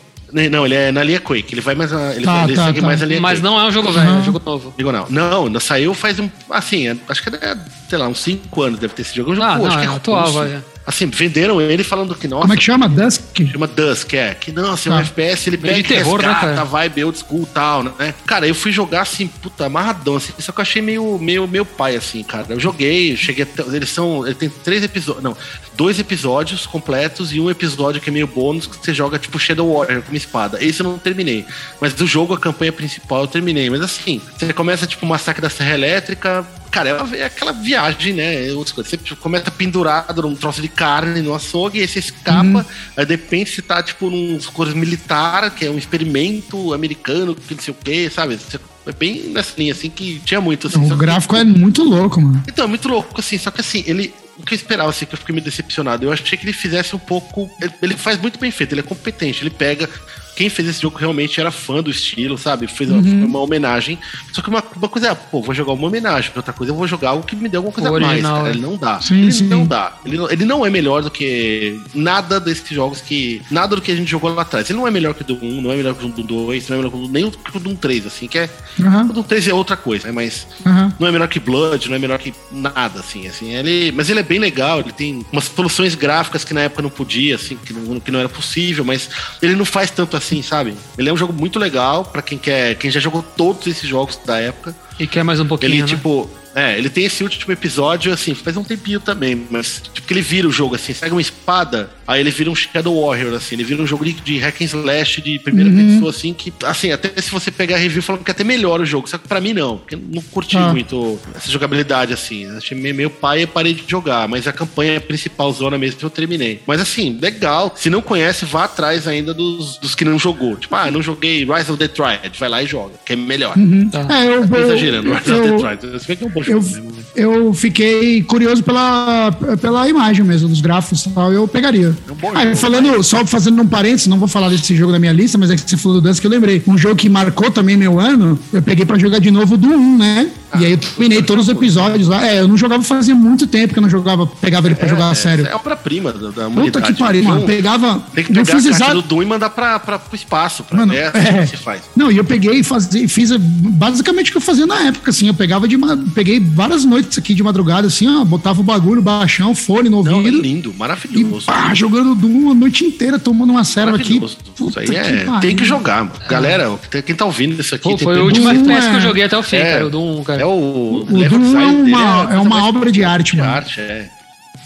não, 0.51 0.65
ele 0.65 0.75
é 0.75 0.91
na 0.91 1.03
linha 1.05 1.21
Quake. 1.21 1.53
Ele 1.55 1.61
vai 1.61 1.75
mais. 1.75 1.93
na- 1.93 2.15
Ele, 2.15 2.25
Tá, 2.25 2.45
ele 2.45 2.55
tá, 2.55 2.65
segue 2.67 2.81
tá. 2.81 2.87
mais 2.87 3.03
a 3.03 3.05
linha 3.07 3.21
Mas 3.21 3.39
Quake. 3.39 3.45
não 3.45 3.61
é 3.61 3.65
um 3.69 3.71
jogo 3.71 3.93
velho, 3.93 4.09
é 4.09 4.13
um 4.15 4.25
jogo 4.25 4.41
novo. 4.47 4.75
Digo 4.79 4.91
não. 4.91 5.07
Não, 5.11 5.45
ainda 5.47 5.61
saiu 5.61 5.93
faz 5.93 6.19
um. 6.19 6.31
Assim, 6.49 6.89
é- 6.89 6.97
acho 7.07 7.23
que 7.23 7.37
é, 7.37 7.55
sei 7.91 7.99
lá, 7.99 8.09
uns 8.09 8.19
5 8.21 8.63
anos 8.63 8.79
deve 8.81 8.95
ter 8.95 9.03
esse 9.03 9.15
jogo. 9.15 9.29
É 9.29 9.33
um 9.35 9.37
jogo, 9.37 9.47
Ah, 9.47 9.57
pô, 9.57 9.59
não, 9.59 9.67
acho 9.69 9.79
que 9.79 9.85
é 9.85 9.89
atual, 9.97 10.23
russo. 10.25 10.33
vai. 10.39 10.63
É. 10.87 10.89
Assim, 10.89 11.07
venderam 11.07 11.61
ele 11.61 11.85
falando 11.85 12.15
que, 12.15 12.27
nossa. 12.27 12.43
Como 12.43 12.53
é 12.53 12.57
que 12.57 12.63
chama? 12.65 12.89
Dusk? 12.89 13.23
Chama 13.51 13.67
Dusk, 13.67 14.13
é. 14.15 14.35
Que 14.35 14.53
não, 14.53 14.73
assim, 14.73 14.91
Tá. 14.91 14.97
o 14.97 15.01
FPS 15.01 15.49
ele 15.49 15.59
pega 15.59 15.75
de 15.75 15.83
terror, 15.85 16.21
né, 16.21 16.35
cara? 16.35 16.65
vibe 16.65 17.05
old 17.05 17.19
school 17.19 17.43
e 17.43 17.47
tal, 17.55 17.83
né? 17.85 18.15
Cara, 18.27 18.47
eu 18.47 18.55
fui 18.55 18.73
jogar 18.73 19.03
assim, 19.03 19.27
puta, 19.27 19.67
amarradão, 19.67 20.17
assim. 20.17 20.33
Só 20.39 20.53
que 20.53 20.59
eu 20.59 20.63
achei 20.63 20.83
meio, 20.83 21.19
meio, 21.19 21.47
meio 21.47 21.65
pai, 21.65 21.97
assim, 21.97 22.23
cara. 22.23 22.47
Eu 22.49 22.61
joguei, 22.61 23.17
cheguei 23.17 23.45
até. 23.45 23.63
Eles 23.75 23.91
são. 23.91 24.27
Ele 24.27 24.35
tem 24.35 24.49
três 24.49 24.83
episódios. 24.83 25.23
Não, 25.23 25.37
dois 25.77 25.99
episódios 25.99 26.67
completos 26.67 27.33
e 27.33 27.41
um 27.41 27.51
episódio 27.51 28.01
que 28.01 28.11
é 28.11 28.13
meio 28.13 28.27
bônus 28.27 28.67
que 28.67 28.77
você 28.77 28.93
joga 28.93 29.19
tipo 29.19 29.39
Shadow 29.39 29.73
Warrior 29.73 30.03
com 30.03 30.09
uma 30.11 30.17
espada. 30.17 30.63
Esse 30.63 30.81
eu 30.81 30.85
não 30.85 30.99
terminei. 30.99 31.47
Mas 31.81 31.95
do 31.95 32.07
jogo, 32.07 32.35
a 32.35 32.39
campanha 32.39 32.73
principal 32.73 33.23
eu 33.23 33.27
terminei. 33.27 33.71
Mas 33.71 33.81
assim, 33.81 34.21
você 34.37 34.53
começa 34.53 34.87
tipo 34.87 35.07
o 35.07 35.09
massacre 35.09 35.41
da 35.41 35.49
Serra 35.51 35.75
Elétrica. 35.75 36.47
Cara, 36.73 36.89
é, 37.13 37.19
é 37.19 37.25
aquela 37.27 37.53
viagem, 37.53 38.15
né? 38.15 38.47
É 38.49 38.53
coisas. 38.55 38.89
Você 38.89 38.97
tipo, 38.97 39.15
começa 39.21 39.51
pendurado 39.51 40.23
num 40.23 40.35
troço 40.35 40.61
de 40.63 40.69
carne, 40.69 41.21
no 41.21 41.35
açougue, 41.35 41.79
e 41.79 41.83
aí 41.83 41.87
você 41.89 41.99
escapa. 41.99 42.67
Aí 42.97 43.05
de 43.05 43.13
repente 43.15 43.51
você 43.55 43.61
tá, 43.63 43.83
tipo, 43.83 44.09
num 44.11 44.39
coisa 44.55 44.75
militar, 44.75 45.51
que 45.55 45.67
é 45.67 45.71
um 45.71 45.77
experimento 45.79 46.73
americano, 46.73 47.35
que 47.35 47.55
não 47.55 47.63
sei 47.63 47.73
o 47.73 47.77
quê, 47.85 48.11
sabe? 48.13 48.37
Você- 48.37 48.59
é 48.85 48.93
bem 48.93 49.25
nessa 49.29 49.53
linha, 49.59 49.73
assim, 49.73 49.89
que 49.91 50.21
tinha 50.25 50.41
muito. 50.41 50.67
Assim, 50.67 50.79
O 50.85 50.89
que- 50.89 50.97
gráfico 50.97 51.37
é 51.37 51.45
muito 51.45 51.85
louco, 51.85 52.21
mano. 52.21 52.43
então, 52.49 52.65
é 52.65 52.69
muito 52.69 52.89
louco, 52.89 53.21
assim, 53.21 53.39
só 53.39 53.51
que 53.51 53.61
assim, 53.61 53.85
ele. 53.87 54.13
O 54.39 54.43
que 54.45 54.55
eu 54.55 54.57
esperava, 54.57 54.89
assim, 54.91 55.05
que 55.05 55.15
eu 55.15 55.19
fiquei 55.19 55.33
meio 55.35 55.45
decepcionado, 55.45 56.05
eu 56.07 56.11
achei 56.13 56.37
que 56.39 56.45
ele 56.45 56.55
fizesse 56.55 56.97
um 56.97 56.99
pouco. 56.99 57.51
Ele 57.83 57.95
faz 57.95 58.19
muito 58.21 58.41
bem 58.41 58.51
feito, 58.51 58.73
ele 58.73 58.81
é 58.81 58.83
competente, 58.83 59.43
ele 59.43 59.51
pega. 59.51 59.89
Quem 60.35 60.49
fez 60.49 60.67
esse 60.69 60.81
jogo 60.83 60.97
realmente 60.99 61.41
era 61.41 61.51
fã 61.51 61.83
do 61.83 61.91
estilo, 61.91 62.39
sabe? 62.39 62.67
Fez 62.67 62.91
uma, 62.91 63.03
Uhum. 63.03 63.27
uma 63.27 63.41
homenagem. 63.41 63.99
Só 64.33 64.41
que 64.41 64.49
uma, 64.49 64.63
uma 64.77 64.89
coisa 64.89 65.09
é, 65.09 65.15
pô, 65.15 65.43
vou 65.43 65.55
jogar 65.55 65.73
uma 65.73 65.87
homenagem, 65.87 66.31
outra 66.35 66.53
coisa 66.53 66.73
eu 66.73 66.77
vou 66.77 66.87
jogar 66.87 67.11
algo 67.11 67.25
que 67.27 67.37
me 67.37 67.49
dê 67.49 67.57
alguma 67.57 67.73
coisa 67.73 67.91
O 67.91 67.97
a 67.97 68.01
mais, 68.01 68.23
cara. 68.23 68.49
é. 68.49 68.51
Ele 68.51 68.61
não 68.61 68.77
dá. 68.77 69.01
Sim, 69.01 69.23
ele 69.23 69.33
sim. 69.33 69.47
não 69.47 69.67
dá. 69.67 69.93
Ele 70.05 70.17
não, 70.17 70.31
ele 70.31 70.45
não 70.45 70.65
é 70.67 70.71
melhor 70.71 71.03
do 71.03 71.11
que 71.11 71.81
nada 71.95 72.41
desses 72.41 72.69
jogos 72.69 73.01
que. 73.01 73.43
Nada 73.51 73.77
do 73.77 73.83
que 73.83 73.91
a 73.93 73.97
gente 73.97 74.11
jogou 74.11 74.33
lá 74.35 74.43
atrás. 74.43 74.69
Ele 74.71 74.79
não 74.79 74.87
é 74.89 74.91
melhor 74.91 75.15
que 75.15 75.23
o 75.23 75.25
do 75.25 75.35
1, 75.45 75.61
não 75.61 75.71
é 75.73 75.77
melhor 75.77 75.95
que 75.95 76.05
o 76.05 76.09
do 76.09 76.23
2, 76.23 76.69
não 76.69 76.77
é 76.77 76.79
melhor 76.79 76.91
que 76.91 76.97
o 76.99 77.01
do, 77.07 77.09
nem 77.13 77.31
que 77.31 77.57
o 77.57 77.61
do 77.61 77.75
3, 77.75 78.07
assim, 78.07 78.27
que 78.27 78.39
é. 78.39 78.49
O 78.79 78.83
Aham, 78.87 79.07
do 79.09 79.23
3 79.23 79.49
é 79.49 79.55
outra 79.55 79.77
coisa, 79.77 80.07
né? 80.07 80.13
Mas 80.13 80.47
aham. 80.65 80.93
não 80.99 81.09
é 81.09 81.13
melhor 81.13 81.29
que 81.29 81.39
Blood, 81.41 81.89
não 81.89 81.97
é 81.97 81.99
melhor 81.99 82.19
que 82.19 82.33
nada, 82.51 83.01
assim, 83.01 83.27
assim. 83.27 83.53
Ele, 83.55 83.93
mas 83.93 84.09
ele 84.09 84.21
é 84.21 84.23
bem 84.23 84.39
legal, 84.39 84.81
ele 84.81 84.93
tem 84.93 85.25
umas 85.31 85.45
soluções 85.45 85.95
gráficas 85.95 86.45
que 86.45 86.55
na 86.55 86.63
época 86.63 86.81
não 86.83 86.91
podia, 86.91 87.35
assim, 87.35 87.57
que 87.57 87.73
não, 87.73 88.01
que 88.01 88.11
não 88.11 88.19
era 88.21 88.29
possível, 88.29 88.85
mas 88.85 89.11
ele 89.43 89.55
não 89.55 89.65
faz 89.65 89.91
tanto 89.91 90.17
assim, 90.17 90.22
sabe? 90.43 90.75
Ele 90.97 91.09
é 91.09 91.13
um 91.13 91.17
jogo 91.17 91.33
muito 91.33 91.59
legal 91.59 92.05
pra 92.05 92.23
quem 92.23 92.39
quer, 92.39 92.75
quem 92.77 92.91
já 92.91 93.01
jogou 93.01 93.23
todos 93.23 93.67
esses 93.67 93.89
jogos 93.89 94.19
da 94.25 94.39
época. 94.39 94.75
E 94.99 95.07
quer 95.07 95.23
mais 95.25 95.41
um 95.41 95.47
pouquinho. 95.47 95.73
Ele, 95.73 95.81
né? 95.83 95.89
tipo, 95.89 96.31
é, 96.55 96.79
ele 96.79 96.89
tem 96.91 97.05
esse 97.07 97.23
último 97.25 97.53
episódio, 97.53 98.13
assim, 98.13 98.35
faz 98.35 98.57
um 98.57 98.63
tempinho 98.65 99.01
também, 99.01 99.47
mas, 99.51 99.81
tipo, 99.93 100.07
que 100.07 100.13
ele 100.13 100.21
vira 100.21 100.47
o 100.47 100.53
jogo, 100.53 100.75
assim, 100.75 100.93
pega 100.93 101.15
uma 101.15 101.21
espada, 101.21 101.91
aí 102.07 102.21
ele 102.21 102.31
vira 102.31 102.51
um 102.51 102.55
Shadow 102.55 103.07
Warrior, 103.07 103.35
assim, 103.35 103.55
ele 103.55 103.65
vira 103.65 103.83
um 103.83 103.87
jogo 103.87 104.05
de, 104.05 104.13
de 104.13 104.39
hack 104.39 104.61
and 104.61 104.65
slash 104.67 105.23
de 105.23 105.39
primeira 105.39 105.71
Uhum. 105.71 105.95
pessoa, 105.95 106.11
assim, 106.11 106.35
que, 106.35 106.53
assim, 106.65 106.93
até 106.93 107.21
se 107.23 107.31
você 107.31 107.51
pegar 107.51 107.77
a 107.77 107.79
review 107.79 108.03
falando 108.03 108.23
que 108.23 108.31
é 108.31 108.33
até 108.33 108.45
melhor 108.45 108.81
o 108.83 108.85
jogo, 108.85 109.09
só 109.09 109.17
que 109.17 109.27
pra 109.27 109.41
mim 109.41 109.55
não, 109.55 109.79
porque 109.79 109.95
eu 109.95 110.01
não 110.13 110.21
curti 110.23 110.57
Ah. 110.59 110.69
muito 110.71 111.19
essa 111.35 111.51
jogabilidade, 111.51 112.13
assim, 112.13 112.45
achei 112.55 112.77
meio, 112.79 112.95
meio 112.95 113.11
pai 113.11 113.43
e 113.43 113.47
parei 113.47 113.73
de 113.73 113.85
jogar, 113.89 114.29
mas 114.29 114.47
a 114.47 114.53
campanha 114.53 115.01
principal 115.01 115.51
zona 115.53 115.79
mesmo 115.79 115.99
eu 116.03 116.11
terminei. 116.11 116.61
Mas, 116.67 116.81
assim, 116.83 117.19
legal, 117.21 117.73
se 117.77 117.89
não 117.89 118.03
conhece, 118.03 118.45
vá 118.45 118.65
atrás 118.65 119.09
ainda 119.09 119.33
dos, 119.33 119.79
dos 119.79 119.95
que 119.95 120.05
não 120.05 120.19
jogou, 120.19 120.55
tipo, 120.57 120.75
ah, 120.77 120.91
não 120.91 121.01
joguei 121.03 121.45
Rise 121.45 121.71
of 121.73 121.79
the 121.79 121.89
Triad, 121.89 122.39
vai 122.39 122.49
lá 122.51 122.63
e 122.63 122.67
joga, 122.67 122.93
que 123.07 123.15
é 123.15 123.17
melhor. 123.17 123.55
Tá. 123.91 124.07
É, 124.23 124.27
eu, 124.37 124.47
Tô 124.47 124.77
eu, 124.87 124.95
eu, 124.95 125.63
bem 126.07 126.17
que 126.17 126.25
é 126.25 126.27
um 126.27 126.31
bom 126.31 126.41
eu, 126.47 126.61
jogo, 126.63 126.87
né? 126.87 127.03
eu 127.15 127.55
fiquei 127.55 128.23
curioso 128.23 128.63
pela, 128.63 129.33
pela 129.61 129.89
imagem 129.89 130.25
mesmo, 130.25 130.49
dos 130.49 130.61
gráficos 130.61 131.05
e 131.07 131.11
tal, 131.11 131.33
eu 131.33 131.47
pegaria. 131.49 131.97
É 132.09 132.13
um 132.13 132.15
bom 132.15 132.33
Ah, 132.35 132.45
jogo, 132.45 132.57
falando, 132.57 133.03
só 133.03 133.25
fazendo 133.27 133.61
um 133.63 133.67
parênteses, 133.67 134.07
não 134.07 134.19
vou 134.19 134.29
falar 134.29 134.49
desse 134.49 134.75
jogo 134.77 134.93
da 134.93 134.99
minha 134.99 135.13
lista, 135.13 135.37
mas 135.39 135.51
é 135.51 135.57
que 135.57 135.63
você 135.69 135.77
falou 135.77 136.01
do 136.01 136.05
Dance 136.05 136.21
que 136.21 136.27
eu 136.27 136.31
lembrei. 136.31 136.63
Um 136.67 136.77
jogo 136.79 136.97
que 136.97 137.09
marcou 137.09 137.51
também 137.51 137.77
meu 137.77 137.99
ano, 138.01 138.39
eu 138.53 138.63
peguei 138.63 138.85
pra 138.85 138.99
jogar 138.99 139.19
de 139.19 139.31
novo 139.31 139.57
do 139.57 139.69
1, 139.69 139.99
né? 139.99 140.31
e 140.61 140.67
aí 140.67 140.73
eu 140.73 140.77
terminei 140.79 141.23
todos 141.23 141.49
os 141.49 141.51
episódios 141.55 142.09
lá. 142.09 142.27
É, 142.27 142.41
eu 142.41 142.49
não 142.49 142.59
jogava 142.59 142.83
fazia 142.83 143.15
muito 143.15 143.47
tempo 143.47 143.73
que 143.73 143.79
eu 143.79 143.83
não 143.83 143.89
jogava, 143.89 144.27
pegava 144.27 144.69
ele 144.69 144.75
pra 144.75 144.87
jogar 144.87 145.11
a 145.11 145.15
sério. 145.15 145.47
É 145.47 145.55
obra-prima 145.55 146.13
da, 146.13 146.19
da 146.19 146.31
Puta 146.31 146.47
humanidade. 146.49 146.93
que 146.93 146.99
pariu, 146.99 147.23
Então, 147.23 147.35
mano. 147.35 147.47
Pegava. 147.47 148.03
Tem 148.15 148.25
que 148.25 148.33
eu 148.33 148.45
pegar 148.45 148.59
fiz 148.59 148.67
a 148.67 148.71
exato. 148.71 148.95
do 148.95 149.03
Doom 149.03 149.23
e 149.23 149.27
mandar 149.27 149.51
pra, 149.51 149.79
pra, 149.79 149.99
pro 149.99 150.15
espaço, 150.15 150.63
pra 150.65 150.77
Mano, 150.79 150.93
ver 150.93 151.05
assim 151.05 151.19
é. 151.19 151.43
que 151.43 151.47
se 151.49 151.57
faz. 151.57 151.83
Não, 151.97 152.11
e 152.13 152.17
eu 152.19 152.25
peguei 152.25 152.61
e 152.61 153.09
fiz 153.09 153.31
basicamente 153.37 154.29
o 154.29 154.33
que 154.33 154.37
eu 154.39 154.43
fazia 154.43 154.67
na 154.75 154.89
época, 154.89 155.11
assim. 155.11 155.27
Eu 155.29 155.35
pegava 155.35 155.67
de. 155.69 155.77
Peguei 156.15 156.41
várias 156.41 156.85
noites 156.85 157.19
aqui 157.19 157.35
de 157.35 157.43
madrugada, 157.43 157.87
assim, 157.87 158.09
ó, 158.09 158.25
botava 158.25 158.61
o 158.61 158.65
bagulho, 158.65 159.01
baixão, 159.03 159.55
fone 159.55 159.89
no 159.89 160.03
Não, 160.03 160.13
é 160.13 160.15
ouvido. 160.17 160.41
lindo, 160.41 160.73
e 160.75 160.79
maravilhoso. 160.79 161.47
pá, 161.47 161.73
jogando 161.75 162.15
Doom 162.15 162.51
a 162.51 162.55
noite 162.55 162.85
inteira, 162.85 163.19
tomando 163.19 163.51
uma 163.51 163.65
serva 163.65 163.97
aqui. 163.97 164.21
Isso 164.25 164.79
aí 164.79 164.87
é. 164.97 165.25
pariu. 165.25 165.41
Tem 165.41 165.57
que 165.57 165.65
jogar, 165.65 166.05
mano. 166.05 166.13
Galera, 166.29 166.79
quem 167.05 167.15
tá 167.15 167.25
ouvindo 167.25 167.61
isso 167.61 167.75
aqui. 167.75 167.85
Pô, 167.85 167.97
tem 167.97 168.05
foi 168.05 168.15
que- 168.15 168.21
o 168.21 168.25
último 168.25 168.49
FPS 168.49 168.89
que 168.89 168.93
é- 168.95 168.97
eu 168.97 169.01
joguei 169.01 169.25
até 169.25 169.37
o 169.39 169.43
fim, 169.43 169.57
É. 169.57 169.73
cara. 169.73 169.87
O 169.87 169.91
Doom, 169.91 170.23
cara. 170.25 170.43
É 170.43 170.47
o. 170.47 170.49
O 170.51 171.05
Doom 171.05 171.61
é 171.61 171.67
uma, 171.67 172.29
a 172.31 172.35
é 172.35 172.39
uma 172.39 172.67
obra 172.69 172.91
de 172.91 173.05
arte, 173.05 173.33
de 173.33 173.39
mano. 173.43 173.53
arte, 173.53 173.81
é. 173.81 174.09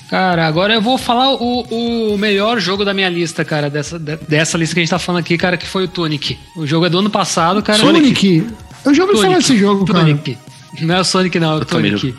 Cara, 0.09 0.47
agora 0.47 0.73
eu 0.73 0.81
vou 0.81 0.97
falar 0.97 1.33
o, 1.35 2.13
o 2.13 2.17
melhor 2.17 2.61
jogo 2.61 2.85
da 2.85 2.95
minha 2.95 3.09
lista, 3.09 3.45
cara, 3.45 3.69
dessa, 3.69 3.99
de- 3.99 4.17
dessa 4.29 4.57
lista 4.57 4.73
que 4.73 4.79
a 4.79 4.83
gente 4.85 4.91
tá 4.91 5.01
falando 5.01 5.19
aqui, 5.21 5.37
cara, 5.37 5.57
que 5.57 5.67
foi 5.67 5.83
o 5.85 5.89
Tunic. 5.89 6.39
O 6.57 6.65
jogo 6.65 6.87
é 6.87 6.89
do 6.89 7.01
ano 7.01 7.11
passado, 7.11 7.61
cara. 7.61 7.81
Sonic. 7.81 8.47
Eu 8.87 8.95
já 8.95 9.03
ouvi 9.05 9.15
falar 9.21 9.37
desse 9.39 9.57
jogo, 9.59 9.85
cara. 9.85 10.01
Tunic. 10.01 10.39
Não 10.81 10.95
é 10.95 11.01
o 11.01 11.05
Sonic, 11.05 11.39
não, 11.39 11.53
é 11.53 11.57
o 11.57 11.65
Tunic. 11.65 12.15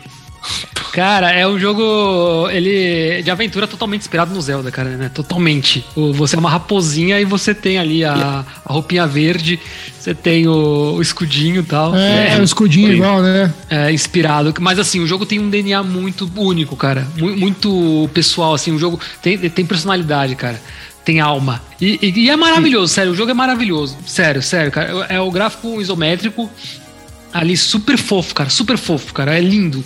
Cara, 0.92 1.30
é 1.30 1.46
um 1.46 1.58
jogo 1.58 2.48
ele 2.50 3.22
de 3.22 3.30
aventura 3.30 3.66
totalmente 3.66 4.00
inspirado 4.00 4.32
no 4.34 4.40
Zelda, 4.40 4.70
cara, 4.70 4.90
né? 4.96 5.10
Totalmente. 5.12 5.84
Você 5.94 6.34
é 6.34 6.38
uma 6.38 6.48
raposinha 6.50 7.20
e 7.20 7.24
você 7.24 7.54
tem 7.54 7.78
ali 7.78 8.04
a, 8.04 8.44
a 8.64 8.72
roupinha 8.72 9.06
verde, 9.06 9.60
você 9.98 10.14
tem 10.14 10.48
o, 10.48 10.94
o 10.96 11.02
escudinho 11.02 11.60
e 11.60 11.64
tal. 11.64 11.94
É, 11.94 12.38
o 12.40 12.42
escudinho 12.42 12.92
igual, 12.92 13.20
né? 13.20 13.52
é, 13.68 13.92
inspirado. 13.92 14.52
Mas 14.60 14.78
assim, 14.78 15.00
o 15.00 15.06
jogo 15.06 15.26
tem 15.26 15.38
um 15.38 15.50
DNA 15.50 15.82
muito 15.82 16.28
único, 16.34 16.74
cara. 16.74 17.06
Mu- 17.16 17.36
Muito 17.36 18.08
pessoal, 18.14 18.54
assim. 18.54 18.72
O 18.72 18.78
jogo 18.78 18.98
tem, 19.22 19.36
tem 19.38 19.66
personalidade, 19.66 20.34
cara. 20.34 20.60
Tem 21.08 21.20
alma. 21.20 21.62
E, 21.80 21.98
e- 22.02 22.20
e 22.24 22.28
é 22.28 22.36
maravilhoso, 22.36 22.92
sério. 22.92 23.12
O 23.12 23.14
jogo 23.14 23.30
é 23.30 23.34
maravilhoso. 23.34 23.96
Sério, 24.06 24.42
sério, 24.42 24.70
cara. 24.70 25.06
É 25.08 25.18
o 25.18 25.30
gráfico 25.30 25.80
isométrico 25.80 26.50
ali 27.32 27.56
super 27.56 27.96
fofo, 27.96 28.34
cara. 28.34 28.50
Super 28.50 28.76
fofo, 28.76 29.14
cara. 29.14 29.34
É 29.34 29.40
lindo. 29.40 29.82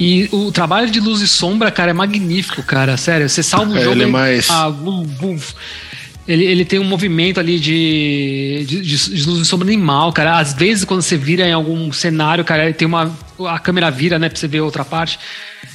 E 0.00 0.28
o 0.32 0.50
trabalho 0.50 0.90
de 0.90 0.98
luz 0.98 1.20
e 1.20 1.28
sombra, 1.28 1.70
cara, 1.70 1.92
é 1.92 1.94
magnífico, 1.94 2.64
cara. 2.64 2.96
Sério. 2.96 3.28
Você 3.28 3.44
salva 3.44 3.70
o 3.74 3.76
É, 3.76 3.80
jogo. 3.84 3.94
ele 3.94 4.02
é 4.02 4.08
e- 4.08 4.10
mais- 4.10 4.50
Ah, 4.50 4.68
bum. 4.68 5.38
Ele, 6.26 6.44
ele 6.44 6.64
tem 6.64 6.80
um 6.80 6.84
movimento 6.84 7.38
ali 7.38 7.60
de, 7.60 8.64
de, 8.66 8.80
de- 8.82 9.14
de 9.14 9.22
luz 9.28 9.42
e 9.42 9.44
sombra 9.44 9.68
animal, 9.68 10.12
cara. 10.12 10.40
Às 10.40 10.52
vezes, 10.52 10.84
quando 10.84 11.00
você 11.02 11.16
vira 11.16 11.46
em 11.48 11.52
algum 11.52 11.92
cenário, 11.92 12.44
cara, 12.44 12.64
ele 12.64 12.74
tem 12.74 12.88
uma. 12.88 13.16
A 13.48 13.58
câmera 13.58 13.90
vira, 13.90 14.18
né, 14.18 14.28
pra 14.28 14.38
você 14.38 14.48
ver 14.48 14.60
outra 14.60 14.84
parte. 14.84 15.18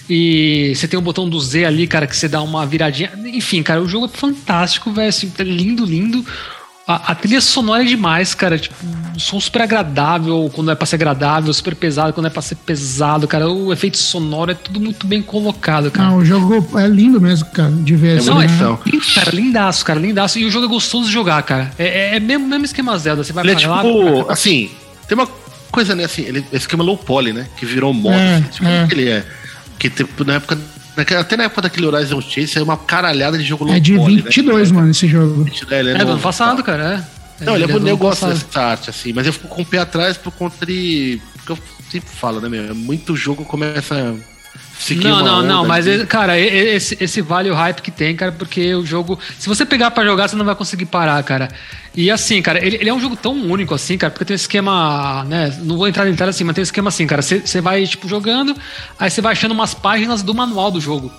E 0.10 0.74
você 0.76 0.88
tem 0.88 0.98
o 0.98 1.02
botão 1.02 1.30
do 1.30 1.40
Z 1.40 1.66
ali, 1.66 1.88
cara, 1.88 2.08
que 2.08 2.16
você 2.16 2.28
dá 2.28 2.42
uma 2.42 2.66
viradinha. 2.66 3.12
Enfim, 3.26 3.62
cara, 3.64 3.82
o 3.82 3.88
jogo 3.88 4.06
é 4.06 4.10
fantástico, 4.10 4.92
velho. 4.92 5.10
Assim, 5.10 5.32
é 5.38 5.44
lindo, 5.44 5.86
lindo. 5.86 6.26
A, 6.88 7.12
a 7.12 7.16
trilha 7.16 7.40
sonora 7.40 7.84
é 7.84 7.86
demais, 7.86 8.34
cara. 8.34 8.58
Tipo, 8.58 8.76
um 9.16 9.20
som 9.20 9.40
super 9.40 9.62
agradável 9.62 10.52
quando 10.54 10.72
é 10.72 10.76
pra 10.76 10.86
ser 10.86 10.96
agradável, 10.96 11.54
super 11.54 11.76
pesado 11.76 12.12
quando 12.12 12.26
é 12.26 12.30
pra 12.30 12.42
ser 12.42 12.56
pesado, 12.56 13.28
cara. 13.28 13.50
O 13.50 13.72
efeito 13.72 13.98
sonoro 13.98 14.52
é 14.52 14.56
tudo 14.56 14.80
muito 14.80 15.06
bem 15.08 15.22
colocado, 15.22 15.92
cara. 15.92 16.10
Não, 16.10 16.18
o 16.18 16.26
jogo 16.26 16.78
é 16.78 16.88
lindo 16.88 17.22
mesmo, 17.22 17.46
cara, 17.52 17.72
de 17.72 17.96
ver. 17.96 18.18
assim, 18.18 18.30
Não, 18.30 18.42
é 18.42 18.48
né? 18.48 18.78
lindo, 18.86 19.06
cara, 19.16 19.32
lindaço, 19.32 19.86
cara, 19.86 20.00
lindaço. 20.00 20.40
E 20.40 20.46
o 20.46 20.52
jogo 20.52 20.66
é 20.66 20.70
gostoso 20.70 21.08
de 21.08 21.14
jogar, 21.14 21.42
cara. 21.44 21.72
É, 21.78 21.86
é, 21.86 22.16
é 22.16 22.20
mesmo, 22.20 22.48
mesmo 22.48 22.66
esquema 22.66 22.98
Zelda. 22.98 23.24
Você 23.24 23.32
vai 23.32 23.46
Ele 23.46 23.52
é 23.52 23.56
pra 23.56 23.70
lá, 23.70 23.82
tipo. 23.84 24.30
Assim, 24.32 24.72
tem 25.08 25.18
uma 25.18 25.28
coisa, 25.72 25.96
né? 25.96 26.04
Assim, 26.04 26.24
ele, 26.24 26.40
esse 26.40 26.58
esquema 26.58 26.84
low 26.84 26.98
poly, 26.98 27.34
né? 27.34 27.48
Que 27.58 27.66
virou 27.66 27.94
moda. 27.94 28.16
É, 28.16 28.36
assim, 28.36 28.44
tipo, 28.44 28.68
é. 28.68 28.88
que 28.88 28.94
ele 28.94 29.10
é. 29.10 29.26
Que 29.80 29.90
tipo, 29.90 30.24
na 30.24 30.36
época. 30.36 30.58
Até 31.18 31.38
na 31.38 31.46
época 31.46 31.62
daquele 31.62 31.88
Horizon 31.88 32.22
Chase 32.22 32.50
saiu 32.50 32.66
uma 32.66 32.78
caralhada 32.78 33.38
de 33.38 33.44
jogo 33.44 33.64
low 33.64 33.74
É 33.74 33.80
de 33.80 33.96
poly. 33.96 34.22
22, 34.22 34.72
né? 34.72 34.78
mano, 34.78 34.92
esse 34.92 35.08
jogo. 35.08 35.50
É, 35.70 35.80
ele 35.80 35.92
É 35.92 36.06
do 36.06 36.12
ano 36.12 36.20
passado, 36.20 36.58
tá? 36.58 36.64
cara. 36.64 37.08
É. 37.40 37.46
Não, 37.46 37.56
ele 37.56 37.64
é 37.64 37.72
eu 37.72 37.78
ano 37.78 37.98
gosto 37.98 38.28
dessa 38.28 38.62
arte, 38.62 38.90
assim, 38.90 39.14
mas 39.14 39.26
eu 39.26 39.34
fico 39.34 39.48
com 39.48 39.64
o 39.64 39.66
pé 39.66 39.80
atrás 39.80 40.18
por 40.18 40.32
conta 40.32 40.66
de. 40.66 41.20
Porque 41.38 41.54
eu 41.54 41.58
sempre 41.90 42.10
falo, 42.10 42.40
né, 42.40 42.50
meu? 42.50 42.76
Muito 42.76 43.16
jogo 43.16 43.44
começa 43.44 44.16
Não, 44.96 45.24
não, 45.24 45.44
não, 45.44 45.68
mas, 45.68 45.86
cara, 46.06 46.40
esse, 46.40 46.98
esse 47.00 47.22
vale 47.22 47.52
o 47.52 47.54
hype 47.54 47.82
que 47.82 47.92
tem, 47.92 48.16
cara, 48.16 48.32
porque 48.32 48.74
o 48.74 48.84
jogo. 48.86 49.20
Se 49.38 49.48
você 49.48 49.64
pegar 49.66 49.92
pra 49.92 50.04
jogar, 50.04 50.28
você 50.28 50.36
não 50.36 50.44
vai 50.44 50.56
conseguir 50.56 50.86
parar, 50.88 51.22
cara. 51.24 51.50
E 51.96 52.10
assim, 52.10 52.42
cara, 52.42 52.66
ele, 52.66 52.78
ele 52.78 52.90
é 52.90 52.94
um 52.94 53.00
jogo 53.00 53.16
tão 53.16 53.34
único 53.34 53.76
assim, 53.76 53.98
cara, 53.98 54.10
porque 54.12 54.26
tem 54.26 54.34
um 54.34 54.36
esquema, 54.36 55.24
né? 55.26 55.56
Não 55.62 55.78
vou 55.78 55.88
entrar 55.88 56.08
em 56.08 56.12
detalhe 56.12 56.32
assim, 56.32 56.44
mas 56.44 56.56
tem 56.56 56.62
um 56.62 56.64
esquema 56.64 56.90
assim, 56.90 57.06
cara. 57.06 57.22
Você 57.22 57.62
vai, 57.62 57.86
tipo, 57.86 58.08
jogando, 58.08 58.56
aí 59.00 59.10
você 59.12 59.22
vai 59.22 59.34
achando 59.34 59.52
umas 59.52 59.74
páginas 59.76 60.24
do 60.24 60.34
manual 60.34 60.72
do 60.72 60.82
jogo. 60.82 61.12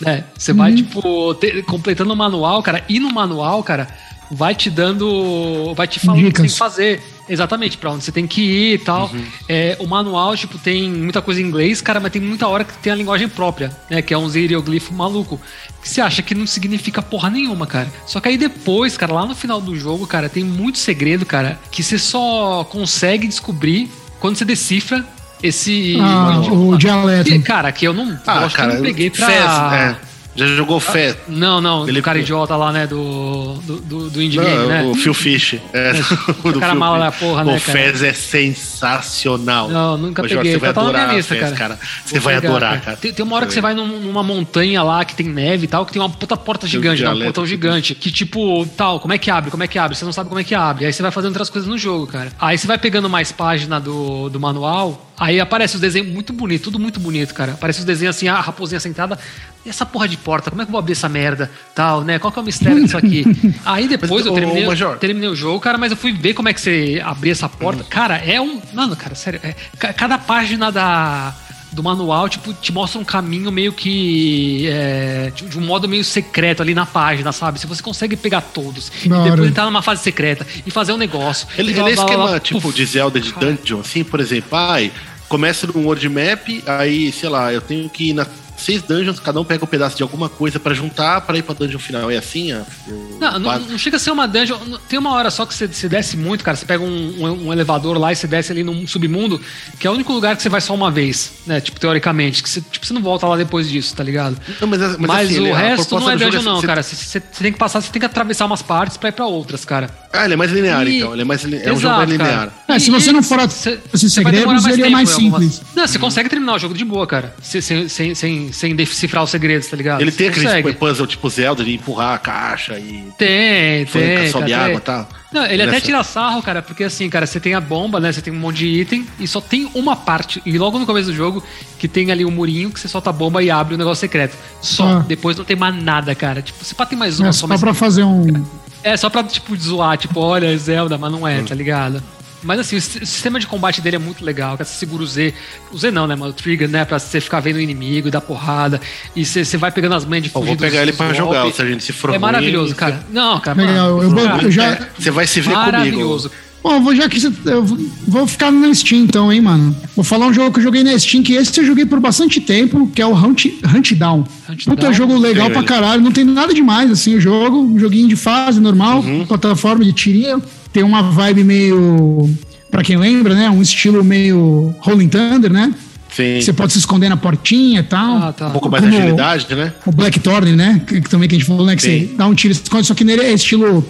Né? 0.00 0.24
Você 0.36 0.52
vai, 0.52 0.74
tipo, 0.74 1.34
te- 1.36 1.62
completando 1.62 2.12
o 2.12 2.16
manual, 2.16 2.62
cara, 2.62 2.84
e 2.88 3.00
no 3.00 3.10
manual, 3.10 3.62
cara. 3.62 3.88
vai 4.30 4.54
te 4.54 4.68
dando. 4.68 5.72
Vai 5.74 5.88
te 5.88 5.98
falando 5.98 6.28
o 6.28 6.30
que 6.32 6.36
você 6.36 6.42
tem 6.42 6.50
que 6.50 6.58
fazer. 6.58 7.02
Exatamente, 7.28 7.76
pra 7.76 7.90
onde 7.90 8.04
você 8.04 8.12
tem 8.12 8.26
que 8.26 8.40
ir 8.40 8.74
e 8.74 8.78
tal. 8.78 9.10
Uhum. 9.12 9.24
É, 9.48 9.76
o 9.78 9.86
manual, 9.86 10.36
tipo, 10.36 10.58
tem 10.58 10.90
muita 10.90 11.20
coisa 11.20 11.40
em 11.40 11.44
inglês, 11.44 11.80
cara, 11.80 12.00
mas 12.00 12.12
tem 12.12 12.22
muita 12.22 12.46
hora 12.48 12.64
que 12.64 12.76
tem 12.78 12.92
a 12.92 12.96
linguagem 12.96 13.28
própria, 13.28 13.70
né? 13.90 14.00
Que 14.00 14.14
é 14.14 14.18
uns 14.18 14.34
hieroglifo 14.34 14.92
maluco. 14.94 15.40
Que 15.82 15.88
você 15.88 16.00
acha 16.00 16.22
que 16.22 16.34
não 16.34 16.46
significa 16.46 17.02
porra 17.02 17.30
nenhuma, 17.30 17.66
cara. 17.66 17.92
Só 18.06 18.20
que 18.20 18.28
aí 18.28 18.36
depois, 18.36 18.96
cara, 18.96 19.12
lá 19.12 19.26
no 19.26 19.34
final 19.34 19.60
do 19.60 19.76
jogo, 19.78 20.06
cara, 20.06 20.28
tem 20.28 20.44
muito 20.44 20.78
segredo, 20.78 21.26
cara, 21.26 21.58
que 21.70 21.82
você 21.82 21.98
só 21.98 22.64
consegue 22.64 23.26
descobrir 23.26 23.90
quando 24.18 24.36
você 24.36 24.44
decifra 24.44 25.04
esse. 25.42 25.96
Ah, 26.00 26.40
o 26.50 26.76
dialeto. 26.76 27.30
Que, 27.30 27.38
cara, 27.40 27.70
que 27.72 27.86
eu 27.86 27.92
não. 27.92 28.18
Ah, 28.26 28.36
eu 28.36 28.46
acho 28.46 28.56
cara, 28.56 28.70
que 28.70 28.76
eu 28.76 28.82
não 28.82 28.86
peguei 28.86 29.10
pra. 29.10 29.26
Fez, 29.26 29.38
é. 29.40 30.07
Já 30.38 30.46
jogou 30.54 30.78
Fez? 30.78 31.16
Não, 31.26 31.60
não, 31.60 31.82
Ele- 31.88 32.00
do 32.00 32.04
cara 32.04 32.18
idiota 32.18 32.54
lá, 32.56 32.70
né? 32.72 32.86
Do, 32.86 33.54
do, 33.64 33.76
do, 33.80 34.10
do 34.10 34.22
Indie 34.22 34.38
Game, 34.38 34.66
né? 34.66 34.82
O 34.84 34.94
Phil 34.94 35.12
Fish. 35.12 35.54
É, 35.72 35.92
O 36.44 36.52
cara 36.60 36.72
Phil 36.72 36.80
mala 36.80 36.98
da 36.98 37.12
porra, 37.12 37.44
né, 37.44 37.56
O? 37.56 37.60
Fez 37.60 38.02
é 38.02 38.12
sensacional. 38.12 39.68
Não, 39.68 39.96
nunca 39.98 40.22
Ô, 40.22 40.28
Jorge, 40.28 40.36
peguei. 40.36 40.52
Você 40.52 40.58
vai 40.58 40.72
Tá 40.72 40.82
na 40.82 40.88
minha 40.88 40.98
adorar 41.00 41.16
lista, 41.16 41.34
Fez, 41.34 41.52
cara. 41.52 41.78
Você 42.04 42.18
vai 42.20 42.34
pegar, 42.36 42.48
adorar, 42.48 42.80
cara. 42.80 42.96
Tem, 42.96 43.12
tem 43.12 43.24
uma 43.24 43.36
hora 43.36 43.46
que 43.46 43.52
você 43.52 43.60
vai 43.60 43.74
num- 43.74 44.00
numa 44.00 44.22
montanha 44.22 44.82
lá 44.82 45.04
que 45.04 45.14
tem 45.14 45.26
neve 45.28 45.64
e 45.64 45.68
tal, 45.68 45.84
que 45.84 45.92
tem 45.92 46.00
uma 46.00 46.08
puta 46.10 46.36
porta 46.36 46.66
gigante, 46.66 47.04
um 47.04 47.18
portão 47.20 47.46
gigante. 47.46 47.94
Que 47.94 48.10
tipo, 48.10 48.64
tal, 48.76 49.00
como 49.00 49.12
é 49.12 49.18
que 49.18 49.30
abre? 49.30 49.50
Como 49.50 49.62
é 49.62 49.66
que 49.66 49.78
abre? 49.78 49.96
Você 49.96 50.04
não 50.04 50.12
sabe 50.12 50.28
como 50.28 50.40
é 50.40 50.44
que 50.44 50.54
abre. 50.54 50.86
Aí 50.86 50.92
você 50.92 51.02
vai 51.02 51.10
fazendo 51.10 51.30
outras 51.30 51.50
coisas 51.50 51.68
no 51.68 51.76
jogo, 51.76 52.06
cara. 52.06 52.30
Aí 52.38 52.56
você 52.56 52.66
vai 52.66 52.78
pegando 52.78 53.08
mais 53.08 53.32
página 53.32 53.80
do, 53.80 54.28
do 54.28 54.38
manual. 54.38 55.07
Aí 55.18 55.40
aparece 55.40 55.74
os 55.74 55.80
desenhos 55.80 56.08
muito 56.08 56.32
bonito, 56.32 56.64
tudo 56.64 56.78
muito 56.78 57.00
bonito, 57.00 57.34
cara. 57.34 57.52
Aparece 57.52 57.80
os 57.80 57.84
desenhos 57.84 58.14
assim, 58.16 58.28
a 58.28 58.40
raposinha 58.40 58.78
sentada. 58.78 59.18
E 59.66 59.68
essa 59.68 59.84
porra 59.84 60.06
de 60.06 60.16
porta, 60.16 60.50
como 60.50 60.62
é 60.62 60.64
que 60.64 60.68
eu 60.68 60.72
vou 60.72 60.78
abrir 60.78 60.92
essa 60.92 61.08
merda? 61.08 61.50
Tal, 61.74 62.02
né? 62.02 62.18
Qual 62.18 62.32
que 62.32 62.38
é 62.38 62.42
o 62.42 62.44
mistério 62.44 62.80
disso 62.82 62.96
aqui? 62.96 63.24
Aí 63.66 63.88
depois 63.88 64.10
Mas, 64.10 64.26
eu 64.26 64.32
ô, 64.32 64.34
terminei, 64.34 64.66
Major. 64.66 64.96
terminei 64.98 65.28
o 65.28 65.34
jogo, 65.34 65.58
cara, 65.60 65.76
mas 65.76 65.90
eu 65.90 65.96
fui 65.96 66.12
ver 66.12 66.34
como 66.34 66.48
é 66.48 66.52
que 66.54 66.60
você 66.60 67.02
abria 67.04 67.32
essa 67.32 67.48
porta. 67.48 67.82
Cara, 67.84 68.16
é 68.18 68.40
um. 68.40 68.60
Mano, 68.72 68.94
cara, 68.94 69.14
sério. 69.16 69.40
é- 69.42 69.54
ca- 69.78 69.92
cada 69.92 70.16
página 70.18 70.70
da. 70.70 71.34
Do 71.70 71.82
manual, 71.82 72.28
tipo, 72.28 72.52
te 72.54 72.72
mostra 72.72 72.98
um 72.98 73.04
caminho 73.04 73.52
meio 73.52 73.72
que. 73.72 74.66
é, 74.68 75.30
de 75.34 75.58
um 75.58 75.60
modo 75.60 75.86
meio 75.86 76.02
secreto 76.02 76.62
ali 76.62 76.74
na 76.74 76.86
página, 76.86 77.30
sabe? 77.30 77.60
Se 77.60 77.66
você 77.66 77.82
consegue 77.82 78.16
pegar 78.16 78.40
todos 78.40 78.90
Da 79.04 79.16
e 79.16 79.18
hora. 79.18 79.30
depois 79.30 79.50
entrar 79.50 79.64
numa 79.66 79.82
fase 79.82 80.02
secreta 80.02 80.46
e 80.66 80.70
fazer 80.70 80.92
um 80.92 80.96
negócio. 80.96 81.46
Ele, 81.58 81.72
ele 81.72 81.80
é 81.90 81.92
esquema 81.92 82.26
blá, 82.28 82.40
tipo 82.40 82.60
puf. 82.60 82.74
de 82.74 82.84
Zelda 82.86 83.20
de 83.20 83.32
dungeon, 83.34 83.80
assim, 83.80 84.02
por 84.02 84.18
exemplo. 84.18 84.56
Ai, 84.56 84.90
começa 85.28 85.66
num 85.66 85.84
world 85.84 86.08
map, 86.08 86.48
aí, 86.66 87.12
sei 87.12 87.28
lá, 87.28 87.52
eu 87.52 87.60
tenho 87.60 87.88
que 87.90 88.10
ir 88.10 88.12
nas 88.14 88.28
seis 88.58 88.82
dungeons, 88.82 89.18
cada 89.20 89.40
um 89.40 89.44
pega 89.44 89.64
um 89.64 89.68
pedaço 89.68 89.96
de 89.96 90.02
alguma 90.02 90.28
coisa 90.28 90.58
pra 90.60 90.74
juntar 90.74 91.20
pra 91.22 91.38
ir 91.38 91.42
pra 91.42 91.54
dungeon 91.54 91.78
final. 91.78 92.10
É 92.10 92.16
assim, 92.18 92.52
ó? 92.52 92.62
o 92.90 93.18
Não, 93.20 93.38
não, 93.38 93.58
não 93.60 93.78
chega 93.78 93.96
a 93.96 94.00
ser 94.00 94.10
uma 94.10 94.26
dungeon. 94.26 94.58
Tem 94.88 94.98
uma 94.98 95.12
hora 95.12 95.30
só 95.30 95.46
que 95.46 95.54
você, 95.54 95.66
você 95.66 95.88
desce 95.88 96.16
muito, 96.16 96.44
cara. 96.44 96.56
Você 96.56 96.66
pega 96.66 96.82
um, 96.82 97.14
um- 97.24 97.46
um 97.48 97.52
elevador 97.52 97.98
lá 97.98 98.12
e 98.12 98.16
você 98.16 98.26
desce 98.26 98.52
ali 98.52 98.62
num 98.64 98.86
submundo, 98.86 99.40
que 99.78 99.86
é 99.86 99.90
o 99.90 99.94
único 99.94 100.12
lugar 100.12 100.36
que 100.36 100.42
você 100.42 100.48
vai 100.48 100.60
só 100.60 100.74
uma 100.74 100.90
vez, 100.90 101.32
né? 101.46 101.60
Tipo, 101.60 101.78
teoricamente. 101.80 102.42
Que 102.42 102.48
você, 102.50 102.60
tipo, 102.60 102.84
você 102.86 102.92
não 102.92 103.02
volta 103.02 103.26
lá 103.26 103.36
depois 103.36 103.68
disso, 103.68 103.94
tá 103.94 104.02
ligado? 104.02 104.36
Não, 104.60 104.68
mas, 104.68 104.80
mas, 104.80 104.96
Mas, 104.98 105.30
assim, 105.30 105.40
o 105.48 105.54
a 105.54 105.58
resto 105.58 105.98
não 105.98 106.10
é 106.10 106.18
jogo 106.18 106.30
dungeon, 106.32 106.42
não, 106.42 106.60
você- 106.60 106.66
cara. 106.66 106.82
Você, 106.82 106.96
você- 106.96 107.20
você 107.32 107.42
tem 107.42 107.52
que 107.52 107.58
passar, 107.58 107.80
você 107.80 107.90
tem 107.92 108.00
que 108.00 108.06
atravessar 108.06 108.46
umas 108.46 108.62
partes 108.62 108.96
pra 108.96 109.08
ir 109.08 109.12
pra 109.12 109.26
outras, 109.26 109.64
cara. 109.64 109.88
Ah, 110.12 110.24
ele 110.24 110.34
é 110.34 110.36
mais 110.36 110.50
linear, 110.50 110.86
E- 110.86 110.98
então. 110.98 111.12
Ele 111.12 111.22
é, 111.22 111.24
mais, 111.24 111.42
li- 111.44 111.60
é 111.62 111.72
um 111.72 111.78
jogo 111.78 111.96
mais 111.96 112.10
linear. 112.10 112.50
É, 112.66 112.78
se 112.78 112.88
E- 112.88 112.92
você 112.92 113.12
não 113.12 113.22
for 113.22 113.38
a- 113.40 113.48
cê- 113.48 113.78
esses 113.92 114.12
cê 114.12 114.22
vai 114.22 114.32
demorar 114.32 114.58
segredos, 114.60 114.64
mais 114.64 114.78
ele 114.78 114.86
é 114.86 114.90
mais 114.90 115.08
em 115.10 115.12
algumas- 115.12 115.42
simples. 115.54 115.62
Não, 115.76 115.86
você 115.86 115.98
consegue 115.98 116.28
terminar 116.28 116.54
o 116.54 116.58
jogo 116.58 116.74
de 116.74 116.84
boa, 116.84 117.06
cara. 117.06 117.34
Sem, 117.42 117.60
sem, 117.88 118.14
sem, 118.14 118.47
sem, 118.52 118.52
sem 118.52 118.76
decifrar 118.76 119.22
os 119.24 119.30
segredos, 119.30 119.66
tá 119.68 119.76
ligado? 119.76 120.00
Ele 120.00 120.10
tem 120.12 120.28
aquele 120.28 120.46
consegue. 120.46 120.72
puzzle 120.74 121.06
tipo 121.06 121.28
Zelda 121.30 121.64
de 121.64 121.74
empurrar 121.74 122.14
a 122.14 122.18
caixa 122.18 122.78
e 122.78 123.04
Tem, 123.16 123.84
tem. 123.86 124.30
sobe 124.30 124.50
cara, 124.50 124.64
água 124.64 124.76
e 124.76 124.80
tal. 124.80 125.08
Não, 125.32 125.44
ele 125.44 125.62
até 125.62 125.80
tira 125.80 126.02
sarro, 126.02 126.42
cara, 126.42 126.62
porque 126.62 126.84
assim, 126.84 127.10
cara, 127.10 127.26
você 127.26 127.38
tem 127.38 127.54
a 127.54 127.60
bomba, 127.60 128.00
né? 128.00 128.10
Você 128.10 128.22
tem 128.22 128.32
um 128.32 128.36
monte 128.38 128.58
de 128.58 128.66
item 128.66 129.06
e 129.20 129.28
só 129.28 129.40
tem 129.40 129.70
uma 129.74 129.94
parte, 129.94 130.40
e 130.46 130.56
logo 130.56 130.78
no 130.78 130.86
começo 130.86 131.08
do 131.10 131.14
jogo, 131.14 131.42
que 131.78 131.86
tem 131.86 132.10
ali 132.10 132.24
um 132.24 132.30
murinho 132.30 132.70
que 132.70 132.80
você 132.80 132.88
solta 132.88 133.10
a 133.10 133.12
bomba 133.12 133.42
e 133.42 133.50
abre 133.50 133.74
o 133.74 133.78
negócio 133.78 134.00
secreto. 134.00 134.36
Só. 134.62 134.84
Ah. 134.98 135.04
Depois 135.06 135.36
não 135.36 135.44
tem 135.44 135.56
mais 135.56 135.74
nada, 135.82 136.14
cara. 136.14 136.40
Tipo, 136.40 136.64
você 136.64 136.74
pode 136.74 136.90
ter 136.90 136.96
mais 136.96 137.20
uma 137.20 137.28
É 137.28 137.32
só, 137.32 137.40
só 137.40 137.46
mas. 137.46 137.60
pra 137.60 137.74
fazer 137.74 138.04
um. 138.04 138.44
É, 138.82 138.96
só 138.96 139.10
pra, 139.10 139.22
tipo, 139.24 139.54
zoar, 139.56 139.98
tipo, 139.98 140.18
olha, 140.20 140.56
Zelda, 140.56 140.96
mas 140.96 141.10
não 141.12 141.26
é, 141.26 141.42
tá 141.42 141.54
ligado? 141.54 142.02
Mas 142.42 142.60
assim, 142.60 142.76
o 142.76 142.80
si- 142.80 142.98
o 143.02 143.06
sistema 143.06 143.40
de 143.40 143.46
combate 143.46 143.80
dele 143.80 143.96
é 143.96 143.98
muito 143.98 144.24
legal, 144.24 144.52
cara. 144.56 144.64
Você 144.64 144.74
segura 144.78 145.02
o 145.02 145.06
Z. 145.06 145.34
O 145.72 145.78
Z 145.78 145.90
não, 145.90 146.06
né, 146.06 146.14
mano? 146.14 146.30
O 146.30 146.34
trigger, 146.34 146.68
né? 146.68 146.84
Pra 146.84 146.98
você 146.98 147.20
ficar 147.20 147.40
vendo 147.40 147.56
o 147.56 147.60
inimigo 147.60 148.08
e 148.08 148.10
dar 148.10 148.20
porrada. 148.20 148.80
E 149.16 149.24
você, 149.24 149.44
você 149.44 149.56
vai 149.56 149.70
pegando 149.72 149.94
as 149.94 150.04
manhas 150.04 150.24
de 150.24 150.28
Eu 150.30 150.34
vou 150.34 150.42
fugir 150.42 150.56
dos- 150.56 150.66
pegar 150.66 150.82
ele 150.82 150.92
pra 150.92 151.12
jogar, 151.12 151.40
golpes. 151.42 151.56
se 151.56 151.62
a 151.62 151.66
gente 151.66 151.82
se 151.84 151.92
for 151.92 152.14
É 152.14 152.18
maravilhoso, 152.18 152.68
você- 152.70 152.74
cara. 152.78 153.06
Não, 153.12 153.40
cara. 153.40 153.60
Legal, 153.60 153.96
mano, 153.96 154.18
eu 154.20 154.24
cara, 154.24 154.42
eu 154.44 154.50
já- 154.50 154.64
É, 154.66 154.88
Você 154.98 155.10
vai 155.10 155.26
se 155.26 155.40
ver 155.40 155.50
Maravilhoso. 155.52 156.28
comigo. 156.30 156.48
Bom, 156.60 156.80
vou 156.82 156.94
já 156.94 157.08
que 157.08 157.20
você, 157.20 157.28
eu 157.46 157.64
vou 158.06 158.26
ficar 158.26 158.50
na 158.50 158.74
Steam 158.74 159.02
então, 159.02 159.32
hein, 159.32 159.40
mano. 159.40 159.74
Vou 159.94 160.04
falar 160.04 160.26
um 160.26 160.32
jogo 160.34 160.52
que 160.52 160.58
eu 160.58 160.62
joguei 160.64 160.82
na 160.82 160.98
Steam, 160.98 161.22
que 161.22 161.34
esse 161.34 161.58
eu 161.60 161.64
joguei 161.64 161.86
por 161.86 162.00
bastante 162.00 162.40
tempo, 162.40 162.90
que 162.92 163.00
é 163.00 163.06
o 163.06 163.14
Hunt, 163.14 163.46
Hunt 163.64 163.92
Down. 163.94 164.24
Hunt 164.48 164.64
Puta 164.64 164.82
Down? 164.82 164.92
jogo 164.92 165.16
legal 165.16 165.50
pra 165.50 165.62
caralho, 165.62 166.02
não 166.02 166.10
tem 166.10 166.24
nada 166.24 166.52
demais, 166.52 166.90
assim, 166.90 167.14
o 167.16 167.20
jogo. 167.20 167.60
Um 167.62 167.78
joguinho 167.78 168.08
de 168.08 168.16
fase 168.16 168.60
normal, 168.60 169.04
plataforma 169.28 169.84
de 169.84 169.92
tirinha. 169.92 170.40
Tem 170.72 170.82
uma 170.82 171.02
vibe 171.02 171.44
meio. 171.44 172.28
Pra 172.70 172.82
quem 172.82 172.96
lembra, 172.96 173.34
né? 173.34 173.48
Um 173.48 173.62
estilo 173.62 174.04
meio 174.04 174.74
Rolling 174.80 175.08
Thunder, 175.08 175.50
né? 175.52 175.72
Sim. 176.14 176.40
Você 176.40 176.52
pode 176.52 176.72
se 176.72 176.78
esconder 176.78 177.08
na 177.08 177.16
portinha 177.16 177.80
e 177.80 177.82
tal. 177.82 178.16
Ah, 178.18 178.32
tá. 178.32 178.48
Um 178.48 178.52
pouco 178.52 178.68
mais 178.70 178.82
de 178.84 178.90
Como- 178.90 179.02
agilidade, 179.02 179.54
né? 179.54 179.72
O 179.86 179.92
Blackthorn, 179.92 180.52
né? 180.52 180.80
Que, 180.86 181.00
que 181.00 181.08
também 181.08 181.28
que 181.28 181.34
a 181.34 181.38
gente 181.38 181.46
falou, 181.46 181.64
né? 181.66 181.76
Que 181.76 181.82
Sim. 181.82 182.08
você 182.08 182.14
dá 182.16 182.26
um 182.26 182.34
tiro 182.34 182.52
e 182.52 182.54
se 182.54 182.62
esconde, 182.62 182.86
só 182.86 182.94
que 182.94 183.04
nele 183.04 183.22
é 183.22 183.32
estilo 183.32 183.86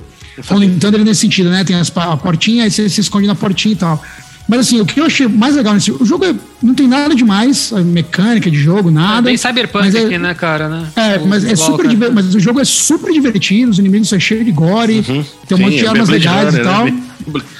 Rolling 0.46 0.78
Thunder 0.78 1.04
nesse 1.04 1.20
sentido, 1.22 1.48
né? 1.50 1.64
Tem 1.64 1.74
as, 1.76 1.92
a 1.96 2.16
portinha, 2.16 2.64
aí 2.64 2.70
você 2.70 2.88
se 2.88 3.00
esconde 3.00 3.26
na 3.26 3.34
portinha 3.34 3.72
e 3.72 3.76
tal. 3.76 4.02
Mas 4.48 4.60
assim, 4.60 4.80
o 4.80 4.86
que 4.86 4.98
eu 4.98 5.04
achei 5.04 5.28
mais 5.28 5.54
legal 5.56 5.74
nesse. 5.74 5.92
O 5.92 6.04
jogo 6.06 6.24
é- 6.24 6.34
não 6.62 6.74
tem 6.74 6.88
nada 6.88 7.14
demais, 7.14 7.70
a 7.72 7.80
mecânica 7.80 8.50
de 8.50 8.56
jogo, 8.56 8.88
É 8.88 8.92
nada. 8.92 9.22
bem 9.22 9.36
cyberpunk 9.36 9.94
é- 9.94 10.00
aqui, 10.06 10.16
né, 10.18 10.32
cara? 10.32 10.68
Né? 10.70 10.86
É, 10.96 11.12
Tipo, 11.14 11.26
mas 11.28 11.44
é 11.44 11.54
super 11.54 11.86
diver- 11.86 12.10
mas 12.12 12.34
o 12.34 12.40
jogo 12.40 12.58
é 12.58 12.64
super 12.64 13.12
divertido, 13.12 13.70
os 13.70 13.78
inimigos 13.78 14.08
são 14.08 14.18
cheios 14.18 14.46
de 14.46 14.50
gore, 14.52 15.02
tem 15.02 15.14
um 15.14 15.18
Uhum. 15.18 15.24
Sim, 15.48 15.62
monte 15.62 15.76
de 15.76 15.84
é 15.84 15.88
armas 15.88 16.08
legais 16.08 16.46
Runner, 16.54 16.60
e 16.60 16.64
tal. 16.64 16.84
né? 16.86 17.02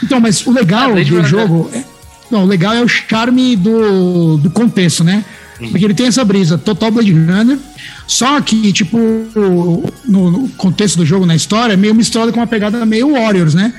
Então, 0.03 0.18
mas 0.20 0.47
o 0.47 0.51
legal 0.51 0.91
É, 0.91 0.93
Blade 0.95 1.11
do 1.11 1.16
Runner. 1.16 1.28
jogo. 1.30 1.70
É, 1.74 1.84
não, 2.30 2.45
o 2.45 2.47
legal 2.47 2.72
é 2.72 2.82
o 2.82 2.89
charme 2.89 3.55
do, 3.55 4.39
do 4.39 4.49
contexto, 4.51 5.05
né? 5.05 5.22
Porque 5.70 5.84
ele 5.84 5.93
tem 5.95 6.07
essa 6.07 6.24
brisa 6.24 6.57
total 6.57 6.91
Blade 6.93 7.12
Runner. 7.12 7.59
Só 8.07 8.41
que, 8.41 8.72
tipo, 8.72 8.97
no, 9.34 9.82
no 10.07 10.49
contexto 10.57 10.97
do 10.97 11.05
jogo, 11.05 11.26
na 11.26 11.34
história, 11.34 11.72
é 11.74 11.76
meio 11.76 11.95
misturado 11.95 12.32
com 12.32 12.39
uma 12.41 12.47
pegada 12.47 12.86
meio 12.86 13.12
Warriors, 13.12 13.55
né? 13.55 13.74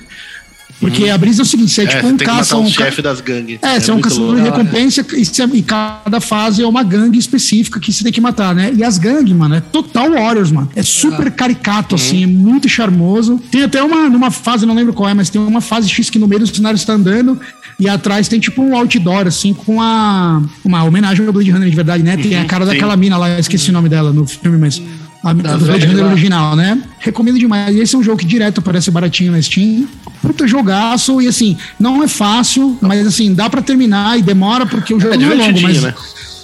Porque 0.80 1.10
a 1.10 1.18
brisa 1.18 1.42
é 1.42 1.44
o 1.44 1.46
seguinte: 1.46 1.72
você 1.72 1.82
é, 1.82 1.84
É, 1.84 1.88
tipo 1.88 2.08
um 2.08 2.10
tem 2.10 2.18
que 2.20 2.26
caça. 2.26 2.56
matar 2.56 2.58
um 2.58 2.68
Um 2.70 2.74
ca- 2.74 2.86
chefe 2.86 3.02
das 3.02 3.20
gangues. 3.22 3.60
é, 3.62 3.80
você 3.80 3.92
é 3.92 3.94
um 3.94 4.00
caçador 4.02 4.26
louco. 4.28 4.42
de 4.42 4.50
recompensa 4.50 5.06
e, 5.14 5.26
você- 5.26 5.44
e 5.54 5.62
cada 5.62 6.20
fase 6.22 6.62
é 6.64 6.68
uma 6.68 6.84
gangue 6.84 7.20
específica 7.20 7.80
que 7.80 7.92
você 7.92 8.04
tem 8.04 8.14
que 8.14 8.22
matar, 8.22 8.56
né? 8.56 8.72
E 8.76 8.84
as 8.84 8.98
gangues, 8.98 9.34
mano, 9.36 9.56
é 9.56 9.60
total 9.62 10.12
Warriors, 10.12 10.52
mano. 10.52 10.70
É 10.76 10.82
super 10.82 11.30
caricato, 11.32 11.96
assim, 11.96 12.24
é 12.24 12.28
muito 12.28 12.70
charmoso. 12.70 13.40
Tem 13.52 13.64
até 13.64 13.84
uma, 13.84 14.10
numa 14.10 14.32
fase, 14.32 14.66
não 14.66 14.74
lembro 14.74 14.94
qual 14.94 15.10
é, 15.10 15.14
mas 15.14 15.30
tem 15.30 15.42
uma 15.42 15.62
fase 15.62 15.90
X 15.90 16.10
que 16.10 16.18
no 16.18 16.28
meio 16.28 16.40
do 16.42 16.48
cenário 16.48 16.78
você 16.78 16.86
tá 16.86 16.94
andando 16.94 17.40
e 17.80 17.88
atrás 17.90 18.28
tem 18.28 18.40
tipo 18.40 18.62
um 18.62 18.76
outdoor, 18.76 19.28
assim, 19.28 19.54
com 19.54 19.82
a, 19.82 20.42
uma 20.64 20.84
homenagem 20.84 21.26
ao 21.26 21.34
Blade 21.34 21.52
Runner 21.52 21.70
de 21.70 21.76
verdade, 21.76 22.04
né? 22.04 22.16
Tem 22.18 22.36
a 22.38 22.46
cara 22.46 22.66
sim. 22.66 22.72
daquela 22.72 22.96
mina 22.96 23.18
lá, 23.18 23.30
eu 23.30 23.40
esqueci 23.40 23.70
o 23.70 23.74
nome 23.74 23.90
dela 23.90 24.12
no 24.14 24.26
filme, 24.26 24.58
mas... 24.58 24.82
A, 25.22 25.34
do 25.34 25.44
Blade 25.66 25.86
Runner 25.86 26.06
original, 26.06 26.56
né? 26.56 26.82
Recomendo 27.00 27.38
demais. 27.38 27.76
E 27.76 27.80
esse 27.82 27.94
é 27.94 27.98
um 27.98 28.04
jogo 28.04 28.18
que 28.20 28.26
direto 28.26 28.60
aparece 28.60 28.90
baratinho 28.90 29.34
na 29.34 29.42
Steam. 29.42 29.86
Puta 30.22 30.48
jogaço. 30.48 31.22
E 31.22 31.28
assim, 31.28 31.58
não 31.80 32.04
é 32.04 32.08
fácil, 32.08 32.78
mas 32.82 33.06
assim, 33.08 33.34
dá 33.34 33.50
pra 33.50 33.62
terminar 33.62 34.18
e 34.20 34.22
demora 34.22 34.66
porque 34.66 34.94
o 34.94 35.00
jogo 35.00 35.14
É 35.14 35.18
não 35.18 35.32
é 35.32 35.36
longo, 35.36 35.62
mas 35.62 35.82
né? 35.82 35.94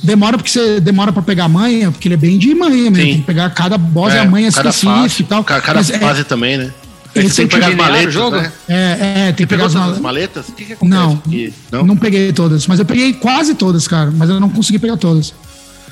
demora 0.04 0.38
porque 0.38 0.50
você 0.52 0.80
demora 0.80 1.12
pra 1.12 1.22
pegar 1.22 1.46
a 1.46 1.50
manha, 1.50 1.92
porque 1.92 2.08
ele 2.08 2.16
é 2.16 2.18
bem 2.18 2.38
de 2.38 2.54
manha 2.56 2.90
mesmo. 2.92 2.96
Tem 2.96 3.16
que 3.18 3.24
pegar 3.24 3.50
cada 3.52 3.78
boss 3.78 4.14
é, 4.14 4.20
a 4.20 4.26
manha 4.26 4.52
cada 4.52 4.70
específica 4.70 5.02
fase, 5.02 5.22
e 5.22 5.26
tal. 5.26 5.44
ca- 5.44 5.62
Cada 5.62 5.80
Mas 5.80 5.90
é- 5.90 6.00
fase 6.00 6.24
também, 6.24 6.58
né? 6.58 6.72
Esse 7.14 7.30
você 7.30 7.36
tem 7.36 7.48
que 7.48 7.56
é 7.56 7.60
pegar 7.60 7.68
as 7.70 7.76
maletas, 7.76 8.14
jogo? 8.14 8.36
né? 8.36 8.52
É, 8.68 8.76
é, 8.76 9.26
tem 9.32 9.36
que 9.36 9.48
pegar 9.48 9.66
as 9.68 9.74
maletas. 9.74 9.96
as 9.96 10.02
maletas? 10.02 10.50
O 10.50 10.52
que, 10.52 10.66
que 10.66 10.74
acontece 10.74 11.02
Não, 11.02 11.14
aqui? 11.26 11.54
não, 11.72 11.96
peguei 11.96 12.34
todas, 12.34 12.68
mas 12.68 12.78
eu 12.80 12.86
peguei 12.86 13.14
quase 13.14 13.56
todas, 13.56 13.88
cara. 13.88 14.12
Mas 14.14 14.30
eu 14.30 14.38
não 14.38 14.50
consegui 14.50 14.80
pegar 14.80 14.98
todas. 14.98 15.34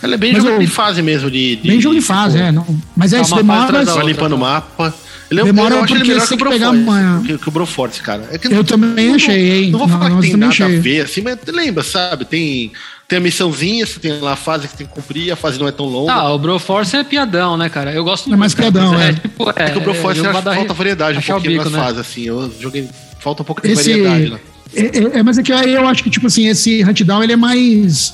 Ela 0.02 0.16
é 0.16 0.18
bem 0.18 0.34
Mas 0.34 0.44
jogo 0.44 0.56
eu- 0.56 0.60
de 0.60 0.68
fase 0.68 1.02
mesmo. 1.02 1.32
De, 1.32 1.56
de- 1.56 1.66
Bem 1.70 1.80
jogo 1.80 1.96
de 1.96 2.02
fase, 2.02 2.36
tipo, 2.36 2.46
é. 2.50 2.52
Não. 2.52 2.66
Mas 2.94 3.14
é 3.14 3.16
Tá 3.16 3.22
isso, 3.22 3.30
fase 3.30 3.42
demora. 3.42 3.72
Vai 3.72 3.86
outra, 3.88 4.04
limpando 4.04 4.34
o 4.34 4.38
tá. 4.38 4.42
mapa. 4.44 4.94
Ele 5.32 5.42
é, 5.42 5.44
Demora 5.46 5.76
eu 5.76 5.84
acho 5.84 5.94
ele 5.96 6.04
melhor 6.04 6.20
que 6.28 6.34
o 6.34 6.38
tem 6.38 6.38
que 6.38 6.44
pegar 6.54 6.68
a 6.68 6.72
Broforce. 6.72 7.02
manha. 7.02 7.22
Que, 7.26 7.38
que 7.38 7.48
o 7.50 7.52
Broforce, 7.52 8.02
cara. 8.02 8.24
É 8.32 8.38
que 8.38 8.54
Eu 8.54 8.64
também 8.64 9.08
não 9.08 9.16
achei, 9.16 9.52
hein? 9.64 9.72
Não 9.72 9.80
vou 9.80 9.88
Não, 9.88 9.98
falar 9.98 10.10
não, 10.12 10.20
que 10.22 10.28
tem 10.28 10.38
nada 10.38 10.52
achei. 10.52 10.66
a 10.78 10.80
ver, 10.80 11.02
assim, 11.02 11.22
mas 11.22 11.38
lembra, 11.48 11.84
sabe? 11.84 12.26
Tem, 12.26 12.72
tem 13.08 13.18
a 13.18 13.22
missãozinha, 13.22 13.86
você 13.86 14.00
tem 14.00 14.20
lá 14.20 14.34
a 14.34 14.36
fase 14.36 14.68
que 14.68 14.78
tem 14.78 14.86
que 14.86 14.94
cumprir, 14.94 15.32
a 15.32 15.36
fase 15.36 15.60
não 15.60 15.68
é 15.68 15.72
tão 15.72 15.86
longa. 15.86 16.12
Ah, 16.14 16.32
o 16.34 16.38
Broforce 16.38 16.96
é 16.96 17.04
piadão, 17.04 17.58
né, 17.58 17.70
cara? 17.70 17.92
Eu 17.94 18.04
gosto 18.04 18.32
É 18.32 18.36
mais 18.36 18.54
cara, 18.54 18.72
piadão, 18.72 18.92
mas 18.94 19.02
é. 19.10 19.14
tipo, 19.20 19.50
é, 19.50 19.54
É 19.66 19.70
que 19.72 19.78
o 19.78 19.82
Broforce 19.82 20.18
jogo 20.20 20.30
acho 20.38 20.44
que 20.50 20.56
falta 20.56 20.74
variedade 20.74 21.18
um 21.18 21.22
pouquinho 21.22 21.52
bico, 21.52 21.64
nas 21.64 21.74
né? 21.74 21.80
fases, 21.80 22.00
assim. 22.00 22.22
Eu 22.24 22.54
joguei. 22.60 22.88
Falta 23.20 23.42
um 23.42 23.46
pouco 23.46 23.62
de 23.62 23.72
Esse. 23.72 23.90
variedade 23.92 24.26
lá. 24.28 24.40
É, 24.76 24.82
é- 24.82 25.20
é, 25.20 25.24
mas 25.24 25.38
é 25.38 25.44
que 25.44 25.52
aí 25.54 25.74
eu 25.74 25.88
acho 25.88 26.04
que, 26.04 26.10
tipo 26.10 26.28
assim, 26.28 26.48
esse 26.48 26.84
Huntdown 26.84 27.24
ele 27.24 27.34
é 27.34 27.38
mais. 27.38 28.14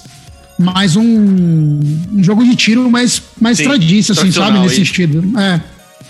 Mais 0.62 0.97
um, 0.97 1.03
um 1.03 2.22
jogo 2.22 2.43
de 2.43 2.53
tiro 2.55 2.91
mais, 2.91 3.22
mais 3.39 3.57
Sim, 3.57 3.64
tradiça, 3.64 4.12
assim, 4.12 4.30
sabe? 4.30 4.60
Nesse 4.60 4.74
isso. 4.76 4.84
estilo. 4.84 5.39
É. 5.39 5.62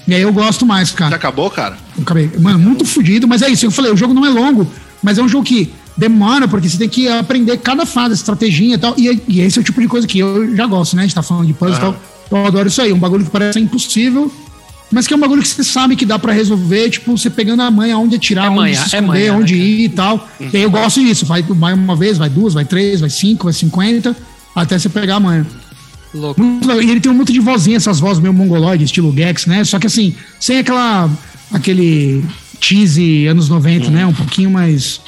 E 0.09 0.15
aí 0.15 0.21
eu 0.21 0.33
gosto 0.33 0.65
mais, 0.65 0.91
cara. 0.91 1.15
acabou, 1.15 1.49
cara? 1.51 1.77
Eu 1.95 2.01
acabei. 2.03 2.31
Mano, 2.39 2.57
muito 2.57 2.83
fudido, 2.83 3.27
mas 3.27 3.41
é 3.41 3.49
isso. 3.49 3.65
Eu 3.65 3.71
falei, 3.71 3.91
o 3.91 3.97
jogo 3.97 4.13
não 4.13 4.25
é 4.25 4.29
longo, 4.29 4.67
mas 5.03 5.17
é 5.17 5.21
um 5.21 5.29
jogo 5.29 5.43
que 5.43 5.71
demora, 5.95 6.47
porque 6.47 6.67
você 6.67 6.77
tem 6.77 6.89
que 6.89 7.07
aprender 7.07 7.57
cada 7.57 7.85
fase, 7.85 8.15
estratégia 8.15 8.75
e 8.75 8.77
tal. 8.77 8.95
E, 8.97 9.21
e 9.27 9.41
esse 9.41 9.59
é 9.59 9.61
o 9.61 9.63
tipo 9.63 9.79
de 9.79 9.87
coisa 9.87 10.07
que 10.07 10.19
eu 10.19 10.55
já 10.55 10.65
gosto, 10.65 10.95
né? 10.95 11.03
A 11.03 11.05
gente 11.05 11.13
tá 11.15 11.21
falando 11.21 11.45
de 11.45 11.53
puzzle 11.53 11.77
e 11.77 11.79
tal. 11.79 11.95
Eu 12.31 12.45
adoro 12.45 12.67
isso 12.67 12.81
aí. 12.81 12.91
Um 12.91 12.97
bagulho 12.99 13.23
que 13.25 13.29
parece 13.31 13.59
impossível, 13.59 14.31
mas 14.91 15.05
que 15.05 15.13
é 15.13 15.17
um 15.17 15.19
bagulho 15.19 15.41
que 15.41 15.47
você 15.47 15.63
sabe 15.63 15.95
que 15.95 16.05
dá 16.05 16.17
pra 16.17 16.33
resolver, 16.33 16.89
tipo, 16.89 17.15
você 17.15 17.29
pegando 17.29 17.61
a 17.61 17.69
manha, 17.69 17.97
onde 17.97 18.15
atirar, 18.15 18.45
É 18.45 18.49
onde 18.49 18.59
manha, 18.59 18.75
se 18.75 18.81
é 18.95 18.99
esconder, 18.99 19.07
manha, 19.07 19.31
né, 19.33 19.37
onde 19.37 19.53
cara? 19.55 19.67
ir 19.67 19.83
e 19.83 19.89
tal. 19.89 20.29
E 20.39 20.57
aí 20.57 20.63
eu 20.63 20.71
gosto 20.71 20.99
disso. 21.01 21.25
Vai, 21.25 21.43
vai 21.43 21.73
uma 21.73 21.95
vez, 21.95 22.17
vai 22.17 22.29
duas, 22.29 22.53
vai 22.53 22.65
três, 22.65 22.99
vai 23.01 23.09
cinco, 23.09 23.43
vai 23.43 23.53
cinquenta, 23.53 24.15
até 24.55 24.79
você 24.79 24.89
pegar 24.89 25.17
a 25.17 25.19
manha. 25.19 25.45
Louco. 26.13 26.41
E 26.81 26.89
ele 26.89 26.99
tem 26.99 27.11
um 27.11 27.15
monte 27.15 27.31
de 27.31 27.39
vozinha, 27.39 27.77
essas 27.77 27.99
vozes 27.99 28.19
meio 28.21 28.33
mongoloide, 28.33 28.83
estilo 28.83 29.13
Gex, 29.15 29.45
né? 29.45 29.63
Só 29.63 29.77
que 29.79 29.87
assim, 29.87 30.15
sem 30.39 30.57
aquela. 30.59 31.09
aquele 31.53 32.23
cheesy 32.61 33.25
anos 33.27 33.47
90, 33.49 33.89
né? 33.89 34.05
Um 34.05 34.13
pouquinho 34.13 34.49
mais. 34.51 34.99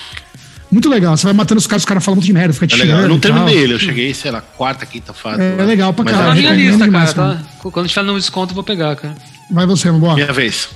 Muito 0.72 0.88
legal. 0.90 1.18
Você 1.18 1.24
vai 1.26 1.34
matando 1.34 1.60
os 1.60 1.68
caras, 1.68 1.82
os 1.82 1.86
caras 1.86 2.04
falam 2.04 2.16
muito 2.16 2.26
de 2.28 2.32
merda, 2.34 2.54
fica 2.54 2.66
É 2.66 2.68
tirando. 2.70 2.86
legal. 2.88 3.02
Eu 3.02 3.10
não 3.10 3.20
terminei 3.20 3.58
ele, 3.58 3.74
eu 3.74 3.80
cheguei, 3.80 4.14
sei 4.14 4.32
lá, 4.32 4.40
quarta, 4.42 4.86
quinta 4.86 5.12
fase. 5.12 5.42
É, 5.42 5.56
é 5.60 5.64
legal 5.66 5.92
pra 5.94 6.06
Tá 6.06 6.12
caralho. 6.12 6.30
na 6.30 6.36
é- 6.36 6.40
minha 6.40 6.50
recomendo 6.52 6.70
lista, 6.72 6.86
demais, 6.86 7.14
cara. 7.14 7.28
cara. 7.36 7.44
Tá? 7.64 7.70
Quando 7.72 7.88
tiver 7.90 8.04
no 8.04 8.18
desconto, 8.18 8.52
eu 8.52 8.56
vou 8.56 8.64
pegar, 8.64 8.96
cara. 8.96 9.16
Vai 9.50 9.66
você, 9.66 9.92
boa. 9.92 10.14
Minha 10.16 10.32
vez. 10.32 10.70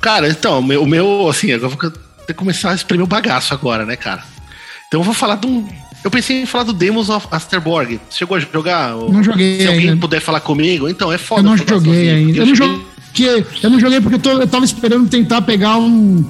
Cara, 0.00 0.28
então, 0.30 0.60
o 0.60 0.62
meu, 0.64 0.82
o 0.82 0.86
meu, 0.86 1.28
assim, 1.28 1.52
agora 1.52 1.70
eu 1.70 1.76
vou 1.78 1.90
ter 1.90 1.98
que 2.28 2.34
começar 2.34 2.70
a 2.70 2.74
espremer 2.74 3.04
o 3.04 3.06
bagaço 3.06 3.52
agora, 3.52 3.84
né, 3.84 3.94
cara? 3.94 4.22
Então 4.88 5.00
eu 5.00 5.04
vou 5.04 5.12
falar 5.12 5.36
de 5.36 5.46
um. 5.46 5.68
Eu 6.04 6.10
pensei 6.10 6.42
em 6.42 6.46
falar 6.46 6.64
do 6.64 6.72
Demos 6.72 7.08
of 7.08 7.26
Asterborg. 7.30 8.00
Chegou 8.10 8.36
a 8.36 8.40
jogar? 8.40 8.90
Não 8.96 9.22
joguei 9.22 9.60
Se 9.60 9.66
alguém 9.68 9.88
ainda. 9.90 10.00
puder 10.00 10.20
falar 10.20 10.40
comigo, 10.40 10.88
então 10.88 11.12
é 11.12 11.18
foda. 11.18 11.40
Eu 11.40 11.44
não 11.44 11.56
joguei 11.56 11.74
sozinho, 11.78 12.14
ainda. 12.14 12.26
porque 12.26 12.40
Eu 12.40 12.46
não 12.46 12.54
joguei, 12.56 13.46
eu 13.62 13.70
não 13.70 13.80
joguei 13.80 14.00
porque 14.00 14.14
eu, 14.16 14.20
tô- 14.20 14.40
eu 14.40 14.46
tava 14.46 14.64
esperando 14.64 15.08
tentar 15.08 15.42
pegar 15.42 15.76
um, 15.78 16.24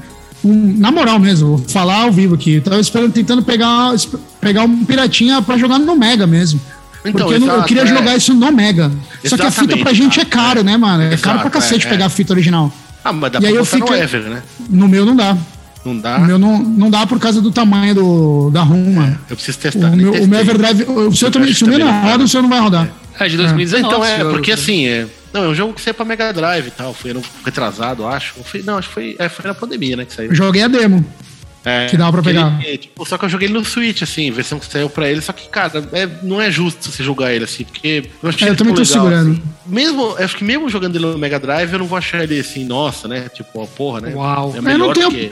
um- 0.45 0.75
Na 0.79 0.91
moral 0.91 1.19
mesmo, 1.19 1.57
vou 1.57 1.69
falar 1.69 2.03
ao 2.03 2.13
vivo 2.13 2.35
aqui. 2.35 2.55
Eu 2.57 2.63
tava 2.63 2.81
esperando, 2.81 3.13
tentando 3.13 3.43
pegar, 3.43 3.95
pegar 4.41 4.63
um 4.65 4.85
piratinha 4.85 5.41
pra 5.41 5.57
jogar 5.57 5.79
no 5.79 5.97
Mega 5.97 6.27
mesmo. 6.27 6.61
Então, 7.05 7.27
porque 7.27 7.43
eu, 7.43 7.47
não- 7.47 7.57
eu 7.57 7.63
queria 7.65 7.83
é. 7.83 7.87
jogar 7.87 8.17
isso 8.17 8.35
no 8.35 8.53
Mega. 8.53 8.93
Só 9.25 9.37
que 9.37 9.43
a 9.43 9.51
fita 9.51 9.63
Exatamente, 9.65 9.83
pra 9.83 9.93
gente 9.93 10.21
é 10.21 10.25
cara, 10.25 10.45
caro, 10.47 10.61
é. 10.61 10.63
né, 10.65 10.77
mano? 10.77 11.03
É 11.03 11.07
caro 11.17 11.37
Exato, 11.37 11.41
pra 11.41 11.51
cacete 11.51 11.87
é, 11.87 11.91
pegar 11.91 12.05
é. 12.05 12.07
a 12.07 12.11
fita 12.11 12.33
original. 12.33 12.73
Ah, 13.05 13.13
mas 13.13 13.33
dá 13.33 13.39
E 13.39 13.41
pra 13.41 13.49
aí 13.51 13.57
eu 13.57 13.65
botar 13.65 13.79
no 13.79 13.87
fico- 13.87 13.95
Ever, 13.99 14.21
né? 14.23 14.43
No 14.71 14.87
meu 14.87 15.05
não 15.07 15.17
dá. 15.17 15.37
Não 15.85 15.97
dá. 15.99 16.19
O 16.19 16.21
meu 16.27 16.39
não, 16.39 16.59
não 16.63 16.91
dá 16.91 17.07
por 17.07 17.19
causa 17.19 17.41
do 17.41 17.51
tamanho 17.51 17.95
do, 17.95 18.51
da 18.51 18.63
ROM, 18.63 18.93
mano. 18.93 19.19
Eu 19.29 19.37
preciso 19.37 19.59
O 19.59 19.61
testar. 19.63 19.91
nem 19.91 19.99
meu, 20.07 20.23
o 20.23 20.29
meu 20.29 20.41
Everdrive, 20.41 20.85
o 20.85 21.15
seu 21.15 21.31
também, 21.31 21.53
se 21.53 21.65
o 21.65 21.67
meu 21.67 21.79
também 21.79 21.93
não 21.93 22.03
dá. 22.03 22.11
roda, 22.11 22.25
o 22.25 22.29
seu 22.29 22.41
não 22.43 22.49
vai 22.49 22.61
rodar. 22.61 22.89
É 23.19 23.29
de 23.29 23.37
2019. 23.37 23.95
Então, 23.95 24.05
é, 24.05 24.25
porque 24.33 24.53
assim, 24.53 24.87
é, 24.87 25.07
não, 25.33 25.45
é 25.45 25.49
um 25.49 25.55
jogo 25.55 25.73
que 25.75 25.81
saiu 25.81 25.95
pra 25.95 26.05
Mega 26.05 26.33
Drive 26.33 26.69
e 26.69 26.71
tal. 26.71 26.95
Foi 26.95 27.15
retrasado, 27.45 28.07
acho. 28.07 28.35
Foi, 28.45 28.63
não, 28.63 28.79
acho 28.79 28.89
que 28.89 28.95
foi, 28.95 29.17
é, 29.19 29.29
foi 29.29 29.45
na 29.47 29.55
pandemia, 29.55 29.97
né? 29.97 30.05
Que 30.05 30.15
saiu. 30.15 30.31
Eu 30.31 30.35
joguei 30.37 30.63
a 30.63 30.69
demo. 30.69 31.05
É, 31.65 31.87
que 31.87 31.97
dava 31.97 32.11
pra 32.11 32.23
pegar. 32.23 32.59
ele- 32.65 32.77
tipo, 32.79 33.07
só 33.07 33.17
que 33.17 33.25
eu 33.25 33.29
joguei 33.29 33.47
ele 33.47 33.55
no 33.55 33.65
Switch, 33.65 34.03
assim, 34.03 34.33
versão 34.33 34.59
que 34.59 34.67
saiu 34.67 34.91
pra 34.91 35.09
ele. 35.09 35.21
Só 35.21 35.33
que, 35.33 35.49
cara, 35.49 35.89
é- 35.93 36.09
não 36.25 36.41
é 36.41 36.51
justo 36.51 36.91
você 36.91 37.05
jogar 37.05 37.33
ele 37.33 37.45
assim, 37.45 37.63
porque 37.63 38.05
eu 38.21 38.29
achei 38.29 38.49
É, 38.49 38.51
eu 38.51 38.57
também 38.57 38.75
tô 38.75 38.85
segurando. 38.85 39.31
assim. 39.33 39.43
Mesmo, 39.67 40.17
acho 40.19 40.37
que 40.37 40.43
mesmo 40.43 40.69
jogando 40.69 40.97
ele 40.97 41.07
no 41.07 41.17
Mega 41.19 41.39
Drive, 41.39 41.73
eu 41.73 41.79
não 41.79 41.87
vou 41.87 41.97
achar 41.97 42.25
ele 42.25 42.41
assim, 42.41 42.65
nossa, 42.65 43.07
né? 43.07 43.29
Tipo, 43.33 43.61
uma 43.61 43.67
porra, 43.69 44.01
né? 44.01 44.13
Uau. 44.13 44.53
É 44.55 44.59
Eu 44.59 44.63
melhor 44.63 44.87
não 44.89 44.93
tenho, 44.93 45.11
que... 45.11 45.31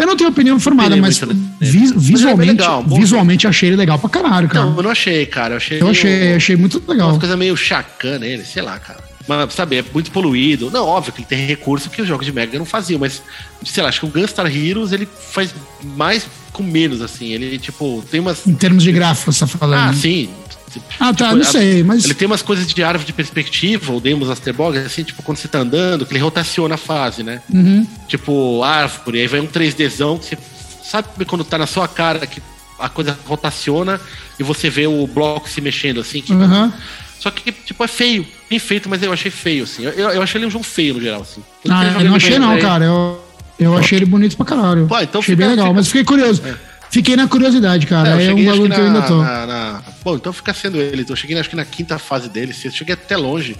eu 0.00 0.06
não 0.06 0.16
tenho 0.16 0.30
opinião 0.30 0.58
formada, 0.58 0.96
mas 0.96 1.20
Mas 1.20 1.30
é 1.30 1.94
visualmente, 1.96 2.52
legal, 2.52 2.82
visualmente 2.84 3.46
achei 3.46 3.68
ele 3.68 3.76
legal 3.76 3.98
pra 3.98 4.08
caralho, 4.08 4.48
cara. 4.48 4.64
Não, 4.64 4.76
eu 4.76 4.82
não 4.82 4.90
achei, 4.90 5.26
cara. 5.26 5.54
Eu 5.54 5.56
achei. 5.58 5.82
eu 5.82 5.88
achei, 5.88 6.34
achei 6.34 6.56
muito 6.56 6.82
legal. 6.88 7.08
Umas 7.08 7.18
coisas 7.18 7.38
meio 7.38 7.56
chacana 7.56 8.20
nele, 8.20 8.44
sei 8.44 8.62
lá, 8.62 8.78
cara. 8.78 9.10
Mas, 9.28 9.52
sabe, 9.52 9.76
é 9.76 9.84
muito 9.92 10.10
poluído. 10.10 10.70
Não, 10.70 10.86
óbvio 10.86 11.12
que 11.12 11.20
ele 11.20 11.26
tem 11.28 11.46
recurso 11.46 11.90
que 11.90 12.00
os 12.00 12.08
jogos 12.08 12.26
de 12.26 12.32
Mega 12.32 12.58
não 12.58 12.64
faziam, 12.64 12.98
mas, 12.98 13.22
sei 13.64 13.82
lá, 13.82 13.88
acho 13.88 14.00
que 14.00 14.06
o 14.06 14.08
Gunstar 14.08 14.46
Heroes 14.46 14.92
ele 14.92 15.06
faz 15.06 15.54
mais 15.96 16.26
com 16.52 16.62
menos, 16.62 17.00
assim. 17.02 17.32
Ele, 17.32 17.58
tipo, 17.58 18.02
tem 18.10 18.20
umas. 18.20 18.46
Em 18.46 18.54
termos 18.54 18.82
de 18.82 18.90
gráfico, 18.90 19.32
você 19.32 19.40
tá 19.40 19.46
falando. 19.46 19.90
Ah, 19.90 19.92
sim. 19.92 20.28
Ah, 20.98 21.12
tá, 21.12 21.26
Tipo, 21.26 21.36
não 21.36 21.44
sei, 21.44 21.82
mas. 21.82 22.04
Ele 22.04 22.14
tem 22.14 22.26
umas 22.26 22.42
coisas 22.42 22.66
de 22.66 22.82
árvore 22.82 23.06
de 23.06 23.12
perspectiva, 23.12 23.92
o 23.92 24.00
Demos 24.00 24.28
Asterbog, 24.30 24.76
assim, 24.78 25.02
tipo, 25.02 25.22
quando 25.22 25.38
você 25.38 25.48
tá 25.48 25.58
andando, 25.60 26.04
que 26.06 26.12
ele 26.12 26.20
rotaciona 26.20 26.74
a 26.74 26.78
fase, 26.78 27.22
né? 27.22 27.40
Uhum. 27.52 27.86
Tipo, 28.08 28.62
árvore, 28.62 29.20
aí 29.20 29.26
vai 29.26 29.40
um 29.40 29.46
3Dzão 29.46 30.18
que 30.18 30.26
você 30.26 30.38
sabe 30.84 31.24
quando 31.24 31.44
tá 31.44 31.56
na 31.58 31.66
sua 31.66 31.86
cara 31.88 32.26
que 32.26 32.40
a 32.78 32.88
coisa 32.88 33.18
rotaciona 33.26 34.00
e 34.38 34.42
você 34.42 34.70
vê 34.70 34.86
o 34.86 35.06
bloco 35.06 35.48
se 35.48 35.60
mexendo, 35.60 36.00
assim, 36.00 36.20
que 36.22 36.32
Uhum. 36.32 36.72
só 37.18 37.30
que, 37.30 37.52
tipo, 37.52 37.82
é 37.84 37.88
feio. 37.88 38.26
Bem 38.48 38.58
feito, 38.58 38.88
mas 38.88 39.02
eu 39.02 39.12
achei 39.12 39.30
feio, 39.30 39.64
assim. 39.64 39.84
Eu, 39.84 39.92
eu 39.92 40.22
achei 40.22 40.38
ele 40.38 40.46
um 40.46 40.50
jogo 40.50 40.64
feio, 40.64 40.94
no 40.94 41.00
geral, 41.00 41.20
assim. 41.22 41.42
Ah, 41.68 41.84
Eu 41.94 42.00
eu 42.00 42.04
não 42.10 42.16
achei, 42.16 42.30
bem, 42.30 42.38
não, 42.38 42.54
né? 42.54 42.60
cara. 42.60 42.84
Eu, 42.86 43.20
eu 43.58 43.76
achei 43.76 43.98
ele 43.98 44.06
bonito 44.06 44.36
pra 44.36 44.46
caralho. 44.46 44.86
Pô, 44.86 44.98
então 44.98 45.20
achei 45.20 45.34
fica- 45.36 45.46
bem 45.46 45.50
legal, 45.50 45.66
fica- 45.66 45.74
mas 45.76 45.86
fiquei 45.88 46.04
curioso. 46.04 46.42
Fiquei 46.90 47.14
na 47.16 47.28
curiosidade, 47.28 47.86
É, 47.86 47.88
cara. 47.88 48.08
eu 48.10 48.30
É, 48.30 48.34
um 48.34 48.44
bagulho 48.44 48.74
que, 48.74 48.80
eu 48.80 48.84
ainda 48.86 49.02
tô. 49.02 49.22
na, 49.22 49.46
na- 49.46 49.82
Bom, 50.02 50.16
então 50.16 50.32
fica 50.32 50.52
sendo 50.52 50.78
ele. 50.78 51.06
Eu 51.08 51.14
cheguei, 51.16 51.38
acho 51.38 51.48
que 51.48 51.56
na 51.56 51.64
quinta 51.64 51.98
fase 51.98 52.28
dele. 52.28 52.54
Eu 52.64 52.70
cheguei 52.70 52.94
até 52.94 53.16
longe. 53.16 53.56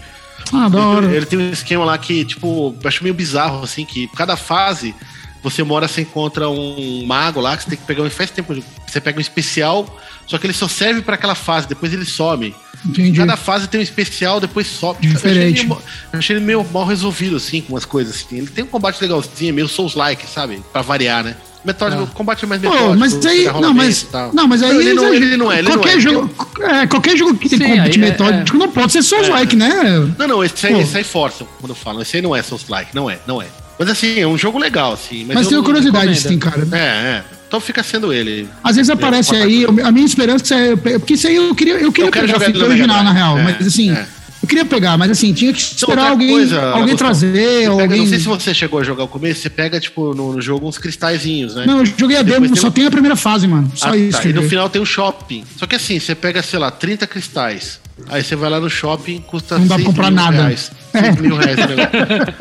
Ah, 0.52 0.68
da 0.68 0.78
hora. 0.86 1.06
Ele, 1.06 1.16
ele 1.18 1.26
tem 1.26 1.38
um 1.38 1.50
esquema 1.52 1.84
lá 1.84 1.96
que, 1.98 2.24
tipo, 2.24 2.74
eu 2.82 2.88
acho 2.88 3.02
meio 3.04 3.14
bizarro, 3.14 3.62
assim, 3.62 3.84
que 3.84 4.08
cada 4.16 4.36
fase 4.36 4.94
você 5.42 5.62
mora, 5.62 5.88
você 5.88 6.02
encontra 6.02 6.48
um 6.48 7.04
mago 7.06 7.40
lá, 7.40 7.56
que 7.56 7.64
você 7.64 7.70
tem 7.70 7.78
que 7.78 7.84
pegar 7.84 8.02
um. 8.02 8.10
Faz 8.10 8.30
tempo. 8.30 8.54
Você 8.86 9.00
pega 9.00 9.18
um 9.18 9.20
especial, 9.20 9.98
só 10.26 10.38
que 10.38 10.46
ele 10.46 10.52
só 10.52 10.68
serve 10.68 11.02
pra 11.02 11.14
aquela 11.14 11.34
fase, 11.34 11.68
depois 11.68 11.92
ele 11.92 12.04
some. 12.04 12.54
Entendi. 12.84 13.18
Cada 13.18 13.36
fase 13.36 13.68
tem 13.68 13.80
um 13.80 13.82
especial, 13.82 14.40
depois 14.40 14.66
sobe. 14.66 15.06
Diferente. 15.06 15.66
Eu 15.66 15.66
achei, 15.66 15.66
ele 15.66 15.68
meio, 15.68 15.82
eu 16.12 16.18
achei 16.18 16.36
ele 16.36 16.44
meio 16.44 16.66
mal 16.72 16.86
resolvido, 16.86 17.36
assim, 17.36 17.60
com 17.60 17.74
umas 17.74 17.84
coisas 17.84 18.16
assim. 18.16 18.38
Ele 18.38 18.46
tem 18.46 18.64
um 18.64 18.68
combate 18.68 19.00
legalzinho, 19.00 19.52
meio 19.54 19.68
Souls-like, 19.68 20.26
sabe? 20.26 20.62
Pra 20.72 20.82
variar, 20.82 21.24
né? 21.24 21.36
Metroid, 21.64 21.96
o 22.02 22.06
combate 22.06 22.44
é 22.44 22.48
mais 22.48 22.60
metódico. 22.60 22.96
mas 22.96 23.26
aí. 23.26 23.44
Não, 23.44 23.74
mas. 23.74 24.06
Não, 24.32 24.48
mas 24.48 24.62
aí. 24.62 24.76
ele, 24.76 24.94
não, 24.94 25.12
ele 25.12 25.36
não 25.36 25.52
é, 25.52 25.58
ele 25.58 25.68
qualquer 25.68 25.90
não 25.92 25.98
é. 25.98 26.00
jogo. 26.00 26.30
É, 26.60 26.86
qualquer 26.86 27.16
jogo 27.16 27.34
que 27.36 27.48
tem 27.50 27.58
Sim, 27.58 27.68
combate 27.68 27.98
aí 27.98 28.06
é- 28.06 28.10
metódico 28.10 28.56
não 28.56 28.70
pode 28.70 28.92
ser 28.92 29.02
Souls-like, 29.02 29.56
né? 29.56 29.70
Não, 30.18 30.26
não, 30.26 30.44
esse 30.44 30.66
aí, 30.66 30.80
esse 30.80 30.96
aí 30.96 31.04
força 31.04 31.44
quando 31.60 31.70
eu 31.70 31.76
falo. 31.76 32.00
Esse 32.00 32.16
aí 32.16 32.22
não 32.22 32.34
é 32.34 32.42
Souls-like, 32.42 32.94
não 32.94 33.10
é, 33.10 33.18
não 33.26 33.42
é. 33.42 33.46
Mas 33.80 33.88
assim, 33.88 34.20
é 34.20 34.26
um 34.26 34.36
jogo 34.36 34.58
legal, 34.58 34.92
assim. 34.92 35.24
Mas, 35.24 35.34
Mas 35.36 35.44
eu 35.46 35.50
tenho 35.52 35.62
curiosidade, 35.64 36.20
sim, 36.20 36.38
cara. 36.38 36.68
É, 36.70 36.76
é. 36.76 37.24
Então 37.48 37.58
fica 37.58 37.82
sendo 37.82 38.12
ele. 38.12 38.46
Às 38.62 38.76
vezes 38.76 38.90
aparece 38.90 39.34
aí, 39.34 39.64
a 39.82 39.90
minha 39.90 40.04
esperança 40.06 40.54
é. 40.54 40.76
Porque 40.76 41.14
isso 41.14 41.26
aí 41.26 41.36
eu 41.36 41.54
queria, 41.54 41.74
eu 41.80 41.90
queria 41.90 42.08
Eu 42.08 42.12
pegar 42.12 42.24
a 42.24 42.28
jogar 42.28 42.44
fita 42.44 42.50
ele 42.50 42.58
no 42.58 42.68
Mega 42.68 42.82
original, 42.82 43.02
na 43.02 43.12
real. 43.12 43.38
É, 43.38 43.42
mas 43.42 43.66
assim, 43.66 43.90
é. 43.90 44.06
eu 44.42 44.46
queria 44.48 44.64
pegar, 44.66 44.96
mas 44.98 45.10
assim, 45.10 45.32
tinha 45.32 45.50
que 45.52 45.60
Então, 45.60 45.72
esperar 45.74 45.90
outra 46.02 46.10
alguém, 46.10 46.28
coisa, 46.30 46.62
alguém 46.72 46.94
trazer, 46.94 47.32
pega- 47.60 47.70
alguém. 47.70 47.98
Não 48.00 48.06
sei 48.06 48.18
se 48.18 48.26
você 48.26 48.52
chegou 48.54 48.78
a 48.80 48.84
jogar 48.84 49.04
o 49.04 49.08
começo, 49.08 49.40
você 49.40 49.48
pega, 49.50 49.80
tipo, 49.80 50.14
no, 50.14 50.34
no 50.34 50.40
jogo 50.42 50.68
uns 50.68 50.76
cristalzinhos, 50.78 51.54
né? 51.54 51.64
Não, 51.66 51.78
eu 51.80 51.86
joguei 51.86 52.18
a 52.18 52.22
demo, 52.22 52.46
tem 52.46 52.56
só 52.56 52.68
um- 52.68 52.70
tem 52.70 52.86
a 52.86 52.90
primeira 52.90 53.16
fase, 53.16 53.48
mano. 53.48 53.72
Só 53.74 53.88
Ah, 53.92 53.96
isso. 53.96 54.20
tá. 54.22 54.28
E 54.28 54.32
no 54.34 54.42
final 54.42 54.68
tem 54.68 54.80
um 54.80 54.86
shopping. 54.86 55.42
Só 55.56 55.66
que 55.66 55.74
assim, 55.74 55.98
você 55.98 56.14
pega, 56.14 56.42
sei 56.42 56.58
lá, 56.58 56.70
30 56.70 57.06
cristais. 57.06 57.80
Aí 58.08 58.24
você 58.24 58.34
vai 58.36 58.50
lá 58.50 58.58
no 58.60 58.68
shopping, 58.70 59.20
custa 59.20 59.58
Não 59.58 59.66
dá 59.66 59.74
pra 59.76 59.84
6 59.84 59.86
comprar 59.88 60.10
mil 60.10 60.16
nada. 60.22 60.36
Reais. 60.38 60.72
É. 60.92 61.02
6 61.04 61.16
mil 61.20 61.36
reais 61.36 61.56
o 61.58 61.66
negócio. 61.68 61.90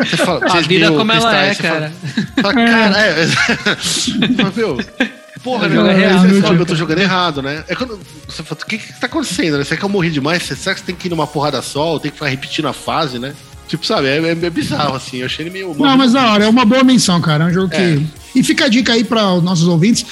Você 0.10 0.18
fala, 0.18 0.46
A 0.46 0.50
6 0.52 0.68
vida 0.68 0.90
mil 0.90 0.98
como 1.00 1.12
ela 1.12 1.38
é, 1.46 1.56
cara. 1.56 1.94
Fala, 2.42 2.54
cara, 2.54 2.98
é. 3.00 3.28
Fala, 4.38 4.54
meu, 4.56 4.78
porra, 5.44 5.68
O 5.68 5.70
né? 5.70 5.94
é 5.94 5.96
real, 5.98 6.20
você 6.20 6.28
né, 6.28 6.42
fala, 6.42 6.56
eu 6.58 6.66
tô 6.66 6.76
jogando 6.76 7.00
errado, 7.00 7.42
né? 7.42 7.64
É 7.68 7.76
quando 7.76 8.00
você 8.28 8.42
fala, 8.44 8.62
o 8.62 8.66
que 8.66 8.78
que 8.78 9.00
tá 9.00 9.06
acontecendo, 9.08 9.58
né? 9.58 9.64
Será 9.64 9.78
que 9.80 9.86
eu 9.86 9.90
morri 9.90 10.10
demais? 10.10 10.44
Será 10.44 10.74
que 10.74 10.80
você 10.82 10.86
tem 10.88 10.96
que 10.96 11.08
ir 11.08 11.12
numa 11.12 11.28
porrada 11.28 11.62
só? 11.62 11.94
Ou 11.94 12.00
tem 12.00 12.10
que 12.12 12.18
ficar 12.18 12.30
repetindo 12.30 12.68
a 12.68 12.74
fase, 12.74 13.20
né? 13.20 13.34
Tipo, 13.68 13.86
sabe, 13.86 14.08
é, 14.08 14.18
é- 14.18 14.32
é 14.32 14.50
bizarro, 14.50 14.96
assim. 14.96 15.18
Eu 15.18 15.28
achei 15.28 15.44
ele 15.46 15.52
meio. 15.52 15.76
Não, 15.78 15.96
mas 15.96 16.14
da 16.14 16.32
hora, 16.32 16.46
é 16.46 16.48
uma 16.50 16.66
boa 16.66 16.84
menção, 16.84 17.22
cara. 17.22 17.44
É 17.44 17.48
um 17.48 17.54
jogo 17.54 17.70
que. 17.70 18.04
E 18.36 18.44
fica 18.44 18.66
a 18.66 18.68
dica 18.68 18.94
aí 18.94 19.04
para 19.04 19.32
os 19.34 19.44
nossos 19.44 19.68
ouvintes. 19.68 20.06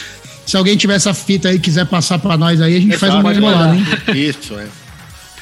Se 0.46 0.56
alguém 0.56 0.78
tiver 0.78 0.94
essa 0.96 1.14
fita 1.14 1.50
aí 1.50 1.56
e 1.56 1.60
quiser 1.60 1.86
passar 1.88 2.20
pra 2.20 2.38
nós 2.38 2.62
aí, 2.62 2.78
a 2.78 2.80
gente 2.80 2.98
faz 2.98 3.14
uma 3.14 3.34
embolada, 3.34 3.76
hein? 3.76 3.86
Isso, 4.16 4.54
é. 4.58 4.66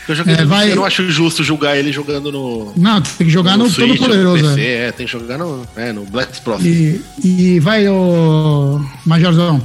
Eu, 0.07 0.13
joguei, 0.15 0.35
É, 0.35 0.45
vai- 0.45 0.71
eu 0.71 0.75
não 0.75 0.85
acho 0.85 1.09
justo 1.09 1.43
julgar 1.43 1.77
ele 1.77 1.91
jogando 1.91 2.31
no. 2.31 2.73
Não, 2.77 3.01
tem 3.01 3.25
que 3.25 3.29
jogar 3.33 3.57
no, 3.57 3.69
Switch, 3.69 3.97
Todo 3.97 4.07
Poderoso. 4.09 4.43
no 4.43 4.49
PC, 4.49 4.61
é. 4.61 4.87
é, 4.87 4.91
tem 4.91 5.05
que 5.05 5.11
jogar 5.11 5.37
no, 5.37 5.67
é, 5.75 5.91
no 5.91 6.05
Black 6.05 6.41
Pro. 6.41 6.57
E, 6.61 7.01
e 7.23 7.59
vai, 7.59 7.87
o 7.87 8.83
Majorzão. 9.05 9.61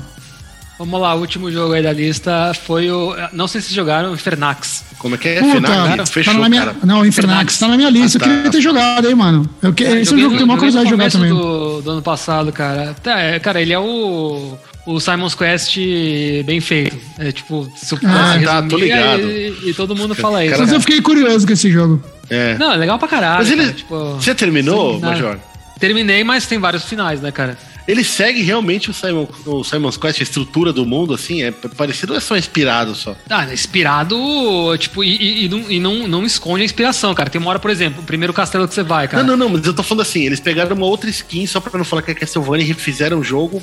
Vamos 0.79 0.99
lá, 0.99 1.15
o 1.15 1.21
último 1.21 1.53
jogo 1.53 1.75
aí 1.75 1.83
da 1.83 1.93
lista 1.93 2.53
foi 2.65 2.91
o. 2.91 3.15
Não 3.35 3.47
sei 3.47 3.61
se 3.61 3.75
jogaram, 3.75 4.15
Infernax. 4.15 4.83
Como 4.99 5.15
é 5.15 5.19
que 5.19 5.29
é? 5.29 5.41
Puta, 5.41 5.53
Fenac? 5.53 5.97
tá 5.99 6.07
Fechou, 6.07 6.35
na 6.35 6.49
minha, 6.49 6.65
cara. 6.65 6.77
Não, 6.85 7.05
Infernax, 7.05 7.59
tá 7.59 7.69
na 7.69 7.77
minha 7.77 7.91
lista. 7.91 8.17
Ah, 8.17 8.21
tá. 8.21 8.27
Eu 8.27 8.37
queria 8.37 8.51
ter 8.51 8.61
jogado 8.63 9.07
aí, 9.07 9.15
mano. 9.15 9.49
Eu 9.63 9.75
que, 9.75 9.85
esse 9.85 10.11
é 10.13 10.17
um 10.17 10.19
jogo 10.19 10.19
que 10.19 10.25
eu 10.25 10.29
tenho 10.31 10.39
no- 10.39 10.45
uma 10.47 10.55
no 10.55 10.59
curiosidade 10.59 10.85
de 10.87 10.91
jogar 10.91 11.11
também. 11.11 11.29
Do, 11.31 11.83
do 11.83 11.91
ano 11.91 12.01
passado, 12.03 12.51
cara. 12.51 12.95
Tá, 13.03 13.19
é, 13.21 13.39
cara, 13.39 13.61
ele 13.61 13.75
é 13.75 13.79
o. 13.79 14.57
O 14.87 14.99
Simon's 14.99 15.35
Quest 15.35 15.77
bem 16.45 16.61
feito. 16.61 16.97
É 17.19 17.31
tipo, 17.31 17.71
se 17.77 17.95
eu 17.95 17.99
Ah, 18.05 18.39
tá, 18.43 18.63
tô 18.63 18.77
ligado. 18.77 19.31
E, 19.31 19.71
e 19.71 19.75
todo 19.75 19.95
mundo 19.95 20.15
fala 20.15 20.43
isso. 20.45 20.53
Cara, 20.53 20.65
Mas 20.65 20.73
eu 20.73 20.81
fiquei 20.81 21.01
curioso 21.01 21.47
com 21.47 21.53
esse 21.53 21.71
jogo. 21.71 22.03
É. 22.29 22.57
Não, 22.59 22.73
é 22.73 22.77
legal 22.77 22.99
pra 22.99 23.07
caralho. 23.09 23.39
Mas 23.39 23.51
ele. 23.51 23.63
cara, 23.63 23.75
tipo, 23.75 24.15
Você 24.15 24.35
terminou. 24.35 24.99
Major? 24.99 25.39
Terminei, 25.79 26.23
mas 26.25 26.47
tem 26.47 26.59
vários 26.59 26.85
finais, 26.85 27.21
né, 27.21 27.33
cara? 27.33 27.57
Ele 27.89 28.05
segue 28.05 28.43
realmente 28.43 28.91
o, 28.91 28.95
Simon, 28.95 29.27
o 29.47 29.65
Simon's 29.65 29.97
Quest, 29.97 30.21
a 30.21 30.23
estrutura 30.23 30.73
do 30.73 30.85
mundo, 30.87 31.15
assim, 31.15 31.43
é 31.43 31.51
parecido 31.51 32.13
ou 32.13 32.19
é 32.19 32.21
só 32.21 32.37
inspirado 32.37 32.95
só? 32.95 33.17
Ah, 33.29 33.53
inspirado, 33.53 34.17
tipo, 34.79 35.03
e, 35.03 35.17
e, 35.17 35.45
e, 35.45 35.49
não, 35.49 35.71
e 35.71 35.81
não, 35.81 36.07
não 36.07 36.25
esconde 36.27 36.63
a 36.63 36.65
inspiração, 36.65 37.15
cara. 37.15 37.31
Tem 37.31 37.41
uma 37.41 37.51
hora, 37.51 37.59
por 37.59 37.71
exemplo, 37.71 38.03
o 38.03 38.05
primeiro 38.05 38.33
castelo 38.33 38.69
que 38.69 38.75
você 38.75 38.83
vai, 38.83 39.09
cara. 39.09 39.23
Não, 39.23 39.31
não, 39.37 39.49
não, 39.49 39.57
mas 39.57 39.67
eu 39.67 39.75
tô 39.75 39.83
falando 39.83 40.03
assim, 40.03 40.25
eles 40.25 40.39
pegaram 40.39 40.77
uma 40.77 40.87
outra 40.87 41.11
skin 41.11 41.47
só 41.47 41.59
pra 41.59 41.77
não 41.77 41.85
falar 41.85 42.03
que 42.03 42.11
é 42.11 42.15
Castlevania 42.15 42.65
e 42.65 42.69
refizeram 42.69 43.19
o 43.19 43.25
jogo 43.25 43.63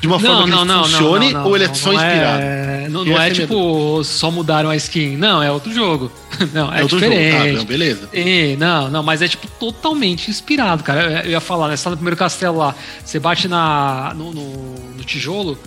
de 0.00 0.06
uma 0.06 0.18
forma 0.18 0.46
não, 0.46 0.60
que 0.60 0.64
não, 0.64 0.84
funcione 0.84 1.32
não, 1.32 1.46
ou 1.46 1.56
ele 1.56 1.64
é 1.64 1.74
só 1.74 1.92
inspirado? 1.92 2.42
É, 2.42 2.88
não, 2.88 3.04
não 3.04 3.20
é 3.20 3.30
tipo, 3.30 4.02
só 4.04 4.30
mudaram 4.30 4.70
a 4.70 4.76
skin. 4.76 5.16
Não, 5.16 5.42
é 5.42 5.50
outro 5.50 5.72
jogo. 5.72 6.10
Não, 6.54 6.72
é, 6.72 6.80
é 6.80 6.84
diferente. 6.84 7.32
Jogo. 7.32 7.44
Ah, 7.44 7.52
não, 7.52 7.64
beleza. 7.64 8.08
E, 8.14 8.56
não, 8.56 8.88
não, 8.88 9.02
mas 9.02 9.20
é 9.20 9.28
tipo 9.28 9.46
totalmente 9.58 10.30
inspirado, 10.30 10.82
cara. 10.82 11.22
Eu 11.24 11.32
ia 11.32 11.40
falar, 11.40 11.68
né? 11.68 11.76
Você 11.76 11.84
tá 11.84 11.90
no 11.90 11.96
primeiro 11.96 12.16
castelo 12.16 12.56
lá, 12.56 12.74
você 13.04 13.18
bate 13.18 13.46
na, 13.46 14.14
no, 14.16 14.32
no, 14.32 14.94
no 14.96 15.04
tijolo, 15.04 15.58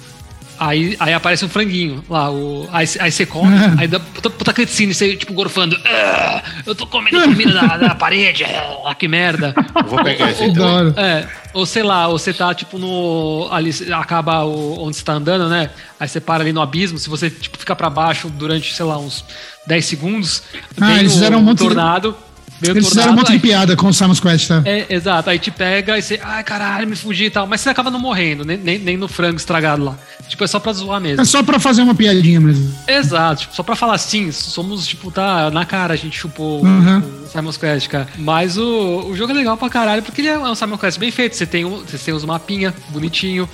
Aí, 0.60 0.96
aí 1.00 1.14
aparece 1.14 1.44
um 1.44 1.50
franguinho 1.50 2.04
lá, 2.10 2.32
o, 2.32 2.68
aí, 2.72 2.88
aí 3.00 3.12
você 3.12 3.26
come, 3.26 3.54
aí 3.78 3.88
dá 3.88 4.00
puta, 4.00 4.30
puta 4.30 4.54
cutscene, 4.54 4.94
você 4.94 5.16
tipo 5.16 5.34
gorfando. 5.34 5.78
Ah, 5.86 6.44
eu 6.66 6.76
tô 6.76 6.86
comendo 6.86 7.22
comida 7.22 7.54
da, 7.54 7.78
da 7.78 7.96
parede, 7.96 8.46
ah, 8.86 8.94
que 8.96 9.08
merda. 9.08 9.54
Eu 9.76 9.90
vou 9.90 10.04
pegar 10.04 10.32
esse 10.32 10.44
então. 10.44 10.94
É, 10.96 11.28
ou 11.54 11.66
sei 11.66 11.84
lá, 11.84 12.08
ou 12.08 12.18
você 12.18 12.34
tá 12.34 12.54
tipo 12.54 12.78
no. 12.78 13.48
Ali 13.52 13.72
acaba 13.94 14.44
o, 14.44 14.86
onde 14.86 14.98
você 14.98 15.04
tá 15.04 15.14
andando, 15.14 15.50
né? 15.50 15.70
Aí 16.00 16.08
você 16.08 16.20
para 16.20 16.44
ali 16.44 16.54
no 16.54 16.62
abismo, 16.62 16.98
se 16.98 17.10
você 17.10 17.30
tipo, 17.30 17.58
ficar 17.58 17.76
pra 17.76 17.90
baixo 17.90 18.30
durante, 18.30 18.74
sei 18.74 18.86
lá, 18.86 18.98
uns 18.98 19.26
10 19.66 19.86
segundos, 19.86 20.44
ah, 20.80 21.00
eles 21.00 21.14
fizeram 21.14 21.40
um 21.40 21.56
tornado. 21.56 22.12
De 22.12 22.33
Meio 22.62 22.74
Eles 22.74 22.88
fizeram 22.88 23.14
um 23.14 23.16
monte 23.16 23.32
de 23.32 23.40
piada 23.40 23.76
com 23.76 23.88
o 23.88 23.94
Samus 23.94 24.20
Quest, 24.20 24.48
tá? 24.48 24.62
É, 24.66 24.86
exato. 24.90 25.30
Aí 25.30 25.40
te 25.40 25.52
pega 25.52 25.98
e 25.98 26.02
você, 26.02 26.20
ai 26.24 26.44
caralho, 26.44 26.88
me 26.88 26.96
fugi 26.96 27.26
e 27.26 27.30
tal. 27.30 27.46
Mas 27.48 27.62
você 27.62 27.70
acaba 27.70 27.92
não 27.92 28.00
morrendo, 28.00 28.46
nem, 28.46 28.58
nem, 28.58 28.80
nem 28.80 28.98
no 28.98 29.08
frango 29.08 29.38
estragado 29.38 29.84
lá. 29.84 29.98
Tipo, 30.28 30.44
é 30.44 30.48
só 30.48 30.60
pra 30.60 30.72
zoar 30.74 31.02
mesmo. 31.02 31.22
É 31.22 31.26
só 31.26 31.44
pra 31.44 31.60
fazer 31.60 31.82
uma 31.82 31.94
piadinha 31.94 32.40
mesmo. 32.40 32.74
Exato, 32.88 33.42
tipo, 33.42 33.56
só 33.56 33.64
pra 33.64 33.76
falar 33.76 33.96
assim, 33.96 34.32
somos, 34.32 34.88
tipo, 34.88 35.12
tá 35.12 35.52
na 35.52 35.66
cara, 35.66 35.94
a 35.94 35.98
gente 35.98 36.18
chupou 36.18 36.64
uhum. 36.64 37.00
o 37.00 37.28
Simon's 37.28 37.58
Quest, 37.58 37.88
cara. 37.90 38.08
Mas 38.18 38.58
o, 38.58 39.08
o 39.10 39.16
jogo 39.16 39.32
é 39.32 39.36
legal 39.36 39.58
pra 39.58 39.70
caralho, 39.70 40.02
porque 40.02 40.22
ele 40.22 40.30
é 40.30 40.40
um 40.40 40.56
Simon's 40.56 40.80
Quest 40.80 40.98
bem 40.98 41.12
feito. 41.12 41.36
Você 41.36 41.46
tem, 41.46 41.66
você 41.66 41.98
tem 41.98 42.14
os 42.14 42.24
mapinha 42.24 42.74
bonitinho 42.90 43.48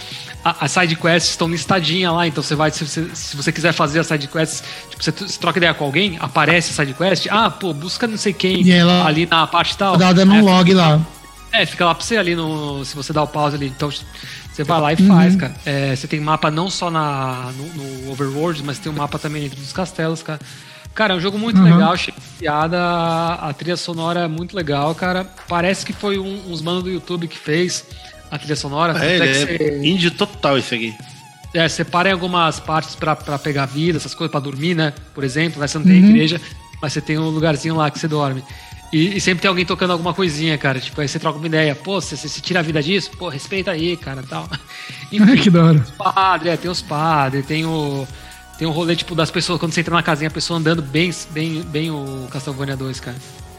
as 0.44 0.72
side 0.72 0.96
quests 0.96 1.32
estão 1.32 1.50
listadinha 1.50 2.12
lá, 2.12 2.26
então 2.26 2.42
você 2.42 2.56
vai, 2.56 2.72
se 2.72 2.86
você, 2.86 3.08
se 3.14 3.36
você 3.36 3.52
quiser 3.52 3.74
fazer 3.74 4.00
as 4.00 4.08
side 4.08 4.28
quests, 4.28 4.64
você, 5.00 5.12
você 5.12 5.40
troca 5.40 5.58
ideia 5.58 5.74
com 5.74 5.86
alguém, 5.86 6.18
aparece 6.20 6.72
a 6.72 6.76
side 6.76 6.94
quest, 6.94 7.28
ah, 7.30 7.50
pô, 7.50 7.74
busca 7.74 8.06
não 8.06 8.18
sei 8.18 8.34
quem 8.34 8.70
ela, 8.70 9.06
ali 9.06 9.26
na 9.26 9.48
parte 9.48 9.78
tal. 9.78 9.96
Dá 9.98 10.12
dando 10.12 10.34
um 10.34 10.44
log 10.44 10.74
lá. 10.74 11.00
É, 11.52 11.66
fica 11.66 11.86
lá 11.86 11.96
pra 11.96 12.04
você 12.04 12.18
ali 12.18 12.36
no. 12.36 12.84
Se 12.86 12.96
você 12.96 13.12
dá 13.12 13.24
o 13.24 13.28
pause 13.28 13.56
ali, 13.56 13.68
então 13.68 13.90
você 13.90 14.64
vai 14.64 14.82
lá 14.82 14.94
e 14.94 14.98
faz, 14.98 15.34
uhum. 15.34 15.40
cara. 15.40 15.56
É, 15.66 15.96
você 15.96 16.08
tem 16.08 16.20
mapa 16.20 16.52
não 16.52 16.70
só 16.70 16.92
na, 16.92 17.52
no, 17.56 17.66
no, 17.74 18.12
Overworld, 18.12 18.62
mas 18.64 18.78
tem 18.78 18.92
um 18.92 18.96
mapa 18.96 19.18
também 19.18 19.44
dentro 19.44 19.60
dos 19.60 19.74
castelos, 19.74 20.22
cara. 20.22 20.40
Cara, 20.94 21.14
é 21.14 21.18
um 21.18 21.20
jogo 21.20 21.40
muito 21.40 21.58
uhum. 21.58 21.64
legal, 21.64 21.96
cheio 21.96 22.18
de 22.18 22.38
piada, 22.40 22.78
a 23.36 23.54
trilha 23.54 23.78
sonora 23.78 24.22
é 24.22 24.28
muito 24.28 24.56
legal, 24.56 24.94
cara. 24.94 25.26
Parece 25.48 25.86
que 25.86 25.94
foi 25.94 26.20
um, 26.20 26.52
uns 26.52 26.62
manos 26.62 26.84
do 26.84 26.90
YouTube 26.90 27.28
que 27.28 27.38
fez 27.38 27.86
a 28.30 28.38
trilha 28.38 28.56
sonora. 28.56 29.04
É, 29.04 29.16
ele 29.16 29.30
é 29.30 29.34
você... 29.34 29.88
indie 29.88 30.12
total 30.12 30.58
esse 30.58 30.76
aqui. 30.76 30.96
É, 31.54 31.68
separa 31.68 32.10
em 32.10 32.12
algumas 32.12 32.60
partes 32.60 32.96
para 32.96 33.16
pegar 33.40 33.66
vida, 33.66 33.98
essas 33.98 34.14
coisas 34.14 34.32
para 34.32 34.40
dormir, 34.40 34.76
né? 34.76 34.94
Por 35.16 35.24
exemplo, 35.24 35.60
né? 35.60 35.68
você 35.68 35.78
não 35.78 35.86
tem 35.86 36.04
uhum. 36.04 36.10
igreja, 36.10 36.40
mas 36.82 36.94
você 36.94 37.02
tem 37.02 37.18
um 37.18 37.30
lugarzinho 37.30 37.76
lá 37.76 37.90
que 37.90 37.98
você 37.98 38.08
dorme. 38.08 38.44
E, 38.92 39.18
e, 39.18 39.22
sempre 39.22 39.42
tem 39.42 39.50
alguém 39.50 39.66
tocando 39.66 39.92
alguma 39.92 40.14
coisinha, 40.14 40.58
cara. 40.58 40.80
Tipo, 40.80 41.00
aí 41.02 41.08
você 41.08 41.20
troca 41.20 41.38
uma 41.38 41.48
ideia. 41.48 41.76
Pô, 41.76 42.02
você, 42.02 42.16
você 42.16 42.42
tira 42.42 42.60
a 42.60 42.64
vida 42.64 42.82
disso? 42.82 43.12
Pô, 43.18 43.30
respeita 43.30 43.72
aí, 43.72 43.96
cara, 43.96 44.24
tal. 44.28 44.50
Enfim, 45.12 45.38
que 45.38 45.50
da 45.50 45.66
hora. 45.66 45.88
Padre, 45.98 46.50
é, 46.50 46.58
tem 46.58 46.70
os 46.70 46.82
padres, 46.82 47.46
tem 47.46 47.66
o... 47.66 48.08
Tem 48.58 48.68
o 48.68 48.72
rolê, 48.72 48.94
tipo, 48.94 49.16
das 49.16 49.32
pessoas, 49.32 49.58
quando 49.58 49.72
você 49.72 49.80
entra 49.80 49.96
na 49.96 50.04
casinha, 50.04 50.28
a 50.28 50.32
pessoa 50.32 50.60
andando 50.60 50.82
bem, 50.82 51.12
bem, 51.32 51.62
bem 51.62 51.92
o 51.92 52.28
Castlevania 52.30 52.76
2, 52.76 53.00
cara. 53.00 53.16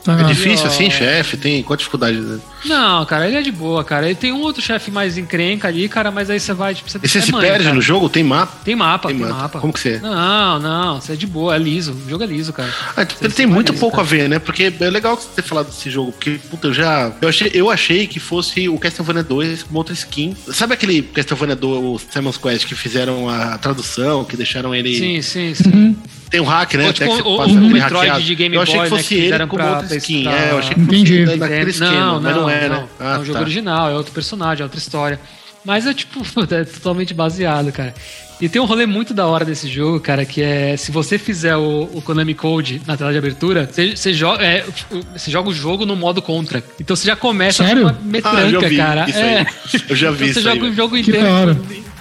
É 0.07 0.25
difícil 0.25 0.67
assim, 0.67 0.91
chefe? 0.91 1.37
Tem 1.37 1.63
qual 1.63 1.77
dificuldade? 1.77 2.41
Não, 2.65 3.05
cara, 3.05 3.27
ele 3.27 3.37
é 3.37 3.43
de 3.43 3.53
boa, 3.53 3.85
cara. 3.85 4.07
Ele 4.07 4.15
tem 4.15 4.33
um 4.33 4.41
outro 4.41 4.63
chefe 4.63 4.91
mais 4.91 5.19
encrenca 5.19 5.69
ali, 5.69 5.89
cara, 5.89 6.11
mas 6.11 6.31
aí 6.31 6.41
você 6.41 6.53
vai, 6.55 6.75
tipo, 6.75 6.91
você 6.91 6.99
E 7.03 7.09
você 7.09 7.19
é 7.19 7.21
se 7.21 7.33
mãe, 7.33 7.43
perde 7.43 7.65
cara. 7.65 7.75
no 7.75 7.83
jogo? 7.83 8.09
Tem 8.09 8.23
mapa? 8.23 8.59
Tem 8.65 8.75
mapa, 8.75 9.09
tem, 9.09 9.19
tem 9.19 9.27
mapa. 9.27 9.43
mapa. 9.43 9.61
Como 9.61 9.73
que 9.73 9.81
você 9.81 9.95
é? 9.95 9.99
Não, 9.99 10.59
não, 10.59 11.01
você 11.01 11.13
é 11.13 11.17
de 11.17 11.27
boa, 11.27 11.55
é 11.55 11.59
liso. 11.59 11.93
O 12.07 12.11
jogo 12.11 12.25
é 12.25 12.27
liso, 12.27 12.53
cara. 12.53 12.73
Ah, 12.97 13.03
então 13.03 13.17
ele 13.23 13.35
tem 13.35 13.47
muito 13.47 13.73
liso, 13.73 13.81
pouco 13.81 13.97
cara. 13.97 14.09
a 14.09 14.11
ver, 14.11 14.29
né? 14.29 14.39
Porque 14.39 14.73
é 14.81 14.91
legal 14.91 15.17
você 15.17 15.29
ter 15.37 15.43
falado 15.43 15.67
desse 15.67 15.91
jogo, 15.91 16.13
porque, 16.13 16.39
puta, 16.51 16.69
eu 16.69 16.75
já. 16.75 17.13
Eu 17.21 17.29
achei, 17.29 17.51
eu 17.53 17.71
achei 17.71 18.07
que 18.07 18.19
fosse 18.19 18.69
o 18.69 18.79
Castlevania 18.79 19.23
2 19.23 19.65
com 19.65 19.75
outra 19.77 19.93
skin. 19.95 20.35
Sabe 20.53 20.75
aquele 20.75 21.03
Castlevania 21.03 21.57
2, 21.57 21.85
o 21.85 22.01
Simon's 22.11 22.37
Quest, 22.37 22.67
que 22.67 22.75
fizeram 22.75 23.29
a 23.29 23.59
tradução, 23.59 24.25
que 24.25 24.37
deixaram 24.37 24.75
ele. 24.75 24.97
Sim, 24.97 25.23
sim, 25.23 25.55
sim. 25.55 25.71
Uhum. 25.71 25.97
Tem 26.31 26.41
um 26.41 26.45
hack, 26.45 26.75
né? 26.75 26.87
Ou, 26.87 26.93
tipo, 26.93 27.11
o, 27.11 27.45
o 27.45 27.71
Metroid 27.71 28.09
hackeado. 28.09 28.23
de 28.23 28.35
Game 28.37 28.55
Boy, 28.55 28.59
Eu 28.59 28.63
achei 28.63 28.77
que 28.77 28.83
né, 28.83 28.89
fosse 28.89 29.15
né, 29.15 29.21
que 29.21 29.35
ele 29.35 29.47
com 29.47 29.63
outra 29.63 29.97
skin. 29.97 30.29
É, 30.29 30.51
eu 30.53 30.59
achei 30.59 30.75
que 30.75 30.81
Entendi. 30.81 31.27
fosse 31.27 31.37
naquele 31.39 31.71
esquema, 31.71 31.93
não, 31.93 32.13
não, 32.15 32.23
mas 32.23 32.37
não 32.37 32.51
é, 32.51 32.69
né? 32.69 32.85
Ah, 33.01 33.15
é 33.15 33.19
um 33.19 33.25
jogo 33.25 33.39
tá. 33.39 33.41
original, 33.41 33.91
é 33.91 33.95
outro 33.95 34.13
personagem, 34.13 34.63
é 34.63 34.65
outra 34.65 34.79
história. 34.79 35.21
Mas 35.65 35.87
é 35.87 35.93
tipo, 35.93 36.23
é 36.55 36.65
totalmente 36.65 37.13
baseado, 37.13 37.73
cara. 37.73 37.93
E 38.41 38.49
tem 38.49 38.63
um 38.63 38.65
rolê 38.65 38.87
muito 38.87 39.13
da 39.13 39.27
hora 39.27 39.45
desse 39.45 39.69
jogo, 39.69 40.01
cara, 40.01 40.25
que 40.25 40.41
é 40.41 40.75
se 40.75 40.91
você 40.91 41.19
fizer 41.19 41.57
o, 41.57 41.83
o 41.93 42.01
Konami 42.01 42.35
Code 42.35 42.81
na 42.87 42.97
tela 42.97 43.13
de 43.13 43.19
abertura, 43.19 43.69
você, 43.71 43.95
você, 43.95 44.15
joga, 44.15 44.43
é, 44.43 44.65
você 45.13 45.31
joga 45.31 45.51
o 45.51 45.53
jogo 45.53 45.85
no 45.85 45.95
modo 45.95 46.23
contra. 46.23 46.65
Então 46.81 46.97
você 46.97 47.07
já 47.07 47.17
começa 47.17 47.63
Sério? 47.63 47.83
com 47.83 47.89
uma 47.91 47.99
metranca, 48.03 48.67
ah, 48.67 48.77
cara. 48.77 49.11
É. 49.11 49.47
Eu 49.87 49.95
já 49.95 50.11
vi 50.11 50.31
então, 50.31 50.35
Você 50.35 50.41
joga 50.41 50.65
aí, 50.65 50.71
o 50.71 50.75
jogo 50.75 50.97
inteiro 50.97 51.27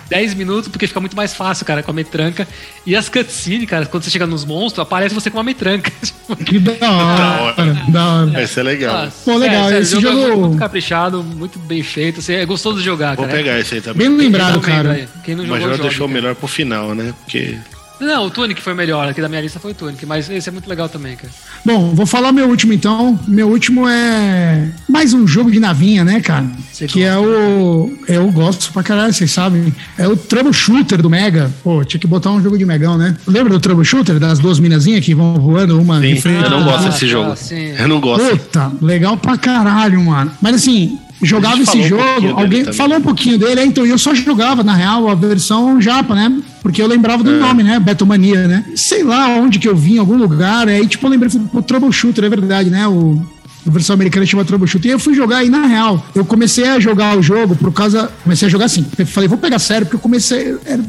10 0.09 0.33
minutos, 0.33 0.69
porque 0.69 0.87
fica 0.87 0.99
muito 0.99 1.15
mais 1.15 1.33
fácil, 1.33 1.65
cara, 1.65 1.83
com 1.83 1.91
a 1.91 1.93
metranca. 1.93 2.47
E 2.85 2.95
as 2.95 3.07
cutscenes, 3.07 3.69
cara, 3.69 3.85
quando 3.85 4.03
você 4.03 4.09
chega 4.09 4.25
nos 4.25 4.43
monstros, 4.43 4.81
aparece 4.81 5.13
você 5.13 5.29
com 5.29 5.37
uma 5.37 5.43
metranca. 5.43 5.91
Que 6.45 6.59
da 6.59 6.71
hora. 6.91 7.73
da 7.89 8.05
hora. 8.05 8.43
Esse 8.43 8.59
é 8.59 8.63
legal. 8.63 8.95
Ah, 8.95 9.11
Pô, 9.25 9.35
legal. 9.35 9.71
É, 9.71 9.79
esse 9.79 9.99
jogo, 9.99 10.21
jogo... 10.21 10.31
É 10.31 10.35
muito 10.35 10.57
caprichado, 10.57 11.23
muito 11.23 11.57
bem 11.59 11.81
feito. 11.81 12.19
Assim, 12.19 12.33
é 12.33 12.45
gostoso 12.45 12.77
de 12.77 12.85
jogar, 12.85 13.15
Vou 13.15 13.25
cara. 13.25 13.35
Vou 13.35 13.43
pegar 13.43 13.59
esse 13.59 13.75
aí 13.75 13.81
também. 13.81 14.07
Bem 14.07 14.17
lembrado, 14.17 14.59
cara. 14.61 15.09
Quem 15.23 15.35
não 15.35 15.45
jogou, 15.45 15.67
Mas 15.67 15.77
já 15.77 15.83
deixou 15.83 16.05
o 16.05 16.09
melhor 16.09 16.35
pro 16.35 16.47
final, 16.47 16.93
né? 16.93 17.13
Porque 17.23 17.57
não, 17.99 18.25
o 18.25 18.29
Tunic 18.29 18.61
foi 18.61 18.73
melhor, 18.73 19.07
aqui 19.07 19.21
da 19.21 19.29
minha 19.29 19.41
lista 19.41 19.59
foi 19.59 19.71
o 19.71 19.73
Tunic, 19.73 20.05
mas 20.05 20.29
esse 20.29 20.47
é 20.47 20.51
muito 20.51 20.69
legal 20.69 20.87
também, 20.87 21.15
cara. 21.15 21.31
Bom, 21.65 21.93
vou 21.93 22.05
falar 22.05 22.31
meu 22.31 22.47
último 22.47 22.73
então. 22.73 23.19
Meu 23.27 23.49
último 23.49 23.87
é 23.87 24.69
mais 24.87 25.13
um 25.13 25.27
jogo 25.27 25.51
de 25.51 25.59
navinha, 25.59 26.03
né, 26.03 26.21
cara? 26.21 26.45
Você 26.71 26.87
que 26.87 27.01
gosta, 27.01 27.11
é 27.11 27.17
o. 27.17 27.97
Eu 28.07 28.31
gosto 28.31 28.71
pra 28.71 28.83
caralho, 28.83 29.13
vocês 29.13 29.31
sabem. 29.31 29.73
É 29.97 30.07
o 30.07 30.15
Troubleshooter 30.15 31.01
do 31.01 31.09
Mega. 31.09 31.51
Pô, 31.63 31.83
tinha 31.83 31.99
que 31.99 32.07
botar 32.07 32.31
um 32.31 32.41
jogo 32.41 32.57
de 32.57 32.65
Megão, 32.65 32.97
né? 32.97 33.15
Lembra 33.27 33.53
do 33.53 33.59
Troubleshooter? 33.59 34.19
Das 34.19 34.39
duas 34.39 34.59
minazinhas 34.59 35.03
que 35.03 35.13
vão 35.13 35.35
voando 35.35 35.79
uma 35.79 35.99
sim, 35.99 36.13
de 36.13 36.21
frente? 36.21 36.43
Eu 36.43 36.49
não 36.49 36.63
gosto 36.63 36.89
desse 36.89 37.07
jogo. 37.07 37.31
Ah, 37.31 37.81
eu 37.81 37.87
não 37.87 37.99
gosto. 37.99 38.29
Puta, 38.29 38.71
legal 38.81 39.17
pra 39.17 39.37
caralho, 39.37 40.01
mano. 40.01 40.31
Mas 40.41 40.55
assim, 40.55 40.97
jogava 41.21 41.61
esse 41.61 41.83
jogo, 41.83 42.27
um 42.27 42.39
alguém 42.39 42.71
falou 42.73 42.97
um 42.97 43.01
pouquinho 43.01 43.37
dele, 43.37 43.61
é, 43.61 43.65
então 43.65 43.85
eu 43.85 43.97
só 43.97 44.13
jogava, 44.13 44.63
na 44.63 44.73
real, 44.73 45.09
a 45.09 45.15
versão 45.15 45.79
japa, 45.81 46.15
né? 46.15 46.41
Porque 46.61 46.81
eu 46.81 46.87
lembrava 46.87 47.23
do 47.23 47.31
é. 47.31 47.39
nome, 47.39 47.63
né? 47.63 47.79
Betomania, 47.79 48.47
né? 48.47 48.65
Sei 48.75 49.03
lá 49.03 49.27
onde 49.27 49.59
que 49.59 49.67
eu 49.67 49.75
vim, 49.75 49.95
em 49.95 49.99
algum 49.99 50.17
lugar, 50.17 50.67
aí 50.67 50.87
tipo, 50.87 51.05
eu 51.05 51.09
lembrei, 51.09 51.29
o 51.53 51.61
Troubleshooter, 51.61 52.23
é 52.23 52.29
verdade, 52.29 52.69
né? 52.69 52.87
O, 52.87 53.21
a 53.67 53.71
versão 53.71 53.93
americana 53.93 54.25
chama 54.25 54.45
Troubleshooter. 54.45 54.89
E 54.89 54.93
eu 54.93 54.99
fui 54.99 55.13
jogar 55.13 55.37
aí 55.37 55.49
na 55.49 55.65
real. 55.65 56.03
Eu 56.15 56.23
comecei 56.23 56.67
a 56.67 56.79
jogar 56.79 57.17
o 57.17 57.21
jogo 57.21 57.55
por 57.55 57.71
causa. 57.73 58.09
Comecei 58.23 58.47
a 58.47 58.51
jogar 58.51 58.65
assim. 58.65 58.85
Eu 58.97 59.05
falei, 59.05 59.27
vou 59.27 59.37
pegar 59.37 59.59
sério, 59.59 59.85
porque 59.85 59.97
eu 59.97 60.01
comecei. 60.01 60.57
Era, 60.65 60.81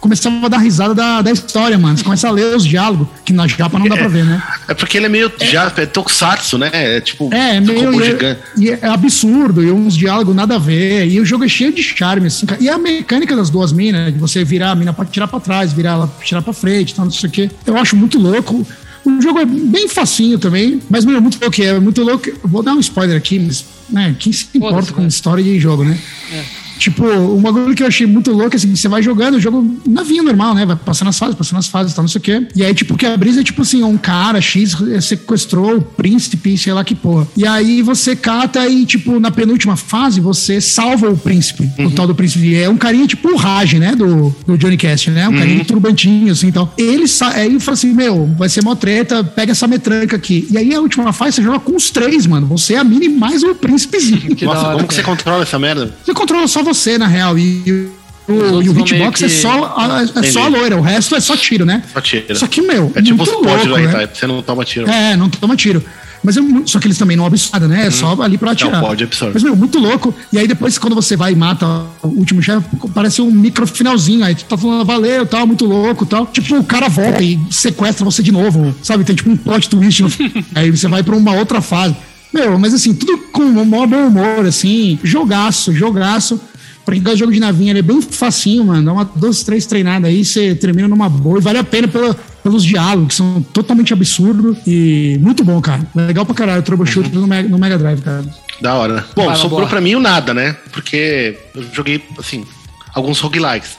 começava 0.00 0.46
a 0.46 0.48
dar 0.48 0.58
risada 0.58 0.94
da, 0.94 1.22
da 1.22 1.30
história, 1.30 1.78
mano. 1.78 1.96
Você 1.96 2.04
começa 2.04 2.28
a 2.28 2.30
ler 2.30 2.54
os 2.54 2.64
diálogos, 2.64 3.08
que 3.24 3.32
na 3.32 3.46
japa 3.46 3.78
não 3.78 3.88
dá 3.88 3.96
pra 3.96 4.08
ver, 4.08 4.24
né? 4.24 4.42
É 4.68 4.74
porque 4.74 4.96
ele 4.96 5.06
é 5.06 5.08
meio 5.08 5.32
é, 5.40 5.46
já, 5.46 5.72
é 5.76 5.86
tokusatsu, 5.86 6.58
né? 6.58 6.70
É 6.72 7.00
tipo. 7.00 7.32
É, 7.32 7.56
é 7.56 7.60
meio. 7.60 8.00
E 8.00 8.24
é, 8.24 8.38
e 8.56 8.70
é, 8.70 8.86
absurdo, 8.86 9.62
e 9.62 9.70
uns 9.70 9.96
diálogos 9.96 10.34
nada 10.34 10.56
a 10.56 10.58
ver. 10.58 11.06
E 11.06 11.20
o 11.20 11.24
jogo 11.24 11.44
é 11.44 11.48
cheio 11.48 11.72
de 11.72 11.82
charme, 11.82 12.26
assim. 12.26 12.46
E 12.60 12.68
a 12.68 12.78
mecânica 12.78 13.34
das 13.34 13.50
duas 13.50 13.72
minas, 13.72 14.12
de 14.12 14.18
você 14.18 14.44
virar 14.44 14.70
a 14.70 14.74
mina 14.74 14.92
pra 14.92 15.04
tirar 15.04 15.28
pra 15.28 15.40
trás, 15.40 15.72
virar 15.72 15.92
ela 15.92 16.16
tirar 16.22 16.42
pra 16.42 16.52
frente, 16.52 16.94
tal, 16.94 17.04
não 17.04 17.12
sei 17.12 17.28
o 17.28 17.32
quê. 17.32 17.50
Eu 17.66 17.76
acho 17.76 17.96
muito 17.96 18.18
louco. 18.18 18.66
O 19.04 19.22
jogo 19.22 19.38
é 19.38 19.44
bem 19.44 19.88
facinho 19.88 20.36
também, 20.36 20.82
mas, 20.90 21.04
meu, 21.04 21.16
é 21.16 21.20
muito 21.20 21.40
louco. 21.40 21.62
É 21.62 21.78
muito 21.78 22.02
louco. 22.02 22.28
Vou 22.42 22.62
dar 22.62 22.72
um 22.74 22.80
spoiler 22.80 23.16
aqui, 23.16 23.38
mas, 23.38 23.64
né? 23.88 24.16
Quem 24.18 24.32
se 24.32 24.48
importa 24.54 24.92
com 24.92 25.06
história 25.06 25.44
de 25.44 25.60
jogo, 25.60 25.84
né? 25.84 25.96
É. 26.32 26.44
Tipo, 26.86 27.04
um 27.04 27.40
bagulho 27.40 27.74
que 27.74 27.82
eu 27.82 27.86
achei 27.88 28.06
muito 28.06 28.30
louco 28.30 28.54
é 28.54 28.56
assim, 28.56 28.76
você 28.76 28.86
vai 28.86 29.02
jogando 29.02 29.34
o 29.34 29.40
jogo 29.40 29.76
na 29.84 30.04
vinha 30.04 30.22
normal, 30.22 30.54
né? 30.54 30.64
Vai 30.64 30.76
passando 30.76 31.08
as 31.08 31.18
fases, 31.18 31.34
passando 31.34 31.58
as 31.58 31.66
fases, 31.66 31.92
tal, 31.92 32.04
não 32.04 32.08
sei 32.08 32.20
o 32.20 32.22
quê. 32.22 32.46
E 32.54 32.64
aí, 32.64 32.72
tipo, 32.72 32.96
que 32.96 33.04
a 33.04 33.16
brisa 33.16 33.40
é 33.40 33.42
tipo 33.42 33.62
assim, 33.62 33.82
um 33.82 33.98
cara 33.98 34.40
X 34.40 34.76
sequestrou 35.02 35.78
o 35.78 35.82
príncipe, 35.82 36.56
sei 36.56 36.72
lá 36.72 36.84
que 36.84 36.94
porra. 36.94 37.26
E 37.36 37.44
aí 37.44 37.82
você 37.82 38.14
cata 38.14 38.64
e, 38.68 38.86
tipo, 38.86 39.18
na 39.18 39.32
penúltima 39.32 39.76
fase, 39.76 40.20
você 40.20 40.60
salva 40.60 41.10
o 41.10 41.16
príncipe, 41.16 41.68
uhum. 41.76 41.86
o 41.86 41.90
tal 41.90 42.06
do 42.06 42.14
príncipe. 42.14 42.54
É 42.54 42.68
um 42.68 42.76
carinha 42.76 43.04
tipo 43.08 43.32
o 43.32 43.36
Raj, 43.36 43.74
né? 43.74 43.96
Do, 43.96 44.32
do 44.46 44.56
Johnny 44.56 44.76
Cast, 44.76 45.10
né? 45.10 45.28
Um 45.28 45.32
uhum. 45.32 45.38
carinha 45.38 45.58
de 45.58 45.64
turbantinho, 45.64 46.30
assim, 46.30 46.46
então. 46.46 46.70
Ele 46.78 47.06
aí 47.34 47.58
fala 47.58 47.74
assim, 47.74 47.92
meu, 47.92 48.32
vai 48.38 48.48
ser 48.48 48.62
mó 48.62 48.76
treta, 48.76 49.24
pega 49.24 49.50
essa 49.50 49.66
metranca 49.66 50.14
aqui. 50.14 50.46
E 50.52 50.56
aí 50.56 50.72
a 50.72 50.80
última 50.80 51.12
fase 51.12 51.36
você 51.36 51.42
joga 51.42 51.58
com 51.58 51.74
os 51.74 51.90
três, 51.90 52.28
mano. 52.28 52.46
Você 52.46 52.74
é 52.74 52.78
a 52.78 52.84
mini 52.84 53.08
mais 53.08 53.42
o 53.42 53.56
príncipezinho. 53.56 54.36
Nossa, 54.42 54.72
como 54.72 54.86
que 54.86 54.94
você 54.94 55.02
controla 55.02 55.42
essa 55.42 55.58
merda? 55.58 55.92
Você 56.04 56.14
controla 56.14 56.46
só 56.46 56.62
você, 56.62 56.75
na 56.98 57.06
real. 57.06 57.38
E 57.38 57.90
o, 58.28 58.62
e 58.62 58.68
o 58.68 58.80
hitbox 58.80 59.20
que... 59.20 59.26
é, 59.26 59.28
só, 59.28 59.76
é, 60.16 60.30
só 60.30 60.44
a 60.44 60.48
loira, 60.48 60.76
o 60.76 60.80
resto 60.80 61.14
é 61.14 61.20
só 61.20 61.36
tiro, 61.36 61.64
né? 61.64 61.82
Só 61.92 62.00
tiro. 62.00 62.36
Só 62.36 62.46
que, 62.46 62.60
meu. 62.60 62.90
É 62.94 63.02
tipo 63.02 63.22
os 63.22 63.28
louco, 63.28 63.46
né? 63.46 64.08
você 64.12 64.26
não 64.26 64.42
toma 64.42 64.64
tiro. 64.64 64.90
É, 64.90 65.16
não 65.16 65.28
toma 65.30 65.54
tiro. 65.56 65.82
Mas 66.26 66.36
é 66.36 66.40
muito, 66.40 66.68
só 66.68 66.80
que 66.80 66.88
eles 66.88 66.98
também 66.98 67.16
não 67.16 67.24
absorvem, 67.24 67.68
né? 67.68 67.86
É 67.86 67.90
só 67.90 68.14
uhum. 68.14 68.22
ali 68.22 68.36
pra 68.36 68.50
atirar. 68.50 68.80
Não 68.80 68.88
pode 68.88 69.04
absorver. 69.04 69.34
Mas, 69.34 69.44
meu, 69.44 69.54
muito 69.54 69.78
louco. 69.78 70.12
E 70.32 70.38
aí 70.38 70.48
depois, 70.48 70.76
quando 70.76 70.94
você 70.94 71.16
vai 71.16 71.32
e 71.32 71.36
mata 71.36 71.64
o 72.02 72.08
último 72.08 72.42
chefe, 72.42 72.66
parece 72.92 73.22
um 73.22 73.30
micro 73.30 73.64
finalzinho. 73.64 74.24
Aí 74.24 74.34
tu 74.34 74.44
tá 74.44 74.56
falando, 74.56 74.84
valeu, 74.84 75.24
tal, 75.24 75.46
muito 75.46 75.64
louco, 75.64 76.04
tal. 76.04 76.26
Tipo, 76.26 76.56
o 76.56 76.64
cara 76.64 76.88
volta 76.88 77.22
e 77.22 77.38
sequestra 77.48 78.04
você 78.04 78.24
de 78.24 78.32
novo, 78.32 78.74
sabe? 78.82 79.04
Tem 79.04 79.14
tipo 79.14 79.30
um 79.30 79.36
plot 79.36 79.68
twist. 79.68 80.02
No... 80.02 80.10
aí 80.56 80.68
você 80.68 80.88
vai 80.88 81.04
pra 81.04 81.14
uma 81.14 81.32
outra 81.32 81.60
fase. 81.60 81.94
Meu, 82.32 82.58
mas 82.58 82.74
assim, 82.74 82.92
tudo 82.92 83.18
com 83.32 83.42
um 83.42 83.64
maior 83.64 83.86
bom 83.86 84.08
humor, 84.08 84.46
assim. 84.46 84.98
Jogaço, 85.04 85.72
jogaço. 85.72 86.40
Pra 86.86 86.94
quem 86.94 87.02
gosta 87.02 87.16
de 87.16 87.20
jogo 87.20 87.32
de 87.32 87.40
navinha, 87.40 87.72
ele 87.72 87.80
é 87.80 87.82
bem 87.82 88.00
facinho, 88.00 88.64
mano. 88.64 88.84
Dá 88.84 88.92
uma, 88.92 89.04
duas, 89.04 89.42
três 89.42 89.66
treinadas 89.66 90.08
aí, 90.08 90.24
você 90.24 90.54
termina 90.54 90.86
numa 90.86 91.08
boa. 91.08 91.40
E 91.40 91.42
vale 91.42 91.58
a 91.58 91.64
pena 91.64 91.88
pela, 91.88 92.14
pelos 92.44 92.64
diálogos, 92.64 93.08
que 93.08 93.14
são 93.14 93.42
totalmente 93.52 93.92
absurdos. 93.92 94.56
E 94.64 95.18
muito 95.20 95.42
bom, 95.42 95.60
cara. 95.60 95.84
Legal 95.96 96.24
pra 96.24 96.32
caralho 96.32 96.60
o 96.60 96.62
Troubleshoot 96.62 97.08
uhum. 97.12 97.22
no, 97.22 97.26
Mega, 97.26 97.48
no 97.48 97.58
Mega 97.58 97.76
Drive, 97.76 98.02
cara. 98.02 98.24
Da 98.60 98.74
hora. 98.74 99.04
Bom, 99.16 99.26
Vai, 99.26 99.34
sobrou 99.34 99.60
boa. 99.62 99.68
pra 99.68 99.80
mim 99.80 99.96
o 99.96 100.00
nada, 100.00 100.32
né? 100.32 100.56
Porque 100.70 101.36
eu 101.56 101.64
joguei, 101.72 102.00
assim, 102.20 102.46
alguns 102.94 103.18
roguelikes. 103.18 103.76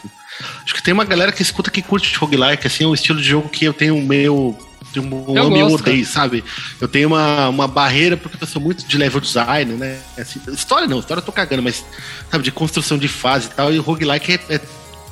Acho 0.65 0.75
que 0.75 0.83
tem 0.83 0.93
uma 0.93 1.05
galera 1.05 1.31
que 1.31 1.41
escuta 1.41 1.71
que 1.71 1.81
curte 1.81 2.13
roguelike, 2.17 2.67
assim, 2.67 2.83
é 2.83 2.87
um 2.87 2.93
estilo 2.93 3.21
de 3.21 3.27
jogo 3.29 3.47
que 3.47 3.63
eu 3.63 3.73
tenho 3.73 3.99
meio 4.01 4.53
um 4.95 5.35
eu 5.35 5.43
ame 5.43 5.61
gosto, 5.61 5.81
odeio, 5.81 6.05
sabe? 6.05 6.43
Eu 6.79 6.87
tenho 6.87 7.09
uma, 7.09 7.49
uma 7.49 7.67
barreira 7.67 8.15
porque 8.17 8.41
eu 8.41 8.47
sou 8.47 8.61
muito 8.61 8.87
de 8.87 8.97
level 8.97 9.21
design, 9.21 9.73
né? 9.73 9.99
Assim, 10.17 10.39
história 10.47 10.87
não, 10.87 10.99
história 10.99 11.21
eu 11.21 11.25
tô 11.25 11.31
cagando, 11.31 11.61
mas, 11.61 11.85
sabe, 12.31 12.43
de 12.43 12.51
construção 12.51 12.97
de 12.97 13.07
fase 13.07 13.47
e 13.47 13.49
tal, 13.51 13.73
e 13.73 13.79
o 13.79 13.81
roguelike 13.81 14.33
é, 14.33 14.55
é 14.55 14.61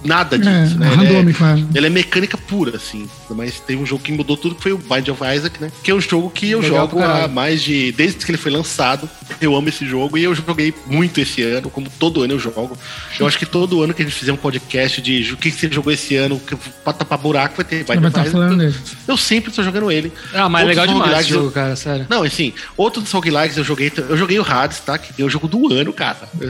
nada 0.06 0.38
disso, 0.38 0.50
é, 0.50 0.78
né? 0.78 0.92
Ele 0.94 1.32
é, 1.32 1.78
ele 1.78 1.88
é, 1.88 1.90
mecânica 1.90 2.38
pura, 2.38 2.78
assim. 2.78 3.08
Mas 3.30 3.60
tem 3.60 3.78
um 3.78 3.86
jogo 3.86 4.04
que 4.04 4.12
mudou 4.12 4.38
tudo, 4.38 4.56
que 4.56 4.62
foi 4.62 4.72
o 4.72 4.78
Bind 4.78 5.08
of 5.10 5.22
Isaac, 5.24 5.62
né? 5.62 5.72
Que 5.84 5.92
é 5.92 5.96
um 5.96 6.02
jogo 6.02 6.30
que 6.30 6.50
eu 6.50 6.60
Legal 6.60 6.82
jogo 6.82 7.02
há 7.02 7.28
mais 7.28 7.62
de. 7.62 7.92
Desde 7.92 8.24
que 8.26 8.32
ele 8.32 8.38
foi 8.38 8.52
lançado, 8.52 9.10
eu 9.42 9.56
amo 9.56 9.70
esse 9.70 9.86
jogo 9.86 10.18
e 10.18 10.24
eu 10.24 10.34
joguei 10.36 10.74
muito 10.86 11.20
esse 11.20 11.42
ano, 11.42 11.70
como 11.70 11.90
todo 12.00 12.22
ano 12.22 12.34
eu 12.34 12.40
jogo. 12.40 12.78
Eu 13.20 13.28
acho 13.28 13.38
que 13.38 13.46
todo 13.46 13.82
ano 13.82 13.94
que 13.94 14.02
a 14.02 14.06
gente 14.06 14.18
fizer 14.18 14.32
um 14.32 14.38
podcast 14.38 15.02
de 15.02 15.34
o 15.34 15.38
que 15.38 15.52
você 15.52 15.70
jogou 15.72 15.92
esse 15.92 16.16
ano, 16.16 16.40
que 16.40 16.56
pra 16.84 16.94
tapar 16.94 17.18
buraco, 17.18 17.56
vai 17.56 17.66
ter 17.66 17.84
Bind 17.84 18.06
of 18.06 18.20
Isaac. 18.20 18.36
Eu, 18.36 18.74
eu, 19.08 19.18
sempre 19.18 19.52
tô 19.52 19.64
jogando 19.64 19.92
ele. 19.92 20.12
Ah, 20.34 20.50
mas 20.50 20.64
é 20.64 20.68
legal 20.68 20.88
demais 20.88 21.20
esse 21.20 21.30
jogo, 21.30 21.52
cara, 21.52 21.76
sério. 21.76 22.06
Não, 22.10 22.24
assim, 22.24 22.54
outros 22.78 23.12
roguelikes 23.12 23.58
eu 23.58 23.64
joguei. 23.64 23.92
Eu 23.98 24.18
joguei 24.18 24.40
o 24.40 24.44
Hades, 24.44 24.80
tá? 24.80 24.98
Que 24.98 25.22
é 25.22 25.26
o 25.26 25.30
jogo 25.30 25.48
do 25.48 25.74
ano, 25.74 25.92
cara. 25.94 26.18
Eu, 26.40 26.50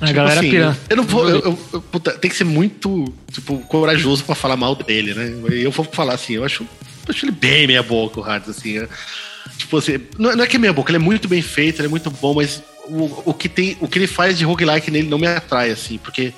a 0.00 0.06
tipo 0.06 0.16
galera 0.16 0.40
assim, 0.40 0.50
pira. 0.50 0.78
Eu 0.88 0.96
não 0.96 1.04
vou. 1.04 1.28
Eu, 1.28 1.58
eu, 1.72 1.80
puta, 1.80 2.12
tem 2.12 2.30
que 2.30 2.36
ser 2.36 2.44
muito, 2.44 2.83
tipo, 3.30 3.58
corajoso 3.60 4.24
para 4.24 4.34
falar 4.34 4.56
mal 4.56 4.74
dele, 4.74 5.14
né? 5.14 5.32
Eu 5.50 5.70
vou 5.70 5.84
falar 5.84 6.14
assim, 6.14 6.34
eu 6.34 6.44
acho, 6.44 6.66
acho 7.08 7.24
ele 7.24 7.32
bem 7.32 7.66
meia 7.66 7.82
boca, 7.82 8.20
o 8.20 8.24
Hades, 8.24 8.48
assim. 8.48 8.78
É, 8.78 8.88
tipo 9.56 9.76
assim, 9.76 10.00
não, 10.18 10.34
não, 10.36 10.44
é 10.44 10.46
que 10.46 10.56
é 10.56 10.58
meia 10.58 10.72
boca, 10.72 10.90
ele 10.90 10.96
é 10.96 11.00
muito 11.00 11.28
bem 11.28 11.42
feito, 11.42 11.80
ele 11.80 11.86
é 11.86 11.90
muito 11.90 12.10
bom, 12.10 12.34
mas 12.34 12.62
o, 12.86 13.30
o, 13.30 13.34
que, 13.34 13.48
tem, 13.48 13.76
o 13.80 13.88
que 13.88 13.98
ele 13.98 14.06
faz 14.06 14.36
de 14.36 14.44
roguelike 14.44 14.90
nele 14.90 15.08
não 15.08 15.18
me 15.18 15.26
atrai, 15.26 15.70
assim, 15.70 15.98
porque 15.98 16.32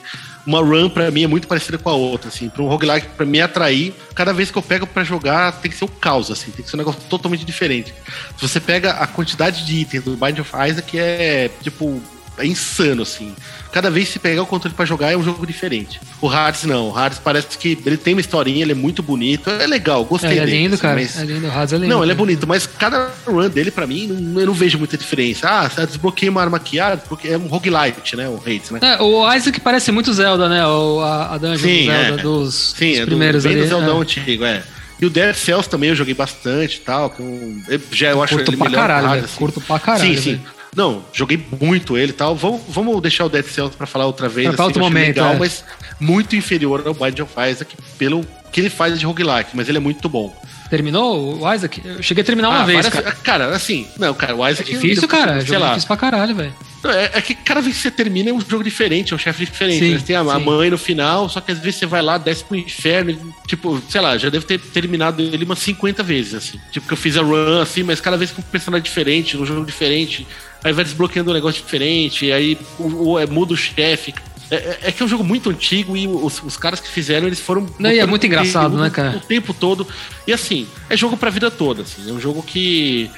uma 0.46 0.60
run 0.60 0.88
para 0.88 1.10
mim 1.10 1.24
é 1.24 1.26
muito 1.26 1.48
parecida 1.48 1.76
com 1.76 1.90
a 1.90 1.94
outra, 1.94 2.28
assim. 2.28 2.48
Para 2.48 2.62
um 2.62 2.68
roguelike 2.68 3.08
para 3.16 3.26
me 3.26 3.40
atrair, 3.40 3.92
cada 4.14 4.32
vez 4.32 4.50
que 4.50 4.56
eu 4.56 4.62
pego 4.62 4.86
para 4.86 5.02
jogar 5.02 5.52
tem 5.60 5.70
que 5.70 5.76
ser 5.76 5.84
o 5.84 5.88
caos, 5.88 6.30
assim, 6.30 6.52
tem 6.52 6.64
que 6.64 6.70
ser 6.70 6.76
um 6.76 6.78
negócio 6.78 7.00
totalmente 7.10 7.44
diferente. 7.44 7.92
Se 8.38 8.48
você 8.48 8.60
pega 8.60 8.92
a 8.92 9.06
quantidade 9.06 9.66
de 9.66 9.80
itens 9.80 10.04
do 10.04 10.16
Bind 10.16 10.38
of 10.38 10.52
Isaac 10.68 10.98
é 10.98 11.50
tipo 11.62 12.00
é 12.38 12.46
insano, 12.46 13.02
assim. 13.02 13.34
Cada 13.72 13.90
vez 13.90 14.06
que 14.06 14.14
você 14.14 14.18
pegar 14.18 14.42
o 14.42 14.46
controle 14.46 14.74
para 14.74 14.84
jogar 14.84 15.12
é 15.12 15.16
um 15.16 15.22
jogo 15.22 15.46
diferente. 15.46 16.00
O 16.20 16.28
Hades 16.28 16.64
não. 16.64 16.90
O 16.90 16.96
Hades 16.96 17.18
parece 17.18 17.58
que 17.58 17.78
ele 17.84 17.96
tem 17.96 18.14
uma 18.14 18.20
historinha, 18.20 18.62
ele 18.62 18.72
é 18.72 18.74
muito 18.74 19.02
bonito. 19.02 19.50
É 19.50 19.66
legal, 19.66 20.04
gostei 20.04 20.38
é, 20.38 20.42
é 20.42 20.44
lindo, 20.44 20.74
assim, 20.74 20.82
cara. 20.82 20.94
Mas... 20.94 21.18
É 21.18 21.24
lindo, 21.24 21.46
o 21.46 21.50
Hades 21.50 21.72
é 21.72 21.76
lindo. 21.76 21.88
Não, 21.88 22.02
ele 22.02 22.12
é 22.12 22.14
bonito, 22.14 22.46
mas 22.46 22.66
cada 22.66 23.10
run 23.26 23.48
dele, 23.48 23.70
para 23.70 23.86
mim, 23.86 24.06
não, 24.06 24.40
eu 24.40 24.46
não 24.46 24.54
vejo 24.54 24.78
muita 24.78 24.96
diferença. 24.96 25.48
Ah, 25.48 25.68
você 25.68 25.86
desbloqueia 25.86 26.30
uma 26.30 26.40
arma 26.40 26.56
aqui, 26.56 26.80
ah, 26.80 26.98
porque 27.08 27.28
é 27.28 27.36
um 27.36 27.46
roguelite, 27.46 28.16
né? 28.16 28.28
O 28.28 28.36
Hades, 28.36 28.70
né? 28.70 28.80
É, 28.82 29.02
o 29.02 29.34
Isaac 29.34 29.60
parece 29.60 29.92
muito 29.92 30.12
Zelda, 30.12 30.48
né? 30.48 30.66
O, 30.66 31.00
a, 31.00 31.34
a 31.34 31.38
dungeon 31.38 31.58
Sim, 31.58 31.86
do 31.86 31.92
Zelda, 31.92 32.20
é. 32.20 32.22
dos, 32.22 32.74
Sim, 32.76 32.90
dos 32.92 32.98
é 33.00 33.06
primeiros 33.06 33.42
do, 33.42 33.48
bem 33.48 33.58
ali. 33.58 33.66
do 33.66 33.68
Zelda 33.68 33.90
é. 33.90 33.94
antigo, 33.94 34.44
é. 34.44 34.62
E 34.98 35.04
o 35.04 35.10
Dead 35.10 35.34
Cells 35.34 35.68
também 35.68 35.90
eu 35.90 35.94
joguei 35.94 36.14
bastante 36.14 36.76
e 36.76 36.80
tal. 36.80 37.10
Que 37.10 37.20
eu, 37.20 37.80
já 37.92 38.10
eu 38.10 38.22
acho 38.22 38.34
curto 38.34 38.50
ele 38.50 38.56
pra 38.56 38.70
melhor 38.70 38.88
caralho, 38.88 39.24
assim. 39.24 39.36
Curto 39.36 39.60
pra 39.60 39.78
caralho. 39.78 40.16
Sim, 40.16 40.36
sim. 40.36 40.40
Não, 40.76 41.02
joguei 41.10 41.42
muito 41.58 41.96
ele 41.96 42.10
e 42.12 42.14
tal. 42.14 42.36
Vamos, 42.36 42.60
vamos 42.68 43.00
deixar 43.00 43.24
o 43.24 43.28
Dead 43.30 43.46
Cells 43.46 43.74
pra 43.74 43.86
falar 43.86 44.04
outra 44.04 44.28
vez. 44.28 44.46
Pra 44.48 44.54
assim, 44.54 44.62
outro 44.64 44.82
momento, 44.82 45.16
legal, 45.16 45.32
é. 45.32 45.38
mas 45.38 45.64
muito 45.98 46.36
inferior 46.36 46.82
ao 46.86 46.92
Bind 46.92 47.18
of 47.20 47.32
Isaac 47.50 47.74
pelo 47.98 48.26
que 48.52 48.60
ele 48.60 48.70
faz 48.70 48.98
de 48.98 49.06
roguelike, 49.06 49.50
mas 49.54 49.68
ele 49.70 49.78
é 49.78 49.80
muito 49.80 50.06
bom. 50.08 50.34
Terminou 50.68 51.40
o 51.40 51.54
Isaac? 51.54 51.80
Eu 51.82 52.02
cheguei 52.02 52.22
a 52.22 52.24
terminar 52.24 52.50
uma 52.50 52.62
ah, 52.62 52.64
vez, 52.64 52.88
cara. 52.88 53.12
Cara, 53.22 53.56
assim, 53.56 53.86
não, 53.98 54.12
cara, 54.12 54.34
o 54.34 54.46
Isaac... 54.46 54.70
É 54.70 54.74
difícil, 54.74 55.08
cara. 55.08 55.40
Sei 55.44 55.56
lá. 55.56 55.68
difícil 55.68 55.86
pra 55.86 55.96
caralho, 55.96 56.34
velho. 56.34 56.54
É, 56.84 57.18
é, 57.18 57.22
que 57.22 57.34
cada 57.34 57.60
vez 57.60 57.76
que 57.76 57.82
você 57.82 57.90
termina 57.90 58.30
é 58.30 58.32
um 58.32 58.40
jogo 58.40 58.62
diferente, 58.62 59.12
é 59.12 59.16
um 59.16 59.18
chefe 59.18 59.44
diferente. 59.44 59.78
Sim, 59.78 59.94
né? 59.94 60.02
Tem 60.04 60.16
a, 60.16 60.20
a, 60.20 60.38
mãe 60.38 60.70
no 60.70 60.78
final, 60.78 61.28
só 61.28 61.40
que 61.40 61.52
às 61.52 61.58
vezes 61.58 61.80
você 61.80 61.86
vai 61.86 62.02
lá, 62.02 62.18
desce 62.18 62.44
pro 62.44 62.56
inferno. 62.56 63.34
tipo, 63.46 63.82
sei 63.88 64.00
lá, 64.00 64.16
já 64.18 64.28
deve 64.28 64.44
ter 64.44 64.58
terminado 64.58 65.22
ele 65.22 65.44
umas 65.44 65.58
50 65.60 66.02
vezes, 66.02 66.34
assim. 66.34 66.60
Tipo, 66.70 66.86
que 66.86 66.92
eu 66.92 66.96
fiz 66.96 67.16
a 67.16 67.22
run, 67.22 67.60
assim, 67.60 67.82
mas 67.82 68.00
cada 68.00 68.16
vez 68.16 68.30
com 68.30 68.40
um 68.40 68.44
personagem 68.44 68.84
diferente, 68.84 69.36
um 69.36 69.46
jogo 69.46 69.64
diferente. 69.64 70.26
Aí 70.64 70.72
vai 70.72 70.84
desbloqueando 70.84 71.30
um 71.30 71.34
negócio 71.34 71.62
diferente, 71.62 72.32
aí 72.32 72.58
o, 72.78 73.10
o, 73.10 73.18
é, 73.18 73.26
muda 73.26 73.52
o 73.52 73.56
chefe. 73.56 74.14
É, 74.50 74.54
é, 74.54 74.78
é, 74.84 74.92
que 74.92 75.02
é 75.02 75.06
um 75.06 75.08
jogo 75.08 75.24
muito 75.24 75.50
antigo 75.50 75.96
e 75.96 76.06
os, 76.06 76.40
os 76.42 76.56
caras 76.56 76.78
que 76.78 76.88
fizeram, 76.88 77.26
eles 77.26 77.40
foram. 77.40 77.66
Não, 77.78 77.90
e 77.90 77.98
é 77.98 78.06
muito 78.06 78.26
engraçado, 78.26 78.76
né, 78.76 78.90
cara? 78.90 79.16
O 79.16 79.20
tempo 79.20 79.52
todo. 79.52 79.86
E 80.26 80.32
assim, 80.32 80.68
é 80.88 80.96
jogo 80.96 81.16
pra 81.16 81.30
vida 81.30 81.50
toda. 81.50 81.82
Assim, 81.82 82.08
é 82.08 82.12
um 82.12 82.20
jogo 82.20 82.42
que 82.42 83.10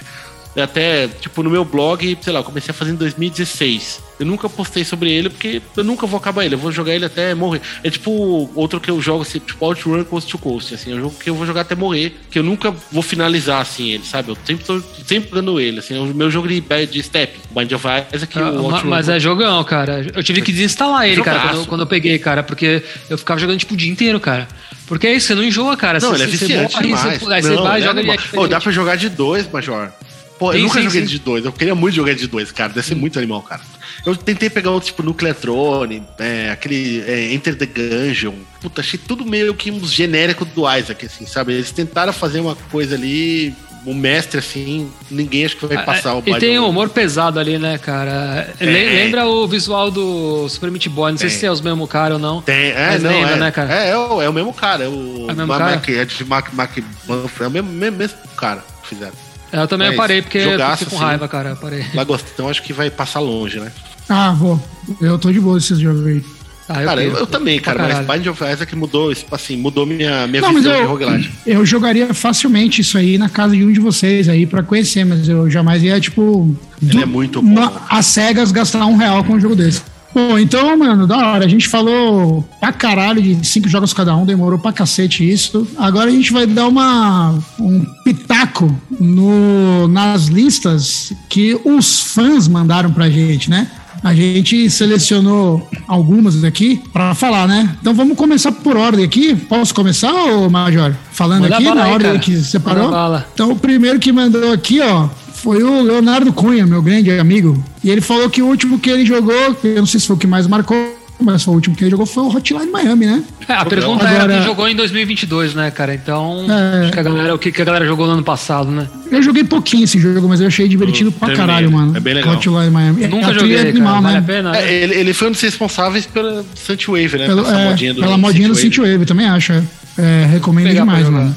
até, 0.62 1.08
tipo, 1.08 1.42
no 1.42 1.50
meu 1.50 1.64
blog, 1.64 2.18
sei 2.20 2.32
lá, 2.32 2.40
eu 2.40 2.44
comecei 2.44 2.70
a 2.70 2.74
fazer 2.74 2.92
em 2.92 2.96
2016. 2.96 4.08
Eu 4.18 4.26
nunca 4.26 4.48
postei 4.48 4.84
sobre 4.84 5.12
ele 5.12 5.30
porque 5.30 5.62
eu 5.76 5.84
nunca 5.84 6.06
vou 6.06 6.18
acabar 6.18 6.44
ele. 6.44 6.56
Eu 6.56 6.58
vou 6.58 6.72
jogar 6.72 6.92
ele 6.92 7.04
até 7.04 7.34
morrer. 7.34 7.60
É 7.84 7.90
tipo 7.90 8.50
outro 8.54 8.80
que 8.80 8.90
eu 8.90 9.00
jogo, 9.00 9.22
assim, 9.22 9.38
tipo 9.38 9.64
Outrun 9.64 10.02
Coast 10.04 10.28
to 10.28 10.38
Coast. 10.38 10.74
Assim, 10.74 10.92
é 10.92 10.96
um 10.96 11.00
jogo 11.00 11.14
que 11.18 11.30
eu 11.30 11.34
vou 11.34 11.46
jogar 11.46 11.60
até 11.60 11.76
morrer. 11.76 12.16
Que 12.30 12.38
eu 12.38 12.42
nunca 12.42 12.74
vou 12.90 13.02
finalizar, 13.02 13.60
assim, 13.60 13.90
ele, 13.90 14.04
sabe? 14.04 14.30
Eu 14.30 14.38
sempre 14.44 14.64
tô 14.64 14.82
sempre 15.06 15.30
dando 15.30 15.60
ele. 15.60 15.78
Assim, 15.78 15.96
é 15.96 16.00
o 16.00 16.06
meu 16.06 16.30
jogo 16.30 16.48
de, 16.48 16.60
de 16.86 17.02
step. 17.02 17.38
Bind 17.50 17.70
of 17.72 17.86
Isaac. 18.12 18.38
Ah, 18.38 18.50
o 18.50 18.86
mas 18.86 19.08
é 19.08 19.20
jogão, 19.20 19.62
cara. 19.62 20.04
Eu 20.12 20.22
tive 20.22 20.42
que 20.42 20.50
desinstalar 20.50 21.06
ele, 21.06 21.16
Jogaço. 21.16 21.38
cara, 21.38 21.50
quando 21.50 21.60
eu, 21.60 21.66
quando 21.66 21.80
eu 21.82 21.86
peguei, 21.86 22.18
cara. 22.18 22.42
Porque 22.42 22.82
eu 23.08 23.16
ficava 23.16 23.38
jogando, 23.38 23.58
tipo, 23.58 23.74
o 23.74 23.76
dia 23.76 23.90
inteiro, 23.90 24.18
cara. 24.18 24.48
Porque 24.88 25.06
é 25.06 25.14
isso, 25.14 25.28
você 25.28 25.34
não 25.34 25.44
enjoa, 25.44 25.76
cara. 25.76 26.00
Não, 26.00 26.08
você, 26.10 26.14
ele 26.14 26.22
é 26.24 26.26
viciante 26.26 26.72
você 26.72 26.86
morre, 26.86 26.86
demais. 26.86 27.18
Você, 27.20 27.32
aí 27.32 27.42
não, 27.42 27.50
você 27.50 27.62
vai, 27.62 27.82
joga 27.82 28.00
ele. 28.00 28.10
É 28.10 28.48
dá 28.48 28.60
pra 28.60 28.72
jogar 28.72 28.96
de 28.96 29.08
dois, 29.10 29.48
Major. 29.52 29.92
Pô, 30.38 30.52
eu 30.52 30.60
nunca 30.60 30.78
sim, 30.78 30.84
joguei 30.84 31.00
sim. 31.02 31.06
de 31.06 31.18
dois. 31.18 31.44
Eu 31.44 31.52
queria 31.52 31.74
muito 31.74 31.94
jogar 31.94 32.14
de 32.14 32.26
dois, 32.26 32.52
cara. 32.52 32.72
Deve 32.72 32.86
ser 32.86 32.94
hum. 32.94 32.98
muito 32.98 33.18
animal, 33.18 33.42
cara. 33.42 33.60
Eu 34.06 34.16
tentei 34.16 34.48
pegar 34.48 34.70
outro 34.70 34.86
tipo 34.86 35.02
Nucleatrone, 35.02 36.02
é, 36.18 36.50
aquele 36.50 37.02
é, 37.06 37.32
Enter 37.32 37.56
the 37.56 37.66
Gungeon. 37.66 38.34
Puta, 38.60 38.80
achei 38.80 38.98
tudo 38.98 39.24
meio 39.24 39.52
que 39.54 39.70
um 39.70 39.84
genérico 39.84 40.44
do 40.44 40.62
Isaac, 40.72 41.04
assim, 41.04 41.26
sabe? 41.26 41.54
Eles 41.54 41.72
tentaram 41.72 42.12
fazer 42.12 42.40
uma 42.40 42.54
coisa 42.70 42.94
ali 42.94 43.54
o 43.84 43.94
mestre, 43.94 44.38
assim, 44.38 44.90
ninguém 45.10 45.46
acho 45.46 45.56
que 45.56 45.66
vai 45.66 45.78
ah, 45.78 45.82
passar 45.82 46.14
o 46.14 46.22
E 46.26 46.38
tem 46.38 46.58
um 46.58 46.68
humor 46.68 46.88
pesado 46.90 47.38
ali, 47.38 47.58
né, 47.58 47.78
cara? 47.78 48.52
É. 48.58 48.64
Lembra 48.64 49.26
o 49.26 49.46
visual 49.46 49.90
do 49.90 50.48
Super 50.48 50.70
Meat 50.70 50.88
Boy? 50.88 51.12
Não 51.12 51.18
sei 51.18 51.30
se 51.30 51.46
é 51.46 51.50
os 51.50 51.60
mesmos 51.60 51.88
cara 51.88 52.14
ou 52.14 52.20
não. 52.20 52.42
Tem, 52.42 52.70
é, 52.70 52.98
não, 52.98 53.10
lembra, 53.10 53.34
é, 53.34 53.36
né, 53.36 53.50
cara? 53.50 53.74
É, 53.74 53.90
é 53.90 53.96
o, 53.96 54.22
é 54.22 54.28
o 54.28 54.32
mesmo 54.32 54.52
cara. 54.52 54.84
É 54.84 54.88
o, 54.88 55.26
é 55.28 55.32
o 55.32 55.36
mesmo 55.36 55.48
cara? 55.48 55.76
Mac, 55.76 55.88
é 55.88 56.04
de 56.04 56.24
Mac, 56.24 56.52
Mac 56.52 56.78
é 56.78 57.46
o 57.46 57.50
mesmo, 57.50 57.70
mesmo, 57.70 57.96
mesmo 57.96 58.18
cara 58.36 58.62
que 58.82 58.88
fizeram. 58.88 59.27
Eu 59.52 59.66
também 59.66 59.88
Mas 59.88 59.96
parei, 59.96 60.22
porque 60.22 60.40
jogaço, 60.40 60.84
eu 60.84 60.90
com 60.90 60.96
raiva, 60.96 61.24
assim, 61.24 61.32
cara. 61.32 61.48
Eu 61.50 61.56
parei. 61.56 61.84
Lagostão 61.94 62.48
acho 62.48 62.62
que 62.62 62.72
vai 62.72 62.90
passar 62.90 63.20
longe, 63.20 63.58
né? 63.58 63.72
Ah, 64.08 64.32
vou. 64.32 64.62
Eu 65.00 65.18
tô 65.18 65.32
de 65.32 65.40
boa 65.40 65.58
esses 65.58 65.78
jogos 65.78 66.06
aí. 66.06 66.24
Ah, 66.68 66.82
eu 66.82 66.86
cara, 66.86 67.02
eu, 67.02 67.16
eu, 67.16 67.26
também, 67.26 67.58
cara, 67.58 67.88
mas 67.88 68.06
Bind 68.06 68.26
of 68.26 68.44
Isaac 68.44 68.76
mudou, 68.76 69.10
assim, 69.30 69.56
mudou 69.56 69.86
minha, 69.86 70.26
minha 70.26 70.42
não, 70.42 70.52
visão 70.52 70.74
eu, 70.74 70.82
de 70.82 70.86
roguelite. 70.86 71.32
Eu 71.46 71.64
jogaria 71.64 72.12
facilmente 72.12 72.82
isso 72.82 72.98
aí 72.98 73.16
na 73.16 73.30
casa 73.30 73.56
de 73.56 73.64
um 73.64 73.72
de 73.72 73.80
vocês 73.80 74.28
aí 74.28 74.44
pra 74.44 74.62
conhecer, 74.62 75.02
mas 75.02 75.26
eu 75.26 75.50
jamais 75.50 75.82
ia, 75.82 75.98
tipo. 75.98 76.54
Ele 76.82 76.92
do, 76.92 77.02
é 77.02 77.06
muito 77.06 77.40
bom. 77.40 77.80
As 77.88 78.04
cegas 78.04 78.52
gastar 78.52 78.84
um 78.84 78.96
real 78.96 79.24
com 79.24 79.34
um 79.34 79.40
jogo 79.40 79.56
desse. 79.56 79.82
Bom, 80.14 80.38
então, 80.38 80.76
mano, 80.76 81.06
da 81.06 81.16
hora. 81.16 81.44
A 81.44 81.48
gente 81.48 81.68
falou 81.68 82.46
pra 82.60 82.72
caralho 82.72 83.22
de 83.22 83.46
cinco 83.46 83.68
jogos 83.68 83.92
cada 83.92 84.16
um, 84.16 84.24
demorou 84.24 84.58
pra 84.58 84.72
cacete 84.72 85.28
isso. 85.28 85.66
Agora 85.76 86.08
a 86.08 86.12
gente 86.12 86.32
vai 86.32 86.46
dar 86.46 86.66
uma, 86.66 87.38
um 87.60 87.84
pitaco 88.04 88.74
no, 88.98 89.86
nas 89.88 90.26
listas 90.26 91.12
que 91.28 91.58
os 91.64 92.00
fãs 92.00 92.48
mandaram 92.48 92.90
pra 92.92 93.10
gente, 93.10 93.50
né? 93.50 93.68
A 94.02 94.14
gente 94.14 94.70
selecionou 94.70 95.68
algumas 95.86 96.44
aqui 96.44 96.80
para 96.92 97.14
falar, 97.14 97.48
né? 97.48 97.76
Então 97.80 97.92
vamos 97.92 98.16
começar 98.16 98.52
por 98.52 98.76
ordem 98.76 99.04
aqui. 99.04 99.34
Posso 99.34 99.74
começar, 99.74 100.12
ô 100.12 100.48
Major? 100.48 100.94
Falando 101.10 101.42
Manda 101.42 101.56
aqui 101.56 101.64
na 101.64 101.82
aí, 101.82 101.92
ordem 101.92 102.06
cara. 102.08 102.18
que 102.20 102.36
separou? 102.36 102.90
Então 103.34 103.50
o 103.50 103.56
primeiro 103.56 103.98
que 103.98 104.12
mandou 104.12 104.52
aqui, 104.52 104.80
ó, 104.80 105.08
foi 105.34 105.62
o 105.62 105.82
Leonardo 105.82 106.32
Cunha, 106.32 106.66
meu 106.66 106.80
grande 106.80 107.10
amigo. 107.18 107.62
E 107.88 107.90
ele 107.90 108.02
falou 108.02 108.28
que 108.28 108.42
o 108.42 108.46
último 108.46 108.78
que 108.78 108.90
ele 108.90 109.06
jogou, 109.06 109.56
eu 109.64 109.76
não 109.76 109.86
sei 109.86 109.98
se 109.98 110.06
foi 110.06 110.14
o 110.14 110.18
que 110.18 110.26
mais 110.26 110.46
marcou, 110.46 110.94
mas 111.18 111.42
foi 111.42 111.52
o 111.52 111.54
último 111.54 111.74
que 111.74 111.84
ele 111.84 111.90
jogou 111.90 112.04
foi 112.04 112.22
o 112.22 112.28
Hotline 112.28 112.70
Miami, 112.70 113.06
né? 113.06 113.24
É, 113.48 113.54
a 113.54 113.64
pergunta 113.64 114.06
Agora... 114.06 114.24
era 114.24 114.34
quem 114.34 114.42
jogou 114.42 114.68
em 114.68 114.76
2022, 114.76 115.54
né, 115.54 115.70
cara? 115.70 115.94
Então, 115.94 116.44
é... 116.50 116.82
acho 116.82 116.92
que 116.92 117.00
a 117.00 117.02
galera, 117.02 117.34
o 117.34 117.38
que, 117.38 117.50
que 117.50 117.62
a 117.62 117.64
galera 117.64 117.86
jogou 117.86 118.06
no 118.06 118.12
ano 118.12 118.22
passado, 118.22 118.70
né? 118.70 118.86
Eu 119.10 119.22
joguei 119.22 119.42
pouquinho 119.42 119.84
esse 119.84 119.98
jogo, 119.98 120.28
mas 120.28 120.38
eu 120.42 120.48
achei 120.48 120.68
divertido 120.68 121.10
pra 121.10 121.28
terminei. 121.28 121.46
caralho, 121.46 121.72
mano. 121.72 121.96
É 121.96 122.00
bem 122.00 122.12
legal. 122.12 122.34
Hotline 122.34 122.68
Miami. 122.70 123.06
Nunca 123.06 123.30
é, 123.30 123.34
joguei, 123.34 123.56
é 123.56 123.60
animal, 123.70 124.02
cara, 124.02 124.20
né? 124.20 124.26
Pena, 124.26 124.52
né? 124.52 124.70
É, 124.70 124.82
ele, 124.82 124.94
ele 124.94 125.14
foi 125.14 125.28
um 125.28 125.30
dos 125.30 125.40
responsáveis 125.40 126.04
pela 126.04 126.44
Wave, 126.86 127.16
né? 127.16 127.24
Pelo, 127.24 127.48
é, 127.48 127.64
modinha 127.70 127.94
do 127.94 128.00
pela 128.02 128.18
modinha 128.18 128.48
do 128.50 128.54
Wave, 128.54 129.06
também 129.06 129.26
acho. 129.26 129.54
É, 129.96 130.26
recomendo 130.30 130.74
demais, 130.74 131.08
mano. 131.08 131.34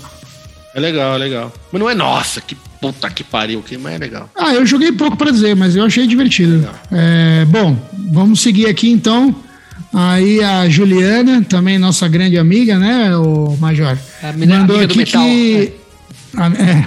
É 0.76 0.82
legal, 0.82 1.16
é 1.16 1.18
legal. 1.18 1.54
Mas 1.72 1.80
não 1.80 1.90
é 1.90 1.96
nossa, 1.96 2.42
que 2.42 2.58
puta 2.82 3.10
que 3.12 3.24
pariu, 3.24 3.62
que 3.62 3.78
mas 3.78 3.94
é 3.94 3.98
legal. 4.00 4.30
Ah, 4.36 4.54
eu 4.56 4.66
joguei 4.66 4.92
pouco 4.92 5.16
para 5.16 5.30
dizer, 5.30 5.56
mas 5.56 5.76
eu 5.76 5.86
achei 5.86 6.08
divertido. 6.08 6.68
É, 6.92 7.46
bom, 7.46 7.78
vamos 8.12 8.42
seguir 8.42 8.66
aqui 8.66 8.90
então. 8.90 9.34
Aí 9.94 10.42
a 10.44 10.68
Juliana, 10.68 11.46
também 11.48 11.78
nossa 11.78 12.08
grande 12.08 12.38
amiga, 12.38 12.80
né, 12.80 13.16
o 13.16 13.56
Major? 13.60 13.98
A 14.24 14.34
mandou 14.34 14.80
aqui 14.80 15.04
que. 15.06 15.74
é, 16.58 16.86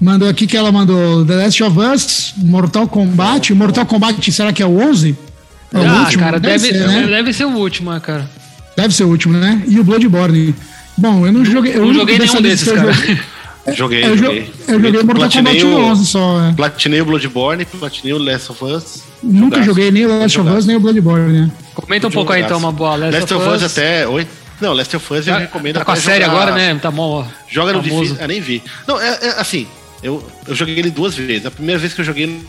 mandou 0.00 0.28
aqui 0.28 0.46
que 0.46 0.56
ela 0.56 0.72
mandou 0.72 1.24
The 1.26 1.34
Last 1.34 1.62
of 1.62 1.78
Us, 1.78 2.34
Mortal 2.38 2.88
Kombat. 2.88 3.52
Mortal 3.52 3.84
Kombat, 3.84 4.32
será 4.32 4.52
que 4.52 4.62
é 4.62 4.66
o 4.66 4.78
11? 4.78 5.16
É 5.74 5.78
o 5.78 5.86
ah, 5.86 6.00
último? 6.00 6.22
cara, 6.22 6.40
deve, 6.40 6.70
deve, 6.70 6.78
ser, 6.78 6.88
né? 6.88 7.06
deve 7.08 7.32
ser 7.32 7.44
o 7.44 7.50
último, 7.50 7.92
né, 7.92 8.00
cara. 8.00 8.30
Deve 8.76 8.94
ser 8.94 9.04
o 9.04 9.08
último, 9.08 9.34
né? 9.34 9.62
E 9.66 9.78
o 9.78 9.84
Bloodborne. 9.84 10.54
Bom, 10.96 11.26
eu 11.26 11.32
não 11.32 11.44
joguei. 11.44 11.74
Eu 11.74 11.84
não 11.84 11.94
joguei 11.94 12.18
nenhum 12.18 12.40
desses, 12.40 12.70
cara. 12.70 12.92
Joguei, 13.74 14.04
eu 14.04 14.16
joguei. 14.16 14.52
Eu 14.68 14.80
joguei 14.80 15.02
Mortal 15.02 15.30
Kombat 15.30 15.64
11 15.64 16.06
só. 16.06 16.48
É. 16.48 16.52
Platinei 16.52 17.00
o 17.00 17.04
Bloodborne, 17.04 17.64
platinei 17.64 18.12
o 18.12 18.18
Last 18.18 18.52
of 18.52 18.64
Us. 18.64 19.02
Nunca 19.22 19.62
joguei 19.62 19.90
nem 19.90 20.06
o 20.06 20.08
Last 20.20 20.40
of 20.40 20.50
Us, 20.50 20.66
nem 20.66 20.76
o 20.76 20.80
Bloodborne, 20.80 21.32
né? 21.32 21.50
Comenta 21.74 22.06
um 22.06 22.10
pouco 22.10 22.32
aí 22.32 22.42
então, 22.42 22.58
uma 22.58 22.72
boa 22.72 22.96
Last, 22.96 23.20
Last 23.20 23.34
of 23.34 23.48
Us. 23.48 23.62
até. 23.62 24.06
Oi? 24.06 24.26
Não, 24.60 24.72
Last 24.72 24.96
of 24.96 25.14
Us 25.14 25.26
eu 25.26 25.34
tá, 25.34 25.40
recomendo 25.40 25.78
tá 25.78 25.84
com 25.84 25.92
a 25.92 25.96
série 25.96 26.24
agora, 26.24 26.54
né? 26.54 26.78
Tá 26.80 26.90
bom. 26.90 27.26
Joga 27.48 27.72
no 27.72 27.82
difícil. 27.82 28.16
Ah, 28.20 28.26
nem 28.26 28.40
vi. 28.40 28.62
Não, 28.86 29.00
é, 29.00 29.18
é 29.22 29.28
assim. 29.40 29.66
Eu, 30.02 30.24
eu 30.46 30.54
joguei 30.54 30.78
ele 30.78 30.90
duas 30.90 31.14
vezes. 31.14 31.46
A 31.46 31.50
primeira 31.50 31.78
vez 31.78 31.92
que 31.92 32.00
eu 32.00 32.04
joguei 32.04 32.40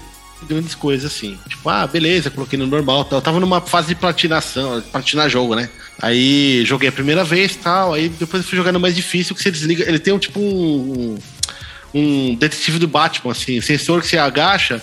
grandes 0.48 0.76
coisas 0.76 1.11
assim. 1.11 1.38
Tipo, 1.48 1.69
ah, 1.69 1.88
beleza, 1.88 2.30
coloquei 2.30 2.57
no 2.60 2.68
normal. 2.68 3.07
Eu 3.11 3.22
tava 3.22 3.39
numa 3.39 3.61
fase 3.61 3.88
de 3.89 3.95
platinação, 3.95 4.81
platinar 4.91 5.30
jogo, 5.30 5.56
né? 5.56 5.69
Aí 6.02 6.64
joguei 6.65 6.90
a 6.90 6.91
primeira 6.91 7.24
vez 7.24 7.56
tal. 7.56 7.94
Aí 7.94 8.10
depois 8.10 8.44
eu 8.44 8.49
fui 8.49 8.57
jogando 8.57 8.80
mais 8.80 8.95
difícil, 8.95 9.36
que 9.36 9.41
você 9.41 9.52
desliga. 9.52 9.84
Ele 9.88 9.99
tem 9.99 10.14
um 10.14 10.19
tipo 10.19 10.40
um, 10.40 11.18
um 11.94 12.36
detetive 12.36 12.80
do 12.80 12.88
Batman, 12.88 13.32
assim, 13.32 13.60
sensor 13.61 14.02
que 14.02 14.07
você 14.07 14.18
agacha. 14.18 14.82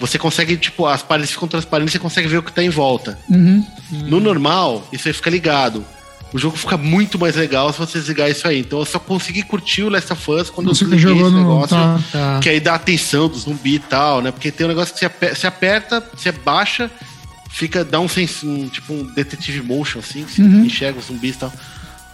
Você 0.00 0.18
consegue, 0.18 0.56
tipo, 0.56 0.86
as 0.86 1.02
paredes 1.02 1.30
ficam 1.30 1.46
transparentes, 1.46 1.92
você 1.92 1.98
consegue 1.98 2.26
ver 2.26 2.38
o 2.38 2.42
que 2.42 2.52
tá 2.52 2.62
em 2.62 2.68
volta. 2.68 3.16
Uhum. 3.30 3.64
No 3.90 4.18
normal, 4.18 4.86
isso 4.92 5.06
aí 5.06 5.14
fica 5.14 5.30
ligado 5.30 5.84
o 6.34 6.38
jogo 6.38 6.56
fica 6.56 6.76
muito 6.76 7.16
mais 7.16 7.36
legal 7.36 7.72
se 7.72 7.78
você 7.78 7.96
desligar 7.96 8.28
isso 8.28 8.48
aí. 8.48 8.58
Então 8.58 8.80
eu 8.80 8.84
só 8.84 8.98
consegui 8.98 9.44
curtir 9.44 9.84
o 9.84 9.88
Last 9.88 10.12
of 10.12 10.30
Us 10.32 10.50
quando 10.50 10.74
você 10.74 10.82
eu 10.82 10.88
desliguei 10.88 11.22
esse 11.22 11.32
negócio. 11.32 11.76
No... 11.76 12.02
Tá. 12.10 12.40
Que 12.42 12.48
aí 12.48 12.58
dá 12.58 12.74
atenção 12.74 13.28
do 13.28 13.38
zumbi 13.38 13.76
e 13.76 13.78
tal, 13.78 14.20
né? 14.20 14.32
Porque 14.32 14.50
tem 14.50 14.66
um 14.66 14.68
negócio 14.68 14.92
que 14.92 14.98
você 14.98 15.06
aperta, 15.06 15.36
você, 15.36 15.46
aperta, 15.46 16.04
você 16.12 16.32
baixa, 16.32 16.90
fica, 17.54 17.84
dá 17.84 18.00
um, 18.00 18.08
um 18.42 18.68
tipo 18.68 18.92
um 18.92 19.04
detetive 19.04 19.62
motion, 19.62 20.00
assim, 20.00 20.24
que 20.24 20.42
uhum. 20.42 20.64
enxerga 20.64 20.98
os 20.98 21.06
zumbis 21.06 21.36
e 21.36 21.38
tal. 21.38 21.52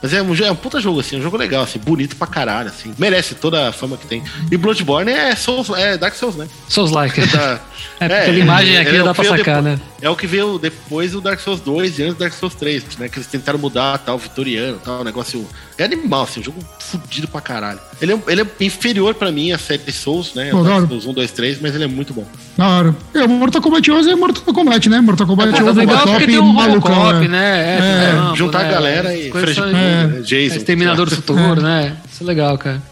Mas 0.02 0.12
é 0.12 0.20
um, 0.20 0.34
é 0.34 0.50
um 0.50 0.56
puta 0.56 0.78
jogo, 0.80 1.00
assim, 1.00 1.16
um 1.16 1.22
jogo 1.22 1.38
legal, 1.38 1.62
assim, 1.62 1.78
bonito 1.78 2.14
pra 2.14 2.26
caralho, 2.26 2.68
assim. 2.68 2.94
Merece 2.98 3.34
toda 3.34 3.68
a 3.68 3.72
fama 3.72 3.96
que 3.96 4.06
tem. 4.06 4.22
E 4.50 4.56
Bloodborne 4.58 5.10
é, 5.10 5.34
Souls, 5.34 5.70
é 5.70 5.96
Dark 5.96 6.14
Souls, 6.14 6.36
né? 6.36 6.46
Souls-like. 6.68 7.22
É, 7.22 7.26
da, 7.26 7.60
é, 7.98 8.08
porque 8.08 8.30
é, 8.30 8.34
a 8.34 8.38
imagem 8.38 8.76
aqui 8.78 8.96
é 8.96 9.02
dá 9.02 9.14
pra 9.14 9.24
sacar, 9.24 9.62
né? 9.62 9.78
É 10.00 10.08
o 10.08 10.16
que 10.16 10.26
veio 10.26 10.58
depois 10.58 11.12
do 11.12 11.20
Dark 11.20 11.40
Souls 11.40 11.60
2 11.60 11.98
e 11.98 12.02
antes 12.02 12.14
do 12.14 12.20
Dark 12.20 12.32
Souls 12.32 12.54
3, 12.54 12.96
né? 12.98 13.08
Que 13.08 13.18
eles 13.18 13.26
tentaram 13.26 13.58
mudar, 13.58 13.98
tal, 13.98 14.18
vitoriano, 14.18 14.78
tal, 14.84 15.04
negócio... 15.04 15.46
É 15.76 15.84
animal, 15.84 16.24
assim, 16.24 16.40
um 16.40 16.42
jogo 16.42 16.58
fudido 16.78 17.26
pra 17.26 17.40
caralho. 17.40 17.80
Ele 18.00 18.12
é, 18.12 18.18
ele 18.28 18.42
é 18.42 18.46
inferior 18.60 19.14
pra 19.14 19.32
mim 19.32 19.52
à 19.52 19.58
série 19.58 19.90
Souls, 19.92 20.34
né? 20.34 20.50
Pô, 20.50 20.62
Dark 20.62 20.88
Souls 20.88 21.06
1, 21.06 21.12
2, 21.12 21.30
3, 21.30 21.60
mas 21.60 21.74
ele 21.74 21.84
é 21.84 21.86
muito 21.86 22.12
bom. 22.12 22.26
Da 22.56 22.68
hora. 22.68 22.96
É, 23.14 23.24
o 23.24 23.28
Mortal 23.28 23.62
Kombat 23.62 23.90
11 23.90 24.10
é 24.10 24.14
Mortal 24.14 24.54
Kombat, 24.54 24.88
né? 24.88 25.00
Mortal 25.00 25.26
Kombat 25.26 25.58
é, 25.58 25.64
11 25.64 25.80
é 25.80 25.86
top 25.86 26.30
e 26.30 26.40
malucão, 26.40 27.12
né? 27.20 27.28
né? 27.28 27.78
É, 27.78 28.32
é, 28.32 28.36
juntar 28.36 28.66
a 28.66 28.70
galera 28.70 29.14
e... 29.14 29.28
É, 29.28 30.20
Jason. 30.22 30.56
Exterminador 30.56 31.08
do 31.08 31.16
Futuro, 31.16 31.60
né? 31.62 31.96
Isso 32.10 32.22
é 32.22 32.26
legal, 32.26 32.56
cara. 32.58 32.82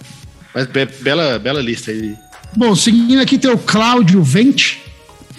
Mas 0.55 0.66
be 0.66 0.86
bela, 1.01 1.39
bela 1.39 1.60
lista 1.60 1.90
aí. 1.90 2.16
Bom, 2.57 2.75
seguindo 2.75 3.20
aqui 3.20 3.39
tem 3.39 3.51
o 3.51 3.59
Cláudio 3.59 4.23
Vente. 4.23 4.83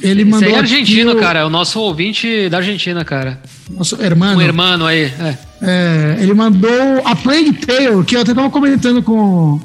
Ele 0.01 0.21
Esse 0.21 0.31
mandou. 0.31 0.49
é 0.49 0.57
argentino, 0.57 1.11
o... 1.11 1.15
cara. 1.17 1.39
É 1.39 1.45
o 1.45 1.49
nosso 1.49 1.79
ouvinte 1.79 2.49
da 2.49 2.57
Argentina, 2.57 3.03
cara. 3.03 3.39
Nosso 3.69 4.01
hermano. 4.01 4.37
Um 4.37 4.41
hermano 4.41 4.85
aí, 4.85 5.03
é. 5.19 5.37
é. 5.61 6.17
ele 6.21 6.33
mandou 6.33 7.01
a 7.05 7.15
Plague 7.15 7.53
Tale, 7.53 8.03
que 8.05 8.15
eu 8.15 8.21
até 8.21 8.33
tava 8.33 8.49
comentando 8.49 9.03
com, 9.03 9.59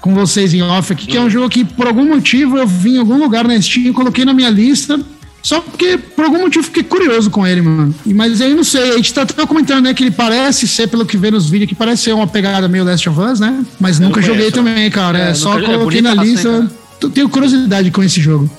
com 0.00 0.14
vocês 0.14 0.52
em 0.52 0.62
off 0.62 0.92
aqui, 0.92 1.06
que 1.06 1.18
hum. 1.18 1.22
é 1.22 1.24
um 1.24 1.30
jogo 1.30 1.48
que, 1.48 1.64
por 1.64 1.86
algum 1.86 2.04
motivo, 2.04 2.58
eu 2.58 2.66
vi 2.66 2.96
em 2.96 2.98
algum 2.98 3.18
lugar 3.18 3.46
na 3.46 3.60
Steam, 3.60 3.92
coloquei 3.92 4.24
na 4.24 4.34
minha 4.34 4.50
lista. 4.50 5.00
Só 5.42 5.60
porque, 5.60 5.96
por 5.96 6.24
algum 6.24 6.40
motivo, 6.40 6.64
fiquei 6.64 6.82
curioso 6.82 7.30
com 7.30 7.46
ele, 7.46 7.62
mano. 7.62 7.94
Mas 8.04 8.40
aí 8.40 8.52
não 8.52 8.64
sei, 8.64 8.90
a 8.90 8.96
gente 8.96 9.14
tá 9.14 9.22
até 9.22 9.46
comentando, 9.46 9.84
né, 9.84 9.94
que 9.94 10.02
ele 10.02 10.10
parece 10.10 10.66
ser, 10.66 10.88
pelo 10.88 11.06
que 11.06 11.16
vê 11.16 11.30
nos 11.30 11.48
vídeos, 11.48 11.68
que 11.68 11.74
parece 11.74 12.02
ser 12.02 12.12
uma 12.14 12.26
pegada 12.26 12.66
meio 12.66 12.82
Last 12.82 13.08
of 13.08 13.20
Us, 13.20 13.38
né? 13.38 13.64
Mas 13.78 14.00
eu 14.00 14.08
nunca 14.08 14.20
joguei 14.20 14.50
também, 14.50 14.90
cara. 14.90 15.20
É, 15.20 15.30
é 15.30 15.34
só 15.34 15.60
coloquei 15.60 16.02
na 16.02 16.14
lista. 16.14 16.50
Assim, 16.50 16.68
Tenho 17.12 17.28
curiosidade 17.28 17.90
com 17.90 18.02
esse 18.02 18.20
jogo. 18.20 18.50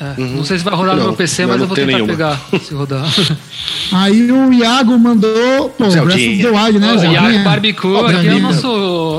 É, 0.00 0.18
uhum. 0.18 0.36
Não 0.36 0.44
sei 0.46 0.56
se 0.56 0.64
vai 0.64 0.74
rodar 0.74 0.94
não, 0.94 1.02
no 1.02 1.08
meu 1.08 1.16
PC, 1.16 1.44
mas 1.44 1.60
eu 1.60 1.66
vou 1.66 1.76
tentar 1.76 1.92
nenhuma. 1.92 2.06
pegar 2.06 2.40
se 2.66 2.72
rodar. 2.72 3.04
Aí 3.92 4.32
o 4.32 4.50
Iago 4.50 4.98
mandou. 4.98 5.68
Pô, 5.76 5.88
Breath 5.88 6.02
of 6.06 6.42
the 6.42 6.50
Wild, 6.50 6.78
né? 6.78 6.94
O 6.94 7.04
Iago 7.04 7.44
Barbecue 7.44 7.96
aqui 7.98 8.28
é 8.28 8.34
o 8.34 8.40
nosso. 8.40 8.66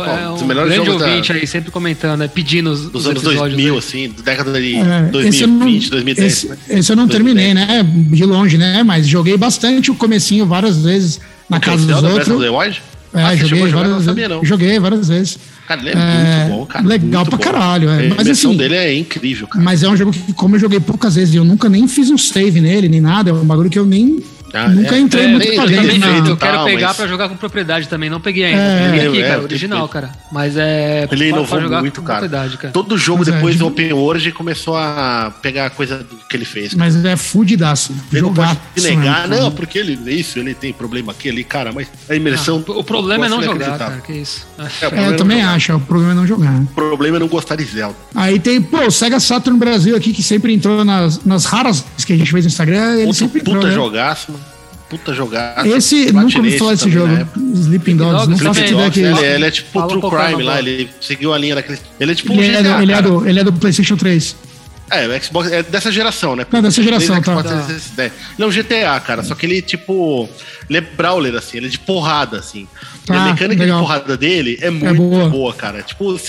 É 0.03 0.29
um 0.29 0.47
grande 0.47 0.89
ouvinte 0.89 1.33
da... 1.33 1.39
aí, 1.39 1.45
sempre 1.45 1.69
comentando, 1.69 2.21
né, 2.21 2.27
pedindo 2.27 2.71
os, 2.71 2.89
Dos 2.89 3.03
os 3.03 3.09
anos 3.11 3.21
2000, 3.21 3.73
aí. 3.73 3.79
assim, 3.79 4.15
década 4.23 4.59
de 4.59 4.75
é, 4.75 5.03
2020, 5.11 5.91
2010. 5.91 6.33
Esse, 6.33 6.47
né? 6.49 6.57
esse 6.69 6.91
eu 6.91 6.95
não 6.95 7.05
2010. 7.05 7.09
terminei, 7.11 7.53
né? 7.53 7.83
De 8.09 8.25
longe, 8.25 8.57
né? 8.57 8.81
Mas 8.81 9.07
joguei 9.07 9.37
bastante 9.37 9.91
o 9.91 9.95
comecinho 9.95 10.47
várias 10.47 10.81
vezes 10.81 11.21
na 11.47 11.57
o 11.57 11.61
casa 11.61 11.85
dos 11.85 11.95
outros. 11.97 12.27
Breath 12.27 12.29
of 12.29 12.43
the 12.43 12.49
Wild? 12.49 12.81
É, 13.13 13.23
ah, 13.23 13.35
joguei 13.35 13.67
várias 13.67 14.05
vezes. 14.05 14.47
Joguei 14.47 14.79
várias 14.79 15.07
vezes. 15.07 15.39
Cara, 15.67 15.81
ele 15.81 15.89
é, 15.89 15.93
é 15.93 16.45
muito 16.45 16.57
bom, 16.57 16.65
cara. 16.65 16.87
Legal 16.87 17.25
pra 17.25 17.37
bom. 17.37 17.43
caralho. 17.43 17.89
É. 17.89 18.09
Mas, 18.15 18.27
a 18.27 18.31
assim, 18.31 18.55
dele 18.55 18.75
é 18.75 18.97
incrível, 18.97 19.47
cara. 19.47 19.63
Mas 19.63 19.83
é 19.83 19.89
um 19.89 19.95
jogo 19.97 20.11
que, 20.11 20.33
como 20.33 20.55
eu 20.55 20.59
joguei 20.59 20.79
poucas 20.79 21.15
vezes, 21.15 21.35
eu 21.35 21.43
nunca 21.43 21.67
nem 21.67 21.87
fiz 21.87 22.09
um 22.09 22.17
save 22.17 22.61
nele, 22.61 22.87
nem 22.87 23.01
nada. 23.01 23.29
É 23.29 23.33
um 23.33 23.45
bagulho 23.45 23.69
que 23.69 23.79
eu 23.79 23.85
nem 23.85 24.23
ah, 24.53 24.67
Nunca 24.67 24.95
é, 24.95 24.99
entrei 24.99 25.25
é, 25.25 25.27
muito 25.27 25.53
pra 25.53 25.65
dentro. 25.65 26.09
Eu, 26.09 26.25
eu 26.25 26.37
quero 26.37 26.63
pegar 26.65 26.87
mas... 26.87 26.97
pra 26.97 27.07
jogar 27.07 27.29
com 27.29 27.37
propriedade 27.37 27.87
também. 27.87 28.09
Não 28.09 28.19
peguei 28.19 28.45
ainda. 28.45 28.61
É, 28.61 28.91
peguei 28.91 29.07
aqui, 29.07 29.21
é, 29.21 29.27
cara. 29.27 29.41
Original, 29.41 29.87
cara. 29.87 30.11
Mas 30.31 30.57
é. 30.57 31.07
Ele 31.09 31.29
inovou 31.29 31.61
muito, 31.81 32.01
cara. 32.01 32.27
cara. 32.27 32.71
Todo 32.73 32.97
jogo 32.97 33.19
mas 33.19 33.29
é, 33.29 33.31
depois 33.31 33.57
do 33.57 33.67
Open 33.67 33.93
World 33.93 34.31
começou 34.33 34.75
a 34.75 35.33
pegar 35.41 35.67
a 35.67 35.69
coisa 35.69 36.05
que 36.29 36.35
ele 36.35 36.45
fez. 36.45 36.73
Cara. 36.73 36.79
Mas 36.79 37.05
é 37.05 37.15
fudidaço. 37.15 37.93
Ele 38.11 38.21
jogar, 38.21 38.47
não 38.47 38.55
pode 38.55 38.87
negar, 38.87 39.27
né, 39.27 39.39
não, 39.39 39.51
porque 39.51 39.77
ele 39.77 39.99
isso, 40.11 40.39
ele 40.39 40.53
tem 40.53 40.73
problema 40.73 41.11
aqui, 41.11 41.29
ali, 41.29 41.43
cara. 41.43 41.71
Mas 41.71 41.87
a 42.09 42.15
imersão. 42.15 42.63
Ah, 42.67 42.71
o 42.71 42.83
problema 42.83 43.27
é 43.27 43.29
não 43.29 43.41
jogar, 43.41 43.77
cara. 43.77 44.01
Que 44.01 44.13
isso. 44.13 44.45
É, 44.59 45.07
eu 45.07 45.15
também 45.15 45.41
acho. 45.41 45.75
O 45.75 45.79
problema 45.79 46.11
é 46.11 46.15
não 46.15 46.27
jogar. 46.27 46.53
O 46.53 46.67
problema 46.67 47.17
é 47.17 47.19
não 47.19 47.27
gostar 47.27 47.55
de 47.55 47.63
Zelda. 47.63 47.95
Aí 48.13 48.39
tem, 48.39 48.61
pô, 48.61 48.85
o 48.85 48.91
Sega 48.91 49.19
Saturn 49.19 49.57
Brasil 49.57 49.95
aqui, 49.95 50.11
que 50.11 50.23
sempre 50.23 50.53
entrou 50.53 50.83
nas, 50.83 51.23
nas 51.23 51.45
raras 51.45 51.85
que 52.05 52.13
a 52.13 52.17
gente 52.17 52.31
fez 52.31 52.45
no 52.45 52.49
Instagram. 52.49 52.95
Ele 52.97 53.13
sempre 53.13 53.39
puta 53.39 53.51
entrou, 53.51 53.67
né? 53.67 53.73
jogaço, 53.73 54.31
mano 54.31 54.40
puta 54.91 55.13
jogada. 55.13 55.65
Esse, 55.65 56.11
nunca 56.11 56.37
ouvi 56.37 56.59
falar 56.59 56.73
desse 56.73 56.91
jogo. 56.91 57.07
Né? 57.07 57.25
Sleeping 57.53 57.95
Dogs, 57.95 58.27
não 58.27 58.37
faço 58.37 58.59
ideia 58.59 58.91
que 58.91 58.99
ele, 58.99 59.25
ele 59.25 59.45
é 59.45 59.51
tipo 59.51 59.71
Fala 59.71 59.87
True 59.87 60.11
Crime 60.11 60.43
lá, 60.43 60.59
ele 60.59 60.89
seguiu 60.99 61.33
a 61.33 61.37
linha 61.37 61.55
daquele. 61.55 61.79
Ele 61.97 62.11
é 62.11 62.15
tipo 62.15 62.33
ele, 62.33 62.41
um 62.41 62.61
GTA, 62.61 62.77
é, 62.77 62.81
ele, 62.83 62.91
é 62.91 63.01
do, 63.01 63.27
ele 63.27 63.39
é 63.39 63.43
do 63.45 63.53
PlayStation 63.53 63.95
3. 63.95 64.35
É, 64.91 65.07
o 65.07 65.23
Xbox 65.23 65.49
é 65.49 65.63
dessa 65.63 65.89
geração, 65.89 66.35
né? 66.35 66.45
Não, 66.51 66.61
dessa 66.61 66.83
geração, 66.83 67.21
tá. 67.21 67.41
tá. 67.41 67.65
Ele 67.97 68.11
é 68.37 68.45
um 68.45 68.49
GTA, 68.49 68.99
cara, 68.99 69.23
só 69.23 69.33
que 69.33 69.45
ele, 69.45 69.61
tipo. 69.61 70.27
Ele 70.69 70.79
é 70.79 70.81
brawler, 70.81 71.35
assim, 71.35 71.57
ele 71.57 71.67
é 71.67 71.69
de 71.69 71.79
porrada, 71.79 72.37
assim. 72.37 72.67
Tá, 73.05 73.15
a 73.15 73.25
mecânica 73.31 73.63
legal. 73.63 73.79
de 73.79 73.85
porrada 73.85 74.17
dele 74.17 74.57
é, 74.61 74.67
é 74.67 74.69
muito 74.69 74.87
é 74.87 74.93
boa. 74.93 75.29
boa. 75.29 75.53
cara. 75.53 75.81
Tipo, 75.81 76.19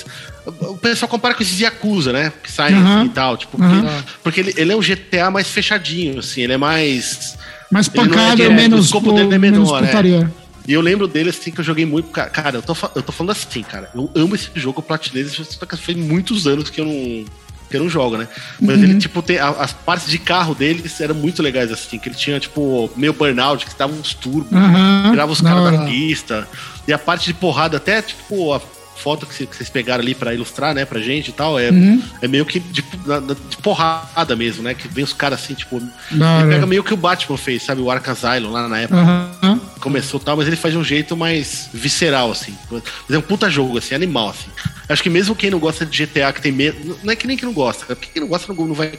o 0.46 0.76
pessoal 0.76 1.08
compara 1.08 1.34
com 1.34 1.42
esses 1.42 1.58
Yakuza, 1.60 2.12
né? 2.12 2.32
Que 2.42 2.50
saem 2.50 2.76
uh 2.76 2.86
assim, 2.86 3.06
e 3.06 3.08
tal. 3.10 3.36
Tipo, 3.36 3.56
uh 3.56 3.64
-huh. 3.64 3.82
porque, 3.82 4.12
porque 4.22 4.40
ele, 4.40 4.54
ele, 4.56 4.72
é 4.72 4.76
um 4.76 4.80
GTA 4.80 5.30
mais 5.30 5.48
fechadinho, 5.48 6.20
assim, 6.20 6.42
ele 6.42 6.52
é 6.52 6.56
mais. 6.56 7.36
Mais 7.72 7.88
pancada, 7.88 8.42
é 8.42 8.50
menos. 8.50 8.80
O 8.80 8.84
escopo 8.84 9.12
dele 9.12 9.34
é 9.34 9.38
menor, 9.38 9.80
né? 9.80 10.30
E 10.68 10.72
eu 10.74 10.80
lembro 10.80 11.08
dele 11.08 11.30
assim 11.30 11.50
que 11.50 11.58
eu 11.58 11.64
joguei 11.64 11.86
muito. 11.86 12.08
Cara, 12.10 12.58
eu 12.58 12.62
tô, 12.62 12.76
eu 12.94 13.02
tô 13.02 13.10
falando 13.10 13.32
assim, 13.32 13.62
cara. 13.62 13.90
Eu 13.94 14.10
amo 14.14 14.34
esse 14.34 14.50
jogo, 14.54 14.78
eu 14.78 14.82
platinei. 14.82 15.24
Faz 15.24 15.96
muitos 15.96 16.46
anos 16.46 16.68
que 16.68 16.80
eu 16.80 16.84
não 16.84 17.24
que 17.70 17.78
eu 17.78 17.82
não 17.82 17.88
jogo, 17.88 18.18
né? 18.18 18.28
Mas 18.60 18.76
uhum. 18.76 18.84
ele, 18.84 18.98
tipo, 18.98 19.22
tem, 19.22 19.38
as 19.38 19.72
partes 19.72 20.10
de 20.10 20.18
carro 20.18 20.54
deles 20.54 21.00
eram 21.00 21.14
muito 21.14 21.42
legais, 21.42 21.72
assim, 21.72 21.98
que 21.98 22.06
ele 22.06 22.14
tinha, 22.14 22.38
tipo, 22.38 22.90
meio 22.94 23.14
burnout, 23.14 23.64
que 23.64 23.70
estavam 23.70 23.96
uns 23.98 24.12
turbos, 24.12 24.52
uhum. 24.52 25.10
tirava 25.10 25.32
os 25.32 25.40
caras 25.40 25.72
da 25.72 25.86
pista. 25.86 26.46
E 26.86 26.92
a 26.92 26.98
parte 26.98 27.24
de 27.24 27.32
porrada, 27.32 27.78
até, 27.78 28.02
tipo, 28.02 28.52
a 28.52 28.60
foto 29.02 29.26
que 29.26 29.44
vocês 29.46 29.68
pegaram 29.68 30.02
ali 30.02 30.14
pra 30.14 30.32
ilustrar, 30.32 30.74
né, 30.74 30.84
pra 30.84 31.00
gente 31.00 31.28
e 31.28 31.32
tal, 31.32 31.58
é, 31.58 31.70
Uhum. 31.70 32.02
é 32.22 32.28
meio 32.28 32.46
que 32.46 32.60
de, 32.60 32.82
de 32.82 33.56
porrada 33.62 34.36
mesmo, 34.36 34.62
né? 34.62 34.74
Que 34.74 34.86
vem 34.88 35.02
os 35.04 35.12
caras 35.12 35.42
assim, 35.42 35.54
tipo. 35.54 35.76
Ele 36.10 36.22
hora. 36.22 36.48
pega 36.48 36.66
meio 36.66 36.84
que 36.84 36.94
o 36.94 36.96
Batman 36.96 37.36
fez, 37.36 37.62
sabe? 37.64 37.80
O 37.80 37.90
Arkham 37.90 38.12
Asylum 38.12 38.50
lá 38.50 38.68
na 38.68 38.78
época. 38.80 39.00
Aham. 39.00 39.60
Começou 39.80 40.20
tal, 40.20 40.36
mas 40.36 40.46
ele 40.46 40.54
faz 40.56 40.72
de 40.74 40.78
um 40.78 40.84
jeito 40.84 41.16
mais 41.16 41.68
visceral, 41.74 42.30
assim. 42.30 42.54
Mas 42.70 42.82
é 43.10 43.18
um 43.18 43.22
puta 43.22 43.50
jogo, 43.50 43.78
assim, 43.78 43.94
animal, 43.94 44.28
assim. 44.30 44.48
Acho 44.92 45.02
que 45.02 45.10
mesmo 45.10 45.34
quem 45.34 45.50
não 45.50 45.58
gosta 45.58 45.86
de 45.86 46.04
GTA, 46.06 46.32
que 46.32 46.40
tem 46.42 46.52
medo. 46.52 46.98
Não 47.02 47.12
é 47.12 47.16
que 47.16 47.26
nem 47.26 47.36
quem 47.36 47.46
não 47.46 47.52
gosta, 47.54 47.86
porque 47.86 48.08
quem 48.12 48.20
não 48.22 48.28
gosta 48.28 48.52
não, 48.52 48.66
não 48.66 48.74
vai. 48.74 48.92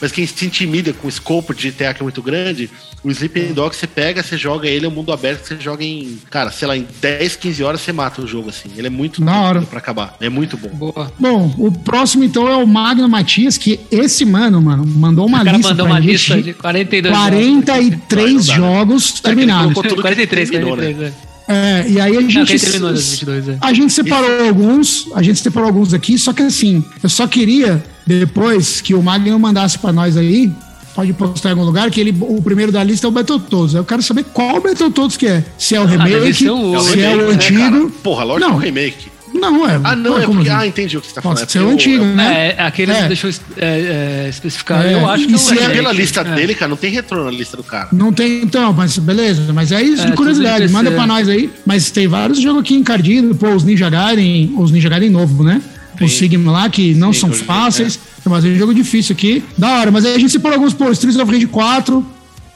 Mas 0.00 0.10
quem 0.10 0.26
se 0.26 0.46
intimida 0.46 0.92
com 0.92 1.06
o 1.06 1.10
escopo 1.10 1.54
de 1.54 1.70
GTA 1.70 1.92
que 1.94 2.00
é 2.00 2.04
muito 2.04 2.22
grande, 2.22 2.70
o 3.04 3.10
Sleeping 3.10 3.52
Dog 3.52 3.74
você 3.76 3.86
pega, 3.86 4.22
você 4.22 4.36
joga 4.36 4.66
ele, 4.68 4.86
é 4.86 4.88
um 4.88 4.92
mundo 4.92 5.12
aberto, 5.12 5.46
você 5.46 5.56
joga 5.60 5.84
em. 5.84 6.18
Cara, 6.30 6.50
sei 6.50 6.66
lá, 6.66 6.76
em 6.76 6.86
10, 7.00 7.36
15 7.36 7.62
horas 7.62 7.80
você 7.80 7.92
mata 7.92 8.22
o 8.22 8.26
jogo, 8.26 8.48
assim. 8.50 8.70
Ele 8.76 8.86
é 8.86 8.90
muito 8.90 9.20
Da 9.22 9.40
hora. 9.40 9.62
pra 9.62 9.78
acabar. 9.78 10.16
É 10.20 10.28
muito 10.28 10.56
bom. 10.56 10.68
Boa. 10.70 11.12
Bom, 11.18 11.54
o 11.58 11.70
próximo 11.70 12.24
então 12.24 12.48
é 12.48 12.56
o 12.56 12.66
Magno 12.66 13.08
Matias, 13.08 13.58
que 13.58 13.78
esse 13.90 14.24
mano, 14.24 14.60
mano, 14.62 14.84
mandou 14.86 15.26
uma 15.26 15.42
O 15.42 15.44
cara 15.44 15.56
lista 15.56 15.68
mandou 15.70 15.86
pra 15.86 15.94
uma 15.94 16.00
gente 16.00 16.12
lista 16.12 16.42
de 16.42 16.54
42 16.54 17.14
jogos. 17.14 17.28
43 17.30 18.24
Não, 18.24 18.32
não 18.32 18.40
dá, 18.40 18.52
né? 18.52 18.56
jogos 18.56 19.04
É 19.04 19.12
ele 19.12 19.22
terminados. 19.22 19.62
colocou 19.74 19.82
tudo 19.82 19.96
que 19.96 20.02
43, 20.02 20.50
terminou, 20.50 20.76
43, 20.76 21.12
é. 21.24 21.27
É, 21.48 21.86
e 21.88 21.98
aí 22.00 22.16
a 22.16 22.20
Não, 22.20 22.28
gente, 22.28 22.78
das 22.78 23.10
22, 23.10 23.48
é. 23.48 23.58
a 23.60 23.72
gente 23.72 23.90
separou 23.92 24.46
alguns, 24.46 25.08
a 25.14 25.22
gente 25.22 25.40
separou 25.40 25.68
alguns 25.68 25.94
aqui, 25.94 26.18
só 26.18 26.32
que 26.34 26.42
assim, 26.42 26.84
eu 27.02 27.08
só 27.08 27.26
queria 27.26 27.82
depois 28.06 28.80
que 28.82 28.94
o 28.94 29.02
Magno 29.02 29.38
mandasse 29.38 29.78
pra 29.78 29.90
nós 29.92 30.16
aí, 30.16 30.52
pode 30.94 31.12
postar 31.14 31.48
em 31.48 31.52
algum 31.52 31.64
lugar, 31.64 31.90
que 31.90 32.00
ele, 32.00 32.14
o 32.20 32.42
primeiro 32.42 32.70
da 32.70 32.82
lista 32.84 33.06
é 33.06 33.08
o 33.08 33.10
Battletoads. 33.10 33.74
Eu 33.74 33.84
quero 33.84 34.02
saber 34.02 34.24
qual 34.32 34.60
Battletoads 34.60 35.16
que 35.16 35.26
é. 35.26 35.44
Se 35.56 35.74
é 35.74 35.80
o 35.80 35.86
deve 35.86 36.02
remake, 36.02 36.50
o- 36.50 36.80
se 36.80 37.00
é 37.00 37.14
o 37.14 37.16
né, 37.28 37.34
antigo. 37.34 37.58
cara? 37.58 37.86
Porra, 38.02 38.24
lógico 38.24 38.50
Não. 38.50 38.58
que 38.60 38.66
é 38.66 38.70
o 38.70 38.74
remake. 38.74 39.06
Não, 39.38 39.68
é. 39.68 39.80
Ah, 39.84 39.96
não, 39.96 40.14
ué, 40.14 40.22
é 40.22 40.26
como 40.26 40.38
porque. 40.38 40.50
assim? 40.50 40.60
Ah, 40.62 40.66
entendi 40.66 40.96
o 40.96 41.00
que 41.00 41.06
você 41.08 41.14
tá 41.14 41.22
falando. 41.22 41.38
Pode 41.38 41.48
É 41.48 41.52
ser 41.52 41.58
o 41.60 41.68
porque 41.68 41.74
antigo, 41.90 42.04
né? 42.04 42.54
É, 42.58 42.62
aquele 42.62 42.92
É. 42.92 43.06
deixou 43.08 43.30
é, 43.30 43.34
é, 43.56 44.26
especificar. 44.28 44.84
É, 44.86 44.94
Eu 44.94 45.08
acho 45.08 45.26
que 45.26 45.32
e 45.32 45.34
é 45.34 45.38
se 45.38 45.58
é. 45.58 45.68
Pela 45.68 45.92
lista 45.92 46.20
É. 46.20 46.34
dele, 46.34 46.54
cara, 46.54 46.68
não 46.68 46.76
tem 46.76 46.90
retrô 46.92 47.24
na 47.24 47.30
lista 47.30 47.56
do 47.56 47.62
cara. 47.62 47.88
Não 47.92 48.12
tem, 48.12 48.42
então, 48.42 48.72
mas 48.72 48.98
beleza, 48.98 49.52
mas 49.52 49.70
é 49.72 49.82
isso 49.82 50.02
É, 50.02 50.06
de 50.06 50.12
curiosidade. 50.12 50.68
Manda 50.72 50.90
pra 50.90 51.06
nós 51.06 51.28
aí. 51.28 51.50
Mas 51.66 51.90
tem 51.90 52.08
vários 52.08 52.40
jogos 52.40 52.60
aqui 52.62 52.74
encardidos, 52.74 53.36
pô, 53.36 53.48
os 53.50 53.64
Ninja 53.64 53.88
Gaiden, 53.88 54.54
os 54.56 54.70
Ninja 54.70 54.88
Gaiden 54.88 55.10
novo, 55.10 55.42
né? 55.44 55.60
Os 56.00 56.12
Sigma 56.16 56.52
lá, 56.52 56.68
que 56.68 56.94
não 56.94 57.12
Sim, 57.12 57.20
são 57.20 57.28
eu 57.30 57.34
fáceis. 57.34 57.98
Tem 58.22 58.30
mais 58.30 58.44
um 58.44 58.54
jogo 58.56 58.72
difícil 58.72 59.14
aqui. 59.14 59.42
Da 59.56 59.78
hora, 59.80 59.90
mas 59.90 60.04
aí 60.04 60.14
a 60.14 60.18
gente 60.18 60.30
separou 60.30 60.56
alguns, 60.56 60.72
pô, 60.72 60.90
Streets 60.92 61.18
of 61.20 61.32
Rage 61.32 61.46
4, 61.48 62.06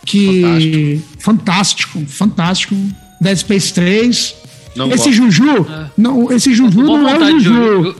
que. 0.06 1.00
Fantástico, 1.18 2.04
fantástico. 2.06 2.74
Dead 3.20 3.36
Space 3.36 3.72
3. 3.72 4.34
Não 4.76 4.86
esse 4.88 4.96
gosto. 5.10 5.12
Juju. 5.12 5.66
Não, 5.96 6.32
esse 6.32 6.54
Juju 6.54 6.82
não 6.82 7.08
é 7.08 7.16
o 7.16 7.40
Juju. 7.40 7.82
jo- 7.82 7.94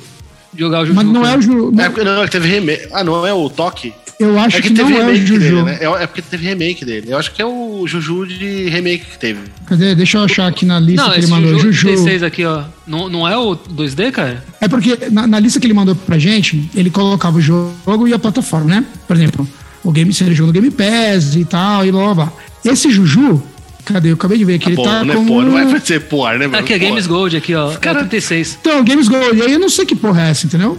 jogar 0.57 0.81
o 0.83 0.87
Juju. 0.87 0.95
Mas 0.97 1.07
não 1.07 1.27
é 1.27 1.37
o 1.37 1.41
Juju. 1.43 1.73
É 1.81 1.89
porque 1.89 2.05
não, 2.05 2.23
é 2.23 2.25
que 2.27 2.33
teve 2.33 2.49
remake. 2.49 2.89
Ah, 2.93 3.05
não 3.05 3.27
é 3.27 3.33
o 3.33 3.49
Toque? 3.51 3.93
Eu 4.21 4.39
acho 4.39 4.59
É 4.59 4.63
que, 4.63 4.71
que 4.71 4.83
não 4.83 4.89
é 4.91 5.07
o 5.11 5.17
Juju. 5.17 5.39
dele, 5.41 5.63
né? 5.63 5.79
É, 5.81 5.85
é 6.05 6.07
porque 6.07 6.23
teve 6.23 6.47
remake 6.47 6.85
dele. 6.85 7.07
Eu 7.11 7.19
acho 7.19 7.33
que 7.33 7.43
é 7.43 7.47
o 7.47 7.85
Juju 7.87 8.27
de 8.27 8.69
remake 8.69 9.05
que 9.07 9.19
teve. 9.19 9.41
Cadê? 9.67 9.95
Deixa 9.97 10.19
eu 10.19 10.23
achar 10.23 10.47
aqui 10.47 10.65
na 10.65 10.79
lista 10.79 11.03
Não, 11.03 11.13
que 11.13 11.19
ele 11.21 11.27
mandou. 11.27 11.51
Juju, 11.59 11.73
Juju. 11.73 11.87
36 11.89 12.23
aqui, 12.23 12.45
ó. 12.45 12.63
Não, 12.87 13.09
não 13.09 13.27
é 13.29 13.37
o 13.37 13.57
2D, 13.57 14.13
cara? 14.13 14.45
É 14.61 14.69
porque 14.69 14.97
na, 15.11 15.27
na 15.27 15.41
lista 15.41 15.59
que 15.59 15.67
ele 15.67 15.75
mandou 15.75 15.97
pra 15.97 16.19
gente, 16.19 16.71
ele 16.75 16.89
colocava 16.91 17.39
o 17.39 17.41
jogo 17.41 18.07
e 18.07 18.13
a 18.15 18.19
plataforma, 18.19 18.67
né? 18.77 18.85
Por 19.09 19.17
exemplo, 19.17 19.49
o 19.83 19.91
game, 19.91 20.13
se 20.13 20.23
ele 20.23 20.35
jogou 20.37 20.53
no 20.53 20.61
Game 20.61 20.71
Pass 20.71 21.35
e 21.35 21.45
tal, 21.45 21.85
e 21.85 21.91
blá 21.91 22.05
blá 22.05 22.15
blá. 22.15 22.33
Esse 22.65 22.91
Juju, 22.93 23.43
cadê? 23.85 24.11
Eu 24.11 24.15
acabei 24.15 24.39
de 24.39 24.45
ver 24.45 24.59
que 24.59 24.69
ele 24.69 24.77
pô, 24.77 24.83
tá 24.83 25.05
não 25.05 25.13
é 25.15 25.17
com. 25.17 25.27
pô, 25.27 25.43
não 25.43 25.53
vai 25.53 25.81
ser 25.81 26.01
poar, 26.03 26.39
né, 26.39 26.47
mano? 26.47 26.59
Aqui 26.63 26.73
é. 26.73 26.79
Games 26.79 27.07
Gold, 27.07 27.37
aqui, 27.37 27.55
ó. 27.55 27.73
cara- 27.77 28.01
É 28.01 28.03
o 28.05 28.07
36. 28.09 28.59
Então, 28.61 28.85
Games 28.85 29.09
Gold. 29.09 29.39
E 29.39 29.43
aí 29.43 29.53
eu 29.53 29.59
não 29.59 29.69
sei 29.69 29.85
que 29.87 29.95
porra 29.97 30.23
é 30.27 30.31
essa, 30.31 30.47
entendeu? 30.47 30.79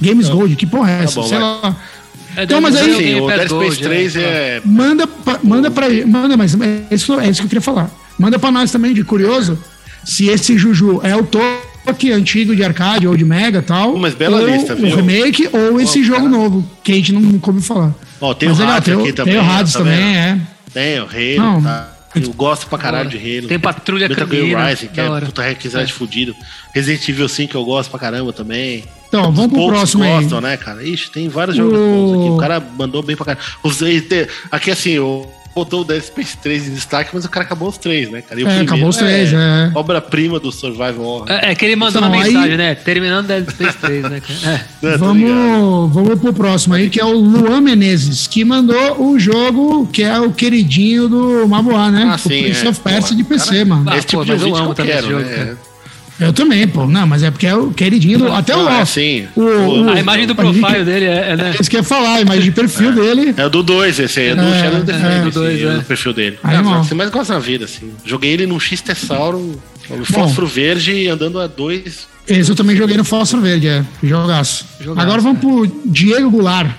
Games 0.00 0.28
Gold, 0.28 0.54
que 0.56 0.66
porra 0.66 0.90
é 0.90 1.04
essa? 1.04 1.20
bom, 1.20 1.26
sei 1.26 1.38
vai. 1.38 1.46
lá. 1.62 1.76
É 2.36 2.42
Então, 2.44 2.60
mas 2.60 2.76
aí- 2.76 2.94
Sim, 2.96 3.20
o 3.20 3.26
Dead 3.28 3.36
Space 3.38 3.48
Gold, 3.54 3.76
3 3.82 4.16
é. 4.16 4.20
é. 4.20 4.60
Manda 4.64 5.06
pra, 5.06 5.38
manda 5.42 5.70
pra. 5.70 5.86
Manda, 6.06 6.36
mas 6.36 6.54
é 6.60 6.82
isso, 6.94 7.18
é 7.18 7.28
isso 7.30 7.40
que 7.40 7.46
eu 7.46 7.48
queria 7.48 7.62
falar. 7.62 7.90
Manda 8.18 8.38
pra 8.38 8.50
nós 8.50 8.70
também, 8.70 8.92
de 8.92 9.02
curioso, 9.04 9.58
se 10.04 10.26
esse 10.28 10.56
Juju 10.58 11.00
é 11.02 11.16
o 11.16 11.22
toque 11.24 12.12
antigo 12.12 12.54
de 12.54 12.62
arcade 12.62 13.06
ou 13.06 13.16
de 13.16 13.24
Mega 13.24 13.60
e 13.60 13.62
tal. 13.62 13.96
Mas 13.96 14.14
bela 14.14 14.38
ou 14.40 14.46
lista, 14.46 14.74
o 14.74 14.76
viu? 14.76 14.96
remake 14.96 15.48
ou 15.52 15.80
esse 15.80 16.04
jogo 16.04 16.20
cara. 16.28 16.30
novo, 16.30 16.70
que 16.84 16.92
a 16.92 16.94
gente 16.96 17.12
não, 17.12 17.22
ouviu 17.42 17.62
falar. 17.62 17.94
Ó, 18.20 18.34
tem 18.34 18.48
Mas 18.50 18.58
o 18.58 18.60
legal, 18.60 18.76
Hades 18.76 18.86
tem 18.86 18.94
o- 18.96 19.00
aqui 19.00 19.12
também. 19.14 19.34
Tem 19.34 19.42
o 19.42 19.50
Hades 19.50 19.72
tá 19.72 19.78
também, 19.78 20.16
é. 20.16 20.38
Tem 20.74 21.00
o 21.00 21.04
Halo, 21.04 21.36
Não. 21.54 21.62
tá? 21.62 21.95
Eu 22.22 22.32
gosto 22.32 22.66
pra 22.66 22.78
caralho 22.78 23.08
de 23.10 23.16
Halo. 23.18 23.48
Tem 23.48 23.58
Patrulha 23.58 24.08
Metal 24.08 24.26
Gear 24.26 24.40
Canina, 24.42 24.68
Rising, 24.68 24.86
que 24.88 25.00
é 25.00 25.20
puta 25.20 25.42
requisite 25.42 25.92
fudido. 25.92 26.34
Resident 26.74 27.08
Evil 27.08 27.28
5 27.28 27.56
eu 27.56 27.64
gosto 27.64 27.90
pra 27.90 27.98
caramba 27.98 28.32
também. 28.32 28.84
Então, 29.08 29.24
vamos 29.32 29.46
pro 29.52 29.56
Poucos 29.58 29.78
próximo 29.78 30.02
aí. 30.04 30.10
gostam, 30.10 30.40
né, 30.40 30.56
cara? 30.56 30.82
Ixi, 30.82 31.10
tem 31.12 31.28
vários 31.28 31.56
jogos 31.56 31.74
O- 31.74 31.76
bons 31.76 32.18
aqui. 32.20 32.30
O 32.30 32.36
cara 32.38 32.60
mandou 32.60 33.02
bem 33.02 33.14
pra. 33.16 33.36
Os, 33.62 33.78
te- 33.78 34.28
aqui, 34.50 34.70
assim, 34.70 34.98
o, 34.98 35.26
botou 35.56 35.80
o 35.80 35.84
Dead 35.84 36.02
Space 36.02 36.36
3 36.36 36.68
em 36.68 36.74
destaque, 36.74 37.10
mas 37.14 37.24
o 37.24 37.30
cara 37.30 37.46
acabou 37.46 37.68
os 37.70 37.78
três, 37.78 38.10
né, 38.10 38.20
cara? 38.20 38.38
E 38.38 38.44
o 38.44 38.46
É, 38.46 38.50
primeiro 38.50 38.72
acabou 38.74 38.88
os 38.90 38.96
três, 38.98 39.32
é. 39.32 39.70
Obra-prima 39.74 40.38
do 40.38 40.52
Survival 40.52 41.00
Horror. 41.00 41.26
É, 41.30 41.52
é 41.52 41.54
que 41.54 41.64
ele 41.64 41.76
mandou 41.76 42.02
Então, 42.02 42.10
na 42.14 42.22
aí- 42.22 42.32
mensagem, 42.34 42.56
né? 42.58 42.74
Terminando 42.74 43.26
Dead 43.26 43.48
Space 43.50 43.78
3, 43.78 44.02
né, 44.02 44.20
cara? 44.20 44.54
É. 44.54 44.66
Né, 44.86 44.90
tá? 44.92 44.96
Vamos, 44.98 45.92
vamos 45.94 46.20
pro 46.20 46.32
próximo 46.34 46.74
aí, 46.74 46.90
que 46.90 47.00
é 47.00 47.04
o 47.04 47.10
Luan 47.12 47.62
Menezes, 47.62 48.26
que 48.26 48.44
mandou 48.44 49.00
o 49.02 49.18
jogo 49.18 49.86
que 49.90 50.02
é 50.02 50.20
o 50.20 50.30
queridinho 50.30 51.08
do 51.08 51.48
Mabuá, 51.48 51.90
né? 51.90 52.06
Ah, 52.10 52.16
o 52.16 52.18
sim, 52.18 52.28
Prince 52.28 52.66
é. 52.66 52.68
of 52.68 52.80
Persia 52.80 53.08
Pô, 53.08 53.14
de 53.14 53.24
PC, 53.24 53.46
cara, 53.50 53.64
mano. 53.64 53.84
Ah, 53.90 53.96
Esse 53.96 54.06
tipo 54.08 54.18
pô, 54.18 54.24
de 54.26 54.32
mas 54.32 54.42
eu 54.42 54.54
amo 54.54 54.64
que 54.66 54.70
eu 54.70 54.74
também 54.74 54.92
quero, 54.92 55.06
esse 55.06 55.12
jogo, 55.12 55.24
né? 55.24 55.36
cara. 55.36 55.58
Eu 56.18 56.32
também, 56.32 56.66
pô. 56.66 56.86
Não, 56.86 57.06
mas 57.06 57.22
é 57.22 57.30
porque 57.30 57.46
é 57.46 57.54
o 57.54 57.70
queridinho 57.72 58.18
do. 58.18 58.32
Até 58.32 58.56
o 58.56 58.64
Não, 58.64 58.70
é 58.70 58.80
assim. 58.80 59.26
O, 59.36 59.42
o, 59.42 59.90
A 59.90 60.00
imagem 60.00 60.26
do 60.26 60.34
profile 60.34 60.84
dele 60.84 61.04
é, 61.04 61.32
é, 61.32 61.36
né? 61.36 61.54
Isso 61.60 61.68
que 61.68 61.76
eu 61.76 61.80
ia 61.80 61.84
falar, 61.84 62.14
a 62.14 62.20
imagem 62.20 62.44
de 62.44 62.52
perfil 62.52 62.92
dele. 62.92 63.34
É 63.36 63.44
o 63.44 63.50
do 63.50 63.62
2 63.62 63.98
esse 64.00 64.20
aí, 64.20 64.28
é 64.28 64.34
do 64.34 64.42
É, 64.42 64.62
Shadow 64.62 64.80
é, 64.80 64.82
Defender, 64.82 65.22
do 65.22 65.28
esse 65.28 65.38
dois, 65.38 65.54
aí, 65.56 65.64
é. 65.64 65.78
o 65.78 65.82
perfil 65.82 66.12
dele. 66.12 66.38
Aí, 66.42 66.54
é, 66.54 66.58
irmão. 66.58 66.78
o 66.78 66.82
que 66.82 66.88
você 66.88 66.94
mais 66.94 67.10
gosta 67.10 67.34
na 67.34 67.38
vida, 67.38 67.66
assim. 67.66 67.92
Joguei 68.04 68.32
ele 68.32 68.46
num 68.46 68.58
X-Tessauro, 68.58 69.60
fósforo 70.04 70.46
verde, 70.46 71.08
andando 71.08 71.38
a 71.38 71.46
dois. 71.46 72.08
Esse 72.28 72.50
eu 72.50 72.56
também 72.56 72.74
joguei 72.76 72.96
no 72.96 73.04
Fósforo 73.04 73.40
Verde, 73.40 73.68
é. 73.68 73.84
Jogaço. 74.02 74.66
Jogaço, 74.80 75.06
Agora 75.06 75.20
vamos 75.20 75.38
pro 75.38 75.66
Diego 75.84 76.28
Goulart. 76.30 76.70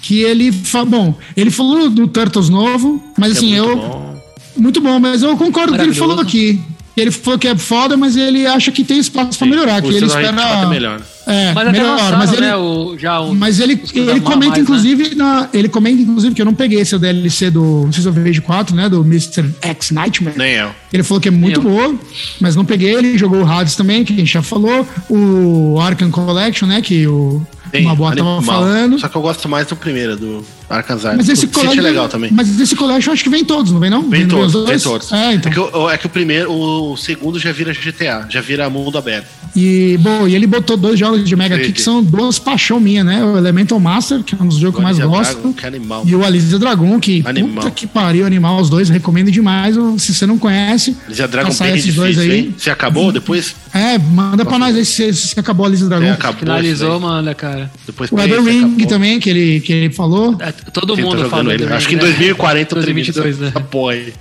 Que 0.00 0.22
ele. 0.22 0.52
Fa... 0.52 0.84
Bom, 0.84 1.14
ele 1.36 1.50
falou 1.50 1.90
do 1.90 2.06
Turtles 2.06 2.48
novo, 2.48 3.02
mas 3.18 3.32
que 3.32 3.38
assim, 3.38 3.56
é 3.56 3.60
muito 3.60 3.70
eu. 3.70 3.88
bom. 3.88 4.22
Muito 4.56 4.80
bom, 4.80 4.98
mas 4.98 5.22
eu 5.22 5.36
concordo 5.36 5.72
com 5.72 5.76
o 5.76 5.78
que 5.78 5.84
ele 5.84 5.94
falou 5.94 6.18
aqui. 6.18 6.60
Ele 6.96 7.10
falou 7.10 7.38
que 7.38 7.46
é 7.46 7.54
foda, 7.56 7.96
mas 7.96 8.16
ele 8.16 8.46
acha 8.46 8.72
que 8.72 8.82
tem 8.82 8.98
espaço 8.98 9.38
pra 9.38 9.46
melhorar. 9.46 9.82
Que 9.82 9.88
ele 9.88 10.06
espera. 10.06 10.28
é 10.28 10.66
melhor. 10.66 11.02
É, 11.26 11.52
Mas 11.52 11.68
até 11.68 11.78
melhor. 11.78 11.90
lançaram, 11.96 12.18
Mas 12.18 12.32
ele, 12.32 12.40
né, 12.42 12.56
o, 12.56 12.96
já 12.96 13.20
o... 13.20 13.34
mas 13.34 13.58
ele, 13.58 13.82
ele 13.92 14.20
comenta, 14.20 14.36
mais, 14.36 14.52
né? 14.52 14.58
inclusive, 14.60 15.14
na, 15.16 15.48
ele 15.52 15.68
comenta, 15.68 16.00
inclusive, 16.00 16.32
que 16.36 16.40
eu 16.40 16.46
não 16.46 16.54
peguei 16.54 16.78
esse 16.80 16.96
DLC 16.96 17.50
do 17.50 17.88
Streets 17.90 18.06
of 18.06 18.20
Rage 18.20 18.40
4, 18.40 18.76
né? 18.76 18.88
Do 18.88 19.00
Mr. 19.00 19.44
X 19.60 19.90
Nightmare. 19.90 20.38
Nem 20.38 20.52
eu. 20.52 20.70
Ele 20.92 21.02
falou 21.02 21.20
que 21.20 21.26
é 21.26 21.32
muito 21.32 21.58
Eu. 21.60 21.64
boa, 21.64 21.94
mas 22.40 22.54
não 22.54 22.64
peguei. 22.64 22.94
Ele 22.94 23.18
jogou 23.18 23.42
o 23.42 23.46
Hades 23.46 23.74
também, 23.74 24.04
que 24.04 24.12
a 24.12 24.16
gente 24.16 24.32
já 24.32 24.40
falou. 24.40 24.86
O 25.10 25.78
Arkham 25.80 26.12
Collection, 26.12 26.66
né? 26.68 26.80
Que 26.80 27.06
o 27.08 27.44
Tem, 27.72 27.82
Maboa 27.84 28.14
tava 28.14 28.36
animal. 28.36 28.42
falando. 28.42 28.98
Só 29.00 29.08
que 29.08 29.16
eu 29.16 29.22
gosto 29.22 29.48
mais 29.48 29.66
do 29.66 29.74
primeiro, 29.74 30.16
do 30.16 30.44
Arkham 30.68 30.96
Asylum. 30.96 31.16
Mas 31.16 31.28
esse 31.28 31.44
o 31.44 31.48
City 31.48 31.52
colégio. 31.60 31.80
é 31.80 31.82
legal 31.82 32.08
também. 32.08 32.30
Mas 32.32 32.58
esse 32.60 32.74
colégio 32.74 33.08
eu 33.10 33.12
acho 33.14 33.22
que 33.22 33.30
vem 33.30 33.44
todos, 33.44 33.70
não 33.72 33.80
vem 33.80 33.90
não? 33.90 34.02
Vem 34.08 34.22
os 34.24 34.28
todos, 34.28 34.68
vem 34.68 34.78
todos. 34.78 35.12
É, 35.12 35.34
então. 35.34 35.52
que, 35.52 35.58
o, 35.60 35.90
é 35.90 35.96
que 35.96 36.06
o 36.06 36.10
primeiro, 36.10 36.52
o 36.52 36.96
segundo 36.96 37.38
já 37.38 37.52
vira 37.52 37.72
GTA, 37.72 38.26
já 38.28 38.40
vira 38.40 38.68
mundo 38.68 38.98
aberto. 38.98 39.26
E, 39.54 39.96
bom, 40.02 40.28
e 40.28 40.34
ele 40.34 40.46
botou 40.46 40.76
dois 40.76 40.98
jogos 40.98 41.26
de 41.26 41.34
Mega 41.34 41.56
aqui 41.56 41.72
que 41.72 41.80
são 41.80 42.02
duas 42.02 42.38
paixão 42.38 42.78
minha, 42.78 43.02
né? 43.02 43.24
O 43.24 43.38
Elemental 43.38 43.80
Master, 43.80 44.22
que 44.22 44.34
é 44.34 44.38
um 44.38 44.46
dos 44.48 44.58
jogos 44.58 44.74
que 44.76 44.80
eu 44.80 44.84
mais 44.84 44.98
gosto. 44.98 45.32
Dragon, 45.34 45.52
que 45.54 45.66
animal. 45.66 46.02
E 46.06 46.14
o 46.14 46.22
Alisa 46.24 46.58
Dragon, 46.58 47.00
que 47.00 47.22
Animal. 47.24 47.54
puta 47.64 47.70
que 47.70 47.86
pariu, 47.86 48.26
animal, 48.26 48.60
os 48.60 48.68
dois, 48.68 48.88
recomendo 48.90 49.30
demais. 49.30 49.74
Se 49.98 50.12
você 50.14 50.26
não 50.26 50.36
conhece, 50.36 50.94
Já 51.08 51.26
Dragon 51.26 51.48
passar 51.48 51.64
bem 51.66 51.74
esses 51.74 51.84
difícil, 51.86 52.02
dois 52.02 52.18
aí. 52.18 52.38
hein? 52.38 52.54
Você 52.58 52.68
acabou 52.68 53.10
depois? 53.10 53.54
É, 53.72 53.96
manda 53.98 54.44
pra 54.44 54.58
nós 54.58 54.76
aí 54.76 54.84
se, 54.84 55.12
se 55.14 55.40
acabou 55.40 55.64
a 55.64 55.68
Alisa 55.70 55.88
Dragon. 55.88 56.04
É, 56.04 56.10
acabou. 56.10 56.40
Finalizou, 56.40 57.00
mano, 57.00 57.34
cara. 57.34 57.70
Depois 57.86 58.12
O 58.12 58.18
Elden 58.20 58.42
você 58.42 58.50
Ring 58.50 58.64
acabou. 58.66 58.86
também, 58.88 59.20
que 59.20 59.30
ele, 59.30 59.60
que 59.60 59.72
ele 59.72 59.94
falou. 59.94 60.36
É, 60.40 60.52
todo 60.72 60.94
tá 60.96 61.02
mundo 61.02 61.12
jogando 61.18 61.30
fala 61.30 61.54
ele? 61.54 61.66
do 61.66 61.74
Acho 61.74 61.88
que 61.88 61.94
em 61.94 61.98
Ring, 61.98 62.04
né? 62.04 62.10
2040 62.12 62.76
eu 62.78 62.82
termino 62.84 63.06
2022, 63.12 63.38
né? 63.54 63.60
porra 63.70 63.92
aí. 63.94 64.12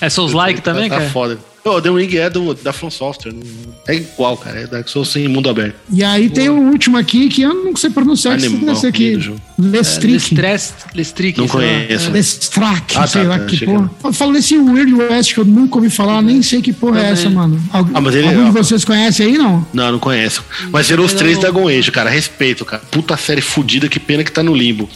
É 0.00 0.08
Souls 0.10 0.32
Like 0.32 0.60
também, 0.60 0.88
tá 0.88 0.96
cara? 0.98 1.10
foda. 1.10 1.38
O 1.66 1.80
The 1.80 1.88
Ring 1.88 2.14
é 2.16 2.28
do, 2.28 2.52
da 2.52 2.74
From 2.74 2.90
Software. 2.90 3.32
não- 3.32 3.40
É 3.88 3.94
igual, 3.94 4.36
cara. 4.36 4.60
É 4.60 4.66
Dark 4.66 4.86
Souls 4.86 5.16
em 5.16 5.26
mundo 5.28 5.48
aberto. 5.48 5.74
E 5.90 6.04
aí 6.04 6.28
tem 6.28 6.50
o 6.50 6.58
último 6.70 6.98
aqui 6.98 7.28
que 7.30 7.40
eu 7.40 7.54
não 7.54 7.74
sei 7.74 7.88
pronunciar, 7.88 8.36
que 8.36 8.44
Animal, 8.44 8.76
ser 8.76 8.88
aqui. 8.88 9.16
Lestrick. 9.58 10.12
Lestress, 10.12 10.74
Lestrick. 10.94 11.38
Não 11.38 11.48
conheço. 11.48 12.10
Lestrack, 12.10 12.94
Ah, 12.98 13.06
sei 13.06 13.22
tá, 13.22 13.28
lá 13.28 13.38
tá, 13.38 13.46
que 13.46 13.64
porra. 13.64 13.90
Fala 14.12 14.34
desse 14.34 14.58
Weird 14.58 14.92
West 14.92 15.32
que 15.32 15.40
eu 15.40 15.44
nunca 15.46 15.76
ouvi 15.76 15.88
falar, 15.88 16.20
nem 16.20 16.42
sei 16.42 16.60
que 16.60 16.70
porra 16.72 16.98
é 16.98 17.02
Também. 17.04 17.12
essa, 17.14 17.30
mano. 17.30 17.62
Algu- 17.72 17.90
Ah, 17.94 18.00
mas 18.02 18.14
ele- 18.14 18.28
Algum 18.28 18.44
de 18.44 18.48
ó. 18.50 18.52
vocês 18.62 18.84
conhece 18.84 19.22
aí, 19.22 19.38
não? 19.38 19.66
Não, 19.72 19.92
não 19.92 19.98
conheço. 19.98 20.44
Mas 20.70 20.90
eram 20.90 21.02
os 21.02 21.12
Não. 21.12 21.18
três 21.18 21.38
Dragon 21.38 21.66
Age, 21.66 21.90
cara. 21.90 22.10
Respeito, 22.10 22.62
cara. 22.66 22.82
Puta 22.90 23.16
série 23.16 23.40
fodida, 23.40 23.88
que 23.88 23.98
pena 23.98 24.22
que 24.22 24.30
tá 24.30 24.42
no 24.42 24.54
limbo. 24.54 24.86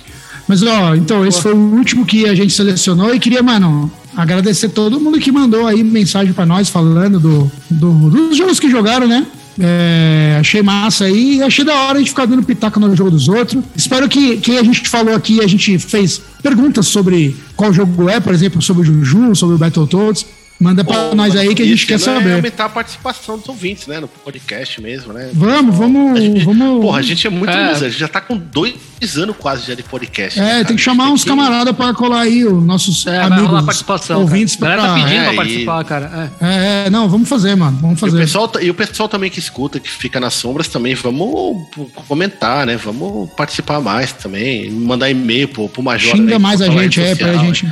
Mas, 0.49 0.63
ó, 0.63 0.95
então, 0.95 1.27
esse 1.27 1.43
foi 1.43 1.53
o 1.53 1.57
último 1.77 2.07
que 2.07 2.27
a 2.27 2.35
gente 2.35 2.53
selecionou 2.55 3.15
e 3.15 3.21
queria, 3.21 3.43
mano, 3.43 3.93
agradecer 4.17 4.71
todo 4.71 4.99
mundo 4.99 5.21
que 5.21 5.31
mandou 5.31 5.67
aí 5.67 5.85
mensagem 5.85 6.33
pra 6.33 6.47
nós 6.47 6.69
falando 6.71 7.21
do, 7.21 7.53
do- 7.71 8.11
dos 8.11 8.37
jogos 8.37 8.59
que 8.59 8.71
jogaram, 8.71 9.07
né? 9.07 9.27
É, 9.61 10.37
achei 10.41 10.63
massa 10.63 11.05
aí. 11.05 11.43
Achei 11.43 11.65
da 11.65 11.75
hora 11.75 11.97
a 11.97 11.99
gente 11.99 12.11
ficar 12.11 12.27
dando 12.27 12.43
pitaco 12.45 12.79
no 12.81 12.95
jogo 12.97 13.11
dos 13.11 13.29
outros. 13.29 13.63
Espero 13.77 14.09
que, 14.09 14.37
que 14.39 14.57
a 14.57 14.63
gente 14.63 14.89
falou 14.89 15.15
aqui, 15.15 15.41
a 15.43 15.47
gente 15.47 15.79
fez 15.79 16.23
perguntas 16.43 16.87
sobre 16.87 17.37
qual 17.57 17.73
jogo 17.73 18.09
é, 18.09 18.21
por 18.21 18.33
exemplo, 18.33 18.63
sobre 18.63 18.83
o 18.83 18.85
Juju, 19.05 19.35
sobre 19.35 19.57
o 19.57 19.59
Battletoads. 19.59 20.25
Manda 20.61 20.83
pra 20.83 21.15
nós 21.15 21.37
aí 21.37 21.55
que 21.55 21.63
a 21.63 21.67
gente 21.67 21.87
quer 21.87 21.99
saber. 22.01 22.31
É 22.31 22.35
aumentar 22.35 22.65
a 22.65 22.69
participação 22.69 23.39
dos 23.39 23.49
ouvintes, 23.49 23.87
né? 23.87 24.01
No 24.01 24.09
podcast 24.09 24.81
mesmo, 24.81 25.13
né? 25.13 25.31
Vamos, 25.33 25.77
vamos, 25.77 26.21
gente, 26.21 26.45
vamos. 26.45 26.81
Porra, 26.81 26.99
a 26.99 27.03
gente 27.03 27.27
é 27.27 27.31
muito 27.31 27.51
é. 27.51 27.71
a 27.71 27.75
gente 27.75 27.99
já 27.99 28.09
tá 28.09 28.21
com 28.21 28.37
dois 28.37 28.75
anos 29.17 29.37
quase 29.37 29.67
já 29.67 29.75
de 29.75 29.83
podcast. 29.83 30.39
É, 30.39 30.43
né, 30.43 30.65
tem 30.65 30.77
que 30.77 30.83
chamar 30.83 31.11
uns 31.11 31.23
que... 31.23 31.29
camaradas 31.29 31.75
pra 31.75 31.93
colar 31.95 32.23
aí, 32.23 32.45
os 32.45 32.63
nossos 32.63 33.07
é, 33.07 33.19
amigos 33.21 33.63
participação, 33.63 34.21
ouvintes. 34.21 34.57
Cara. 34.57 34.83
Pra... 34.83 34.83
A 34.83 34.87
galera 34.87 34.99
tá 34.99 35.05
pedindo 35.05 35.21
é, 35.21 35.25
pra 35.25 35.35
participar, 35.35 35.81
e... 35.81 35.85
cara. 35.85 36.33
É. 36.41 36.87
é. 36.87 36.91
não, 36.91 37.09
vamos 37.09 37.29
fazer, 37.29 37.55
mano. 37.55 37.79
Vamos 37.81 38.01
fazer. 38.01 38.13
E 38.13 38.17
o, 38.17 38.21
pessoal, 38.21 38.53
e 38.61 38.71
o 38.71 38.75
pessoal 38.75 39.09
também 39.09 39.31
que 39.31 39.39
escuta, 39.39 39.81
que 39.81 39.91
fica 39.91 40.19
nas 40.19 40.35
sombras 40.35 40.69
também, 40.69 40.95
vamos 40.95 41.67
comentar, 42.07 42.67
né? 42.67 42.77
Vamos 42.77 43.31
participar 43.33 43.81
mais 43.81 44.13
também. 44.13 44.71
Mandar 44.71 45.11
e-mail 45.11 45.49
pro, 45.49 45.69
pro 45.69 45.83
Major. 45.83 46.17
Xinga 46.17 46.37
aí, 46.37 46.43
mais 46.43 46.61
a 46.61 46.69
gente, 46.69 47.01
é, 47.01 47.15
pra 47.15 47.35
gente. 47.37 47.67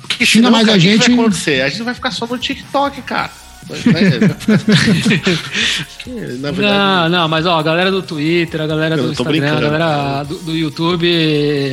Porque 0.00 0.24
Xinga 0.24 0.50
mais 0.50 0.68
a 0.68 0.78
gente. 0.78 1.02
O 1.02 1.04
que 1.04 1.10
vai 1.10 1.20
acontecer? 1.20 1.62
A 1.62 1.68
gente 1.68 1.82
vai 1.82 1.94
ficar 1.94 2.10
só 2.10 2.26
no 2.26 2.38
TikTok, 2.38 3.02
cara. 3.02 3.30
não, 6.56 7.08
não, 7.08 7.28
mas 7.28 7.46
ó, 7.46 7.58
a 7.58 7.62
galera 7.62 7.90
do 7.90 8.02
Twitter, 8.02 8.60
a 8.60 8.66
galera 8.66 8.96
do 8.96 9.12
Instagram, 9.12 9.56
a 9.56 9.60
galera 9.60 10.24
do, 10.24 10.38
do, 10.38 10.56
YouTube, 10.56 11.08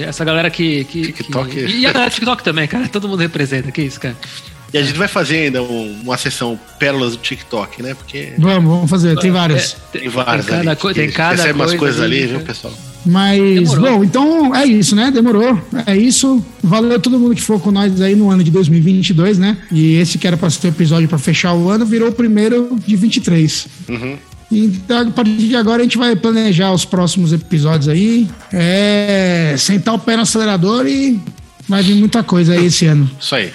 essa 0.05 0.25
galera 0.25 0.49
que. 0.49 0.83
que, 0.85 1.13
TikTok. 1.13 1.49
Que, 1.49 1.65
e 1.65 1.85
a 1.85 1.93
galera 1.93 2.09
do 2.09 2.13
TikTok 2.13 2.43
também, 2.43 2.67
cara. 2.67 2.87
Todo 2.87 3.07
mundo 3.07 3.19
representa, 3.19 3.71
que 3.71 3.81
isso, 3.81 3.99
cara. 3.99 4.15
E 4.73 4.77
a 4.77 4.83
gente 4.83 4.97
vai 4.97 5.07
fazer 5.07 5.45
ainda 5.45 5.63
um, 5.63 6.01
uma 6.03 6.17
sessão 6.17 6.59
Pérolas 6.77 7.11
do 7.11 7.17
TikTok, 7.17 7.81
né? 7.81 7.93
Porque. 7.93 8.33
Vamos, 8.37 8.69
vamos 8.69 8.89
fazer, 8.89 9.17
tem 9.17 9.31
várias. 9.31 9.77
É, 9.93 9.99
tem 9.99 10.09
várias. 10.09 10.45
Tem 10.45 10.57
cada, 10.57 10.71
ali, 10.71 10.93
tem 10.93 11.11
cada 11.11 11.35
recebe 11.35 11.53
umas 11.53 11.73
coisas 11.73 12.01
ali, 12.01 12.23
ali, 12.23 12.27
viu, 12.27 12.41
pessoal? 12.41 12.73
Mas, 13.05 13.71
Demorou. 13.71 13.97
bom, 13.97 14.03
então 14.03 14.55
é 14.55 14.65
isso, 14.65 14.95
né? 14.95 15.11
Demorou. 15.11 15.59
É 15.85 15.95
isso. 15.95 16.43
Valeu 16.61 16.99
todo 16.99 17.19
mundo 17.19 17.35
que 17.35 17.41
for 17.41 17.59
com 17.59 17.71
nós 17.71 18.01
aí 18.01 18.15
no 18.15 18.29
ano 18.29 18.43
de 18.43 18.51
2022, 18.51 19.37
né? 19.37 19.57
E 19.71 19.95
esse 19.95 20.17
que 20.17 20.27
era 20.27 20.35
para 20.35 20.49
ser 20.49 20.67
o 20.67 20.69
episódio 20.69 21.07
para 21.07 21.17
fechar 21.17 21.53
o 21.53 21.69
ano 21.69 21.85
virou 21.85 22.09
o 22.09 22.11
primeiro 22.11 22.77
de 22.85 22.95
23. 22.95 23.67
Uhum. 23.87 24.17
Então, 24.51 25.07
a 25.07 25.11
partir 25.11 25.35
de 25.35 25.55
agora, 25.55 25.81
a 25.81 25.83
gente 25.83 25.97
vai 25.97 26.15
planejar 26.15 26.71
os 26.71 26.85
próximos 26.85 27.33
episódios 27.33 27.89
aí. 27.89 28.27
É 28.51 29.55
sentar 29.57 29.93
o 29.93 29.99
pé 29.99 30.15
no 30.15 30.21
acelerador 30.23 30.87
e 30.87 31.19
vai 31.67 31.83
vir 31.83 31.95
muita 31.95 32.23
coisa 32.23 32.53
aí 32.53 32.65
esse 32.65 32.85
ano. 32.85 33.09
Isso 33.19 33.35
aí. 33.35 33.51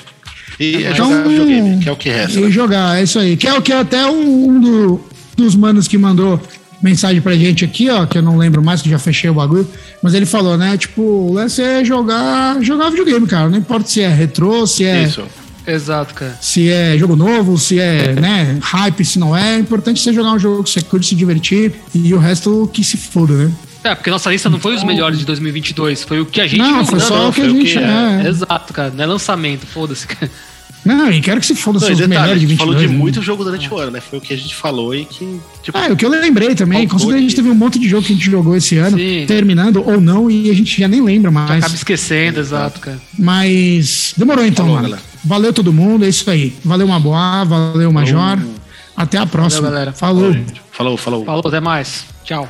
E 0.60 0.84
é 0.84 0.92
então, 0.92 1.10
jogar 1.10 1.28
videogame, 1.28 1.82
que 1.82 1.88
é 1.88 1.92
o 1.92 1.96
que 1.96 2.08
resta. 2.10 2.38
E 2.38 2.42
né? 2.42 2.50
jogar, 2.50 2.98
é 2.98 3.02
isso 3.02 3.18
aí. 3.18 3.36
Que 3.36 3.48
é 3.48 3.54
o 3.54 3.62
que 3.62 3.72
é 3.72 3.78
até 3.78 4.06
um, 4.06 4.48
um 4.48 4.60
do, 4.60 5.00
dos 5.36 5.56
manos 5.56 5.88
que 5.88 5.96
mandou 5.96 6.40
mensagem 6.82 7.20
pra 7.20 7.34
gente 7.34 7.64
aqui, 7.64 7.88
ó, 7.88 8.04
que 8.06 8.18
eu 8.18 8.22
não 8.22 8.36
lembro 8.36 8.62
mais, 8.62 8.82
que 8.82 8.90
já 8.90 8.98
fechei 8.98 9.30
o 9.30 9.34
bagulho, 9.34 9.68
mas 10.02 10.14
ele 10.14 10.26
falou, 10.26 10.56
né, 10.56 10.76
tipo, 10.76 11.00
o 11.00 11.32
lance 11.32 11.62
é 11.62 11.84
jogar, 11.84 12.60
jogar 12.60 12.90
videogame, 12.90 13.26
cara, 13.26 13.48
não 13.48 13.58
importa 13.58 13.88
se 13.88 14.00
é 14.00 14.08
retrô, 14.08 14.66
se 14.66 14.84
é... 14.84 15.04
Isso. 15.04 15.22
Exato, 15.64 16.12
cara. 16.14 16.36
Se 16.40 16.68
é 16.68 16.98
jogo 16.98 17.14
novo, 17.14 17.56
se 17.56 17.78
é, 17.78 18.14
né, 18.14 18.58
hype, 18.60 19.04
se 19.04 19.18
não 19.18 19.36
é, 19.36 19.54
é 19.54 19.58
importante 19.58 20.02
você 20.02 20.12
jogar 20.12 20.32
um 20.32 20.38
jogo 20.38 20.64
que 20.64 20.70
você 20.70 20.82
curte 20.82 21.06
se 21.06 21.14
divertir 21.14 21.72
e 21.94 22.12
o 22.12 22.18
resto 22.18 22.68
que 22.72 22.82
se 22.82 22.96
foda, 22.96 23.32
né? 23.32 23.52
É, 23.84 23.94
porque 23.94 24.10
nossa 24.10 24.30
lista 24.30 24.48
não 24.48 24.60
foi 24.60 24.74
os 24.74 24.84
melhores 24.84 25.18
de 25.18 25.24
2022, 25.24 26.04
foi 26.04 26.20
o 26.20 26.26
que 26.26 26.40
a 26.40 26.46
gente 26.46 26.58
Não, 26.58 26.84
foi 26.84 27.00
só 27.00 27.28
o 27.28 27.32
que 27.32 27.40
a 27.40 27.48
gente. 27.48 27.72
Que, 27.72 27.78
é. 27.78 28.22
É. 28.24 28.28
Exato, 28.28 28.72
cara. 28.72 28.92
Não 28.94 29.02
é 29.02 29.06
lançamento, 29.06 29.66
foda-se, 29.66 30.06
cara. 30.06 30.30
Não, 30.84 31.10
e 31.10 31.20
quero 31.20 31.40
que 31.40 31.46
se 31.46 31.54
foda 31.54 31.78
seus 31.78 32.00
melhores 32.00 32.40
de 32.40 32.46
22. 32.46 32.58
falou 32.58 32.74
de 32.74 32.88
né? 32.88 32.98
muito 32.98 33.22
jogo 33.22 33.44
durante 33.44 33.72
o 33.72 33.78
ano, 33.78 33.92
né? 33.92 34.00
Foi 34.00 34.18
o 34.18 34.22
que 34.22 34.34
a 34.34 34.36
gente 34.36 34.54
falou 34.54 34.94
e 34.94 35.04
que. 35.04 35.40
Tipo, 35.62 35.78
ah, 35.78 35.88
o 35.92 35.96
que 35.96 36.04
eu 36.04 36.10
lembrei 36.10 36.54
também. 36.54 36.88
Com 36.88 36.98
certeza 36.98 37.18
a 37.18 37.22
gente 37.22 37.36
teve 37.36 37.50
um 37.50 37.54
monte 37.54 37.78
de 37.78 37.88
jogo 37.88 38.04
que 38.04 38.12
a 38.12 38.16
gente 38.16 38.30
jogou 38.30 38.56
esse 38.56 38.76
ano, 38.76 38.98
Sim. 38.98 39.24
terminando 39.26 39.82
ou 39.88 40.00
não, 40.00 40.30
e 40.30 40.50
a 40.50 40.54
gente 40.54 40.80
já 40.80 40.88
nem 40.88 41.00
lembra 41.00 41.30
mais. 41.30 41.48
Já 41.48 41.56
acaba 41.58 41.74
esquecendo, 41.74 42.40
exato, 42.40 42.80
cara. 42.80 43.00
Mas 43.18 44.12
demorou 44.16 44.44
então, 44.44 44.66
falou, 44.66 44.80
mano. 44.80 44.88
Galera. 44.90 45.12
Valeu 45.24 45.52
todo 45.52 45.72
mundo, 45.72 46.04
é 46.04 46.08
isso 46.08 46.28
aí. 46.28 46.52
Valeu 46.64 46.88
Maboá, 46.88 47.44
valeu 47.44 47.92
Major. 47.92 48.38
Até 48.96 49.18
a 49.18 49.26
próxima. 49.26 49.62
Valeu, 49.62 49.74
galera. 49.74 49.92
Falou. 49.92 50.36
Falou, 50.72 50.96
falou. 50.96 51.24
Falou, 51.24 51.42
até 51.46 51.60
mais. 51.60 52.04
Tchau. 52.24 52.48